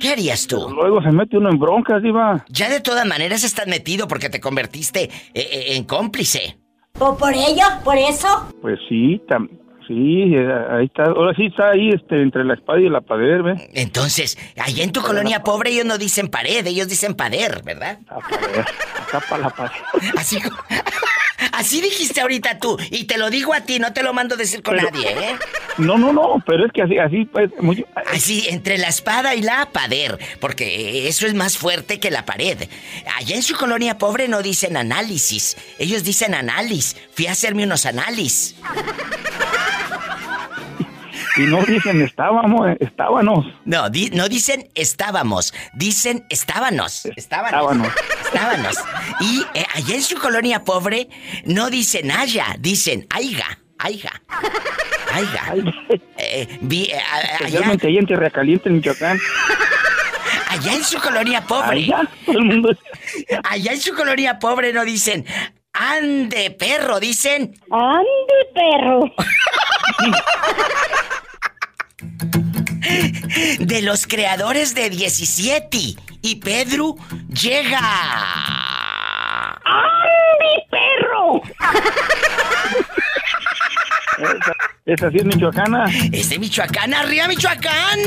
¿Qué 0.00 0.10
harías 0.10 0.46
tú? 0.46 0.68
Luego 0.70 1.02
se 1.02 1.10
mete 1.10 1.36
uno 1.38 1.50
en 1.50 1.58
broncas, 1.58 2.02
Diva. 2.02 2.44
Ya 2.48 2.68
de 2.68 2.80
todas 2.80 3.06
maneras 3.06 3.44
estás 3.44 3.66
metido 3.66 4.08
porque 4.08 4.28
te 4.28 4.40
convertiste 4.40 5.04
eh, 5.04 5.10
eh, 5.34 5.64
en 5.76 5.84
cómplice. 5.84 6.58
¿O 6.98 7.16
por 7.16 7.32
ello? 7.34 7.64
¿Por 7.84 7.96
eso? 7.98 8.28
Pues 8.62 8.78
sí, 8.88 9.20
tam- 9.28 9.48
sí, 9.86 10.34
eh, 10.34 10.48
ahí 10.70 10.86
está. 10.86 11.04
Ahora 11.04 11.32
sí 11.36 11.46
está 11.46 11.70
ahí 11.70 11.90
este, 11.90 12.20
entre 12.22 12.44
la 12.44 12.54
espada 12.54 12.80
y 12.80 12.88
la 12.88 13.00
pared, 13.00 13.42
¿ve? 13.42 13.68
Entonces, 13.74 14.36
allá 14.58 14.82
en 14.84 14.92
tu 14.92 15.00
colonia 15.02 15.42
pobre 15.42 15.70
ellos 15.70 15.84
no 15.86 15.98
dicen 15.98 16.28
pared, 16.28 16.66
ellos 16.66 16.88
dicen 16.88 17.14
pader, 17.14 17.62
¿verdad? 17.64 17.98
Acá 18.08 19.20
para 19.28 19.42
la 19.42 19.50
pared. 19.50 19.72
Así, 20.18 20.40
co- 20.40 20.50
así 21.52 21.80
dijiste 21.80 22.20
ahorita 22.20 22.58
tú, 22.58 22.76
y 22.90 23.04
te 23.04 23.18
lo 23.18 23.30
digo 23.30 23.54
a 23.54 23.60
ti, 23.60 23.78
no 23.78 23.92
te 23.92 24.02
lo 24.02 24.12
mando 24.12 24.36
decir 24.36 24.62
con 24.62 24.76
Pero- 24.76 24.90
nadie, 24.90 25.10
¿eh? 25.10 25.36
No, 25.78 25.98
no, 25.98 26.12
no, 26.12 26.42
pero 26.46 26.64
es 26.64 26.72
que 26.72 26.82
así, 26.82 26.98
así, 26.98 27.24
pues, 27.26 27.50
muy... 27.60 27.84
Así, 28.12 28.46
entre 28.48 28.78
la 28.78 28.88
espada 28.88 29.34
y 29.34 29.42
la 29.42 29.66
pader, 29.72 30.18
porque 30.40 31.06
eso 31.08 31.26
es 31.26 31.34
más 31.34 31.58
fuerte 31.58 32.00
que 32.00 32.10
la 32.10 32.24
pared. 32.24 32.56
Allá 33.16 33.36
en 33.36 33.42
su 33.42 33.54
colonia 33.56 33.98
pobre 33.98 34.26
no 34.28 34.42
dicen 34.42 34.76
análisis, 34.76 35.56
ellos 35.78 36.02
dicen 36.02 36.34
análisis. 36.34 36.96
Fui 37.14 37.26
a 37.26 37.32
hacerme 37.32 37.64
unos 37.64 37.84
análisis. 37.86 38.56
Y 41.36 41.42
no 41.42 41.62
dicen 41.62 42.00
estábamos, 42.00 42.68
estábamos. 42.80 43.46
No, 43.64 43.90
di- 43.90 44.10
no 44.10 44.28
dicen 44.28 44.68
estábamos, 44.74 45.52
dicen 45.74 46.24
estábanos. 46.30 47.06
Estábanos. 47.16 47.88
Estábanos. 48.24 48.76
Y 49.20 49.42
eh, 49.54 49.66
allá 49.74 49.94
en 49.96 50.02
su 50.02 50.18
colonia 50.18 50.64
pobre 50.64 51.08
no 51.44 51.68
dicen 51.70 52.10
haya, 52.10 52.56
dicen 52.58 53.06
aiga, 53.10 53.58
aiga. 53.78 54.22
Aiga. 55.12 55.54
Eh, 56.18 56.58
vi- 56.62 56.84
eh, 56.90 56.98
allá, 57.44 57.60
en 58.68 58.74
Michoacán. 58.74 59.18
allá 60.48 60.72
en 60.74 60.84
su 60.84 60.98
colonia 61.00 61.42
pobre. 61.46 61.84
Allá, 61.84 62.10
todo 62.24 62.38
el 62.38 62.44
mundo... 62.44 62.70
Allá 63.44 63.72
en 63.72 63.80
su 63.80 63.94
colonia 63.94 64.38
pobre 64.38 64.72
no 64.72 64.84
dicen 64.84 65.24
ande 65.76 66.50
perro, 66.50 66.98
dicen. 67.00 67.54
Ande 67.70 68.46
perro. 68.54 69.00
De 73.58 73.82
los 73.82 74.06
creadores 74.06 74.74
de 74.74 74.90
17 74.90 75.78
y 76.22 76.36
Pedro 76.36 76.94
llega. 77.28 77.80
¡Ande 79.64 80.66
perro! 80.70 81.42
Esa, 84.18 84.52
esa 84.86 85.10
sí 85.10 85.18
es 85.18 85.24
michoacana. 85.24 85.84
Es 86.12 86.30
de 86.30 86.38
Michoacán, 86.38 86.94
arriba 86.94 87.28
Michoacán. 87.28 88.00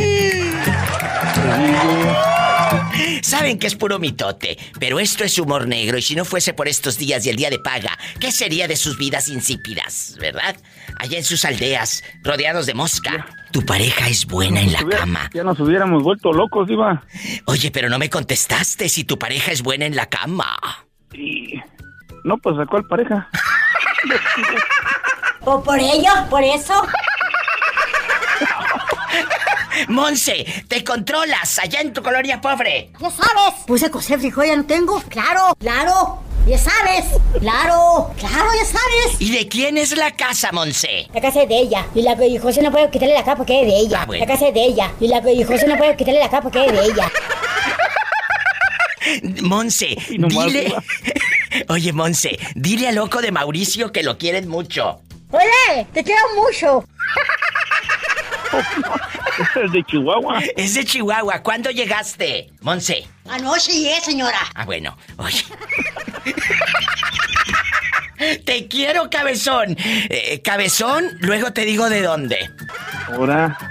Saben 3.22 3.60
que 3.60 3.68
es 3.68 3.76
puro 3.76 4.00
mitote, 4.00 4.58
pero 4.80 5.00
esto 5.00 5.24
es 5.24 5.38
humor 5.38 5.68
negro 5.68 5.98
y 5.98 6.02
si 6.02 6.16
no 6.16 6.26
fuese 6.26 6.54
por 6.54 6.68
estos 6.68 6.98
días 6.98 7.26
y 7.26 7.30
el 7.30 7.36
día 7.36 7.50
de 7.50 7.60
paga, 7.60 7.98
¿qué 8.20 8.32
sería 8.32 8.68
de 8.68 8.76
sus 8.76 8.98
vidas 8.98 9.28
insípidas, 9.30 10.18
verdad? 10.20 10.56
Allá 10.98 11.18
en 11.18 11.24
sus 11.24 11.46
aldeas, 11.46 12.04
rodeados 12.24 12.66
de 12.66 12.74
mosca. 12.74 13.28
Tu 13.52 13.66
pareja 13.66 14.08
es 14.08 14.26
buena 14.26 14.62
en 14.62 14.74
la 14.74 14.84
cama. 14.84 15.30
Ya 15.34 15.44
nos 15.44 15.60
hubiéramos 15.60 16.04
vuelto 16.04 16.32
locos, 16.32 16.68
Diva. 16.68 17.04
Oye, 17.46 17.72
pero 17.72 17.90
no 17.90 18.00
me 18.00 18.10
contestaste 18.10 18.90
si 18.90 19.04
tu 19.04 19.18
pareja 19.18 19.52
es 19.52 19.62
buena 19.62 19.86
en 19.86 19.96
la 19.96 20.08
cama. 20.08 20.58
Y... 21.14 21.60
No, 22.24 22.38
pues 22.38 22.58
¿a 22.60 22.66
cuál 22.66 22.86
pareja? 22.86 23.30
¿O 25.46 25.64
por 25.64 25.80
ello? 25.80 26.12
¿Por 26.30 26.44
eso? 26.44 26.74
Monse, 29.88 30.46
te 30.68 30.84
controlas 30.84 31.58
allá 31.60 31.82
en 31.82 31.94
tu 31.94 32.04
colonia 32.04 32.42
pobre. 32.42 32.92
Ya 33.00 33.10
sabes. 33.10 33.66
Puse 33.66 33.86
a 33.86 33.90
coser 33.92 34.20
frijol, 34.20 34.48
ya 34.48 34.58
no 34.58 34.66
tengo. 34.66 35.02
Claro, 35.10 35.56
claro. 35.60 36.22
Ya 36.48 36.58
sabes. 36.58 37.06
Claro, 37.40 38.12
claro, 38.18 38.50
ya 38.58 38.66
sabes. 38.66 39.20
¿Y 39.20 39.32
de 39.32 39.48
quién 39.48 39.78
es 39.78 39.96
la 39.96 40.12
casa, 40.12 40.52
Monse? 40.52 41.08
La 41.14 41.22
casa 41.22 41.44
es 41.44 41.50
de 41.50 41.60
ella. 41.60 41.86
Y 41.94 42.02
la 42.02 42.14
y 42.26 42.38
José 42.38 42.62
no 42.62 42.72
puede 42.72 42.90
quitarle 42.90 43.14
la 43.14 43.24
capa 43.24 43.38
porque 43.38 43.62
es 43.62 43.68
de 43.68 43.78
ella. 43.78 44.02
Ah, 44.02 44.06
bueno. 44.06 44.26
La 44.26 44.32
casa 44.32 44.48
es 44.48 44.54
de 44.54 44.64
ella. 44.64 44.92
Y 45.00 45.08
la 45.08 45.32
y 45.32 45.44
José 45.44 45.68
no 45.68 45.78
puede 45.78 45.96
quitarle 45.96 46.20
la 46.20 46.30
capa 46.30 46.44
porque 46.44 46.66
es 46.66 46.72
de 46.72 46.86
ella. 46.86 47.12
Monse, 49.44 49.98
dile. 50.10 50.74
Oye, 51.70 51.94
Monse, 51.94 52.38
dile 52.56 52.88
al 52.88 52.96
loco 52.96 53.22
de 53.22 53.32
Mauricio 53.32 53.92
que 53.92 54.04
lo 54.04 54.18
quieren 54.18 54.48
mucho. 54.48 55.02
Oye, 55.32 55.86
te 55.94 56.04
quiero 56.04 56.22
mucho. 56.36 56.84
Es 59.64 59.72
de 59.72 59.84
Chihuahua. 59.86 60.40
Es 60.58 60.74
de 60.74 60.84
Chihuahua. 60.84 61.40
¿Cuándo 61.42 61.70
llegaste, 61.72 62.50
Monse? 62.62 63.08
Anoche 63.30 63.72
llegué, 63.72 64.02
señora. 64.02 64.40
Ah, 64.56 64.66
bueno, 64.66 64.98
oye. 65.18 65.44
Te 68.46 68.68
quiero, 68.68 69.10
cabezón. 69.10 69.78
Eh, 69.80 70.42
cabezón, 70.44 71.06
luego 71.22 71.54
te 71.54 71.64
digo 71.64 71.90
de 71.90 72.02
dónde. 72.02 72.50
Ahora. 73.14 73.58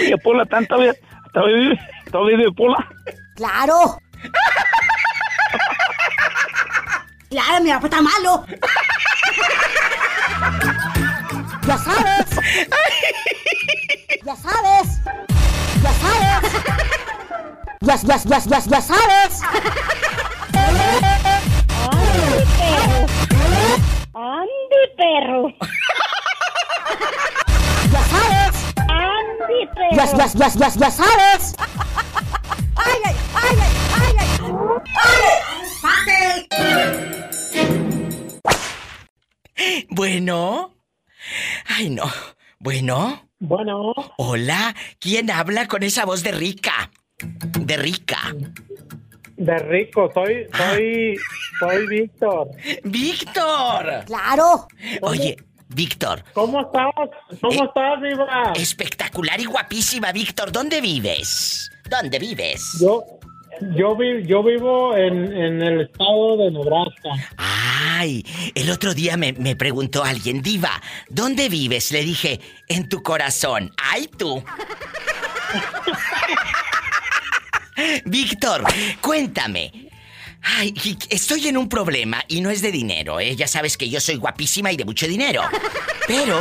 Oye, 0.00 0.16
Pola, 0.18 0.46
tanta 0.46 0.76
vez. 0.76 0.98
Todavía 1.32 1.56
vive, 1.56 1.80
todavía 2.10 2.36
vive 2.38 2.52
Pola. 2.52 2.88
Claro. 3.36 3.98
Claro, 7.30 7.64
mi 7.64 7.70
papá 7.72 7.86
está 7.86 8.02
malo. 8.02 8.44
Ya 11.66 11.78
sabes. 11.78 12.26
Ya 14.24 14.36
sabes. 14.36 14.88
Ya 15.82 15.92
sabes. 16.02 16.42
Ya, 17.80 17.96
ya, 17.96 18.16
ya, 18.24 18.38
ya, 18.38 18.58
ya 18.60 18.80
sabes. 18.80 19.40
¡Ande 24.14 24.82
perro! 24.96 25.48
Ya 27.92 28.02
sabes. 28.12 28.54
¡Ande 28.88 29.60
perro! 29.74 29.96
Ya, 29.96 30.04
ya, 30.04 30.26
ya, 30.34 30.48
ya, 30.48 30.68
ya 30.68 30.90
sabes. 30.90 31.56
Bueno. 39.90 40.74
Ay, 41.66 41.90
no. 41.90 42.04
Bueno. 42.58 43.28
Bueno. 43.38 43.92
Hola. 44.18 44.74
¿Quién 44.98 45.30
habla 45.30 45.66
con 45.68 45.82
esa 45.82 46.04
voz 46.04 46.22
de 46.22 46.32
rica? 46.32 46.90
De 47.60 47.76
rica. 47.76 48.34
De 49.36 49.58
rico, 49.58 50.10
soy, 50.14 50.46
soy, 50.56 51.16
soy 51.58 51.86
Víctor. 51.88 52.48
¡Víctor! 52.84 54.04
Claro. 54.06 54.68
Oye, 55.00 55.36
Víctor. 55.68 56.22
¿Cómo 56.32 56.60
estás? 56.60 56.92
¿Cómo 57.40 57.64
Eh, 57.64 57.66
estás, 57.66 58.02
Diva? 58.02 58.52
Espectacular 58.54 59.40
y 59.40 59.46
guapísima, 59.46 60.12
Víctor. 60.12 60.52
¿Dónde 60.52 60.80
vives? 60.80 61.70
¿Dónde 61.90 62.18
vives? 62.20 62.78
Yo, 62.80 63.02
yo, 63.76 63.94
vi- 63.96 64.24
yo 64.26 64.42
vivo 64.42 64.96
en, 64.96 65.32
en 65.36 65.62
el 65.62 65.80
estado 65.82 66.36
de 66.38 66.50
Nebraska. 66.50 67.10
Ay, 67.36 68.24
el 68.54 68.70
otro 68.70 68.94
día 68.94 69.16
me, 69.16 69.32
me 69.34 69.56
preguntó 69.56 70.02
alguien, 70.04 70.42
Diva, 70.42 70.80
¿dónde 71.08 71.48
vives? 71.48 71.92
Le 71.92 72.02
dije, 72.02 72.40
en 72.68 72.88
tu 72.88 73.02
corazón. 73.02 73.72
¡Ay, 73.76 74.08
tú! 74.18 74.42
Víctor, 78.06 78.62
cuéntame. 79.00 79.72
Ay, 80.44 80.74
estoy 81.08 81.46
en 81.48 81.56
un 81.56 81.68
problema 81.68 82.22
y 82.26 82.40
no 82.40 82.50
es 82.50 82.62
de 82.62 82.72
dinero, 82.72 83.20
¿eh? 83.20 83.36
Ya 83.36 83.46
sabes 83.46 83.76
que 83.76 83.88
yo 83.88 84.00
soy 84.00 84.16
guapísima 84.16 84.72
y 84.72 84.76
de 84.76 84.84
mucho 84.84 85.06
dinero. 85.06 85.42
Pero, 86.06 86.40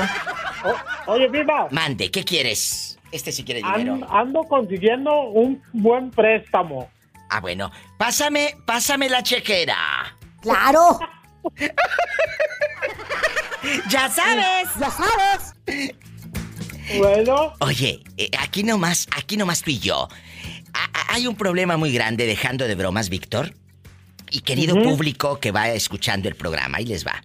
Oye, 1.07 1.29
Diva, 1.29 1.67
mande, 1.71 2.09
¿qué 2.09 2.23
quieres? 2.23 2.97
Este 3.11 3.31
sí 3.31 3.43
quiere 3.43 3.61
dinero. 3.61 3.99
ando 4.09 4.43
consiguiendo 4.43 5.21
un 5.29 5.61
buen 5.73 6.09
préstamo. 6.11 6.89
Ah, 7.33 7.39
bueno, 7.39 7.71
pásame, 7.97 8.57
pásame 8.65 9.09
la 9.09 9.23
chequera. 9.23 10.17
Claro. 10.41 10.99
Ya 13.89 14.09
sabes. 14.09 14.69
Ya 14.79 14.89
sabes. 14.89 15.53
Bueno, 16.97 17.53
Oye, 17.59 18.03
eh, 18.17 18.29
aquí 18.39 18.63
nomás, 18.63 19.07
aquí 19.15 19.37
nomás 19.37 19.61
tú 19.61 19.69
y 19.69 19.79
yo. 19.79 20.07
A- 20.73 21.13
hay 21.13 21.27
un 21.27 21.35
problema 21.35 21.77
muy 21.77 21.91
grande, 21.93 22.25
dejando 22.25 22.67
de 22.67 22.75
bromas, 22.75 23.09
Víctor. 23.09 23.53
Y 24.29 24.41
querido 24.41 24.81
público 24.81 25.39
que 25.39 25.51
va 25.51 25.69
escuchando 25.69 26.27
el 26.27 26.35
programa, 26.35 26.77
ahí 26.79 26.85
les 26.85 27.05
va. 27.05 27.21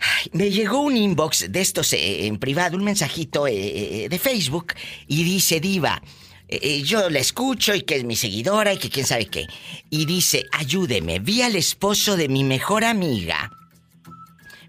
Ay, 0.00 0.30
me 0.32 0.50
llegó 0.50 0.80
un 0.80 0.96
inbox 0.96 1.50
de 1.52 1.60
estos 1.60 1.92
eh, 1.92 2.26
en 2.26 2.38
privado, 2.38 2.76
un 2.76 2.84
mensajito 2.84 3.46
eh, 3.46 4.08
de 4.10 4.18
Facebook, 4.18 4.74
y 5.06 5.22
dice, 5.24 5.60
Diva, 5.60 6.02
eh, 6.50 6.82
yo 6.82 7.08
la 7.10 7.18
escucho 7.18 7.74
y 7.74 7.82
que 7.82 7.96
es 7.96 8.04
mi 8.04 8.16
seguidora 8.16 8.72
y 8.72 8.78
que 8.78 8.90
quién 8.90 9.06
sabe 9.06 9.26
qué. 9.26 9.46
Y 9.88 10.04
dice, 10.04 10.46
ayúdeme, 10.52 11.18
vi 11.18 11.42
al 11.42 11.56
esposo 11.56 12.16
de 12.16 12.28
mi 12.28 12.44
mejor 12.44 12.84
amiga 12.84 13.50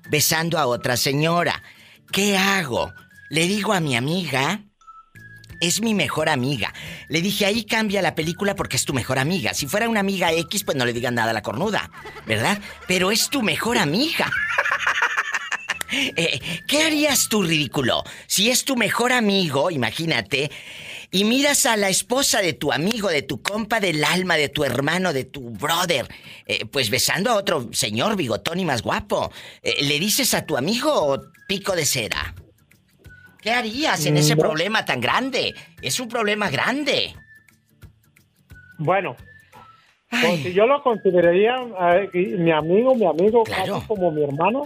besando 0.10 0.60
a 0.60 0.68
otra 0.68 0.98
señora. 0.98 1.64
¿Qué 2.12 2.38
hago? 2.38 2.94
Le 3.30 3.48
digo 3.48 3.74
a 3.74 3.80
mi 3.80 3.96
amiga, 3.96 4.62
es 5.62 5.82
mi 5.82 5.94
mejor 5.94 6.28
amiga. 6.28 6.74
Le 7.08 7.22
dije, 7.22 7.46
ahí 7.46 7.64
cambia 7.64 8.02
la 8.02 8.14
película 8.14 8.56
porque 8.56 8.76
es 8.76 8.84
tu 8.84 8.94
mejor 8.94 9.20
amiga. 9.20 9.54
Si 9.54 9.68
fuera 9.68 9.88
una 9.88 10.02
amiga 10.02 10.34
X, 10.34 10.66
pues 10.66 10.76
no 10.78 10.86
le 10.86 10.92
digan 10.92 11.16
nada 11.16 11.32
a 11.32 11.34
la 11.34 11.42
cornuda, 11.42 11.90
¿verdad? 12.28 12.60
Pero 12.88 13.12
es 13.12 13.30
tu 13.30 13.42
mejor 13.42 13.78
amiga. 13.78 14.30
Eh, 15.94 16.40
¿Qué 16.70 16.84
harías 16.84 17.28
tú, 17.28 17.44
ridículo? 17.44 18.06
Si 18.26 18.50
es 18.50 18.64
tu 18.64 18.78
mejor 18.78 19.12
amigo, 19.12 19.70
imagínate, 19.70 20.50
y 21.12 21.26
miras 21.26 21.66
a 21.66 21.76
la 21.78 21.90
esposa 21.90 22.42
de 22.42 22.54
tu 22.54 22.72
amigo, 22.72 23.10
de 23.10 23.22
tu 23.22 23.42
compa 23.42 23.80
del 23.80 24.04
alma, 24.04 24.38
de 24.38 24.48
tu 24.50 24.64
hermano, 24.64 25.12
de 25.14 25.26
tu 25.26 25.50
brother, 25.52 26.08
eh, 26.46 26.66
pues 26.66 26.90
besando 26.90 27.32
a 27.32 27.36
otro 27.36 27.68
señor 27.74 28.16
bigotón 28.16 28.60
y 28.60 28.66
más 28.66 28.82
guapo, 28.82 29.32
eh, 29.62 29.84
¿le 29.84 30.00
dices 30.00 30.34
a 30.34 30.46
tu 30.46 30.56
amigo 30.58 31.22
pico 31.48 31.76
de 31.76 31.86
cera? 31.86 32.34
¿Qué 33.42 33.52
harías 33.52 34.06
en 34.06 34.18
ese 34.18 34.36
No. 34.36 34.42
problema 34.44 34.86
tan 34.86 35.02
grande? 35.02 35.54
Es 35.82 36.00
un 36.00 36.08
problema 36.08 36.50
grande. 36.50 37.14
bueno. 38.78 39.16
Pues 40.10 40.44
si 40.44 40.54
yo 40.54 40.66
lo 40.66 40.84
consideraría 40.84 41.56
eh, 42.14 42.36
mi 42.38 42.52
amigo, 42.52 42.94
mi 42.96 43.06
amigo, 43.06 43.44
Claro. 43.44 43.76
casi 43.76 43.88
como 43.88 44.12
mi 44.12 44.24
hermano, 44.24 44.64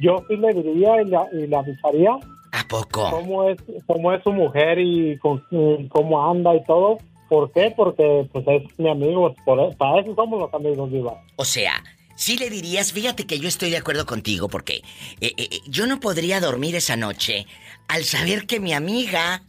yo 0.00 0.24
sí 0.26 0.36
le 0.36 0.54
diría 0.54 1.02
y 1.02 1.46
le 1.46 1.54
avisaría 1.56 2.12
¿A 2.58 2.66
poco? 2.68 3.10
cómo 3.10 3.48
es, 3.48 3.58
cómo 3.86 4.12
es 4.12 4.22
su 4.22 4.32
mujer 4.32 4.78
y, 4.78 5.18
con- 5.18 5.42
cómo 5.88 6.30
anda 6.30 6.54
y 6.54 6.64
todo. 6.64 6.98
¿Por 7.28 7.52
qué? 7.52 7.72
Porque 7.76 8.28
pues 8.32 8.44
es 8.48 8.62
mi 8.78 8.88
amigo, 8.88 9.34
por, 9.44 9.76
para 9.76 10.00
eso 10.00 10.14
somos 10.14 10.40
los 10.40 10.54
amigos, 10.54 10.90
Diva. 10.90 11.20
O 11.36 11.44
sea, 11.44 11.82
sí 12.14 12.38
le 12.38 12.48
dirías, 12.48 12.92
fíjate 12.92 13.26
que 13.26 13.38
yo 13.40 13.48
estoy 13.48 13.70
de 13.70 13.76
acuerdo 13.78 14.06
contigo 14.06 14.48
porque 14.48 14.76
eh, 15.20 15.32
eh, 15.36 15.48
eh, 15.50 15.60
yo 15.66 15.86
no 15.86 15.98
podría 16.00 16.40
dormir 16.40 16.76
esa 16.76 16.96
noche 16.96 17.46
al 17.88 18.04
saber 18.04 18.46
que 18.46 18.60
mi 18.60 18.72
amiga, 18.72 19.42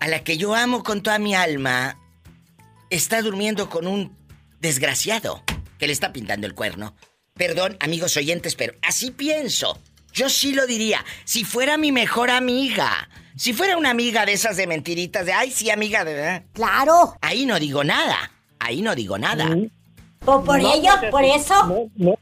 a 0.00 0.08
la 0.08 0.22
que 0.22 0.36
yo 0.36 0.54
amo 0.54 0.82
con 0.82 1.02
toda 1.02 1.18
mi 1.18 1.34
alma, 1.34 1.98
está 2.90 3.22
durmiendo 3.22 3.68
con 3.70 3.86
un 3.86 4.12
desgraciado 4.60 5.42
que 5.78 5.86
le 5.86 5.92
está 5.94 6.12
pintando 6.12 6.46
el 6.46 6.54
cuerno. 6.54 6.94
Perdón, 7.32 7.76
amigos 7.80 8.16
oyentes, 8.16 8.54
pero 8.54 8.74
así 8.82 9.10
pienso. 9.10 9.78
Yo 10.14 10.28
sí 10.30 10.54
lo 10.54 10.66
diría. 10.66 11.04
Si 11.24 11.44
fuera 11.44 11.76
mi 11.76 11.92
mejor 11.92 12.30
amiga. 12.30 13.08
Si 13.36 13.52
fuera 13.52 13.76
una 13.76 13.90
amiga 13.90 14.24
de 14.24 14.32
esas 14.32 14.56
de 14.56 14.66
mentiritas, 14.68 15.26
de 15.26 15.32
ay, 15.32 15.50
sí, 15.50 15.70
amiga 15.70 16.04
de. 16.04 16.44
Claro. 16.52 17.16
Ahí 17.20 17.44
no 17.46 17.58
digo 17.58 17.82
nada. 17.84 18.30
Ahí 18.60 18.80
no 18.80 18.94
digo 18.94 19.18
nada. 19.18 19.48
Por, 20.24 20.44
por 20.44 20.62
No, 20.62 20.72
ello, 20.72 20.90
porque 20.92 21.08
por 21.08 21.24
eso. 21.24 21.66
No, 21.66 21.90
no, 21.96 22.16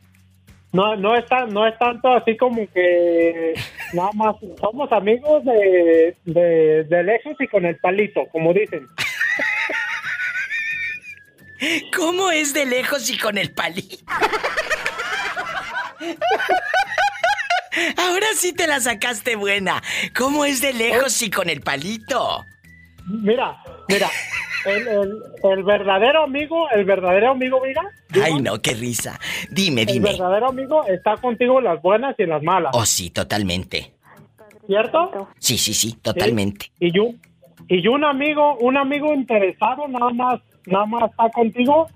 no, 0.73 0.97
no 0.97 1.17
es, 1.17 1.27
tan- 1.27 1.53
no 1.53 1.67
es 1.69 1.79
tanto 1.79 2.09
así 2.15 2.35
como 2.39 2.67
que 2.73 3.53
nada 3.93 4.11
más 4.15 4.37
somos 4.59 4.91
amigos 4.91 5.45
de, 5.45 6.17
de, 6.25 6.85
de 6.85 7.03
lejos 7.05 7.35
y 7.39 7.47
con 7.47 7.67
el 7.67 7.77
palito, 7.77 8.23
como 8.33 8.55
dicen. 8.55 8.87
¿Cómo 11.95 12.31
es 12.31 12.55
de 12.55 12.65
lejos 12.67 13.09
y 13.11 13.19
con 13.19 13.37
el 13.39 13.53
palito? 13.53 13.97
Ahora 17.97 18.27
sí 18.37 18.53
te 18.53 18.67
la 18.67 18.81
sacaste 18.81 19.37
buena. 19.37 19.83
¿Cómo 20.17 20.45
es 20.45 20.61
de 20.61 20.73
lejos 20.73 21.21
y 21.23 21.31
con 21.31 21.49
el 21.49 21.61
palito? 21.61 22.45
Mira, 23.07 23.57
mira, 23.89 24.09
el, 24.65 24.87
el, 24.89 25.23
el 25.43 25.63
verdadero 25.65 26.23
amigo, 26.25 26.69
el 26.71 26.85
verdadero 26.85 27.33
amigo, 27.33 27.61
mira, 27.67 27.83
Ay, 28.25 28.41
no, 28.41 28.61
qué 28.61 28.75
risa. 28.75 29.19
Dime, 29.51 29.83
el 29.83 29.87
dime. 29.89 30.11
verdadero 30.13 30.49
amigo 30.49 30.87
está 30.87 31.17
contigo 31.17 31.59
en 31.59 31.65
las 31.65 31.83
buenas 31.83 32.15
y 32.19 32.23
en 32.23 32.29
las 32.31 32.43
malas, 32.43 32.71
Oh, 32.75 32.87
sí, 32.87 33.11
totalmente. 33.11 33.93
¿cierto? 34.67 35.29
Sí, 35.41 35.59
sí, 35.59 35.75
sí, 35.75 35.95
totalmente. 35.95 36.71
Y 36.79 36.93
yo, 36.93 37.07
y 37.69 37.83
yo 37.83 37.93
un 37.93 38.05
amigo, 38.05 38.55
un 38.59 38.77
amigo 38.77 39.13
interesado 39.13 39.89
nada 39.89 40.11
más, 40.13 40.41
nada 40.67 40.87
más 40.87 41.11
está 41.11 41.29
contigo 41.31 41.89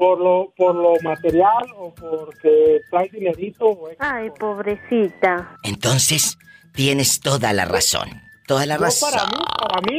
por 0.00 0.18
lo, 0.18 0.50
por 0.56 0.74
lo 0.74 0.94
material 1.02 1.62
o 1.76 1.92
porque 1.94 2.80
trae 2.90 3.10
dinerito. 3.10 3.66
o. 3.66 3.88
Ay, 3.98 4.30
pobrecita. 4.38 5.56
Entonces, 5.62 6.38
tienes 6.72 7.20
toda 7.20 7.52
la 7.52 7.66
razón. 7.66 8.08
Toda 8.46 8.64
la 8.64 8.76
Yo 8.78 8.84
razón. 8.84 9.10
para 9.12 9.26
mí, 9.26 9.44
para 9.68 9.80
mí, 9.82 9.98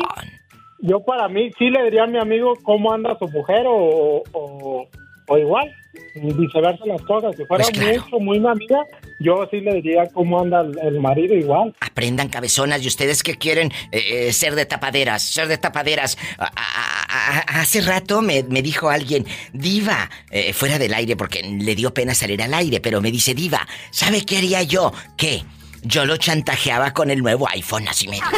yo 0.80 1.00
para 1.04 1.28
mí 1.30 1.52
sí 1.60 1.70
le 1.70 1.84
diría 1.84 2.06
a 2.06 2.08
mi 2.08 2.18
amigo 2.18 2.54
cómo 2.64 2.92
anda 2.92 3.16
su 3.20 3.28
mujer 3.28 3.64
o, 3.68 4.24
o, 4.34 4.88
o 5.28 5.38
igual, 5.38 5.72
y 6.16 6.34
viceversa 6.34 6.84
las 6.88 7.02
cosas. 7.04 7.36
Si 7.38 7.46
fuera 7.46 7.64
Pues 7.64 7.78
claro. 7.80 8.02
mucho, 8.02 8.20
muy 8.20 8.40
mi 8.40 8.48
amiga, 8.50 8.80
yo 9.24 9.48
sí 9.52 9.62
le 9.62 9.76
diría 9.76 10.08
cómo 10.14 10.42
anda 10.42 10.62
el, 10.62 10.78
el 10.80 11.00
marido 11.00 11.36
igual. 11.36 11.76
Aprendan 11.80 12.30
cabezonas 12.30 12.82
y 12.84 12.88
ustedes 12.88 13.24
que 13.24 13.38
quieren 13.38 13.72
eh, 13.92 14.28
eh, 14.30 14.34
ser 14.34 14.56
de 14.56 14.66
tapaderas, 14.66 15.22
ser 15.24 15.48
de 15.48 15.58
tapaderas. 15.58 16.18
A- 16.38 16.46
a- 16.46 17.38
a- 17.58 17.62
hace 17.62 17.82
rato 17.82 18.22
me, 18.22 18.44
me 18.44 18.62
dijo 18.62 18.90
alguien, 18.90 19.26
Diva, 19.54 20.10
eh, 20.30 20.54
fuera 20.54 20.78
del 20.80 20.94
aire 20.94 21.16
porque 21.16 21.44
le 21.44 21.76
dio 21.76 21.94
pena 21.94 22.14
salir 22.16 22.42
al 22.42 22.54
aire, 22.54 22.80
pero 22.82 23.02
me 23.02 23.12
dice, 23.12 23.34
Diva, 23.34 23.68
¿sabe 23.92 24.26
qué 24.26 24.38
haría 24.38 24.64
yo? 24.64 24.92
¿Qué? 25.18 25.44
Yo 25.84 26.06
lo 26.06 26.18
chantajeaba 26.18 26.94
con 26.94 27.10
el 27.10 27.22
nuevo 27.22 27.48
iPhone, 27.50 27.88
así 27.88 28.08
me. 28.08 28.20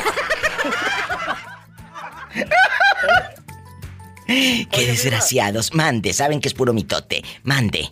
Qué 4.25 4.85
desgraciados. 4.87 5.73
Mande, 5.73 6.13
saben 6.13 6.39
que 6.39 6.47
es 6.47 6.53
puro 6.53 6.73
mitote. 6.73 7.23
Mande. 7.43 7.89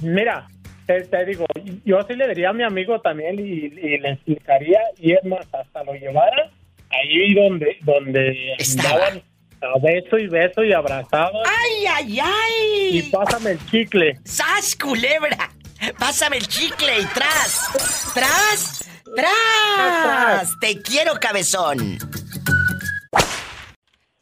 Mira, 0.00 0.48
te, 0.90 1.02
te 1.04 1.24
digo, 1.24 1.46
yo 1.84 2.02
sí 2.08 2.14
le 2.14 2.26
diría 2.28 2.50
a 2.50 2.52
mi 2.52 2.64
amigo 2.64 3.00
también 3.00 3.38
y, 3.38 3.42
y 3.42 3.98
le 3.98 4.12
explicaría, 4.12 4.80
y 4.98 5.12
es 5.12 5.24
más, 5.24 5.46
hasta 5.52 5.84
lo 5.84 5.94
llevara 5.94 6.50
ahí 6.90 7.34
donde, 7.34 7.78
donde 7.82 8.56
andaban 8.58 9.22
a 9.62 9.78
beso 9.80 10.18
y 10.18 10.26
beso 10.26 10.64
y 10.64 10.72
abrazados. 10.72 11.46
¡Ay, 11.46 11.86
ay, 11.86 12.20
ay! 12.20 12.98
Y 12.98 13.02
pásame 13.10 13.52
el 13.52 13.66
chicle. 13.66 14.18
¡Sas, 14.24 14.74
culebra! 14.76 15.50
Pásame 15.98 16.38
el 16.38 16.48
chicle 16.48 16.98
y 16.98 17.04
tras. 17.06 18.12
¡Tras! 18.14 18.90
¡Tras! 19.14 20.58
¡Te 20.60 20.82
quiero, 20.82 21.14
cabezón! 21.20 21.98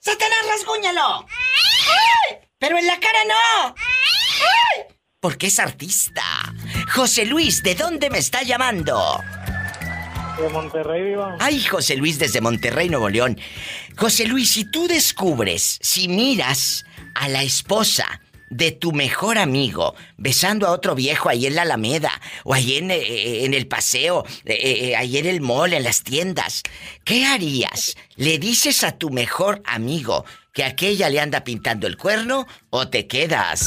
¡Satanás, 0.01 0.39
rasguñalo! 0.51 1.27
¡Ay! 1.27 2.39
¡Pero 2.59 2.79
en 2.79 2.87
la 2.87 2.99
cara 3.01 3.19
no! 3.27 3.75
¡Ay! 3.77 4.98
Porque 5.21 5.49
es 5.49 5.59
artista. 5.59 6.23
José 6.95 7.27
Luis, 7.27 7.65
¿de 7.65 7.75
dónde 7.75 8.09
me 8.09 8.19
está 8.19 8.45
llamando? 8.45 9.21
De 10.41 10.49
Monterrey, 10.49 11.03
viva. 11.03 11.37
Ay, 11.41 11.61
José 11.65 11.97
Luis 11.97 12.21
desde 12.21 12.41
Monterrey, 12.41 12.89
Nuevo 12.89 13.09
León. 13.09 13.37
José 13.97 14.27
Luis, 14.27 14.53
si 14.53 14.65
tú 14.65 14.87
descubres, 14.87 15.81
si 15.83 16.07
miras 16.07 16.85
a 17.17 17.29
la 17.29 17.43
esposa 17.43 18.21
de 18.49 18.71
tu 18.71 18.93
mejor 18.93 19.39
amigo 19.39 19.97
besando 20.17 20.69
a 20.69 20.71
otro 20.71 20.95
viejo 20.95 21.29
ahí 21.29 21.47
en 21.47 21.57
la 21.57 21.63
Alameda 21.63 22.13
o 22.45 22.55
ahí 22.55 22.77
en, 22.77 22.93
eh, 22.93 23.45
en 23.45 23.55
el 23.55 23.67
paseo, 23.67 24.25
eh, 24.45 24.57
eh, 24.91 24.97
ahí 24.97 25.19
en 25.19 25.27
el 25.27 25.41
mall, 25.41 25.73
en 25.73 25.83
las 25.83 26.05
tiendas, 26.05 26.63
¿qué 27.05 27.27
harías? 27.27 27.97
¿Le 28.15 28.39
dices 28.39 28.85
a 28.85 28.93
tu 28.93 29.11
mejor 29.11 29.63
amigo 29.65 30.25
que 30.55 30.63
aquella 30.63 31.11
le 31.11 31.19
anda 31.19 31.43
pintando 31.43 31.89
el 31.89 31.97
cuerno 31.97 32.47
o 32.71 32.89
te 32.89 33.09
quedas 33.09 33.67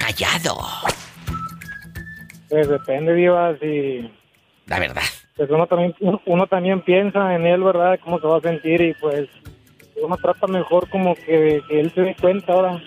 callado? 0.00 0.58
Pues 2.48 2.68
depende, 2.68 3.12
viva, 3.12 3.54
si... 3.60 4.10
La 4.66 4.78
verdad. 4.80 5.02
Pues 5.36 5.48
uno 5.50 5.66
también, 5.66 5.94
uno 6.26 6.46
también 6.46 6.82
piensa 6.82 7.34
en 7.34 7.46
él, 7.46 7.62
¿verdad? 7.62 7.98
Cómo 8.02 8.18
se 8.18 8.26
va 8.26 8.38
a 8.38 8.40
sentir 8.40 8.80
y 8.80 8.94
pues 8.94 9.28
uno 10.02 10.16
trata 10.16 10.46
mejor 10.46 10.88
como 10.90 11.14
que, 11.14 11.62
que 11.68 11.80
él 11.80 11.92
se 11.94 12.00
dé 12.00 12.16
cuenta 12.20 12.52
ahora. 12.52 12.82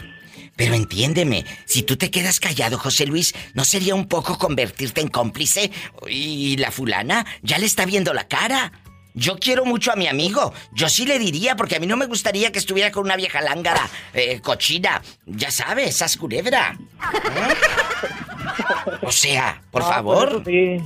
Pero 0.56 0.76
entiéndeme, 0.76 1.46
si 1.66 1.84
tú 1.84 1.96
te 1.96 2.12
quedas 2.12 2.40
callado, 2.40 2.78
José 2.78 3.08
Luis, 3.08 3.34
¿no 3.54 3.64
sería 3.66 3.96
un 3.96 4.08
poco 4.08 4.38
convertirte 4.38 5.02
en 5.02 5.08
cómplice? 5.08 5.72
Y 6.08 6.58
la 6.58 6.72
fulana 6.72 7.26
ya 7.42 7.58
le 7.58 7.66
está 7.66 7.86
viendo 7.86 8.14
la 8.14 8.28
cara. 8.28 8.72
Yo 9.14 9.38
quiero 9.38 9.64
mucho 9.66 9.92
a 9.92 9.96
mi 9.96 10.08
amigo. 10.08 10.54
Yo 10.72 10.90
sí 10.90 11.06
le 11.06 11.20
diría, 11.20 11.56
porque 11.56 11.76
a 11.76 11.80
mí 11.80 11.86
no 11.88 11.98
me 11.98 12.08
gustaría 12.08 12.52
que 12.52 12.60
estuviera 12.60 12.92
con 12.92 13.04
una 13.04 13.16
vieja 13.16 13.42
lángara, 13.42 13.88
eh, 14.14 14.40
cochina. 14.42 15.02
Ya 15.26 15.52
sabes, 15.52 15.90
esas 15.90 16.18
culebra. 16.18 16.76
¿Eh? 17.02 18.98
O 19.04 19.12
sea, 19.12 19.62
por 19.72 19.82
Ah, 19.84 19.86
pues 19.86 19.96
favor. 19.96 20.44
sí. 20.46 20.78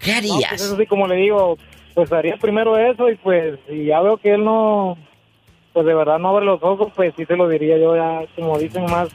¿Qué 0.00 0.12
No, 0.12 0.18
harías? 0.18 0.48
pues 0.50 0.62
eso 0.62 0.76
sí, 0.76 0.86
como 0.86 1.06
le 1.08 1.16
digo, 1.16 1.56
pues 1.94 2.12
haría 2.12 2.36
primero 2.36 2.76
eso 2.78 3.08
y 3.10 3.16
pues 3.16 3.58
si 3.68 3.86
ya 3.86 4.00
veo 4.00 4.16
que 4.18 4.34
él 4.34 4.44
no, 4.44 4.96
pues 5.72 5.86
de 5.86 5.94
verdad 5.94 6.18
no 6.18 6.28
abre 6.28 6.44
los 6.44 6.62
ojos, 6.62 6.92
pues 6.94 7.14
sí 7.16 7.24
se 7.24 7.36
lo 7.36 7.48
diría 7.48 7.78
yo 7.78 7.96
ya, 7.96 8.20
como 8.36 8.58
dicen 8.58 8.84
más, 8.84 9.08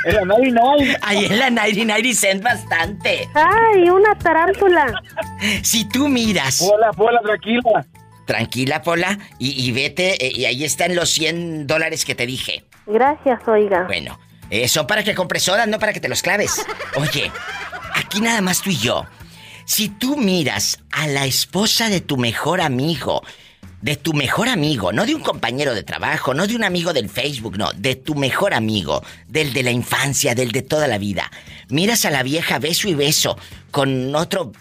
En 0.03 0.15
la 0.15 0.21
99. 0.25 0.97
ahí 1.01 1.25
en 1.25 1.39
la 1.39 1.49
99 1.49 2.13
cent 2.13 2.41
bastante. 2.43 3.27
Ay, 3.33 3.89
una 3.89 4.15
tarántula. 4.17 5.01
Si 5.63 5.87
tú 5.89 6.07
miras. 6.07 6.59
Pola, 6.59 6.91
Pola, 6.93 7.19
tranquila. 7.21 7.85
Tranquila, 8.25 8.81
Pola, 8.83 9.17
y, 9.39 9.65
y 9.67 9.71
vete, 9.71 10.25
eh, 10.25 10.31
y 10.33 10.45
ahí 10.45 10.63
están 10.63 10.95
los 10.95 11.09
100 11.09 11.65
dólares 11.67 12.05
que 12.05 12.13
te 12.15 12.25
dije. 12.25 12.63
Gracias, 12.85 13.39
oiga. 13.47 13.83
Bueno, 13.85 14.17
eh, 14.49 14.67
son 14.67 14.87
para 14.87 15.03
que 15.03 15.15
compres 15.15 15.43
sodas, 15.43 15.67
no 15.67 15.79
para 15.79 15.93
que 15.93 15.99
te 15.99 16.09
los 16.09 16.21
claves. 16.21 16.65
Oye, 16.95 17.31
aquí 17.93 18.21
nada 18.21 18.41
más 18.41 18.61
tú 18.61 18.69
y 18.69 18.77
yo. 18.77 19.05
Si 19.65 19.89
tú 19.89 20.15
miras 20.17 20.79
a 20.91 21.07
la 21.07 21.25
esposa 21.25 21.89
de 21.89 21.99
tu 21.99 22.17
mejor 22.17 22.61
amigo, 22.61 23.21
de 23.81 23.97
tu 23.97 24.13
mejor 24.13 24.47
amigo, 24.47 24.91
no 24.93 25.05
de 25.05 25.13
un 25.13 25.21
compañero 25.21 25.75
de 25.75 25.83
trabajo, 25.83 26.33
no 26.33 26.47
de 26.47 26.55
un 26.55 26.63
amigo 26.63 26.93
del 26.93 27.09
Facebook, 27.09 27.57
no, 27.57 27.71
de 27.73 27.95
tu 27.95 28.15
mejor 28.15 28.53
amigo, 28.53 29.03
del 29.27 29.53
de 29.53 29.63
la 29.63 29.71
infancia, 29.71 30.35
del 30.35 30.51
de 30.51 30.61
toda 30.61 30.87
la 30.87 30.97
vida. 30.97 31.29
Miras 31.69 32.05
a 32.05 32.11
la 32.11 32.23
vieja 32.23 32.59
beso 32.59 32.87
y 32.87 32.95
beso 32.95 33.37
con 33.71 34.15
otro 34.15 34.53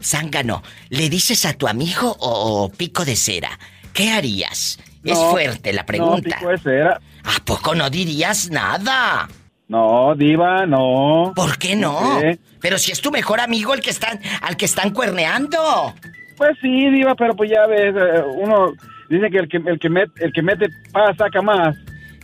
zángano. 0.00 0.62
¿Le 0.88 1.08
dices 1.08 1.44
a 1.44 1.54
tu 1.54 1.66
amigo 1.66 2.16
o, 2.20 2.64
o 2.64 2.68
pico 2.70 3.04
de 3.04 3.16
cera? 3.16 3.58
¿Qué 3.92 4.10
harías? 4.12 4.78
es 5.04 5.18
fuerte 5.18 5.72
la 5.72 5.84
pregunta. 5.84 6.30
No, 6.30 6.36
pico 6.36 6.50
de 6.50 6.58
cera. 6.58 7.00
¿A 7.24 7.42
poco 7.44 7.74
no 7.74 7.88
dirías 7.90 8.50
nada? 8.50 9.28
No, 9.68 10.14
diva, 10.14 10.66
no. 10.66 11.32
¿Por 11.34 11.56
qué 11.58 11.74
no? 11.74 12.20
Pero 12.60 12.78
si 12.78 12.92
es 12.92 13.00
tu 13.00 13.10
mejor 13.10 13.40
amigo 13.40 13.72
el 13.74 13.80
que 13.80 13.90
están, 13.90 14.20
al 14.42 14.56
que 14.56 14.66
están 14.66 14.90
cuerneando. 14.90 15.94
Pues 16.36 16.52
sí, 16.60 16.90
diva, 16.90 17.14
pero 17.14 17.34
pues 17.34 17.50
ya 17.50 17.66
ves, 17.66 17.94
eh, 17.96 18.22
uno 18.36 18.72
dice 19.08 19.30
que 19.30 19.38
el 19.38 19.48
que, 19.48 19.56
el 19.58 19.78
que, 19.78 19.88
met- 19.88 20.12
el 20.20 20.32
que 20.32 20.42
mete 20.42 20.66
paz 20.92 21.16
saca 21.16 21.40
más. 21.42 21.74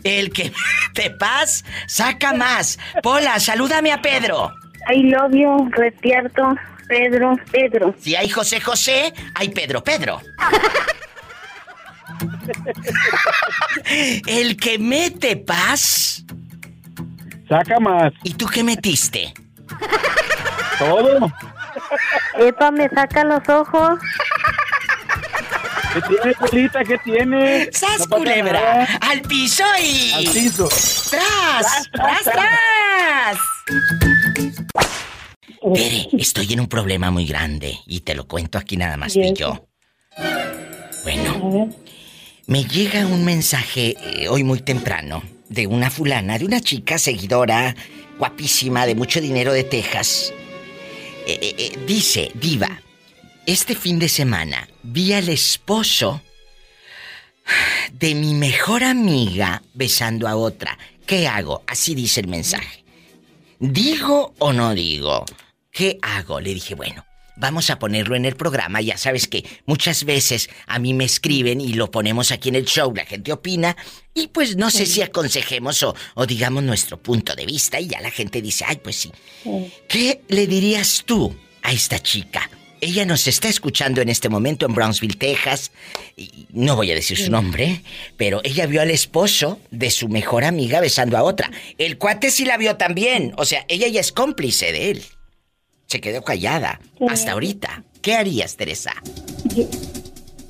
El 0.05 0.31
que 0.32 0.52
te 0.94 1.10
paz, 1.10 1.64
saca 1.86 2.32
más. 2.35 2.78
Pola, 3.02 3.39
salúdame 3.40 3.93
a 3.93 4.02
Pedro. 4.02 4.52
I 4.93 5.02
love 5.05 5.32
you, 5.32 5.68
Retierto, 5.72 6.55
Pedro, 6.89 7.36
Pedro. 7.52 7.94
Si 7.98 8.16
hay 8.16 8.28
José 8.28 8.60
José, 8.60 9.12
hay 9.35 9.48
Pedro 9.51 9.82
Pedro. 9.85 10.20
El 14.26 14.56
que 14.56 14.78
mete 14.78 15.36
paz. 15.36 16.24
Saca 17.48 17.80
más. 17.80 18.12
¿Y 18.22 18.34
tú 18.34 18.47
qué 18.47 18.62
metiste? 18.62 19.34
Todo. 20.78 21.32
Epa, 22.38 22.70
me 22.70 22.88
saca 22.88 23.24
los 23.24 23.48
ojos. 23.48 23.98
¿Qué 25.92 26.01
tiene, 26.02 26.34
Polita? 26.34 26.84
¿Qué 26.84 26.98
tiene? 26.98 27.68
¡Sas, 27.72 28.09
No 28.09 28.18
culebra! 28.18 28.52
nada. 28.52 28.88
¡Al 29.01 29.22
piso 29.22 29.64
y... 29.82 30.12
Al 30.12 30.24
piso. 30.32 30.68
¡Tras! 31.10 31.90
¡Tras, 31.90 32.22
tras! 32.24 33.38
Tere, 35.74 36.09
estoy 36.18 36.52
en 36.52 36.60
un 36.60 36.68
problema 36.68 37.10
muy 37.10 37.26
grande 37.26 37.78
y 37.86 38.01
te 38.01 38.14
lo 38.14 38.28
cuento 38.28 38.56
aquí 38.59 38.76
nada 38.76 38.97
más 38.97 39.14
tú 39.14 39.20
y 39.20 39.34
yo. 39.34 39.66
Bueno, 41.02 41.68
me 42.51 42.64
llega 42.64 43.06
un 43.06 43.24
mensaje 43.24 43.97
eh, 44.02 44.28
hoy 44.28 44.43
muy 44.43 44.59
temprano 44.59 45.22
de 45.48 45.68
una 45.68 45.89
fulana, 45.89 46.36
de 46.36 46.44
una 46.44 46.60
chica 46.60 46.98
seguidora, 46.98 47.77
guapísima, 48.18 48.86
de 48.86 48.97
mucho 48.97 49.20
dinero 49.20 49.52
de 49.52 49.62
Texas. 49.62 50.32
Eh, 51.28 51.55
eh, 51.56 51.78
dice, 51.86 52.32
diva, 52.35 52.82
este 53.47 53.77
fin 53.77 54.01
de 54.01 54.09
semana 54.09 54.68
vi 54.82 55.12
al 55.12 55.28
esposo 55.28 56.22
de 57.93 58.16
mi 58.16 58.35
mejor 58.35 58.82
amiga 58.82 59.62
besando 59.72 60.27
a 60.27 60.35
otra. 60.35 60.77
¿Qué 61.06 61.28
hago? 61.28 61.62
Así 61.68 61.94
dice 61.94 62.18
el 62.18 62.27
mensaje. 62.27 62.82
¿Digo 63.60 64.35
o 64.40 64.52
no 64.52 64.74
digo? 64.74 65.24
¿Qué 65.70 66.01
hago? 66.02 66.40
Le 66.40 66.52
dije, 66.55 66.74
bueno, 66.74 67.05
vamos 67.36 67.70
a 67.70 67.78
ponerlo 67.78 68.16
en 68.16 68.24
el 68.24 68.36
programa. 68.36 68.81
Ya 68.81 68.97
sabes 68.97 69.27
que 69.27 69.44
muchas 69.66 70.05
veces 70.05 70.51
a 70.66 70.78
mí 70.78 70.94
me 70.94 71.05
escriben 71.05 71.61
y 71.61 71.74
lo 71.74 71.90
ponemos 71.90 72.31
aquí 72.32 72.48
en 72.48 72.57
el 72.57 72.65
show, 72.65 72.93
la 72.94 73.05
gente 73.05 73.32
opina 73.32 73.77
y 74.15 74.28
pues 74.28 74.57
no 74.57 74.70
sé 74.70 74.86
si 74.86 75.02
aconsejemos 75.02 75.82
o, 75.82 75.94
o 76.15 76.27
digamos 76.27 76.62
nuestro 76.62 77.01
punto 77.01 77.35
de 77.35 77.47
vista 77.47 77.81
y 77.81 77.89
ya 77.89 78.01
la 78.01 78.11
gente 78.11 78.43
dice, 78.43 78.65
ay, 78.66 78.81
pues 78.82 78.97
sí. 78.97 79.12
¿Qué 79.89 80.23
le 80.28 80.47
dirías 80.47 81.05
tú 81.07 81.35
a 81.62 81.73
esta 81.73 81.98
chica? 81.98 82.51
Ella 82.81 83.05
nos 83.05 83.27
está 83.27 83.48
escuchando 83.48 84.01
en 84.01 84.09
este 84.09 84.28
momento 84.28 84.65
en 84.65 84.74
Brownsville, 84.74 85.19
Texas. 85.19 85.70
Y 86.16 86.47
no 86.51 86.77
voy 86.77 86.90
a 86.90 86.94
decir 86.94 87.19
su 87.19 87.31
nombre, 87.31 87.82
pero 88.16 88.40
ella 88.43 88.66
vio 88.66 88.81
al 88.81 88.90
esposo 88.90 89.61
de 89.70 89.90
su 89.90 90.09
mejor 90.09 90.44
amiga 90.44 90.81
besando 90.81 91.19
a 91.19 91.23
otra. 91.23 91.51
El 91.77 91.98
cuate 91.98 92.31
sí 92.31 92.47
la 92.47 92.57
vio 92.57 92.77
también. 92.77 93.35
O 93.36 93.44
sea, 93.44 93.65
ella 93.69 93.86
ya 93.89 94.01
es 94.01 94.12
cómplice 94.12 94.73
de 94.73 94.90
él. 94.93 95.05
Se 95.90 96.00
quedó 96.00 96.22
callada 96.22 96.80
hasta 97.08 97.32
ahorita. 97.32 97.82
¿Qué 98.00 98.14
harías, 98.14 98.56
Teresa? 98.56 98.92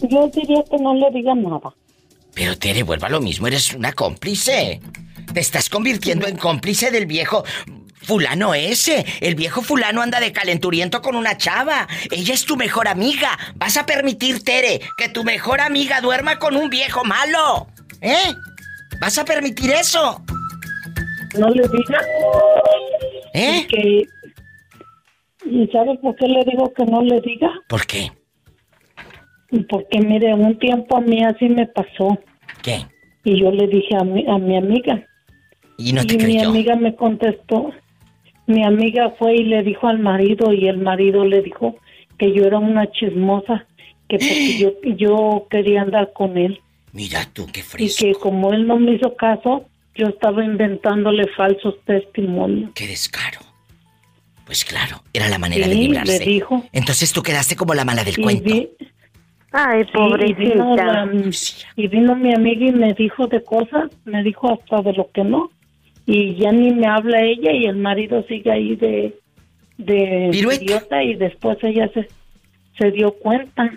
Yo 0.02 0.28
diría 0.28 0.62
que 0.70 0.76
no 0.76 0.92
le 0.92 1.10
diga 1.12 1.34
nada. 1.34 1.74
Pero 2.34 2.58
Tere, 2.58 2.82
vuelva 2.82 3.06
a 3.06 3.10
lo 3.10 3.22
mismo, 3.22 3.46
eres 3.46 3.72
una 3.72 3.94
cómplice. 3.94 4.82
Te 5.32 5.40
estás 5.40 5.70
convirtiendo 5.70 6.26
en 6.26 6.36
cómplice 6.36 6.90
del 6.90 7.06
viejo 7.06 7.42
fulano 8.02 8.52
ese. 8.52 9.06
El 9.22 9.34
viejo 9.34 9.62
fulano 9.62 10.02
anda 10.02 10.20
de 10.20 10.30
calenturiento 10.30 11.00
con 11.00 11.16
una 11.16 11.38
chava. 11.38 11.88
Ella 12.10 12.34
es 12.34 12.44
tu 12.44 12.58
mejor 12.58 12.86
amiga. 12.86 13.38
¿Vas 13.54 13.78
a 13.78 13.86
permitir, 13.86 14.44
Tere, 14.44 14.82
que 14.98 15.08
tu 15.08 15.24
mejor 15.24 15.62
amiga 15.62 16.02
duerma 16.02 16.38
con 16.38 16.54
un 16.54 16.68
viejo 16.68 17.02
malo? 17.02 17.66
¿Eh? 18.02 18.34
¿Vas 19.00 19.16
a 19.16 19.24
permitir 19.24 19.70
eso? 19.70 20.22
No 21.38 21.48
le 21.48 21.62
diga. 21.62 22.00
¿Eh? 23.32 23.66
Que... 23.70 24.19
¿Y 25.50 25.66
sabes 25.68 25.98
por 25.98 26.14
qué 26.16 26.26
le 26.28 26.44
digo 26.44 26.72
que 26.72 26.84
no 26.84 27.02
le 27.02 27.20
diga? 27.20 27.50
¿Por 27.68 27.84
qué? 27.86 28.10
Porque 29.68 29.98
mire, 30.00 30.32
un 30.34 30.56
tiempo 30.58 30.96
a 30.96 31.00
mí 31.00 31.22
así 31.24 31.48
me 31.48 31.66
pasó. 31.66 32.18
¿Qué? 32.62 32.86
Y 33.24 33.40
yo 33.40 33.50
le 33.50 33.66
dije 33.66 33.96
a 33.96 34.04
mi, 34.04 34.24
a 34.28 34.38
mi 34.38 34.56
amiga. 34.56 35.04
Y 35.76 35.92
no 35.92 36.04
te 36.06 36.14
y 36.14 36.18
mi 36.18 36.40
amiga 36.40 36.76
me 36.76 36.94
contestó. 36.94 37.72
Mi 38.46 38.64
amiga 38.64 39.10
fue 39.18 39.34
y 39.36 39.44
le 39.44 39.62
dijo 39.62 39.88
al 39.88 39.98
marido 39.98 40.52
y 40.52 40.68
el 40.68 40.78
marido 40.78 41.24
le 41.24 41.42
dijo 41.42 41.76
que 42.18 42.32
yo 42.32 42.44
era 42.44 42.58
una 42.58 42.90
chismosa, 42.92 43.66
que 44.08 44.18
porque 44.18 44.58
yo, 44.60 44.72
yo 44.96 45.46
quería 45.50 45.82
andar 45.82 46.12
con 46.12 46.38
él. 46.38 46.60
Mira 46.92 47.20
tú, 47.32 47.46
qué 47.52 47.60
Y 47.60 47.62
fresco. 47.62 48.04
que 48.04 48.14
como 48.14 48.52
él 48.52 48.66
no 48.66 48.76
me 48.78 48.92
hizo 48.94 49.14
caso, 49.16 49.64
yo 49.94 50.06
estaba 50.06 50.44
inventándole 50.44 51.26
falsos 51.36 51.74
testimonios. 51.84 52.70
Qué 52.74 52.86
descaro. 52.86 53.40
Pues 54.50 54.64
claro, 54.64 54.96
era 55.12 55.28
la 55.28 55.38
manera 55.38 55.68
de 55.68 55.74
Sí, 55.74 55.80
librarse. 55.82 56.18
le 56.18 56.24
dijo. 56.32 56.64
Entonces 56.72 57.12
tú 57.12 57.22
quedaste 57.22 57.54
como 57.54 57.72
la 57.72 57.84
mala 57.84 58.02
del 58.02 58.18
Y 58.18 58.22
cuento. 58.24 58.52
vi- 58.52 58.68
Ay, 59.52 59.84
Sí, 59.84 59.90
y 60.26 60.32
vino, 60.34 60.74
la- 60.74 61.04
pobrecita. 61.06 61.68
y 61.76 61.86
vino 61.86 62.16
mi 62.16 62.34
amiga 62.34 62.66
y 62.66 62.72
me 62.72 62.92
dijo 62.94 63.28
de 63.28 63.44
cosas, 63.44 63.92
me 64.04 64.24
dijo 64.24 64.52
hasta 64.52 64.82
de 64.82 64.92
lo 64.94 65.08
que 65.12 65.22
no. 65.22 65.52
Y 66.04 66.34
ya 66.34 66.50
ni 66.50 66.72
me 66.72 66.88
habla 66.88 67.22
ella 67.22 67.52
y 67.52 67.66
el 67.66 67.76
marido 67.76 68.24
sigue 68.26 68.50
ahí 68.50 68.74
de, 68.74 69.14
de 69.78 70.30
idiota 70.32 71.00
y 71.04 71.14
después 71.14 71.56
ella 71.62 71.88
se, 71.94 72.08
se 72.76 72.90
dio 72.90 73.12
cuenta. 73.12 73.70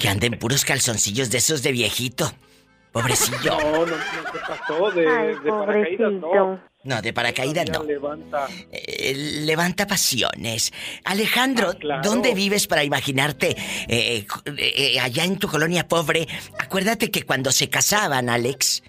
Que 0.00 0.08
anden 0.08 0.36
puros 0.36 0.64
calzoncillos 0.64 1.30
de 1.30 1.38
esos 1.38 1.62
de 1.62 1.70
viejito. 1.70 2.32
Pobrecillo. 2.92 3.58
No, 3.58 3.86
no, 3.86 3.86
no, 3.86 3.96
¿qué 4.32 4.38
pasó? 4.46 4.90
De, 4.90 5.08
Ay, 5.08 5.34
de 5.42 5.50
paracaídas, 5.50 6.12
no. 6.12 6.60
No, 6.84 7.00
de 7.00 7.12
paracaídas 7.12 7.70
no. 7.70 7.84
Levanta. 7.84 8.48
Eh, 8.72 9.14
levanta 9.46 9.86
pasiones. 9.86 10.72
Alejandro, 11.04 11.70
Ah, 11.70 11.78
claro. 11.78 12.02
¿dónde 12.02 12.34
vives 12.34 12.66
para 12.66 12.82
imaginarte 12.84 13.56
eh, 13.88 14.26
eh, 14.56 15.00
allá 15.00 15.24
en 15.24 15.38
tu 15.38 15.48
colonia 15.48 15.86
pobre? 15.86 16.26
Acuérdate 16.58 17.10
que 17.10 17.22
cuando 17.22 17.52
se 17.52 17.70
casaban, 17.70 18.28
Alex, 18.28 18.82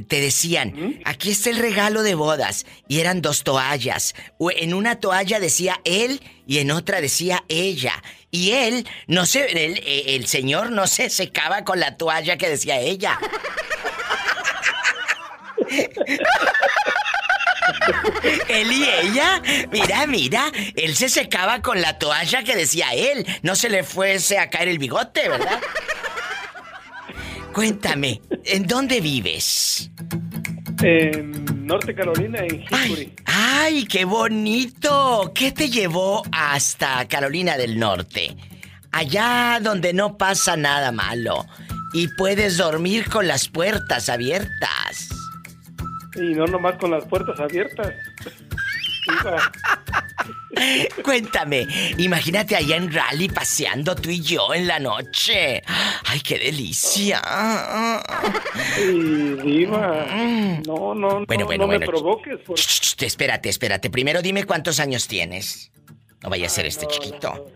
te 0.00 0.20
decían, 0.20 1.00
aquí 1.04 1.30
está 1.30 1.50
el 1.50 1.58
regalo 1.58 2.02
de 2.02 2.14
bodas. 2.14 2.66
Y 2.88 3.00
eran 3.00 3.22
dos 3.22 3.44
toallas. 3.44 4.14
O 4.38 4.50
En 4.50 4.74
una 4.74 5.00
toalla 5.00 5.40
decía 5.40 5.80
él 5.84 6.20
y 6.46 6.58
en 6.58 6.70
otra 6.70 7.00
decía 7.00 7.44
ella. 7.48 8.02
Y 8.30 8.52
él, 8.52 8.86
no 9.06 9.24
sé, 9.26 9.46
el, 9.64 9.78
eh, 9.78 10.16
el 10.16 10.26
señor 10.26 10.70
no 10.70 10.86
se 10.86 11.08
secaba 11.10 11.64
con 11.64 11.80
la 11.80 11.96
toalla 11.96 12.36
que 12.36 12.48
decía 12.48 12.78
ella. 12.78 13.18
Él 18.48 18.72
y 18.72 18.84
ella, 18.84 19.42
mira, 19.70 20.06
mira, 20.06 20.52
él 20.76 20.96
se 20.96 21.08
secaba 21.08 21.62
con 21.62 21.80
la 21.80 21.98
toalla 21.98 22.42
que 22.42 22.56
decía 22.56 22.92
él. 22.94 23.26
No 23.42 23.56
se 23.56 23.68
le 23.68 23.84
fuese 23.84 24.38
a 24.38 24.50
caer 24.50 24.68
el 24.68 24.78
bigote, 24.78 25.28
¿verdad? 25.28 25.60
Cuéntame, 27.58 28.22
¿en 28.44 28.68
dónde 28.68 29.00
vives? 29.00 29.90
En 30.80 31.66
Norte 31.66 31.92
Carolina, 31.92 32.38
en 32.38 32.62
Hickory. 32.62 33.12
¡Ay, 33.24 33.84
qué 33.86 34.04
bonito! 34.04 35.32
¿Qué 35.34 35.50
te 35.50 35.68
llevó 35.68 36.22
hasta 36.30 37.08
Carolina 37.08 37.56
del 37.56 37.76
Norte? 37.76 38.36
Allá 38.92 39.58
donde 39.60 39.92
no 39.92 40.16
pasa 40.16 40.56
nada 40.56 40.92
malo 40.92 41.46
y 41.92 42.06
puedes 42.16 42.58
dormir 42.58 43.08
con 43.08 43.26
las 43.26 43.48
puertas 43.48 44.08
abiertas. 44.08 45.08
Y 46.14 46.34
no 46.34 46.46
nomás 46.46 46.76
con 46.78 46.92
las 46.92 47.06
puertas 47.06 47.40
abiertas. 47.40 47.92
Cuéntame, 51.02 51.66
imagínate 51.98 52.56
allá 52.56 52.76
en 52.76 52.92
Rally 52.92 53.28
paseando 53.28 53.94
tú 53.94 54.10
y 54.10 54.20
yo 54.20 54.52
en 54.54 54.66
la 54.66 54.78
noche. 54.78 55.62
¡Ay, 56.06 56.20
qué 56.20 56.38
delicia! 56.38 57.20
y 58.78 59.34
diva, 59.42 60.06
no, 60.66 60.94
no, 60.94 61.24
Bueno, 61.26 61.40
no, 61.40 61.46
bueno, 61.46 61.64
no 61.64 61.68
me 61.68 61.78
bueno. 61.78 61.86
provoques. 61.86 62.38
porque- 62.46 62.62
Ch, 62.62 63.02
espérate, 63.02 63.48
espérate. 63.48 63.90
Primero 63.90 64.22
dime 64.22 64.44
cuántos 64.44 64.80
años 64.80 65.06
tienes. 65.08 65.70
No 66.22 66.30
vaya 66.30 66.46
a 66.46 66.50
ser 66.50 66.66
este 66.66 66.86
chiquito. 66.86 67.52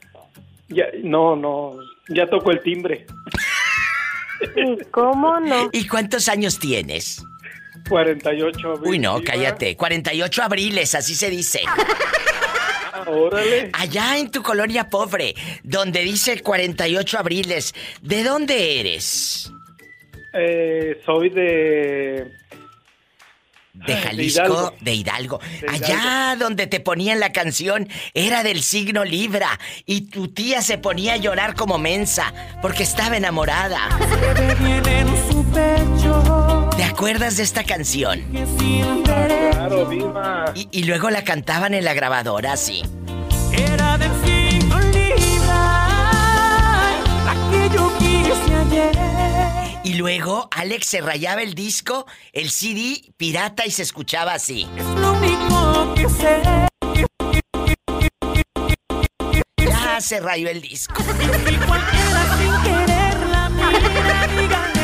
Ya, 0.69 0.85
no, 1.03 1.37
no, 1.37 1.73
ya 2.09 2.29
tocó 2.31 2.51
el 2.53 2.63
timbre. 2.63 3.07
¿Y 4.57 4.85
cómo 4.91 5.39
no? 5.41 5.69
¿Y 5.73 5.87
cuántos 5.87 6.29
años 6.29 6.59
tienes? 6.59 7.23
48. 7.89 8.75
Uy, 8.85 8.99
no, 8.99 9.21
cállate. 9.25 9.77
48 9.77 10.43
abriles, 10.43 10.95
así 10.95 11.15
se 11.15 11.29
dice. 11.31 11.61
Ah, 13.07 13.11
órale. 13.11 13.71
Allá 13.73 14.19
en 14.19 14.31
tu 14.31 14.43
colonia 14.43 14.89
pobre, 14.89 15.35
donde 15.63 16.03
dice 16.03 16.41
48 16.41 17.19
abriles, 17.19 17.75
¿de 18.01 18.23
dónde 18.23 18.81
eres? 18.81 19.51
Eh, 20.35 21.01
soy 21.05 21.29
de... 21.31 22.33
De 23.75 23.85
Ah, 23.85 23.87
de 23.87 23.97
Jalisco, 23.97 24.43
Hidalgo. 24.45 24.75
de 24.81 24.95
Hidalgo. 24.95 25.41
De 25.61 25.69
Allá 25.69 26.37
donde 26.39 26.67
te 26.67 26.81
ponían 26.81 27.21
la 27.21 27.33
canción 27.33 27.89
era 28.15 28.43
del 28.43 28.63
signo 28.63 29.05
Libra 29.05 29.59
y 29.87 30.03
tu 30.11 30.29
tía 30.29 30.63
se 30.63 30.79
ponía 30.79 31.15
a 31.15 31.17
llorar 31.17 31.55
como 31.55 31.79
mensa 31.79 32.33
porque 32.61 32.83
estaba 32.83 33.17
enamorada. 33.17 33.89
¿Te 36.83 36.89
acuerdas 36.89 37.37
de 37.37 37.45
esta 37.45 37.63
canción? 37.63 38.25
Claro, 39.05 39.87
viva. 39.87 40.47
Y, 40.57 40.67
y 40.73 40.83
luego 40.83 41.11
la 41.11 41.23
cantaban 41.23 41.75
en 41.75 41.85
la 41.85 41.95
grabadora 41.95 42.55
así. 42.55 42.83
Era 43.53 43.97
del 43.99 44.11
Libra, 44.91 45.79
la 47.25 47.37
que 47.53 47.71
yo 47.73 47.97
quise 47.99 48.55
ayer. 48.57 48.91
Y 49.85 49.95
luego 49.95 50.49
Alex 50.51 50.89
se 50.89 51.01
rayaba 51.01 51.43
el 51.43 51.55
disco, 51.55 52.05
el 52.33 52.51
CD 52.51 53.01
pirata 53.17 53.65
y 53.65 53.71
se 53.71 53.83
escuchaba 53.83 54.35
así. 54.35 54.67
Lo 54.97 55.13
único 55.13 55.95
que 55.95 56.09
sé. 56.09 56.43
Ya 59.71 60.01
se 60.01 60.19
rayó 60.19 60.49
el 60.49 60.61
disco. 60.61 61.01
Y 61.01 61.55
cualquiera 61.65 62.37
sin 62.37 62.63
quererla 62.65 63.51
mira, 64.37 64.82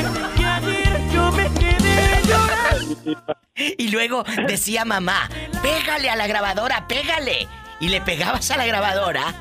Y 3.55 3.89
luego 3.89 4.25
decía 4.47 4.85
mamá, 4.85 5.29
pégale 5.63 6.11
a 6.11 6.17
la 6.17 6.27
grabadora, 6.27 6.87
pégale. 6.87 7.49
Y 7.81 7.89
le 7.89 8.01
pegabas 8.01 8.51
a 8.51 8.57
la 8.57 8.67
grabadora 8.67 9.35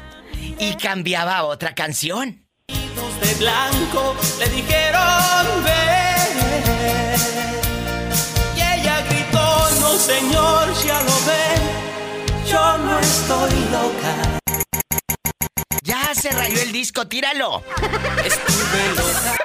y 0.59 0.75
cambiaba 0.75 1.37
a 1.37 1.43
otra 1.43 1.73
canción. 1.75 2.45
de 2.67 3.35
blanco 3.35 4.15
le 4.39 4.49
dijeron 4.49 5.63
ven. 5.63 6.37
Y 8.55 8.59
ella 8.59 9.01
gritó, 9.09 9.69
no 9.81 9.93
señor, 9.93 10.73
ya 10.83 11.01
lo 11.01 11.15
ven, 11.25 11.61
yo 12.47 12.77
no 12.77 12.99
estoy 12.99 13.51
loca. 13.71 14.39
Ya 15.83 16.13
se 16.13 16.31
rayó 16.31 16.61
el 16.61 16.71
disco, 16.71 17.07
tíralo. 17.07 17.63
Estuve 18.23 18.95
loca. 18.95 19.37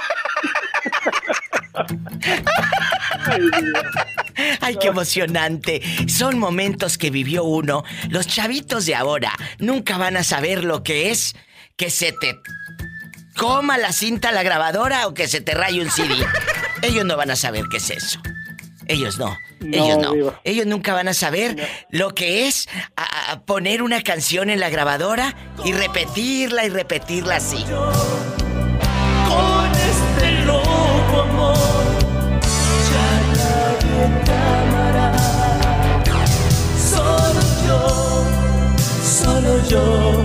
Ay, 4.60 4.76
qué 4.80 4.88
emocionante. 4.88 5.82
Son 6.08 6.38
momentos 6.38 6.98
que 6.98 7.10
vivió 7.10 7.44
uno. 7.44 7.84
Los 8.08 8.26
chavitos 8.26 8.86
de 8.86 8.94
ahora 8.94 9.32
nunca 9.58 9.98
van 9.98 10.16
a 10.16 10.24
saber 10.24 10.64
lo 10.64 10.82
que 10.82 11.10
es 11.10 11.34
que 11.76 11.90
se 11.90 12.12
te 12.12 12.36
coma 13.36 13.78
la 13.78 13.92
cinta 13.92 14.28
a 14.28 14.32
la 14.32 14.42
grabadora 14.42 15.06
o 15.06 15.14
que 15.14 15.28
se 15.28 15.40
te 15.40 15.52
raye 15.54 15.80
un 15.80 15.90
CD. 15.90 16.14
Ellos 16.82 17.04
no 17.04 17.16
van 17.16 17.30
a 17.30 17.36
saber 17.36 17.64
qué 17.70 17.76
es 17.78 17.90
eso. 17.90 18.20
Ellos 18.88 19.18
no. 19.18 19.36
Ellos 19.60 19.98
no. 19.98 20.12
Ellos 20.42 20.66
nunca 20.66 20.92
van 20.92 21.06
a 21.08 21.14
saber 21.14 21.56
lo 21.90 22.14
que 22.14 22.48
es 22.48 22.68
a- 22.96 23.30
a 23.32 23.40
poner 23.42 23.80
una 23.82 24.02
canción 24.02 24.50
en 24.50 24.58
la 24.58 24.70
grabadora 24.70 25.36
y 25.64 25.72
repetirla 25.72 26.64
y 26.64 26.68
repetirla 26.68 27.36
así. 27.36 27.64
Yo, 39.72 40.24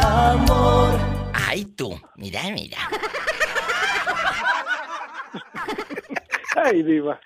amor. 0.00 0.98
Ay, 1.32 1.64
tú. 1.76 2.00
Mira, 2.16 2.42
mira. 2.52 2.78
Ay, 6.56 6.82
diva. 6.82 7.18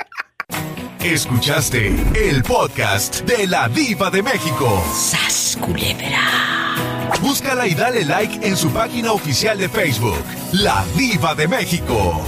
Escuchaste 1.01 1.89
el 2.15 2.43
podcast 2.43 3.23
de 3.23 3.47
la 3.47 3.69
Diva 3.69 4.11
de 4.11 4.23
México. 4.23 4.83
¡Sas, 4.95 5.59
culebra! 5.61 7.11
Búscala 7.21 7.67
y 7.67 7.75
dale 7.75 8.05
like 8.07 8.47
en 8.47 8.57
su 8.57 8.71
página 8.71 9.13
oficial 9.13 9.59
de 9.59 9.69
Facebook, 9.69 10.25
La 10.53 10.83
Diva 10.97 11.35
de 11.35 11.47
México. 11.47 12.23